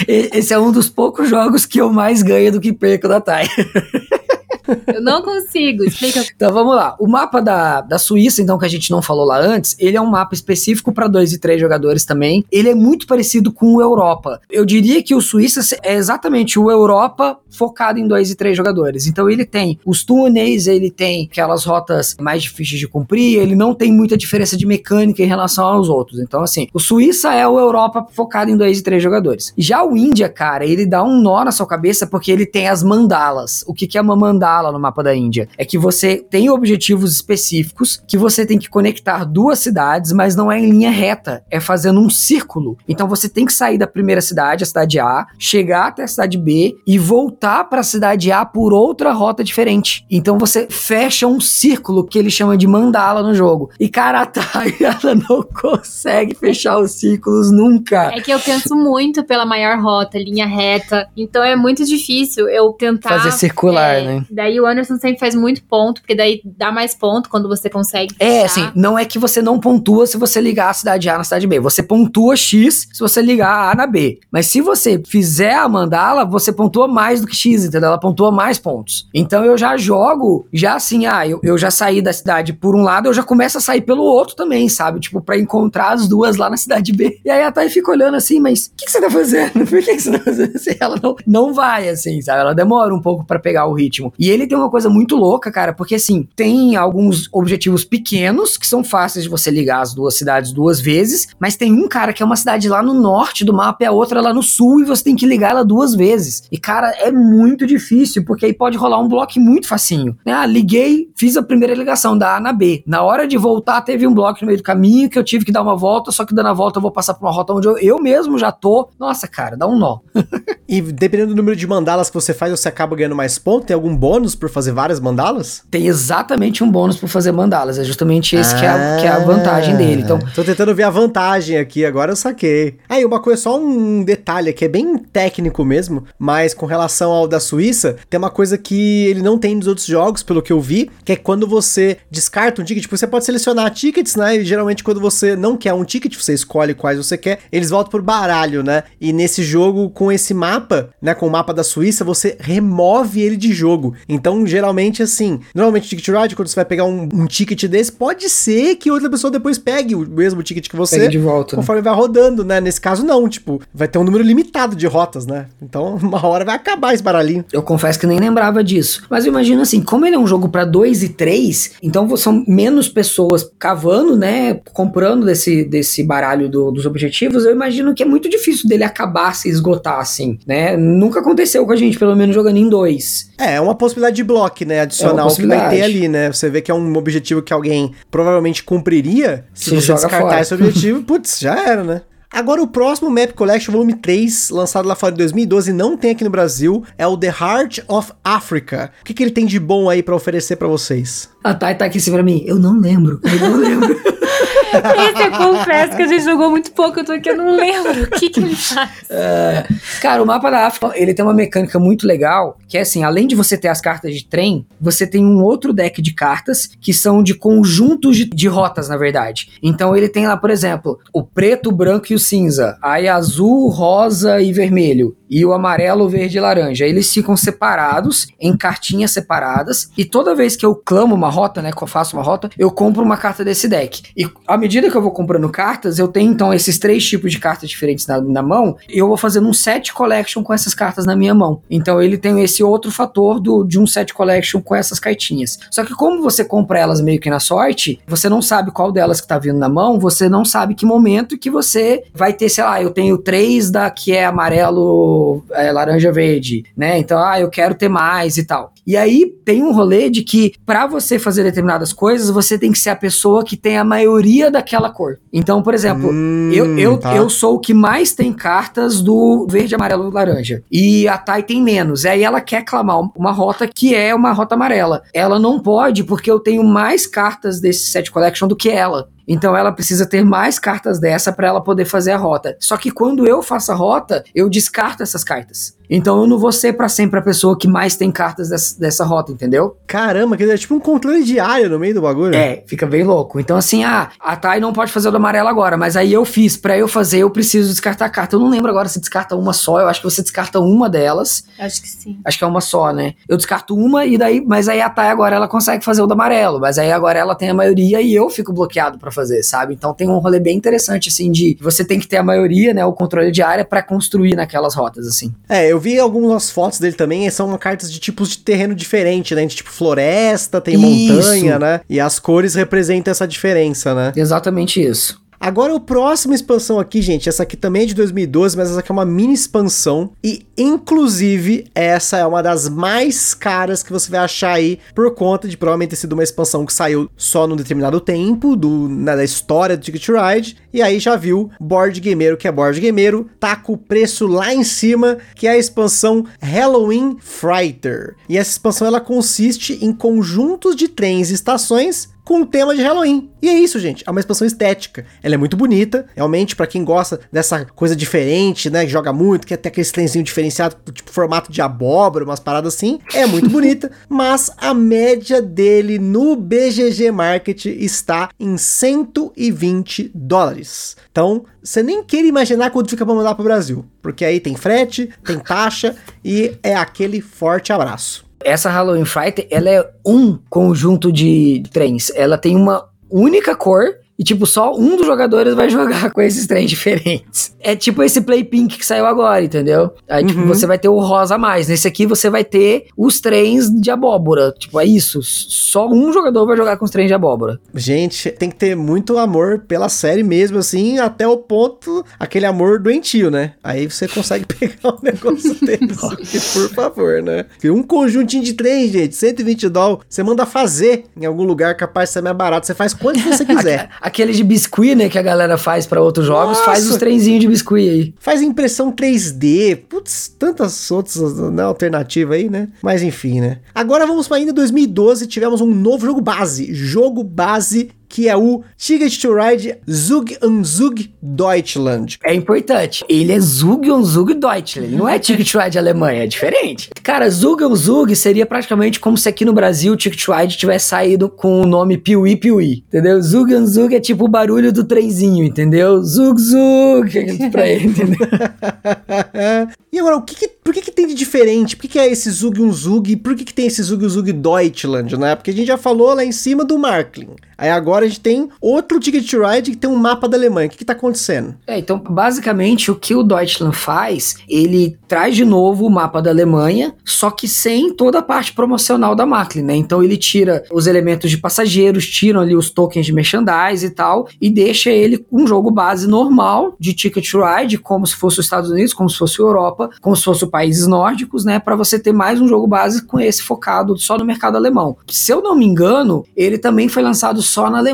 Esse 0.07 0.55
é 0.55 0.59
um 0.59 0.71
dos 0.71 0.89
poucos 0.89 1.29
jogos 1.29 1.67
que 1.67 1.81
eu 1.81 1.93
mais 1.93 2.23
ganho 2.23 2.53
do 2.53 2.61
que 2.61 2.73
perco 2.73 3.09
da 3.09 3.21
Thay. 3.21 3.49
Eu 4.87 5.03
não 5.03 5.23
consigo, 5.23 5.85
explica. 5.85 6.21
Então 6.41 6.53
vamos 6.53 6.75
lá. 6.75 6.97
O 6.99 7.07
mapa 7.07 7.41
da, 7.41 7.81
da 7.81 7.99
Suíça, 7.99 8.41
então, 8.41 8.59
que 8.59 8.65
a 8.65 8.69
gente 8.69 8.91
não 8.91 9.03
falou 9.03 9.25
lá 9.25 9.39
antes, 9.39 9.77
ele 9.79 9.97
é 9.97 10.01
um 10.01 10.07
mapa 10.07 10.35
específico 10.35 10.93
para 10.93 11.07
dois 11.07 11.33
e 11.33 11.39
três 11.39 11.61
jogadores 11.61 12.05
também. 12.05 12.45
Ele 12.51 12.69
é 12.69 12.75
muito 12.75 13.07
parecido 13.07 13.53
com 13.53 13.75
o 13.75 13.81
Europa. 13.81 14.41
Eu 14.51 14.65
diria 14.65 15.03
que 15.03 15.15
o 15.15 15.21
Suíça 15.21 15.77
é 15.83 15.95
exatamente 15.95 16.59
o 16.59 16.71
Europa 16.71 17.39
focado 17.51 17.99
em 17.99 18.07
dois 18.07 18.31
e 18.31 18.35
três 18.35 18.57
jogadores. 18.57 19.07
Então 19.07 19.29
ele 19.29 19.45
tem 19.45 19.79
os 19.85 20.05
túneis, 20.05 20.67
ele 20.67 20.91
tem 20.91 21.29
aquelas 21.31 21.65
rotas 21.65 22.17
mais 22.21 22.43
difíceis 22.43 22.81
de 22.81 22.89
cumprir, 22.89 23.39
ele 23.39 23.55
não 23.55 23.75
tem 23.75 23.93
muita 23.93 24.17
diferença 24.17 24.57
de 24.57 24.67
mecânica 24.67 25.23
em 25.23 25.27
relação 25.27 25.67
aos 25.67 25.89
outros. 25.89 26.21
Então, 26.21 26.43
assim, 26.43 26.69
o 26.73 26.79
Suíça 26.79 27.35
é 27.35 27.47
o 27.47 27.59
Europa 27.59 28.07
focado 28.13 28.51
em 28.51 28.57
dois 28.57 28.79
e 28.79 28.83
três 28.83 29.03
jogadores. 29.03 29.53
Já 29.57 29.85
o 29.85 29.97
Índia, 29.97 30.29
cara, 30.29 30.65
ele 30.65 30.87
dá 30.87 31.03
um 31.03 31.21
nó 31.21 31.45
na 31.45 31.53
sua 31.53 31.67
cabeça 31.67 32.07
porque 32.07 32.31
ele 32.31 32.47
tem 32.47 32.69
as 32.69 32.83
mandalas. 32.83 33.65
O 33.67 33.75
que, 33.75 33.87
que 33.87 33.99
é 33.99 34.01
uma 34.01 34.17
mandala? 34.17 34.60
Fala 34.61 34.71
no 34.71 34.79
mapa 34.79 35.03
da 35.03 35.15
Índia. 35.15 35.49
É 35.57 35.65
que 35.65 35.79
você 35.79 36.17
tem 36.19 36.51
objetivos 36.51 37.15
específicos 37.15 38.03
que 38.07 38.19
você 38.19 38.45
tem 38.45 38.59
que 38.59 38.69
conectar 38.69 39.25
duas 39.25 39.59
cidades, 39.59 40.13
mas 40.13 40.37
não 40.37 40.53
é 40.53 40.61
em 40.61 40.71
linha 40.71 40.91
reta, 40.91 41.43
é 41.51 41.59
fazendo 41.59 41.99
um 41.99 42.11
círculo. 42.11 42.77
Então 42.87 43.09
você 43.09 43.27
tem 43.27 43.47
que 43.47 43.53
sair 43.53 43.79
da 43.79 43.87
primeira 43.87 44.21
cidade, 44.21 44.63
a 44.63 44.67
cidade 44.67 45.01
A, 45.01 45.27
chegar 45.39 45.89
até 45.89 46.03
a 46.03 46.09
cidade 46.09 46.37
B 46.37 46.77
e 46.87 46.99
voltar 46.99 47.65
para 47.65 47.81
a 47.81 47.85
cidade 47.85 48.31
A 48.31 48.45
por 48.45 48.75
outra 48.75 49.13
rota 49.13 49.43
diferente. 49.43 50.05
Então 50.11 50.39
você 50.39 50.67
fecha 50.69 51.27
um 51.27 51.41
círculo 51.41 52.05
que 52.05 52.19
ele 52.19 52.31
chama 52.31 52.57
de 52.57 52.67
mandala 52.67 53.23
no 53.23 53.35
jogo. 53.35 53.71
E 53.81 53.89
Thay, 53.89 54.77
ela 54.81 55.15
não 55.29 55.43
consegue 55.43 56.35
fechar 56.35 56.79
os 56.79 56.93
círculos 56.93 57.51
nunca. 57.51 58.13
É 58.15 58.21
que 58.21 58.31
eu 58.31 58.41
penso 58.41 58.77
muito 58.77 59.25
pela 59.25 59.47
maior 59.47 59.81
rota, 59.81 60.19
linha 60.19 60.47
reta. 60.47 61.09
Então 61.17 61.43
é 61.43 61.57
muito 61.57 61.85
difícil 61.87 62.47
eu 62.49 62.73
tentar 62.73 63.09
fazer 63.09 63.33
circular, 63.33 63.95
é, 63.95 64.05
né? 64.05 64.27
Daí 64.41 64.59
o 64.59 64.65
Anderson 64.65 64.97
sempre 64.97 65.19
faz 65.19 65.35
muito 65.35 65.63
ponto, 65.65 66.01
porque 66.01 66.15
daí 66.15 66.41
dá 66.43 66.73
mais 66.73 66.95
ponto 66.95 67.29
quando 67.29 67.47
você 67.47 67.69
consegue. 67.69 68.15
É, 68.19 68.47
assim, 68.47 68.71
não 68.75 68.99
é 68.99 69.05
que 69.05 69.19
você 69.19 69.43
não 69.43 69.61
pontua 69.61 70.07
se 70.07 70.17
você 70.17 70.41
ligar 70.41 70.71
a 70.71 70.73
cidade 70.73 71.11
A 71.11 71.19
na 71.19 71.25
cidade 71.25 71.47
B. 71.47 71.61
Você 71.61 71.83
pontua 71.83 72.35
X 72.37 72.89
se 72.91 73.01
você 73.01 73.21
ligar 73.21 73.51
a 73.51 73.71
A 73.73 73.75
na 73.75 73.87
B. 73.87 74.19
Mas 74.33 74.47
se 74.47 74.63
você 74.63 75.03
fizer 75.07 75.53
a 75.53 75.69
mandala, 75.69 76.25
você 76.25 76.51
pontua 76.51 76.89
mais 76.89 77.21
do 77.21 77.27
que 77.27 77.37
X, 77.37 77.67
entendeu? 77.67 77.89
Ela 77.89 78.01
pontua 78.01 78.33
mais 78.33 78.59
pontos. 78.59 79.11
Então 79.13 79.45
eu 79.45 79.59
já 79.59 79.77
jogo, 79.77 80.49
já 80.51 80.77
assim, 80.77 81.05
ah, 81.05 81.29
eu, 81.29 81.39
eu 81.43 81.59
já 81.59 81.71
saí 81.71 82.01
da 82.01 82.15
cidade 82.15 82.55
por 82.55 82.75
um 82.75 82.81
lado, 82.81 83.11
eu 83.11 83.13
já 83.13 83.23
começo 83.23 83.59
a 83.59 83.61
sair 83.61 83.83
pelo 83.83 84.05
outro 84.05 84.35
também, 84.35 84.71
sabe? 84.71 85.01
Tipo, 85.01 85.21
pra 85.21 85.39
encontrar 85.39 85.93
as 85.93 86.09
duas 86.09 86.39
lá 86.39 86.49
na 86.49 86.57
cidade 86.57 86.93
B. 86.93 87.21
E 87.23 87.29
aí 87.29 87.43
a 87.43 87.53
Thay 87.53 87.69
fica 87.69 87.91
olhando 87.91 88.17
assim, 88.17 88.41
mas 88.41 88.69
o 88.69 88.71
que, 88.75 88.87
que, 88.87 88.91
você 88.91 89.03
tá 89.03 89.11
fazendo? 89.11 89.53
Por 89.69 89.83
que, 89.83 89.97
que 89.97 90.01
você 90.01 90.13
tá 90.13 90.19
fazendo 90.19 90.57
assim? 90.57 90.71
Ela 90.81 90.99
não, 91.03 91.17
não 91.27 91.53
vai, 91.53 91.91
assim, 91.91 92.23
sabe? 92.23 92.41
Ela 92.41 92.55
demora 92.55 92.95
um 92.95 93.03
pouco 93.03 93.23
para 93.27 93.39
pegar 93.39 93.67
o 93.67 93.75
ritmo. 93.75 94.15
E 94.19 94.30
ele 94.31 94.47
tem 94.47 94.57
uma 94.57 94.71
coisa 94.71 94.89
muito 94.89 95.17
louca, 95.17 95.51
cara, 95.51 95.73
porque 95.73 95.95
assim, 95.97 96.29
tem 96.37 96.77
alguns 96.77 97.29
objetivos 97.33 97.85
pequenos 97.85 98.57
que 98.57 98.67
são 98.67 98.85
fáceis 98.85 99.25
de 99.25 99.31
você 99.31 99.51
ligar 99.51 99.81
as 99.81 99.95
duas 99.95 100.17
cidades 100.17 100.53
duas 100.53 100.81
vezes, 100.81 101.29
mas 101.39 101.57
tem 101.57 101.73
um 101.73 101.89
cara 101.89 102.13
que 102.13 102.23
é 102.23 102.27
uma 102.27 102.37
cidade 102.37 102.69
lá 102.69 102.83
no 102.83 102.95
norte 102.95 103.45
do 103.45 103.53
mapa 103.53 103.85
e 103.85 103.87
a 103.87 103.93
outra 103.93 104.21
lá 104.21 104.33
no 104.33 104.43
sul 104.43 104.81
e 104.81 104.85
você 104.85 105.05
tem 105.05 105.17
que 105.17 105.27
ligar 105.27 105.51
ela 105.51 105.65
duas 105.65 105.95
vezes. 105.95 106.45
E 106.51 106.59
cara, 106.59 106.91
é 106.99 107.11
muito 107.11 107.67
difícil, 107.67 108.25
porque 108.25 108.47
aí 108.47 108.53
pode 108.53 108.77
rolar 108.77 108.99
um 108.99 109.09
bloco 109.09 109.39
muito 109.39 109.69
facinho. 109.69 110.17
Né? 110.25 110.33
Ah, 110.33 110.47
liguei, 110.47 111.09
fiz 111.17 111.37
a 111.37 111.43
primeira 111.43 111.75
ligação 111.75 112.17
da 112.17 112.37
A 112.37 112.41
na 112.41 112.53
B. 112.53 112.83
Na 112.87 113.03
hora 113.03 113.27
de 113.27 113.37
voltar, 113.37 113.81
teve 113.83 114.07
um 114.07 114.15
bloco 114.15 114.39
no 114.41 114.47
meio 114.47 114.59
do 114.59 114.63
caminho 114.63 115.09
que 115.09 115.19
eu 115.19 115.25
tive 115.25 115.45
que 115.45 115.53
dar 115.53 115.63
uma 115.63 115.77
volta, 115.77 116.11
só 116.11 116.25
que 116.25 116.35
dando 116.35 116.49
a 116.49 116.53
volta 116.53 116.79
eu 116.79 116.83
vou 116.83 116.91
passar 116.91 117.15
por 117.15 117.27
uma 117.27 117.33
rota 117.33 117.53
onde 117.53 117.69
eu, 117.69 117.79
eu 117.79 117.99
mesmo 118.01 118.39
já 118.39 118.51
tô. 118.51 118.89
Nossa, 118.99 119.29
cara, 119.29 119.57
dá 119.57 119.67
um 119.67 119.79
nó. 119.79 119.99
e 120.69 120.81
dependendo 120.81 121.35
do 121.35 121.37
número 121.37 121.57
de 121.57 121.67
mandalas 121.67 122.09
que 122.09 122.15
você 122.15 122.35
faz, 122.35 122.53
você 122.53 122.69
acaba 122.69 122.97
ganhando 122.97 123.17
mais 123.17 123.39
pontos? 123.39 123.67
Tem 123.67 123.75
algum 123.75 123.97
bônus 123.97 124.20
por 124.35 124.51
fazer 124.51 124.73
várias 124.73 125.01
mandalas? 125.01 125.63
Tem 125.71 125.87
exatamente 125.87 126.63
um 126.63 126.71
bônus 126.71 126.97
por 126.97 127.09
fazer 127.09 127.33
mandalas. 127.33 127.79
É 127.79 127.85
justamente 127.85 128.37
esse 128.37 128.55
ah, 128.55 128.59
que, 128.59 128.65
é 128.65 128.69
a, 128.69 128.97
que 129.01 129.07
é 129.07 129.11
a 129.11 129.19
vantagem 129.19 129.77
dele. 129.77 130.03
Então, 130.03 130.19
tô 130.35 130.45
tentando 130.45 130.75
ver 130.75 130.85
a 130.85 130.91
vantagem 130.91 131.57
aqui, 131.59 131.85
agora 131.85 132.13
eu 132.13 132.17
saquei. 132.17 132.77
Aí, 132.89 133.05
uma 133.05 133.21
coisa, 133.21 133.43
só 133.43 133.59
um 133.59 134.03
detalhe 134.03 134.53
que 134.53 134.65
é 134.65 134.69
bem 134.69 134.99
técnico 134.99 135.65
mesmo, 135.65 136.05
mas 136.19 136.55
com 136.55 136.67
relação 136.67 137.13
ao 137.13 137.27
da 137.27 137.41
Suíça, 137.41 137.97
tem 138.09 138.19
uma 138.19 138.31
coisa 138.31 138.59
que 138.59 139.07
ele 139.07 139.23
não 139.23 139.39
tem 139.39 139.55
nos 139.55 139.67
outros 139.67 139.87
jogos, 139.87 140.23
pelo 140.23 140.43
que 140.43 140.53
eu 140.53 140.61
vi, 140.61 140.91
que 141.05 141.13
é 141.13 141.17
quando 141.17 141.47
você 141.47 141.99
descarta 142.11 142.61
um 142.61 142.65
ticket, 142.65 142.83
tipo, 142.83 142.97
você 142.97 143.07
pode 143.07 143.25
selecionar 143.25 143.71
tickets, 143.71 144.17
né? 144.17 144.37
E 144.37 144.45
geralmente 144.45 144.85
quando 144.85 145.01
você 145.01 145.37
não 145.37 145.57
quer 145.57 145.73
um 145.73 145.85
ticket, 145.85 146.15
você 146.17 146.35
escolhe 146.35 146.75
quais 146.75 146.99
você 146.99 147.17
quer, 147.17 147.41
eles 147.51 147.71
voltam 147.71 147.91
por 147.91 148.03
baralho, 148.03 148.63
né? 148.63 148.85
E 149.01 149.13
nesse 149.13 149.43
jogo, 149.43 149.91
com 149.91 150.11
esse 150.11 150.35
mapa, 150.35 150.91
né, 151.01 151.15
com 151.15 151.27
o 151.27 151.31
mapa 151.31 151.53
da 151.53 151.65
Suíça, 151.65 152.05
você 152.05 152.37
remove 152.39 153.21
ele 153.21 153.37
de 153.37 153.53
jogo. 153.53 153.95
Então, 154.11 154.45
geralmente, 154.47 155.03
assim, 155.03 155.41
normalmente 155.55 155.89
ticket 155.89 156.09
ride, 156.09 156.35
quando 156.35 156.49
você 156.49 156.57
vai 156.57 156.65
pegar 156.65 156.85
um, 156.85 157.09
um, 157.15 157.27
ticket 157.27 157.65
desse, 157.67 157.93
pode 157.93 158.29
ser 158.29 158.75
que 158.77 158.91
outra 158.91 159.09
pessoa 159.09 159.31
depois 159.31 159.57
pegue 159.57 159.95
o 159.95 160.01
mesmo 160.01 160.43
ticket 160.43 160.69
que 160.69 160.77
você. 160.77 160.99
Pegue 160.99 161.13
de 161.13 161.19
volta. 161.19 161.57
Né? 161.57 161.63
Conforme 161.63 161.81
né? 161.81 161.89
vai 161.89 161.95
rodando, 161.95 162.45
né? 162.45 162.61
Nesse 162.61 162.81
caso, 162.81 163.05
não. 163.05 163.29
Tipo, 163.29 163.61
vai 163.73 163.87
ter 163.87 163.99
um 163.99 164.05
número 164.05 164.25
limitado 164.25 164.75
de 164.75 164.87
rotas, 164.87 165.27
né? 165.27 165.47
Então, 165.63 165.97
uma 166.03 166.25
hora 166.27 166.45
vai 166.45 166.57
acabar 166.57 166.93
esse 166.93 167.03
baralhinho. 167.03 167.45
Eu 167.53 167.63
confesso 167.63 167.99
que 167.99 168.07
nem 168.07 168.19
lembrava 168.19 168.63
disso. 168.65 169.05
Mas 169.09 169.25
eu 169.25 169.31
imagino 169.31 169.63
assim, 169.63 169.81
como 169.81 170.05
ele 170.05 170.17
é 170.17 170.19
um 170.19 170.27
jogo 170.27 170.49
para 170.49 170.65
2 170.65 171.03
e 171.05 171.09
3, 171.11 171.73
então 171.83 172.17
são 172.17 172.45
menos 172.47 172.89
pessoas 172.89 173.49
cavando, 173.59 174.17
né? 174.17 174.61
Comprando 174.73 175.25
desse, 175.25 175.65
desse 175.65 176.03
baralho 176.03 176.49
do, 176.49 176.71
dos 176.71 176.87
objetivos, 176.87 177.45
eu 177.45 177.53
imagino 177.53 177.95
que 177.95 178.03
é 178.03 178.07
muito 178.07 178.29
difícil 178.29 178.69
dele 178.69 178.85
acabar, 178.85 179.35
se 179.35 179.49
esgotar, 179.49 180.01
assim, 180.01 180.39
né? 180.47 180.77
Nunca 180.77 181.21
aconteceu 181.21 181.65
com 181.65 181.73
a 181.73 181.77
gente, 181.77 181.99
pelo 181.99 182.17
menos 182.17 182.35
jogando 182.35 182.57
em 182.57 182.69
dois. 182.69 183.31
É, 183.39 183.55
é 183.55 183.61
uma 183.61 183.75
possibilidade 183.75 184.00
de 184.09 184.25
bloco, 184.25 184.65
né? 184.65 184.81
Adicional 184.81 185.29
é 185.29 185.35
que 185.35 185.47
vai 185.47 185.69
ter 185.69 185.83
ali, 185.83 186.09
né? 186.09 186.33
Você 186.33 186.49
vê 186.49 186.63
que 186.63 186.71
é 186.71 186.75
um 186.75 186.97
objetivo 186.97 187.43
que 187.43 187.53
alguém 187.53 187.93
provavelmente 188.11 188.65
cumpriria. 188.65 189.45
Se, 189.53 189.65
se 189.65 189.75
você 189.75 189.93
descartar 189.93 190.21
fora. 190.21 190.41
esse 190.41 190.55
objetivo, 190.55 191.03
putz, 191.05 191.39
já 191.39 191.63
era, 191.69 191.85
né? 191.85 192.03
Agora 192.33 192.63
o 192.63 192.69
próximo 192.69 193.11
Map 193.11 193.33
Collection 193.33 193.73
Volume 193.73 193.95
3, 193.95 194.51
lançado 194.51 194.87
lá 194.87 194.95
fora 194.95 195.13
em 195.13 195.19
2012, 195.19 195.73
não 195.73 195.97
tem 195.97 196.13
aqui 196.13 196.23
no 196.23 196.31
Brasil, 196.31 196.85
é 196.97 197.05
o 197.05 197.17
The 197.17 197.27
Heart 197.27 197.81
of 197.89 198.13
Africa. 198.23 198.93
O 199.01 199.05
que, 199.05 199.13
que 199.13 199.21
ele 199.21 199.33
tem 199.33 199.45
de 199.45 199.59
bom 199.59 199.91
aí 199.91 200.01
para 200.01 200.15
oferecer 200.15 200.55
para 200.55 200.69
vocês? 200.69 201.29
A 201.43 201.53
Thay 201.53 201.75
tá 201.75 201.87
aqui 201.87 201.99
assim 201.99 202.13
pra 202.13 202.23
mim, 202.23 202.45
eu 202.47 202.57
não 202.57 202.79
lembro, 202.79 203.21
eu 203.25 203.49
não 203.49 203.57
lembro. 203.57 204.01
Esse 205.11 205.23
eu 205.23 205.33
confesso 205.33 205.97
que 205.97 206.03
a 206.03 206.07
gente 206.07 206.25
jogou 206.25 206.51
muito 206.51 206.73
pouco, 206.73 207.01
eu 207.01 207.05
tô 207.05 207.13
aqui, 207.13 207.31
eu 207.31 207.37
não 207.37 207.57
lembro 207.57 208.05
o 208.05 208.11
que, 208.11 208.31
que 208.31 208.41
ele 208.41 208.55
faz. 208.55 208.91
É, 209.11 209.67
cara, 210.01 210.23
o 210.23 210.27
mapa 210.27 210.51
da 210.51 210.67
África, 210.67 210.93
ele 210.95 211.15
tem 211.15 211.25
uma 211.25 211.35
mecânica 211.35 211.79
muito 211.79 212.07
legal, 212.07 212.59
que 212.69 212.79
é 212.79 212.83
assim, 212.83 213.03
além 213.03 213.27
de 213.27 213.35
você 213.35 213.57
ter 213.57 213.69
as 213.69 213.81
cartas 213.81 214.15
de 214.15 214.25
trem, 214.25 214.67
você 214.81 215.07
tem 215.07 215.25
um 215.25 215.43
outro 215.43 215.73
deck 215.73 216.01
de 216.01 216.15
cartas 216.15 216.71
que 216.81 216.93
são 216.93 217.23
de 217.23 217.35
conjuntos 217.35 218.17
de, 218.17 218.25
de 218.25 218.49
rotas, 218.49 218.89
na 218.89 218.97
verdade. 218.97 219.51
Então 219.63 219.97
ele 219.97 220.09
tem 220.09 220.27
lá, 220.27 220.37
por 220.37 220.51
exemplo, 220.51 220.99
o 221.13 221.23
preto, 221.23 221.71
o 221.71 221.73
branco 221.73 222.07
e 222.11 222.15
o 222.15 222.19
cinza, 222.19 222.79
aí 222.83 223.09
azul, 223.09 223.69
rosa 223.69 224.41
e 224.41 224.53
vermelho, 224.53 225.17
e 225.31 225.45
o 225.47 225.53
amarelo, 225.53 226.09
verde 226.09 226.37
e 226.37 226.41
laranja. 226.41 226.85
Eles 226.85 227.13
ficam 227.13 227.37
separados, 227.37 228.27
em 228.41 228.57
cartinhas 228.57 229.13
separadas, 229.13 229.91
e 229.97 230.05
toda 230.05 230.35
vez 230.35 230.57
que 230.57 230.67
eu 230.67 230.75
clamo 230.75 231.15
uma 231.15 231.31
rota, 231.31 231.63
né, 231.63 231.71
que 231.71 231.83
eu 231.83 231.87
faço 231.87 232.17
uma 232.17 232.23
rota, 232.23 232.51
eu 232.59 232.71
compro 232.71 233.03
uma 233.03 233.17
carta 233.17 233.45
desse 233.45 233.69
deck. 233.69 234.03
E 234.17 234.29
à 234.47 234.57
medida 234.57 234.91
que 234.91 234.97
eu 234.97 235.03
vou 235.03 235.13
comprando 235.13 235.49
cartas, 235.49 235.99
eu 235.99 236.09
tenho 236.09 236.33
então 236.33 236.53
esses 236.53 236.79
três 236.79 237.07
tipos 237.07 237.31
de 237.31 237.39
cartas 237.39 237.71
diferentes 237.71 238.07
na, 238.07 238.21
na 238.21 238.43
mão, 238.43 238.77
e 238.89 238.99
eu 238.99 239.07
vou 239.07 239.17
fazendo 239.17 239.49
um 239.49 239.53
set 239.53 239.93
collection 239.93 240.43
com 240.43 240.53
essas 240.53 240.75
cartas 240.75 241.07
na 241.07 241.15
minha 241.15 241.35
mão. 241.35 241.63
Então 241.71 242.03
ele 242.03 242.19
tem 242.19 242.43
esse 242.43 242.63
outro 242.63 242.91
fator 242.91 243.39
do, 243.39 243.65
de 243.65 243.79
um 243.79 243.87
set 243.87 244.13
collection 244.13 244.61
com 244.61 244.75
essas 244.75 244.99
cartinhas. 244.99 245.59
Só 245.71 245.85
que 245.85 245.95
como 245.95 246.23
você 246.23 246.45
compra 246.45 246.79
elas 246.79 247.01
meio 247.01 247.21
que 247.21 247.31
na 247.31 247.39
sorte, 247.39 248.01
você 248.07 248.29
não 248.29 248.43
sabe 248.43 248.71
qual 248.71 248.91
delas 248.91 249.21
que 249.21 249.29
tá 249.29 249.39
vindo 249.39 249.59
na 249.59 249.69
mão, 249.69 249.99
você 249.99 250.29
não 250.29 250.45
sabe 250.45 250.75
que 250.75 250.85
momento 250.85 251.39
que 251.39 251.51
você 251.51 252.03
vai 252.13 252.33
ter, 252.33 252.49
sei 252.49 252.65
lá, 252.65 252.83
eu 252.83 252.91
tenho 252.91 253.17
três 253.19 253.71
da 253.71 253.89
que 253.91 254.13
é 254.13 254.25
amarelo, 254.25 255.20
é, 255.53 255.71
laranja, 255.73 256.13
verde, 256.13 256.65
né? 256.77 256.99
Então, 256.99 257.19
ah, 257.23 257.41
eu 257.41 257.49
quero 257.49 257.75
ter 257.75 257.89
mais 257.89 258.37
e 258.37 258.45
tal. 258.45 258.73
E 258.87 258.97
aí 258.97 259.27
tem 259.45 259.63
um 259.63 259.73
rolê 259.73 260.11
de 260.11 260.23
que 260.23 260.55
para 260.65 260.87
você 260.87 261.19
fazer 261.19 261.45
determinadas 261.45 261.93
coisas, 261.93 262.31
você 262.31 262.59
tem 262.59 262.73
que 262.73 262.79
ser 262.79 262.91
a 262.91 262.97
pessoa 262.97 263.45
que 263.45 263.57
tem 263.57 263.79
a 263.79 263.85
maioria 263.85 264.51
daquela 264.51 264.91
cor. 264.91 265.19
Então, 265.33 265.63
por 265.63 265.75
exemplo, 265.75 266.11
Hum, 266.11 266.51
eu, 266.53 266.79
eu, 266.79 266.99
tá. 266.99 267.15
eu 267.15 267.29
sou 267.29 267.55
o 267.55 267.59
que 267.59 267.73
mais 267.73 268.13
tem 268.15 268.33
cartas 268.33 269.01
do 269.01 269.47
verde, 269.49 269.75
amarelo 269.75 270.09
e 270.09 270.13
laranja. 270.13 270.63
E 270.71 271.09
a 271.09 271.17
Thay 271.17 271.43
tem 271.43 271.63
menos. 271.63 272.05
Aí 272.05 272.23
ela 272.23 272.41
quer 272.41 272.65
clamar 272.65 273.01
uma 273.17 273.33
rota 273.33 273.67
que 273.67 273.95
é 273.95 274.15
uma 274.15 274.33
rota 274.33 274.55
amarela. 274.55 275.03
Ela 275.15 275.39
não 275.39 275.61
pode 275.61 276.05
porque 276.05 276.31
eu 276.31 276.41
tenho 276.41 276.65
mais 276.65 277.07
cartas 277.07 277.61
desse 277.61 277.87
set 277.87 278.11
collection 278.11 278.49
do 278.49 278.57
que 278.57 278.69
ela. 278.69 279.09
Então 279.27 279.57
ela 279.57 279.73
precisa 279.73 280.07
ter 280.07 280.25
mais 280.25 280.59
cartas 280.59 280.99
dessa 280.99 281.33
para 281.33 281.49
ela 281.49 281.63
poder 281.63 281.85
fazer 281.85 282.13
a 282.13 282.17
rota. 282.17 282.57
Só 282.61 282.77
que 282.77 282.91
quando 282.91 283.27
eu 283.27 283.43
faço 283.43 283.73
a 283.73 283.75
rota, 283.75 284.25
eu 284.35 284.49
descarto 284.49 285.03
essas 285.03 285.25
cartas. 285.25 285.80
Então 285.91 286.21
eu 286.21 286.27
não 286.27 286.39
vou 286.39 286.53
ser 286.53 286.75
para 286.75 286.89
sempre 286.89 287.19
a 287.19 287.23
pessoa 287.23 287.59
que 287.59 287.67
mais 287.67 287.97
tem 287.97 288.11
cartas 288.13 288.49
dessa, 288.49 288.79
dessa 288.79 289.05
rota, 289.05 289.33
entendeu? 289.33 289.77
Caramba, 289.87 290.37
que 290.37 290.45
é 290.45 290.57
tipo 290.57 290.75
um 290.75 290.81
controle 290.81 291.25
diário 291.25 291.69
no 291.69 291.79
meio 291.79 291.95
do 291.95 292.01
bagulho. 292.01 292.35
É, 292.35 292.63
fica 292.67 292.87
bem 292.87 293.03
louco. 293.03 293.41
Então, 293.41 293.57
assim, 293.57 293.83
ah, 293.83 294.11
a 294.21 294.37
Thay 294.37 294.61
não 294.61 294.73
pode 294.73 294.93
fazer 294.93 295.09
o 295.09 295.11
do 295.11 295.17
amarelo 295.17 295.49
agora, 295.49 295.77
mas 295.77 295.97
aí 295.97 296.13
eu 296.13 296.25
fiz. 296.25 296.57
Pra 296.57 296.79
eu 296.79 296.87
fazer, 296.87 297.19
eu 297.19 297.31
preciso 297.31 297.69
descartar 297.69 298.07
a 298.07 298.11
carta. 298.11 298.37
Eu 298.37 298.41
não 298.41 298.49
lembro 298.49 298.71
agora 298.71 298.89
se 298.89 299.01
descarta 299.01 299.35
uma 299.35 299.53
só. 299.53 299.81
Eu 299.81 299.89
acho 299.89 300.01
que 300.01 300.09
você 300.09 300.23
descarta 300.23 300.61
uma 300.61 300.89
delas. 300.89 301.45
Acho 301.59 301.83
que 301.83 301.89
sim. 301.89 302.19
Acho 302.25 302.39
que 302.39 302.45
é 302.45 302.47
uma 302.47 302.61
só, 302.61 302.93
né? 302.93 303.15
Eu 303.29 303.37
descarto 303.37 303.75
uma 303.75 304.07
e 304.07 304.17
daí, 304.17 304.41
mas 304.41 304.69
aí 304.69 304.81
a 304.81 304.89
Thay 304.89 305.09
agora 305.09 305.35
ela 305.35 305.49
consegue 305.49 305.85
fazer 305.85 306.03
o 306.03 306.07
do 306.07 306.13
amarelo. 306.13 306.61
Mas 306.61 306.79
aí 306.79 306.93
agora 306.93 307.19
ela 307.19 307.35
tem 307.35 307.51
a 307.51 307.55
maioria 307.55 308.01
e 308.01 308.15
eu 308.15 308.31
fico 308.31 308.53
bloqueado 308.53 308.99
pra 308.99 309.11
fazer, 309.11 309.43
sabe? 309.43 309.75
Então 309.75 309.93
tem 309.93 310.09
um 310.09 310.19
rolê 310.19 310.39
bem 310.39 310.57
interessante, 310.57 311.09
assim, 311.09 311.33
de 311.33 311.57
você 311.61 311.85
tem 311.85 311.99
que 311.99 312.07
ter 312.07 312.19
a 312.19 312.23
maioria, 312.23 312.73
né? 312.73 312.85
O 312.85 312.93
controle 312.93 313.33
de 313.33 313.43
área 313.43 313.65
pra 313.65 313.83
construir 313.83 314.37
naquelas 314.37 314.75
rotas, 314.75 315.07
assim. 315.07 315.35
É, 315.49 315.67
eu 315.67 315.80
vi 315.81 315.99
algumas 315.99 316.51
fotos 316.51 316.79
dele 316.79 316.95
também, 316.95 317.27
e 317.27 317.31
são 317.31 317.57
cartas 317.59 317.91
de 317.91 317.99
tipos 317.99 318.31
de 318.31 318.39
terreno 318.39 318.75
diferente, 318.75 319.35
né? 319.35 319.47
De 319.47 319.57
tipo 319.57 319.71
floresta, 319.71 320.61
tem 320.61 320.75
Isso. 320.75 321.13
montanha, 321.15 321.59
né? 321.59 321.81
E 321.89 321.99
as 321.99 322.19
cores 322.19 322.55
representam 322.55 323.11
essa 323.11 323.27
diferença, 323.27 323.95
né? 323.95 324.13
Exatamente 324.15 324.81
isso. 324.83 325.21
Agora, 325.41 325.75
o 325.75 325.81
próximo 325.81 326.35
expansão 326.35 326.79
aqui, 326.79 327.01
gente, 327.01 327.27
essa 327.27 327.45
aqui 327.45 327.57
também 327.57 327.85
é 327.85 327.87
de 327.87 327.95
2012, 327.95 328.55
mas 328.59 328.69
essa 328.69 328.81
aqui 328.81 328.93
é 328.93 328.93
uma 328.93 329.07
mini 329.07 329.33
expansão. 329.33 330.11
E, 330.23 330.45
inclusive, 330.59 331.67
essa 331.75 332.19
é 332.19 332.27
uma 332.27 332.43
das 332.43 332.69
mais 332.69 333.33
caras 333.33 333.83
que 333.83 333.91
você 333.91 334.11
vai 334.11 334.21
achar 334.21 334.53
aí, 334.53 334.79
por 334.95 335.15
conta 335.15 335.49
de 335.49 335.57
provavelmente 335.57 335.91
ter 335.91 335.97
sido 335.97 336.13
uma 336.13 336.23
expansão 336.23 336.67
que 336.67 336.75
saiu 336.75 337.11
só 337.17 337.47
num 337.47 337.57
determinado 337.57 337.99
tempo 338.01 338.55
do, 338.55 338.87
na, 338.87 339.17
da 339.17 339.25
história 339.25 339.79
do 339.79 339.83
Ticket 339.83 340.09
Ride. 340.09 340.59
E 340.75 340.83
aí 340.83 340.99
já 340.99 341.17
viu, 341.17 341.51
Board 341.59 341.99
Gameiro, 342.03 342.37
que 342.37 342.47
é 342.47 342.53
Board 342.53 342.79
Gameiro, 342.79 343.27
tá 343.41 343.57
com 343.57 343.73
o 343.73 343.79
preço 343.79 344.27
lá 344.27 344.53
em 344.53 344.63
cima, 344.63 345.17
que 345.35 345.47
é 345.47 345.53
a 345.53 345.59
expansão 345.59 346.27
Halloween 346.39 347.17
Frighter. 347.19 348.15
E 348.29 348.37
essa 348.37 348.51
expansão 348.51 348.87
ela 348.87 349.01
consiste 349.01 349.79
em 349.83 349.91
conjuntos 349.91 350.77
de 350.77 350.87
trens 350.87 351.31
e 351.31 351.35
estações 351.35 352.11
com 352.25 352.43
o 352.43 352.47
tema 352.47 352.75
de 352.75 352.83
Halloween. 352.83 353.31
E 353.43 353.49
é 353.49 353.59
isso, 353.59 353.79
gente. 353.79 354.05
É 354.07 354.11
uma 354.11 354.21
expansão 354.21 354.47
estética. 354.47 355.05
Ela 355.23 355.35
é 355.35 355.39
muito 355.39 355.57
bonita. 355.57 356.07
Realmente, 356.15 356.55
pra 356.55 356.67
quem 356.67 356.85
gosta 356.85 357.21
dessa 357.33 357.65
coisa 357.65 357.97
diferente, 357.97 358.71
né? 358.71 358.85
Que 358.85 358.91
joga 358.91 359.13
muito, 359.13 359.47
quer 359.47 359.57
ter 359.57 359.69
aquele 359.69 359.87
trenzinho 359.87 360.25
diferenciado, 360.25 360.77
tipo 360.93 361.11
formato 361.11 361.51
de 361.51 361.61
abóbora, 361.61 362.25
umas 362.25 362.41
paradas 362.41 362.75
assim. 362.75 362.99
É 363.15 363.27
muito 363.27 363.49
bonita. 363.51 363.91
Mas 364.09 364.51
a 364.57 364.75
média 364.75 365.41
dele 365.41 365.99
no 365.99 366.37
BGG 366.37 367.11
Market 367.11 367.67
está 367.67 368.29
em 368.39 368.57
120 368.57 370.11
dólares. 370.15 370.97
Então, 371.11 371.45
você 371.63 371.83
nem 371.83 372.03
queira 372.03 372.27
imaginar 372.27 372.71
quanto 372.71 372.91
fica 372.91 373.05
pra 373.05 373.15
mandar 373.15 373.35
pro 373.35 373.45
Brasil. 373.45 373.85
Porque 374.03 374.25
aí 374.25 374.41
tem 374.41 374.57
frete, 374.57 375.11
tem 375.25 375.39
taxa 375.39 375.97
e 376.25 376.57
é 376.63 376.75
aquele 376.75 377.21
forte 377.21 377.73
abraço. 377.73 378.30
Essa 378.43 378.71
Halloween 378.71 379.05
Fighter, 379.05 379.47
ela 379.51 379.69
é 379.69 379.91
um 380.05 380.39
conjunto 380.49 381.13
de 381.13 381.63
trens. 381.73 382.11
Ela 382.15 382.39
tem 382.39 382.57
uma 382.57 382.89
única 383.11 383.55
cor 383.55 384.00
e, 384.21 384.23
tipo, 384.23 384.45
só 384.45 384.75
um 384.77 384.97
dos 384.99 385.07
jogadores 385.07 385.55
vai 385.55 385.71
jogar 385.71 386.11
com 386.13 386.21
esses 386.21 386.47
trens 386.47 386.69
diferentes. 386.69 387.55
É 387.59 387.75
tipo 387.75 388.03
esse 388.03 388.21
Play 388.21 388.45
Pink 388.45 388.77
que 388.77 388.85
saiu 388.85 389.07
agora, 389.07 389.43
entendeu? 389.43 389.93
Aí, 390.07 390.23
tipo, 390.27 390.41
Uhum. 390.41 390.47
você 390.47 390.67
vai 390.67 390.79
ter 390.79 390.89
o 390.91 390.99
rosa 391.01 391.37
a 391.37 391.39
mais. 391.39 391.69
Nesse 391.69 391.89
aqui, 391.89 392.05
você 392.05 392.29
vai 392.29 392.45
ter 392.45 392.87
os 392.97 393.19
trens 393.19 393.71
de 393.71 393.91
abóbora. 393.91 394.53
Tipo, 394.59 394.79
é 394.79 394.85
isso. 394.85 395.21
Só 395.23 395.89
um 395.89 396.13
jogador 396.13 396.45
vai 396.47 396.55
jogar 396.57 396.77
com 396.77 396.85
os 396.85 396.91
trens 396.91 397.09
de 397.09 397.15
abóbora. 397.15 397.59
Gente, 397.75 398.31
tem 398.31 398.51
que 398.51 398.57
ter 398.57 398.77
muito 398.77 399.17
amor 399.17 399.61
pela 399.67 399.89
série 399.89 400.23
mesmo, 400.23 400.59
assim, 400.59 400.99
até 400.99 401.27
o 401.27 401.39
ponto, 401.39 402.05
aquele 402.19 402.45
amor 402.45 402.79
doentio, 402.79 403.31
né? 403.31 403.55
Aí 403.65 403.87
você 403.91 404.07
consegue 404.07 404.45
pegar 404.55 404.91
um 404.95 404.99
negócio 405.03 405.55
desse, 405.65 406.59
por 406.59 406.69
favor, 406.71 407.23
né? 407.23 407.47
Um 407.65 407.83
conjuntinho 407.83 408.43
de 408.45 408.53
trem, 408.53 408.89
gente, 408.89 409.15
120 409.15 409.69
dólares, 409.71 410.05
você 410.09 410.23
manda 410.23 410.45
fazer 410.45 411.05
em 411.17 411.25
algum 411.25 411.45
lugar 411.45 411.75
capaz 411.77 412.11
de 412.11 412.15
ser 412.15 412.23
mais 412.23 412.37
barato, 412.37 412.67
você 412.67 412.75
faz 412.75 412.93
quanto 412.93 413.21
você 413.21 413.45
quiser. 413.45 413.89
Aquele 414.11 414.33
de 414.33 414.43
biscuit, 414.43 414.97
né, 414.97 415.09
que 415.09 415.17
a 415.17 415.23
galera 415.23 415.57
faz 415.57 415.87
pra 415.87 416.03
outros 416.03 416.27
jogos, 416.27 416.59
Nossa! 416.59 416.65
faz 416.65 416.91
os 416.91 416.97
trenzinhos 416.97 417.41
de 417.41 417.47
biscuit 417.47 417.89
aí. 417.89 418.15
Faz 418.19 418.43
impressão 418.43 418.91
3D, 418.91 419.77
putz, 419.89 420.35
tantas 420.37 420.91
outras 420.91 421.39
né, 421.53 421.63
alternativas 421.63 422.37
aí, 422.37 422.51
né? 422.51 422.69
Mas 422.83 423.05
enfim, 423.05 423.41
né? 423.41 423.59
Agora 423.73 424.05
vamos 424.07 424.27
para 424.27 424.39
ainda 424.39 424.53
2012, 424.53 425.29
tivemos 425.29 425.61
um 425.61 425.73
novo 425.73 426.05
jogo 426.05 426.21
base, 426.21 426.75
jogo 426.75 427.23
base 427.23 427.91
que 428.11 428.29
é 428.29 428.37
o 428.37 428.63
Ticket 428.77 429.17
to 429.23 429.33
Ride 429.33 429.79
Zug 429.89 430.37
und 430.43 430.65
Zug 430.65 431.11
Deutschland. 431.23 432.19
É 432.25 432.35
importante. 432.35 433.05
Ele 433.09 433.33
é 433.33 433.39
Zug 433.41 433.89
und 433.91 434.05
Zug 434.05 434.35
Deutschland. 434.35 434.95
Não 434.97 435.09
é 435.09 435.19
Ticket 435.19 435.51
to 435.51 435.59
Ride 435.61 435.79
Alemanha, 435.79 436.25
é 436.25 436.27
diferente. 436.27 436.91
Cara, 437.03 437.31
Zug 437.31 437.63
und 437.65 437.77
Zug 437.77 438.15
seria 438.17 438.45
praticamente 438.45 438.99
como 438.99 439.17
se 439.17 439.29
aqui 439.29 439.45
no 439.45 439.53
Brasil 439.53 439.93
o 439.93 439.97
Ticket 439.97 440.23
to 440.25 440.33
Ride 440.33 440.57
tivesse 440.59 440.89
saído 440.89 441.29
com 441.29 441.61
o 441.63 441.67
nome 441.67 441.97
Piuí 441.97 442.37
Piuí. 442.37 442.83
Entendeu? 442.89 443.23
Zug 443.23 443.55
und 443.55 443.67
Zug 443.67 443.95
é 443.95 444.01
tipo 444.01 444.25
o 444.25 444.29
barulho 444.29 444.73
do 444.73 444.83
trenzinho, 444.85 445.45
entendeu? 445.45 446.03
Zug 446.03 446.41
Zug. 446.41 447.17
é 447.17 447.49
Pra 447.51 447.67
ele, 447.69 447.87
entendeu? 447.87 448.19
e 449.93 449.99
agora, 449.99 450.17
o 450.17 450.23
que 450.23 450.35
que- 450.35 450.49
por 450.63 450.75
que, 450.75 450.83
que 450.83 450.91
tem 450.93 451.07
de 451.07 451.15
diferente? 451.15 451.77
Por 451.77 451.83
que, 451.83 451.89
que 451.89 451.99
é 451.99 452.11
esse 452.11 452.31
Zug 452.31 452.61
und 452.61 452.73
Zug? 452.73 453.17
Por 453.17 453.35
que, 453.35 453.45
que 453.45 453.55
tem 453.55 453.67
esse 453.67 453.83
Zug 453.83 454.05
und 454.05 454.11
Zug 454.11 454.33
Deutschland, 454.33 455.17
né? 455.17 455.35
Porque 455.37 455.51
a 455.51 455.55
gente 455.55 455.67
já 455.67 455.77
falou 455.79 456.15
lá 456.15 456.25
em 456.25 456.33
cima 456.33 456.65
do 456.65 456.79
Marklin. 456.79 457.31
Aí 457.57 457.69
agora 457.71 458.00
a 458.05 458.09
gente 458.09 458.21
tem 458.21 458.49
outro 458.61 459.01
Ticket 459.01 459.33
Ride 459.33 459.73
que 459.73 459.77
tem 459.77 459.91
um 459.91 459.97
mapa 459.97 460.29
da 460.29 460.37
Alemanha. 460.37 460.69
O 460.69 460.71
que, 460.71 460.79
que 460.79 460.85
tá 460.85 460.93
acontecendo? 460.93 461.55
É, 461.67 461.79
então, 461.79 461.99
basicamente, 461.99 462.91
o 462.91 462.95
que 462.95 463.15
o 463.15 463.23
Deutschland 463.23 463.77
faz, 463.77 464.37
ele 464.49 464.97
traz 465.09 465.35
de 465.35 465.45
novo 465.45 465.87
o 465.87 465.91
mapa 465.91 466.21
da 466.21 466.31
Alemanha, 466.31 466.95
só 467.05 467.31
que 467.31 467.49
sem 467.49 467.93
toda 467.93 468.19
a 468.19 468.23
parte 468.23 468.53
promocional 468.53 469.15
da 469.15 469.27
Macklin, 469.27 469.63
né? 469.63 469.77
Então, 469.77 470.03
ele 470.03 470.17
tira 470.17 470.65
os 470.73 470.87
elementos 470.87 471.31
de 471.31 471.39
passageiros, 471.39 472.07
tiram 472.09 472.41
ali 472.41 472.55
os 472.55 472.71
tokens 472.71 473.07
de 473.07 473.13
merchandise 473.13 473.87
e 473.87 473.91
tal, 473.91 474.29
e 474.41 474.51
deixa 474.51 474.91
ele 474.91 475.25
um 475.31 475.47
jogo 475.47 475.71
base 475.71 476.07
normal 476.07 476.75
de 476.79 476.93
Ticket 476.93 477.33
Ride, 477.35 477.79
como 477.79 478.07
se 478.07 478.17
fosse 478.17 478.41
os 478.41 478.47
Estados 478.47 478.71
Unidos, 478.71 478.93
como 478.93 479.09
se 479.09 479.19
fosse 479.19 479.41
a 479.41 479.45
Europa, 479.45 479.91
como 480.01 480.17
se 480.17 480.25
fosse 480.25 480.45
os 480.45 480.51
países 480.51 480.87
nórdicos, 480.87 481.45
né? 481.45 481.59
Para 481.59 481.77
você 481.77 481.99
ter 481.99 482.13
mais 482.13 482.41
um 482.41 482.49
jogo 482.49 482.67
base 482.67 483.05
com 483.05 483.19
esse 483.19 483.43
focado 483.43 483.97
só 483.99 484.17
no 484.17 484.25
mercado 484.25 484.57
alemão. 484.57 484.97
Se 485.09 485.33
eu 485.33 485.43
não 485.43 485.57
me 485.57 485.67
engano, 485.67 486.25
ele 486.37 486.59
também 486.59 486.89
foi 486.89 487.03
lançado 487.03 487.43
só 487.43 487.71
na 487.71 487.79
Alemanha. 487.79 487.90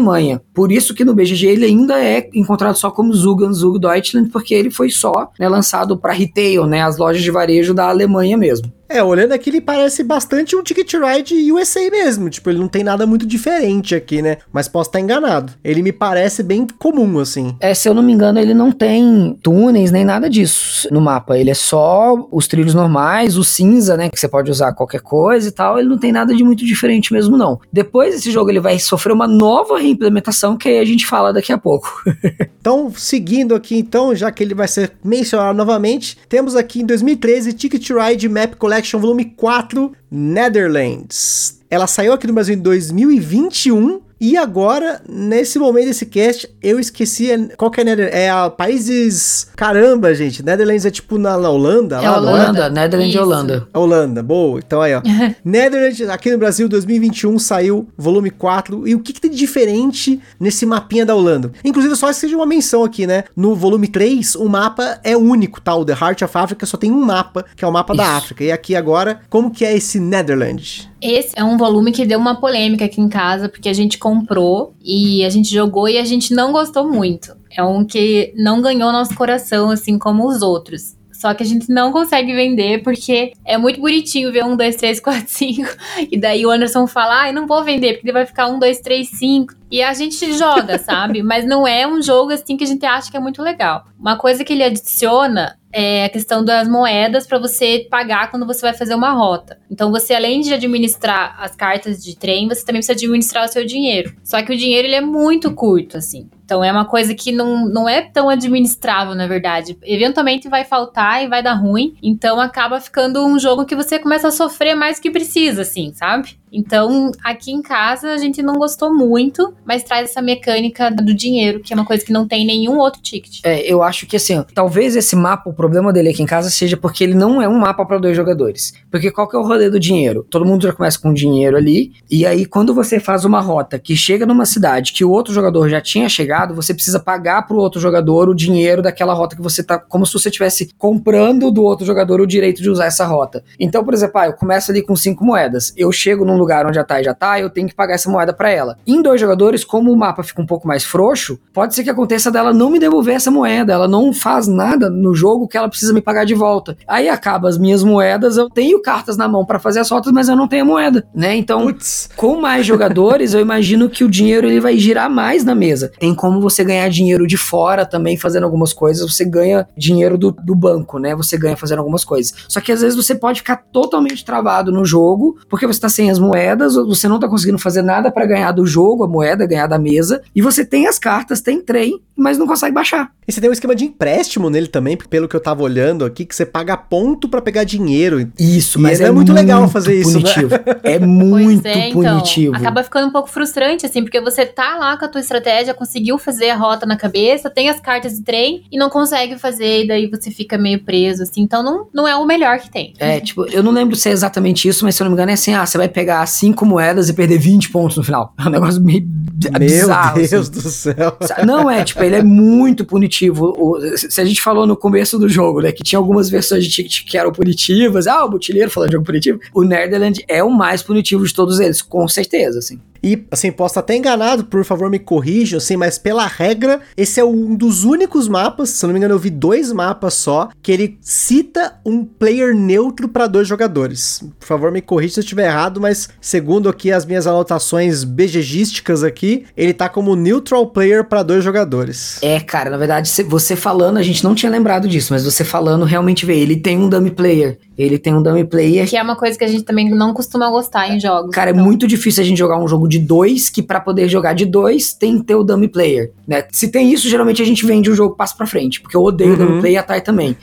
Por 0.54 0.72
isso 0.72 0.94
que 0.94 1.04
no 1.04 1.14
BGG 1.14 1.46
ele 1.46 1.64
ainda 1.64 2.02
é 2.02 2.28
encontrado 2.34 2.76
só 2.76 2.90
como 2.90 3.12
Zugan 3.12 3.52
Zug 3.52 3.78
Deutschland, 3.78 4.30
porque 4.30 4.54
ele 4.54 4.70
foi 4.70 4.90
só 4.90 5.30
né, 5.38 5.48
lançado 5.48 5.96
para 5.96 6.12
retail, 6.12 6.66
né, 6.66 6.82
as 6.82 6.98
lojas 6.98 7.22
de 7.22 7.30
varejo 7.30 7.74
da 7.74 7.88
Alemanha 7.88 8.36
mesmo. 8.36 8.72
É, 8.88 9.02
olhando 9.02 9.32
aqui, 9.32 9.50
ele 9.50 9.60
parece 9.60 10.02
bastante 10.04 10.54
um 10.54 10.62
Ticket 10.62 10.92
Ride 10.94 11.52
USA 11.52 11.90
mesmo. 11.90 12.30
Tipo, 12.30 12.50
ele 12.50 12.58
não 12.58 12.68
tem 12.68 12.84
nada 12.84 13.06
muito 13.06 13.26
diferente 13.26 13.94
aqui, 13.94 14.22
né? 14.22 14.38
Mas 14.52 14.68
posso 14.68 14.88
estar 14.88 15.00
enganado. 15.00 15.52
Ele 15.64 15.82
me 15.82 15.92
parece 15.92 16.42
bem 16.42 16.66
comum, 16.78 17.18
assim. 17.18 17.56
É, 17.60 17.74
se 17.74 17.88
eu 17.88 17.94
não 17.94 18.02
me 18.02 18.12
engano, 18.12 18.38
ele 18.38 18.54
não 18.54 18.70
tem 18.70 19.36
túneis 19.42 19.90
nem 19.90 20.04
nada 20.04 20.30
disso 20.30 20.88
no 20.92 21.00
mapa. 21.00 21.36
Ele 21.36 21.50
é 21.50 21.54
só 21.54 22.14
os 22.30 22.46
trilhos 22.46 22.74
normais, 22.74 23.36
o 23.36 23.42
cinza, 23.42 23.96
né? 23.96 24.08
Que 24.08 24.18
você 24.18 24.28
pode 24.28 24.50
usar 24.50 24.72
qualquer 24.72 25.00
coisa 25.00 25.48
e 25.48 25.52
tal. 25.52 25.78
Ele 25.78 25.88
não 25.88 25.98
tem 25.98 26.12
nada 26.12 26.34
de 26.34 26.44
muito 26.44 26.64
diferente 26.64 27.12
mesmo, 27.12 27.36
não. 27.36 27.58
Depois 27.72 28.14
desse 28.14 28.30
jogo, 28.30 28.50
ele 28.50 28.60
vai 28.60 28.78
sofrer 28.78 29.12
uma 29.12 29.26
nova 29.26 29.78
reimplementação 29.78 30.56
que 30.56 30.68
aí 30.68 30.78
a 30.78 30.84
gente 30.84 31.06
fala 31.06 31.32
daqui 31.32 31.52
a 31.52 31.58
pouco. 31.58 32.02
então, 32.60 32.92
seguindo 32.96 33.54
aqui, 33.54 33.76
então, 33.76 34.14
já 34.14 34.30
que 34.30 34.44
ele 34.44 34.54
vai 34.54 34.68
ser 34.68 34.92
mencionado 35.02 35.56
novamente, 35.56 36.16
temos 36.28 36.54
aqui 36.54 36.82
em 36.82 36.86
2013 36.86 37.52
Ticket 37.52 37.90
Ride 37.90 38.28
Map 38.28 38.54
Collection 38.54 38.75
Collection 38.76 39.00
Volume 39.00 39.24
4 39.24 39.92
Netherlands. 40.10 41.60
Ela 41.70 41.86
saiu 41.86 42.12
aqui 42.12 42.26
no 42.26 42.34
Brasil 42.34 42.54
em 42.54 42.58
2021 42.58 44.02
e 44.20 44.36
agora, 44.36 45.02
nesse 45.06 45.58
momento 45.58 45.86
desse 45.86 46.06
cast, 46.06 46.48
eu 46.62 46.80
esqueci 46.80 47.28
qual 47.56 47.70
que 47.70 47.82
é 47.82 47.84
Netherlands. 47.84 48.18
É 48.18 48.30
a 48.30 48.48
países. 48.48 49.48
Caramba, 49.54 50.14
gente. 50.14 50.42
Netherlands 50.42 50.86
é 50.86 50.90
tipo 50.90 51.18
na, 51.18 51.36
na 51.36 51.50
Holanda? 51.50 51.96
É 51.96 52.08
lá, 52.08 52.18
Holanda, 52.18 52.66
é? 52.66 52.70
Netherlands 52.70 53.14
e 53.14 53.18
Holanda. 53.18 53.68
Holanda, 53.74 54.22
boa. 54.22 54.58
Então 54.58 54.80
aí, 54.80 54.94
ó. 54.94 55.02
Netherlands, 55.44 56.00
aqui 56.08 56.30
no 56.32 56.38
Brasil, 56.38 56.66
2021, 56.68 57.38
saiu 57.38 57.88
volume 57.96 58.30
4. 58.30 58.88
E 58.88 58.94
o 58.94 59.00
que, 59.00 59.12
que 59.12 59.20
tem 59.20 59.30
de 59.30 59.36
diferente 59.36 60.20
nesse 60.40 60.64
mapinha 60.64 61.04
da 61.04 61.14
Holanda? 61.14 61.52
Inclusive, 61.62 61.94
só 61.94 62.10
seja 62.12 62.36
uma 62.36 62.46
menção 62.46 62.84
aqui, 62.84 63.06
né? 63.06 63.24
No 63.36 63.54
volume 63.54 63.86
3, 63.86 64.34
o 64.36 64.48
mapa 64.48 64.98
é 65.04 65.14
único, 65.14 65.60
tá? 65.60 65.74
O 65.74 65.84
The 65.84 65.92
Heart 65.92 66.22
of 66.22 66.38
Africa 66.38 66.64
só 66.64 66.78
tem 66.78 66.90
um 66.90 67.04
mapa, 67.04 67.44
que 67.54 67.64
é 67.64 67.68
o 67.68 67.72
mapa 67.72 67.92
Isso. 67.92 68.02
da 68.02 68.16
África. 68.16 68.44
E 68.44 68.50
aqui 68.50 68.74
agora, 68.74 69.20
como 69.28 69.50
que 69.50 69.64
é 69.64 69.76
esse 69.76 70.00
Netherlands? 70.00 70.88
Esse 71.06 71.38
é 71.38 71.44
um 71.44 71.56
volume 71.56 71.92
que 71.92 72.04
deu 72.04 72.18
uma 72.18 72.40
polêmica 72.40 72.84
aqui 72.84 73.00
em 73.00 73.08
casa, 73.08 73.48
porque 73.48 73.68
a 73.68 73.72
gente 73.72 73.96
comprou 73.96 74.74
e 74.82 75.24
a 75.24 75.30
gente 75.30 75.54
jogou 75.54 75.88
e 75.88 75.98
a 75.98 76.04
gente 76.04 76.34
não 76.34 76.50
gostou 76.50 76.90
muito. 76.90 77.36
É 77.48 77.62
um 77.62 77.84
que 77.84 78.34
não 78.36 78.60
ganhou 78.60 78.90
nosso 78.90 79.14
coração, 79.14 79.70
assim 79.70 79.98
como 79.98 80.26
os 80.26 80.42
outros. 80.42 80.96
Só 81.12 81.32
que 81.32 81.44
a 81.44 81.46
gente 81.46 81.70
não 81.70 81.92
consegue 81.92 82.34
vender 82.34 82.82
porque 82.82 83.32
é 83.44 83.56
muito 83.56 83.80
bonitinho 83.80 84.32
ver 84.32 84.44
um, 84.44 84.56
dois, 84.56 84.74
três, 84.74 84.98
quatro, 84.98 85.24
cinco. 85.28 85.70
E 86.10 86.18
daí 86.18 86.44
o 86.44 86.50
Anderson 86.50 86.88
fala: 86.88 87.22
ai, 87.22 87.30
ah, 87.30 87.32
não 87.32 87.46
vou 87.46 87.62
vender, 87.62 87.94
porque 87.94 88.12
vai 88.12 88.26
ficar 88.26 88.48
um, 88.48 88.58
dois, 88.58 88.80
três, 88.80 89.08
cinco. 89.10 89.54
E 89.70 89.82
a 89.82 89.94
gente 89.94 90.32
joga, 90.32 90.76
sabe? 90.76 91.22
Mas 91.22 91.46
não 91.46 91.66
é 91.66 91.86
um 91.86 92.02
jogo 92.02 92.32
assim 92.32 92.56
que 92.56 92.64
a 92.64 92.66
gente 92.66 92.84
acha 92.84 93.10
que 93.10 93.16
é 93.16 93.20
muito 93.20 93.42
legal. 93.42 93.84
Uma 93.98 94.16
coisa 94.16 94.44
que 94.44 94.52
ele 94.52 94.64
adiciona 94.64 95.56
é 95.78 96.06
a 96.06 96.08
questão 96.08 96.42
das 96.42 96.66
moedas 96.66 97.26
para 97.26 97.38
você 97.38 97.86
pagar 97.90 98.30
quando 98.30 98.46
você 98.46 98.62
vai 98.62 98.72
fazer 98.72 98.94
uma 98.94 99.12
rota. 99.12 99.58
Então 99.70 99.90
você 99.90 100.14
além 100.14 100.40
de 100.40 100.54
administrar 100.54 101.36
as 101.38 101.54
cartas 101.54 102.02
de 102.02 102.16
trem, 102.16 102.48
você 102.48 102.64
também 102.64 102.80
precisa 102.80 102.94
administrar 102.94 103.44
o 103.44 103.48
seu 103.48 103.62
dinheiro. 103.66 104.16
Só 104.24 104.40
que 104.40 104.54
o 104.54 104.56
dinheiro 104.56 104.88
ele 104.88 104.94
é 104.94 105.02
muito 105.02 105.52
curto 105.54 105.98
assim. 105.98 106.30
Então 106.46 106.62
é 106.62 106.70
uma 106.70 106.84
coisa 106.84 107.12
que 107.12 107.32
não, 107.32 107.68
não 107.68 107.88
é 107.88 108.00
tão 108.00 108.28
administrável, 108.28 109.16
na 109.16 109.26
verdade. 109.26 109.76
Eventualmente 109.82 110.48
vai 110.48 110.64
faltar 110.64 111.24
e 111.24 111.28
vai 111.28 111.42
dar 111.42 111.54
ruim. 111.54 111.96
Então 112.00 112.40
acaba 112.40 112.80
ficando 112.80 113.26
um 113.26 113.36
jogo 113.36 113.66
que 113.66 113.74
você 113.74 113.98
começa 113.98 114.28
a 114.28 114.30
sofrer 114.30 114.76
mais 114.76 115.00
que 115.00 115.10
precisa, 115.10 115.62
assim, 115.62 115.92
sabe? 115.92 116.38
Então, 116.52 117.10
aqui 117.22 117.52
em 117.52 117.60
casa 117.60 118.12
a 118.12 118.16
gente 118.16 118.42
não 118.42 118.54
gostou 118.54 118.94
muito, 118.94 119.52
mas 119.64 119.82
traz 119.82 120.08
essa 120.08 120.22
mecânica 120.22 120.90
do 120.90 121.12
dinheiro, 121.12 121.60
que 121.60 121.72
é 121.72 121.76
uma 121.76 121.84
coisa 121.84 122.04
que 122.04 122.12
não 122.12 122.26
tem 122.26 122.46
nenhum 122.46 122.78
outro 122.78 123.02
ticket. 123.02 123.40
É, 123.44 123.60
eu 123.60 123.82
acho 123.82 124.06
que 124.06 124.16
assim, 124.16 124.42
talvez 124.54 124.96
esse 124.96 125.16
mapa, 125.16 125.50
o 125.50 125.52
problema 125.52 125.92
dele 125.92 126.10
aqui 126.10 126.22
em 126.22 126.26
casa 126.26 126.48
seja 126.48 126.76
porque 126.76 127.04
ele 127.04 127.14
não 127.14 127.42
é 127.42 127.48
um 127.48 127.58
mapa 127.58 127.84
para 127.84 127.98
dois 127.98 128.16
jogadores. 128.16 128.72
Porque 128.90 129.10
qual 129.10 129.28
que 129.28 129.36
é 129.36 129.38
o 129.38 129.42
rolê 129.42 129.68
do 129.68 129.80
dinheiro? 129.80 130.26
Todo 130.30 130.46
mundo 130.46 130.62
já 130.62 130.72
começa 130.72 130.98
com 130.98 131.12
dinheiro 131.12 131.56
ali, 131.56 131.92
e 132.10 132.24
aí 132.24 132.46
quando 132.46 132.72
você 132.72 132.98
faz 133.00 133.24
uma 133.24 133.40
rota 133.40 133.78
que 133.78 133.96
chega 133.96 134.24
numa 134.24 134.46
cidade 134.46 134.92
que 134.92 135.04
o 135.04 135.10
outro 135.10 135.34
jogador 135.34 135.68
já 135.68 135.80
tinha 135.80 136.08
chegado, 136.08 136.35
você 136.44 136.74
precisa 136.74 136.98
pagar 136.98 137.46
pro 137.46 137.56
outro 137.56 137.80
jogador 137.80 138.28
o 138.28 138.34
dinheiro 138.34 138.82
daquela 138.82 139.14
rota 139.14 139.36
que 139.36 139.42
você 139.42 139.62
tá, 139.62 139.78
como 139.78 140.04
se 140.04 140.12
você 140.12 140.28
estivesse 140.28 140.70
comprando 140.76 141.50
do 141.50 141.62
outro 141.62 141.86
jogador 141.86 142.20
o 142.20 142.26
direito 142.26 142.62
de 142.62 142.70
usar 142.70 142.86
essa 142.86 143.06
rota. 143.06 143.42
Então, 143.58 143.84
por 143.84 143.94
exemplo, 143.94 144.20
ah, 144.20 144.26
eu 144.26 144.32
começo 144.32 144.70
ali 144.70 144.82
com 144.82 144.96
cinco 144.96 145.24
moedas, 145.24 145.72
eu 145.76 145.90
chego 145.92 146.24
num 146.24 146.36
lugar 146.36 146.66
onde 146.66 146.78
a 146.78 146.84
Thay 146.84 147.04
já 147.04 147.14
tá, 147.14 147.40
eu 147.40 147.50
tenho 147.50 147.68
que 147.68 147.74
pagar 147.74 147.94
essa 147.94 148.10
moeda 148.10 148.32
para 148.32 148.50
ela. 148.50 148.76
Em 148.86 149.00
dois 149.00 149.20
jogadores, 149.20 149.64
como 149.64 149.92
o 149.92 149.96
mapa 149.96 150.22
fica 150.22 150.42
um 150.42 150.46
pouco 150.46 150.66
mais 150.66 150.84
frouxo, 150.84 151.38
pode 151.52 151.74
ser 151.74 151.84
que 151.84 151.90
aconteça 151.90 152.30
dela 152.30 152.52
não 152.52 152.70
me 152.70 152.78
devolver 152.78 153.14
essa 153.14 153.30
moeda, 153.30 153.72
ela 153.72 153.88
não 153.88 154.12
faz 154.12 154.46
nada 154.46 154.90
no 154.90 155.14
jogo 155.14 155.48
que 155.48 155.56
ela 155.56 155.68
precisa 155.68 155.92
me 155.92 156.00
pagar 156.00 156.24
de 156.24 156.34
volta. 156.34 156.76
Aí 156.86 157.08
acaba 157.08 157.48
as 157.48 157.58
minhas 157.58 157.82
moedas, 157.82 158.36
eu 158.36 158.50
tenho 158.50 158.80
cartas 158.82 159.16
na 159.16 159.28
mão 159.28 159.44
para 159.44 159.58
fazer 159.58 159.80
as 159.80 159.90
rotas, 159.90 160.12
mas 160.12 160.28
eu 160.28 160.36
não 160.36 160.48
tenho 160.48 160.62
a 160.62 160.66
moeda, 160.66 161.06
né? 161.14 161.36
Então, 161.36 161.66
Puts. 161.66 162.08
com 162.16 162.40
mais 162.40 162.66
jogadores, 162.66 163.34
eu 163.34 163.40
imagino 163.40 163.88
que 163.88 164.04
o 164.04 164.08
dinheiro 164.08 164.46
ele 164.46 164.60
vai 164.60 164.76
girar 164.76 165.10
mais 165.10 165.44
na 165.44 165.54
mesa. 165.54 165.92
Tem 165.98 166.14
como 166.26 166.40
você 166.40 166.64
ganhar 166.64 166.88
dinheiro 166.88 167.26
de 167.26 167.36
fora 167.36 167.86
também 167.86 168.16
fazendo 168.16 168.44
algumas 168.44 168.72
coisas, 168.72 169.10
você 169.10 169.24
ganha 169.24 169.66
dinheiro 169.76 170.18
do, 170.18 170.32
do 170.32 170.54
banco, 170.54 170.98
né? 170.98 171.14
Você 171.14 171.38
ganha 171.38 171.56
fazendo 171.56 171.78
algumas 171.78 172.04
coisas. 172.04 172.34
Só 172.48 172.60
que 172.60 172.72
às 172.72 172.80
vezes 172.80 172.96
você 172.96 173.14
pode 173.14 173.40
ficar 173.40 173.56
totalmente 173.72 174.24
travado 174.24 174.72
no 174.72 174.84
jogo, 174.84 175.38
porque 175.48 175.66
você 175.66 175.80
tá 175.80 175.88
sem 175.88 176.10
as 176.10 176.18
moedas, 176.18 176.74
você 176.74 177.08
não 177.08 177.20
tá 177.20 177.28
conseguindo 177.28 177.58
fazer 177.58 177.82
nada 177.82 178.10
para 178.10 178.26
ganhar 178.26 178.52
do 178.52 178.66
jogo, 178.66 179.04
a 179.04 179.08
moeda, 179.08 179.46
ganhar 179.46 179.66
da 179.66 179.78
mesa, 179.78 180.20
e 180.34 180.42
você 180.42 180.64
tem 180.64 180.86
as 180.86 180.98
cartas, 180.98 181.40
tem 181.40 181.60
trem, 181.60 182.00
mas 182.16 182.38
não 182.38 182.46
consegue 182.46 182.74
baixar. 182.74 183.10
E 183.28 183.32
você 183.32 183.40
tem 183.40 183.50
um 183.50 183.52
esquema 183.52 183.74
de 183.74 183.84
empréstimo 183.84 184.48
nele 184.48 184.68
também, 184.68 184.96
pelo 184.96 185.28
que 185.28 185.34
eu 185.34 185.40
tava 185.40 185.62
olhando 185.62 186.04
aqui, 186.04 186.24
que 186.24 186.34
você 186.34 186.46
paga 186.46 186.76
ponto 186.76 187.28
para 187.28 187.42
pegar 187.42 187.64
dinheiro. 187.64 188.30
Isso, 188.38 188.80
mas 188.80 189.00
é, 189.00 189.04
é, 189.04 189.10
muito 189.10 189.32
legal 189.32 189.68
fazer 189.68 190.02
punitivo. 190.02 190.46
isso, 190.46 190.48
né? 190.48 190.76
É 190.86 190.98
muito 190.98 191.66
é, 191.66 191.88
então, 191.88 192.02
punitivo. 192.02 192.54
Acaba 192.54 192.82
ficando 192.82 193.08
um 193.08 193.10
pouco 193.10 193.28
frustrante, 193.28 193.84
assim, 193.84 194.02
porque 194.02 194.20
você 194.20 194.46
tá 194.46 194.76
lá 194.76 194.96
com 194.96 195.04
a 195.04 195.08
tua 195.08 195.20
estratégia, 195.20 195.74
conseguiu 195.74 196.15
fazer 196.18 196.50
a 196.50 196.56
rota 196.56 196.86
na 196.86 196.96
cabeça, 196.96 197.50
tem 197.50 197.68
as 197.68 197.80
cartas 197.80 198.14
de 198.16 198.22
trem 198.22 198.64
e 198.70 198.78
não 198.78 198.88
consegue 198.90 199.38
fazer, 199.38 199.84
e 199.84 199.88
daí 199.88 200.06
você 200.08 200.30
fica 200.30 200.58
meio 200.58 200.80
preso, 200.80 201.22
assim. 201.22 201.42
Então 201.42 201.62
não, 201.62 201.88
não 201.92 202.08
é 202.08 202.16
o 202.16 202.24
melhor 202.24 202.58
que 202.58 202.70
tem. 202.70 202.94
É, 202.98 203.20
tipo, 203.20 203.46
eu 203.46 203.62
não 203.62 203.72
lembro 203.72 203.96
se 203.96 204.08
é 204.08 204.12
exatamente 204.12 204.68
isso, 204.68 204.84
mas 204.84 204.94
se 204.94 205.02
eu 205.02 205.04
não 205.04 205.10
me 205.10 205.14
engano 205.14 205.30
é 205.30 205.34
assim, 205.34 205.54
ah, 205.54 205.64
você 205.64 205.78
vai 205.78 205.88
pegar 205.88 206.24
cinco 206.26 206.64
moedas 206.64 207.08
e 207.08 207.14
perder 207.14 207.38
20 207.38 207.70
pontos 207.70 207.96
no 207.96 208.02
final. 208.02 208.34
É 208.46 208.48
um 208.48 208.52
negócio 208.52 208.80
meio 208.80 209.04
Meu 209.50 209.58
bizarro, 209.58 210.20
Deus 210.20 210.32
assim. 210.32 210.50
do 210.52 210.60
céu. 210.60 211.16
Não 211.44 211.68
é, 211.68 211.82
tipo, 211.82 212.00
ele 212.02 212.14
é 212.14 212.22
muito 212.22 212.84
punitivo. 212.84 213.52
O, 213.58 213.80
se 213.96 214.20
a 214.20 214.24
gente 214.24 214.40
falou 214.40 214.66
no 214.66 214.76
começo 214.76 215.18
do 215.18 215.28
jogo, 215.28 215.60
né, 215.60 215.72
que 215.72 215.82
tinha 215.82 215.98
algumas 215.98 216.30
versões 216.30 216.64
de 216.64 216.70
ticket 216.70 217.04
que 217.04 217.18
eram 217.18 217.32
punitivas, 217.32 218.06
ah, 218.06 218.24
o 218.24 218.30
Botilheiro 218.30 218.70
falando 218.70 218.90
de 218.90 218.92
jogo 218.94 219.04
punitivo, 219.04 219.40
o 219.52 219.64
Nerdeland 219.64 220.24
é 220.28 220.44
o 220.44 220.50
mais 220.50 220.80
punitivo 220.80 221.26
de 221.26 221.34
todos 221.34 221.58
eles, 221.58 221.82
com 221.82 222.06
certeza, 222.06 222.60
assim. 222.60 222.80
E, 223.06 223.24
assim, 223.30 223.52
posso 223.52 223.70
estar 223.70 223.80
até 223.82 223.94
enganado, 223.94 224.46
por 224.46 224.64
favor 224.64 224.90
me 224.90 224.98
corrijam, 224.98 225.58
assim, 225.58 225.76
mas 225.76 225.96
pela 225.96 226.26
regra, 226.26 226.80
esse 226.96 227.20
é 227.20 227.24
um 227.24 227.54
dos 227.54 227.84
únicos 227.84 228.26
mapas, 228.26 228.70
se 228.70 228.84
não 228.84 228.92
me 228.92 228.98
engano 228.98 229.14
eu 229.14 229.18
vi 229.18 229.30
dois 229.30 229.70
mapas 229.70 230.14
só, 230.14 230.48
que 230.60 230.72
ele 230.72 230.98
cita 231.00 231.78
um 231.86 232.04
player 232.04 232.52
neutro 232.52 233.08
para 233.08 233.28
dois 233.28 233.46
jogadores. 233.46 234.24
Por 234.40 234.46
favor 234.46 234.72
me 234.72 234.82
corrija 234.82 235.14
se 235.14 235.20
eu 235.20 235.22
estiver 235.22 235.46
errado, 235.46 235.80
mas 235.80 236.08
segundo 236.20 236.68
aqui 236.68 236.90
as 236.90 237.06
minhas 237.06 237.28
anotações 237.28 238.02
BGGísticas 238.02 239.04
aqui, 239.04 239.46
ele 239.56 239.72
tá 239.72 239.88
como 239.88 240.16
neutral 240.16 240.66
player 240.66 241.04
para 241.04 241.22
dois 241.22 241.44
jogadores. 241.44 242.20
É, 242.22 242.40
cara, 242.40 242.70
na 242.70 242.76
verdade, 242.76 243.08
você 243.22 243.54
falando, 243.54 243.98
a 243.98 244.02
gente 244.02 244.24
não 244.24 244.34
tinha 244.34 244.50
lembrado 244.50 244.88
disso, 244.88 245.12
mas 245.12 245.24
você 245.24 245.44
falando 245.44 245.84
realmente 245.84 246.26
vê, 246.26 246.36
ele 246.40 246.56
tem 246.56 246.76
um 246.76 246.88
dummy 246.88 247.12
player. 247.12 247.56
Ele 247.78 247.98
tem 247.98 248.14
um 248.14 248.22
dummy 248.22 248.44
player. 248.44 248.88
Que 248.88 248.96
é 248.96 249.02
uma 249.02 249.16
coisa 249.16 249.36
que 249.38 249.44
a 249.44 249.48
gente 249.48 249.62
também 249.62 249.90
não 249.90 250.14
costuma 250.14 250.48
gostar 250.50 250.88
em 250.88 250.98
jogos. 250.98 251.30
Cara, 251.30 251.50
é 251.50 251.52
então. 251.52 251.62
é 251.62 251.66
muito 251.66 251.86
difícil 251.86 252.22
a 252.22 252.26
gente 252.26 252.38
jogar 252.38 252.58
um 252.58 252.66
jogo 252.66 252.88
de 252.88 252.95
dois, 252.98 253.48
que 253.48 253.62
para 253.62 253.80
poder 253.80 254.08
jogar 254.08 254.34
de 254.34 254.44
dois 254.44 254.92
tem 254.92 255.18
que 255.18 255.24
ter 255.24 255.34
o 255.34 255.44
dummy 255.44 255.68
player, 255.68 256.12
né? 256.26 256.44
Se 256.50 256.68
tem 256.68 256.92
isso, 256.92 257.08
geralmente 257.08 257.42
a 257.42 257.44
gente 257.44 257.64
vende 257.64 257.90
o 257.90 257.94
jogo 257.94 258.16
passo 258.16 258.36
pra 258.36 258.46
frente, 258.46 258.80
porque 258.80 258.96
eu 258.96 259.02
odeio 259.02 259.30
uhum. 259.30 259.36
o 259.36 259.46
dummy 259.46 259.60
player 259.60 259.76
e 259.76 259.78
a 259.78 259.82
Thay 259.82 260.00
também. 260.00 260.36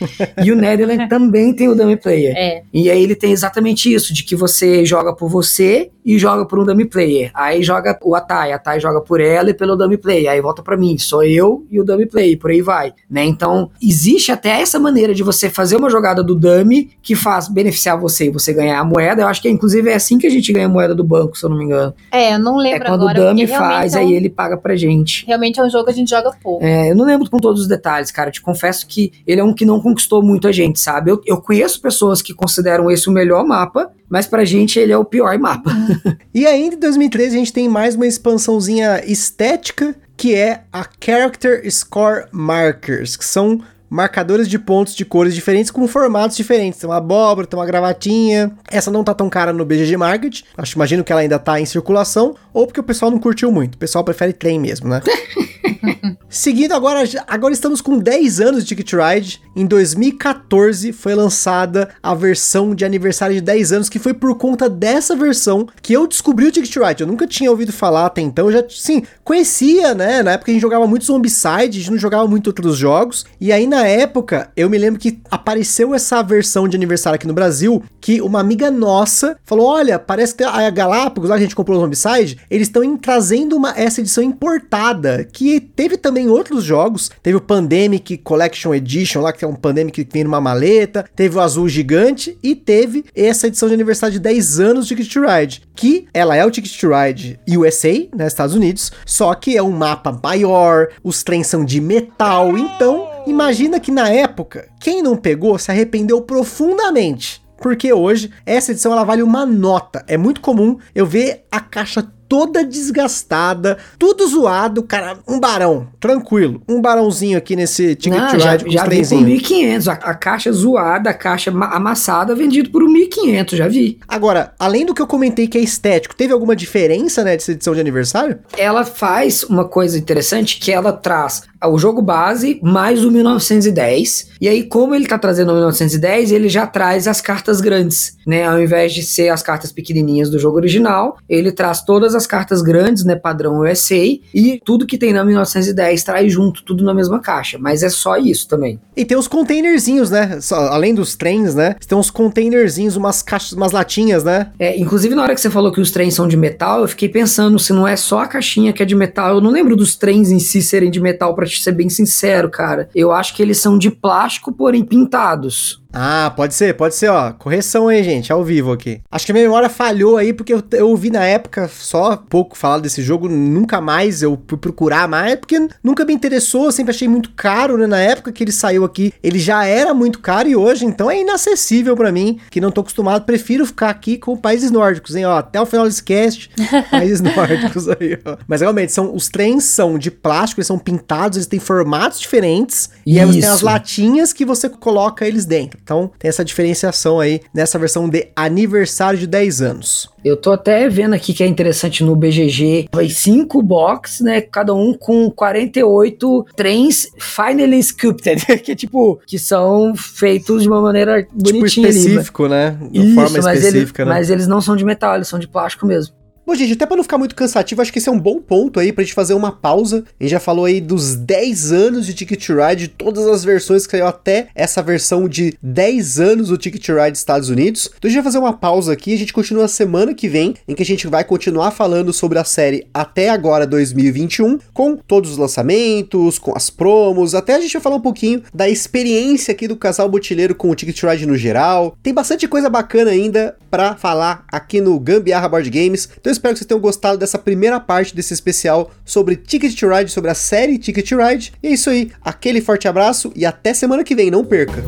e 0.43 0.51
o 0.51 0.55
Netherland 0.55 1.07
também 1.09 1.53
tem 1.53 1.67
o 1.67 1.75
dummy 1.75 1.97
player. 1.97 2.33
É. 2.35 2.63
E 2.73 2.89
aí 2.89 3.03
ele 3.03 3.15
tem 3.15 3.31
exatamente 3.31 3.93
isso, 3.93 4.13
de 4.13 4.23
que 4.23 4.35
você 4.35 4.85
joga 4.85 5.13
por 5.13 5.29
você 5.29 5.89
e 6.05 6.17
joga 6.17 6.45
por 6.45 6.59
um 6.59 6.65
dummy 6.65 6.85
player. 6.85 7.31
Aí 7.33 7.63
joga 7.63 7.97
o 8.03 8.15
Atai, 8.15 8.51
a 8.51 8.55
Atai 8.57 8.79
joga 8.79 9.01
por 9.01 9.21
ela 9.21 9.49
e 9.49 9.53
pelo 9.53 9.75
dummy 9.75 9.97
player. 9.97 10.31
Aí 10.31 10.41
volta 10.41 10.61
para 10.61 10.77
mim, 10.77 10.97
sou 10.97 11.23
eu 11.23 11.65
e 11.71 11.79
o 11.79 11.83
dummy 11.83 12.05
player, 12.05 12.37
por 12.37 12.51
aí 12.51 12.61
vai, 12.61 12.93
né? 13.09 13.23
Então, 13.23 13.69
existe 13.81 14.31
até 14.31 14.61
essa 14.61 14.79
maneira 14.79 15.13
de 15.13 15.23
você 15.23 15.49
fazer 15.49 15.77
uma 15.77 15.89
jogada 15.89 16.23
do 16.23 16.35
dummy 16.35 16.91
que 17.01 17.15
faz 17.15 17.47
beneficiar 17.47 17.99
você 17.99 18.25
e 18.25 18.29
você 18.29 18.53
ganhar 18.53 18.79
a 18.79 18.83
moeda. 18.83 19.21
Eu 19.21 19.27
acho 19.27 19.41
que 19.41 19.49
inclusive 19.49 19.89
é 19.89 19.95
assim 19.95 20.17
que 20.17 20.27
a 20.27 20.29
gente 20.29 20.51
ganha 20.51 20.65
a 20.65 20.69
moeda 20.69 20.93
do 20.93 21.03
banco, 21.03 21.37
se 21.37 21.45
eu 21.45 21.49
não 21.49 21.57
me 21.57 21.65
engano. 21.65 21.93
É, 22.11 22.32
eu 22.33 22.39
não 22.39 22.59
É 22.59 22.63
lembro 22.63 22.87
quando 22.87 23.01
agora. 23.01 23.21
o 23.21 23.23
Dami 23.25 23.47
faz, 23.47 23.95
é 23.95 23.99
um- 23.99 24.01
aí 24.07 24.13
ele 24.13 24.29
paga 24.29 24.57
pra 24.57 24.75
gente. 24.75 25.25
Realmente 25.25 25.59
é 25.59 25.63
um 25.63 25.69
jogo 25.69 25.85
que 25.85 25.91
a 25.91 25.93
gente 25.93 26.09
joga 26.09 26.31
pouco. 26.41 26.63
É, 26.63 26.91
eu 26.91 26.95
não 26.95 27.05
lembro 27.05 27.29
com 27.29 27.37
todos 27.39 27.61
os 27.61 27.67
detalhes, 27.67 28.11
cara. 28.11 28.29
Eu 28.29 28.33
te 28.33 28.41
confesso 28.41 28.85
que 28.87 29.11
ele 29.25 29.39
é 29.41 29.43
um 29.43 29.53
que 29.53 29.65
não 29.65 29.79
conquistou 29.81 30.21
muito 30.23 30.47
a 30.47 30.51
gente, 30.51 30.79
sabe? 30.79 31.11
Eu, 31.11 31.21
eu 31.25 31.41
conheço 31.41 31.81
pessoas 31.81 32.21
que 32.21 32.33
consideram 32.33 32.89
esse 32.91 33.09
o 33.09 33.11
melhor 33.11 33.45
mapa, 33.45 33.91
mas 34.09 34.27
pra 34.27 34.43
gente 34.45 34.77
ele 34.79 34.91
é 34.91 34.97
o 34.97 35.05
pior 35.05 35.37
mapa. 35.39 35.71
E 36.33 36.45
ainda 36.47 36.75
em 36.75 36.79
2013 36.79 37.35
a 37.35 37.39
gente 37.39 37.53
tem 37.53 37.69
mais 37.69 37.95
uma 37.95 38.07
expansãozinha 38.07 39.03
estética, 39.05 39.95
que 40.17 40.33
é 40.35 40.61
a 40.71 40.85
Character 41.03 41.63
Score 41.71 42.25
Markers, 42.31 43.15
que 43.15 43.25
são 43.25 43.59
marcadores 43.93 44.47
de 44.47 44.57
pontos 44.57 44.95
de 44.95 45.05
cores 45.05 45.35
diferentes 45.35 45.69
com 45.69 45.87
formatos 45.87 46.35
diferentes. 46.35 46.79
Tem 46.79 46.89
uma 46.89 46.97
abóbora, 46.97 47.45
tem 47.45 47.59
uma 47.59 47.65
gravatinha. 47.65 48.51
Essa 48.71 48.89
não 48.89 49.03
tá 49.03 49.13
tão 49.13 49.29
cara 49.29 49.53
no 49.53 49.63
BGG 49.63 49.95
Market. 49.97 50.41
Acho, 50.57 50.75
imagino 50.75 51.03
que 51.03 51.11
ela 51.11 51.21
ainda 51.21 51.37
tá 51.37 51.61
em 51.61 51.65
circulação, 51.65 52.35
ou 52.51 52.65
porque 52.65 52.79
o 52.79 52.83
pessoal 52.83 53.11
não 53.11 53.19
curtiu 53.19 53.51
muito. 53.51 53.75
O 53.75 53.77
pessoal 53.77 54.03
prefere 54.03 54.33
trem 54.33 54.59
mesmo, 54.59 54.89
né? 54.89 54.99
Seguindo 56.33 56.71
agora, 56.71 57.03
agora 57.27 57.53
estamos 57.53 57.79
com 57.79 57.95
10 57.95 58.41
anos 58.41 58.63
de 58.63 58.69
Ticket 58.69 58.93
Ride. 58.93 59.39
Em 59.55 59.67
2014 59.67 60.91
foi 60.91 61.13
lançada 61.13 61.89
a 62.01 62.15
versão 62.15 62.73
de 62.73 62.83
aniversário 62.83 63.35
de 63.35 63.41
10 63.41 63.71
anos, 63.71 63.87
que 63.87 63.99
foi 63.99 64.15
por 64.15 64.35
conta 64.35 64.67
dessa 64.67 65.15
versão 65.15 65.67
que 65.79 65.93
eu 65.93 66.07
descobri 66.07 66.47
o 66.47 66.51
Ticket 66.51 66.75
Ride. 66.75 67.01
Eu 67.01 67.07
nunca 67.07 67.27
tinha 67.27 67.51
ouvido 67.51 67.71
falar 67.71 68.07
até 68.07 68.19
então, 68.19 68.47
eu 68.47 68.51
já, 68.51 68.63
sim, 68.67 69.03
conhecia, 69.23 69.93
né? 69.93 70.23
Na 70.23 70.31
época 70.31 70.49
a 70.49 70.53
gente 70.53 70.61
jogava 70.63 70.87
muito 70.87 71.05
Zombicide, 71.05 71.77
a 71.77 71.81
gente 71.81 71.91
não 71.91 71.99
jogava 71.99 72.27
muito 72.27 72.47
outros 72.47 72.77
jogos. 72.77 73.27
E 73.39 73.51
aí 73.51 73.67
na 73.67 73.85
época, 73.85 74.49
eu 74.57 74.67
me 74.71 74.77
lembro 74.79 74.99
que 74.99 75.19
apareceu 75.29 75.93
essa 75.93 76.23
versão 76.23 76.67
de 76.67 76.75
aniversário 76.75 77.13
aqui 77.15 77.27
no 77.27 77.33
Brasil, 77.35 77.83
que 78.01 78.19
uma 78.21 78.39
amiga 78.39 78.71
nossa 78.71 79.37
falou: 79.45 79.67
"Olha, 79.67 79.99
parece 79.99 80.33
que 80.33 80.43
a 80.43 80.67
Galápagos, 80.71 81.29
lá 81.29 81.35
que 81.35 81.43
a 81.43 81.45
gente 81.45 81.55
comprou 81.55 81.77
o 81.77 81.81
Zombicide, 81.81 82.39
eles 82.49 82.69
estão 82.69 82.97
trazendo 82.97 83.55
uma 83.55 83.77
essa 83.77 84.01
edição 84.01 84.23
importada, 84.23 85.23
que 85.31 85.59
teve 85.59 85.95
também 85.95 86.22
outros 86.29 86.63
jogos, 86.63 87.09
teve 87.21 87.37
o 87.37 87.41
Pandemic 87.41 88.17
Collection 88.17 88.73
Edition 88.73 89.21
lá 89.21 89.31
que 89.31 89.43
é 89.43 89.47
um 89.47 89.55
Pandemic 89.55 90.03
que 90.03 90.13
vem 90.13 90.23
numa 90.23 90.41
maleta, 90.41 91.05
teve 91.15 91.37
o 91.37 91.41
Azul 91.41 91.67
Gigante. 91.69 92.37
E 92.43 92.55
teve 92.55 93.05
essa 93.15 93.47
edição 93.47 93.67
de 93.67 93.73
aniversário 93.73 94.13
de 94.13 94.19
10 94.19 94.59
anos 94.59 94.87
de 94.87 94.95
Ticket 94.95 95.15
Ride, 95.15 95.63
que 95.75 96.07
ela 96.13 96.35
é 96.35 96.45
o 96.45 96.51
Ticket 96.51 96.81
Ride 96.83 97.39
USA, 97.47 98.07
né, 98.15 98.27
Estados 98.27 98.55
Unidos, 98.55 98.91
só 99.05 99.33
que 99.33 99.57
é 99.57 99.63
um 99.63 99.71
mapa 99.71 100.19
maior, 100.23 100.89
os 101.03 101.23
trens 101.23 101.47
são 101.47 101.63
de 101.63 101.79
metal, 101.79 102.57
então 102.57 103.07
imagina 103.25 103.79
que 103.79 103.91
na 103.91 104.09
época, 104.09 104.67
quem 104.79 105.01
não 105.01 105.15
pegou 105.15 105.57
se 105.57 105.71
arrependeu 105.71 106.21
profundamente. 106.21 107.41
Porque 107.63 107.93
hoje 107.93 108.29
essa 108.45 108.71
edição 108.71 108.91
ela 108.91 109.05
vale 109.05 109.23
uma 109.23 109.45
nota. 109.45 110.03
É 110.05 110.17
muito 110.17 110.41
comum 110.41 110.77
eu 110.93 111.05
ver 111.05 111.45
a 111.49 111.61
caixa 111.61 112.05
toda 112.33 112.63
desgastada, 112.63 113.77
tudo 113.99 114.25
zoado, 114.27 114.81
cara, 114.81 115.19
um 115.27 115.39
barão, 115.39 115.87
tranquilo, 115.99 116.63
um 116.67 116.81
barãozinho 116.81 117.37
aqui 117.37 117.55
nesse 117.55 117.93
Ticket 117.95 118.19
Não, 118.19 118.27
to 118.31 118.39
já, 118.39 118.51
Ride 118.53 118.65
os 118.67 118.73
já 118.73 118.81
vi 118.81 118.85
por 118.87 118.89
trenzinhos. 118.89 119.41
1.500. 119.43 119.87
A, 119.87 119.93
a 119.93 120.15
caixa 120.15 120.51
zoada, 120.51 121.11
a 121.11 121.13
caixa 121.13 121.51
ma- 121.51 121.67
amassada, 121.69 122.33
vendido 122.33 122.71
por 122.71 122.81
1.500, 122.81 123.55
já 123.55 123.67
vi. 123.67 123.99
Agora, 124.07 124.51
além 124.57 124.83
do 124.83 124.95
que 124.95 125.01
eu 125.01 125.05
comentei 125.05 125.47
que 125.47 125.59
é 125.59 125.61
estético, 125.61 126.15
teve 126.15 126.33
alguma 126.33 126.55
diferença, 126.55 127.23
né, 127.23 127.33
dessa 127.35 127.51
edição 127.51 127.75
de 127.75 127.81
aniversário? 127.81 128.39
Ela 128.57 128.83
faz 128.83 129.43
uma 129.43 129.65
coisa 129.65 129.95
interessante 129.95 130.59
que 130.59 130.71
ela 130.71 130.91
traz 130.91 131.43
o 131.67 131.77
jogo 131.77 132.01
base 132.01 132.59
mais 132.61 133.03
o 133.03 133.11
1910. 133.11 134.33
E 134.41 134.47
aí, 134.47 134.63
como 134.63 134.93
ele 134.93 135.07
tá 135.07 135.17
trazendo 135.17 135.49
o 135.51 135.53
1910, 135.53 136.31
ele 136.31 136.49
já 136.49 136.67
traz 136.67 137.07
as 137.07 137.21
cartas 137.21 137.61
grandes, 137.61 138.17
né? 138.25 138.45
Ao 138.45 138.61
invés 138.61 138.93
de 138.93 139.03
ser 139.03 139.29
as 139.29 139.41
cartas 139.41 139.71
pequenininhas 139.71 140.29
do 140.29 140.39
jogo 140.39 140.57
original, 140.57 141.17
ele 141.29 141.51
traz 141.51 141.81
todas 141.81 142.15
as 142.15 142.27
cartas 142.27 142.61
grandes, 142.61 143.03
né? 143.03 143.15
Padrão 143.15 143.61
USA. 143.61 143.95
E 143.95 144.59
tudo 144.63 144.85
que 144.85 144.97
tem 144.97 145.13
na 145.13 145.23
1910 145.23 146.03
traz 146.03 146.31
junto, 146.31 146.63
tudo 146.63 146.83
na 146.83 146.93
mesma 146.93 147.19
caixa. 147.19 147.57
Mas 147.59 147.83
é 147.83 147.89
só 147.89 148.17
isso 148.17 148.47
também. 148.47 148.79
E 148.95 149.05
tem 149.05 149.17
os 149.17 149.27
containerzinhos, 149.27 150.09
né? 150.09 150.39
Além 150.51 150.93
dos 150.93 151.15
trens, 151.15 151.55
né? 151.55 151.75
Tem 151.87 151.97
uns 151.97 152.09
containerzinhos, 152.09 152.95
umas 152.95 153.21
caixas, 153.21 153.53
umas 153.53 153.71
latinhas, 153.71 154.23
né? 154.23 154.51
É, 154.59 154.77
inclusive, 154.77 155.15
na 155.15 155.23
hora 155.23 155.33
que 155.33 155.41
você 155.41 155.49
falou 155.49 155.71
que 155.71 155.81
os 155.81 155.91
trens 155.91 156.13
são 156.13 156.27
de 156.27 156.35
metal, 156.35 156.81
eu 156.81 156.87
fiquei 156.87 157.09
pensando 157.09 157.57
se 157.57 157.71
não 157.71 157.87
é 157.87 157.95
só 157.95 158.19
a 158.19 158.27
caixinha 158.27 158.73
que 158.73 158.83
é 158.83 158.85
de 158.85 158.95
metal. 158.95 159.35
Eu 159.35 159.41
não 159.41 159.51
lembro 159.51 159.75
dos 159.75 159.95
trens 159.95 160.31
em 160.31 160.39
si 160.39 160.61
serem 160.61 160.91
de 160.91 160.99
metal, 160.99 161.33
pra 161.33 161.45
ser 161.61 161.73
bem 161.73 161.89
sincero, 161.89 162.49
cara. 162.49 162.89
Eu 162.95 163.11
acho 163.11 163.35
que 163.35 163.41
eles 163.41 163.59
são 163.59 163.77
de 163.77 163.91
plástico, 163.91 164.51
porém 164.51 164.83
pintados. 164.83 165.82
Ah, 165.93 166.33
pode 166.35 166.55
ser, 166.55 166.73
pode 166.73 166.95
ser, 166.95 167.09
ó. 167.09 167.31
Correção 167.31 167.87
aí, 167.87 168.03
gente, 168.03 168.33
ao 168.33 168.43
vivo 168.43 168.71
aqui. 168.71 168.99
Acho 169.11 169.27
que 169.27 169.31
a 169.31 169.33
minha 169.33 169.45
memória 169.45 169.69
falhou 169.69 170.17
aí, 170.17 170.33
porque 170.33 170.51
eu, 170.51 170.63
eu 170.71 170.89
ouvi 170.89 171.11
na 171.11 171.23
época 171.23 171.67
só 171.67 172.17
pouco 172.17 172.57
falar 172.57 172.79
desse 172.79 173.03
jogo, 173.03 173.29
nunca 173.29 173.79
mais 173.79 174.23
eu 174.23 174.41
fui 174.47 174.57
procurar 174.57 175.07
mais, 175.07 175.35
porque 175.35 175.67
nunca 175.83 176.03
me 176.03 176.13
interessou, 176.13 176.71
sempre 176.71 176.91
achei 176.91 177.07
muito 177.07 177.31
caro, 177.35 177.77
né? 177.77 177.85
Na 177.85 177.99
época 177.99 178.31
que 178.31 178.43
ele 178.43 178.51
saiu 178.51 178.83
aqui, 178.83 179.13
ele 179.21 179.37
já 179.37 179.65
era 179.65 179.93
muito 179.93 180.19
caro 180.19 180.49
e 180.49 180.55
hoje, 180.55 180.83
então, 180.83 181.11
é 181.11 181.21
inacessível 181.21 181.95
pra 181.95 182.11
mim, 182.11 182.39
que 182.49 182.59
não 182.59 182.71
tô 182.71 182.81
acostumado. 182.81 183.25
Prefiro 183.25 183.65
ficar 183.65 183.89
aqui 183.91 184.17
com 184.17 184.35
países 184.35 184.71
nórdicos, 184.71 185.15
hein, 185.15 185.25
ó. 185.25 185.37
Até 185.37 185.61
o 185.61 185.65
final 185.65 185.85
desse 185.85 186.03
cast, 186.03 186.49
países 186.89 187.21
nórdicos 187.21 187.87
aí, 187.87 188.17
ó. 188.25 188.37
Mas 188.47 188.61
realmente, 188.61 188.91
são, 188.91 189.13
os 189.13 189.29
trens 189.29 189.65
são 189.65 189.99
de 189.99 190.09
plástico, 190.09 190.59
eles 190.59 190.67
são 190.67 190.79
pintados, 190.79 191.37
eles 191.37 191.47
têm 191.47 191.59
formatos 191.59 192.19
diferentes, 192.19 192.89
e 193.05 193.19
aí 193.19 193.25
você 193.27 193.41
tem 193.41 193.49
as 193.49 193.57
Isso. 193.57 193.65
latinhas 193.65 194.33
que 194.33 194.43
você 194.43 194.67
coloca 194.67 195.27
eles 195.27 195.45
dentro. 195.45 195.82
Então 195.83 196.09
tem 196.17 196.29
essa 196.29 196.43
diferenciação 196.45 197.19
aí 197.19 197.41
nessa 197.53 197.77
versão 197.77 198.07
de 198.09 198.27
aniversário 198.35 199.19
de 199.19 199.27
10 199.27 199.61
anos. 199.61 200.09
Eu 200.23 200.37
tô 200.37 200.53
até 200.53 200.87
vendo 200.87 201.13
aqui 201.13 201.33
que 201.33 201.43
é 201.43 201.47
interessante 201.47 202.03
no 202.03 202.15
BGG. 202.15 202.87
Vai 202.93 203.09
cinco 203.09 203.61
boxes, 203.61 204.21
né? 204.21 204.39
Cada 204.39 204.73
um 204.73 204.93
com 204.97 205.29
48 205.29 206.45
trens 206.55 207.07
finally 207.19 207.79
sculpted. 207.83 208.45
que 208.63 208.71
é 208.71 208.75
tipo, 208.75 209.19
que 209.27 209.37
são 209.37 209.93
feitos 209.95 210.63
de 210.63 210.69
uma 210.69 210.81
maneira 210.81 211.23
Tipo 211.23 211.35
bonitinha 211.59 211.87
ali. 211.89 211.97
específico, 211.97 212.47
né? 212.47 212.77
De 212.89 212.99
Isso, 213.05 213.15
forma 213.15 213.39
mas, 213.41 213.57
específica, 213.63 214.01
ele- 214.03 214.09
né? 214.09 214.15
mas 214.15 214.29
eles 214.29 214.47
não 214.47 214.61
são 214.61 214.75
de 214.75 214.85
metal, 214.85 215.15
eles 215.15 215.27
são 215.27 215.37
de 215.39 215.47
plástico 215.47 215.85
mesmo. 215.85 216.15
Bom, 216.45 216.53
gente, 216.55 216.73
até 216.73 216.85
pra 216.85 216.97
não 216.97 217.03
ficar 217.03 217.17
muito 217.17 217.35
cansativo, 217.35 217.81
acho 217.81 217.91
que 217.91 217.99
esse 217.99 218.09
é 218.09 218.11
um 218.11 218.19
bom 218.19 218.41
ponto 218.41 218.77
aí 218.77 218.91
pra 218.91 219.01
gente 219.01 219.13
fazer 219.13 219.33
uma 219.33 219.49
pausa. 219.49 220.03
A 220.19 220.23
gente 220.23 220.31
já 220.31 220.41
falou 220.41 220.65
aí 220.65 220.81
dos 220.81 221.15
10 221.15 221.71
anos 221.71 222.05
de 222.05 222.13
Ticket 222.13 222.49
Ride, 222.49 222.83
de 222.83 222.87
todas 222.89 223.25
as 223.27 223.45
versões 223.45 223.85
que 223.85 223.91
saiu 223.91 224.05
até 224.05 224.49
essa 224.53 224.81
versão 224.83 225.29
de 225.29 225.57
10 225.63 226.19
anos 226.19 226.49
do 226.49 226.57
Ticket 226.57 226.85
Ride 226.89 227.17
Estados 227.17 227.47
Unidos. 227.47 227.89
Então 227.97 228.09
a 228.09 228.11
gente 228.11 228.21
vai 228.21 228.25
fazer 228.25 228.39
uma 228.39 228.51
pausa 228.51 228.91
aqui, 228.91 229.13
a 229.13 229.17
gente 229.17 229.31
continua 229.31 229.69
semana 229.69 230.13
que 230.13 230.27
vem, 230.27 230.53
em 230.67 230.75
que 230.75 230.83
a 230.83 230.85
gente 230.85 231.07
vai 231.07 231.23
continuar 231.23 231.71
falando 231.71 232.11
sobre 232.11 232.37
a 232.37 232.43
série 232.43 232.85
até 232.93 233.29
agora 233.29 233.65
2021, 233.65 234.59
com 234.73 234.97
todos 234.97 235.31
os 235.31 235.37
lançamentos, 235.37 236.37
com 236.39 236.53
as 236.57 236.69
promos, 236.69 237.33
até 237.35 237.55
a 237.55 237.61
gente 237.61 237.71
vai 237.71 237.81
falar 237.81 237.95
um 237.95 238.01
pouquinho 238.01 238.43
da 238.53 238.67
experiência 238.67 239.53
aqui 239.53 239.65
do 239.65 239.77
casal 239.77 240.09
botileiro 240.09 240.53
com 240.53 240.69
o 240.69 240.75
Ticket 240.75 241.01
Ride 241.03 241.25
no 241.25 241.37
geral. 241.37 241.95
Tem 242.03 242.13
bastante 242.13 242.49
coisa 242.49 242.69
bacana 242.69 243.11
ainda 243.11 243.55
pra 243.71 243.95
falar 243.95 244.43
aqui 244.51 244.81
no 244.81 244.99
Gambiarra 244.99 245.47
Board 245.47 245.69
Games. 245.69 246.09
Então 246.19 246.32
espero 246.33 246.53
que 246.53 246.59
vocês 246.59 246.67
tenham 246.67 246.81
gostado 246.81 247.17
dessa 247.17 247.37
primeira 247.37 247.79
parte 247.79 248.15
desse 248.15 248.33
especial 248.33 248.91
sobre 249.05 249.37
Ticket 249.37 249.77
to 249.79 249.87
Ride, 249.87 250.11
sobre 250.11 250.29
a 250.29 250.35
série 250.35 250.77
Ticket 250.77 251.07
to 251.07 251.17
Ride. 251.17 251.53
E 251.63 251.67
é 251.67 251.71
isso 251.71 251.89
aí, 251.89 252.11
aquele 252.21 252.59
forte 252.59 252.87
abraço 252.87 253.31
e 253.35 253.45
até 253.45 253.73
semana 253.73 254.03
que 254.03 254.15
vem, 254.15 254.29
não 254.29 254.43
perca! 254.43 254.83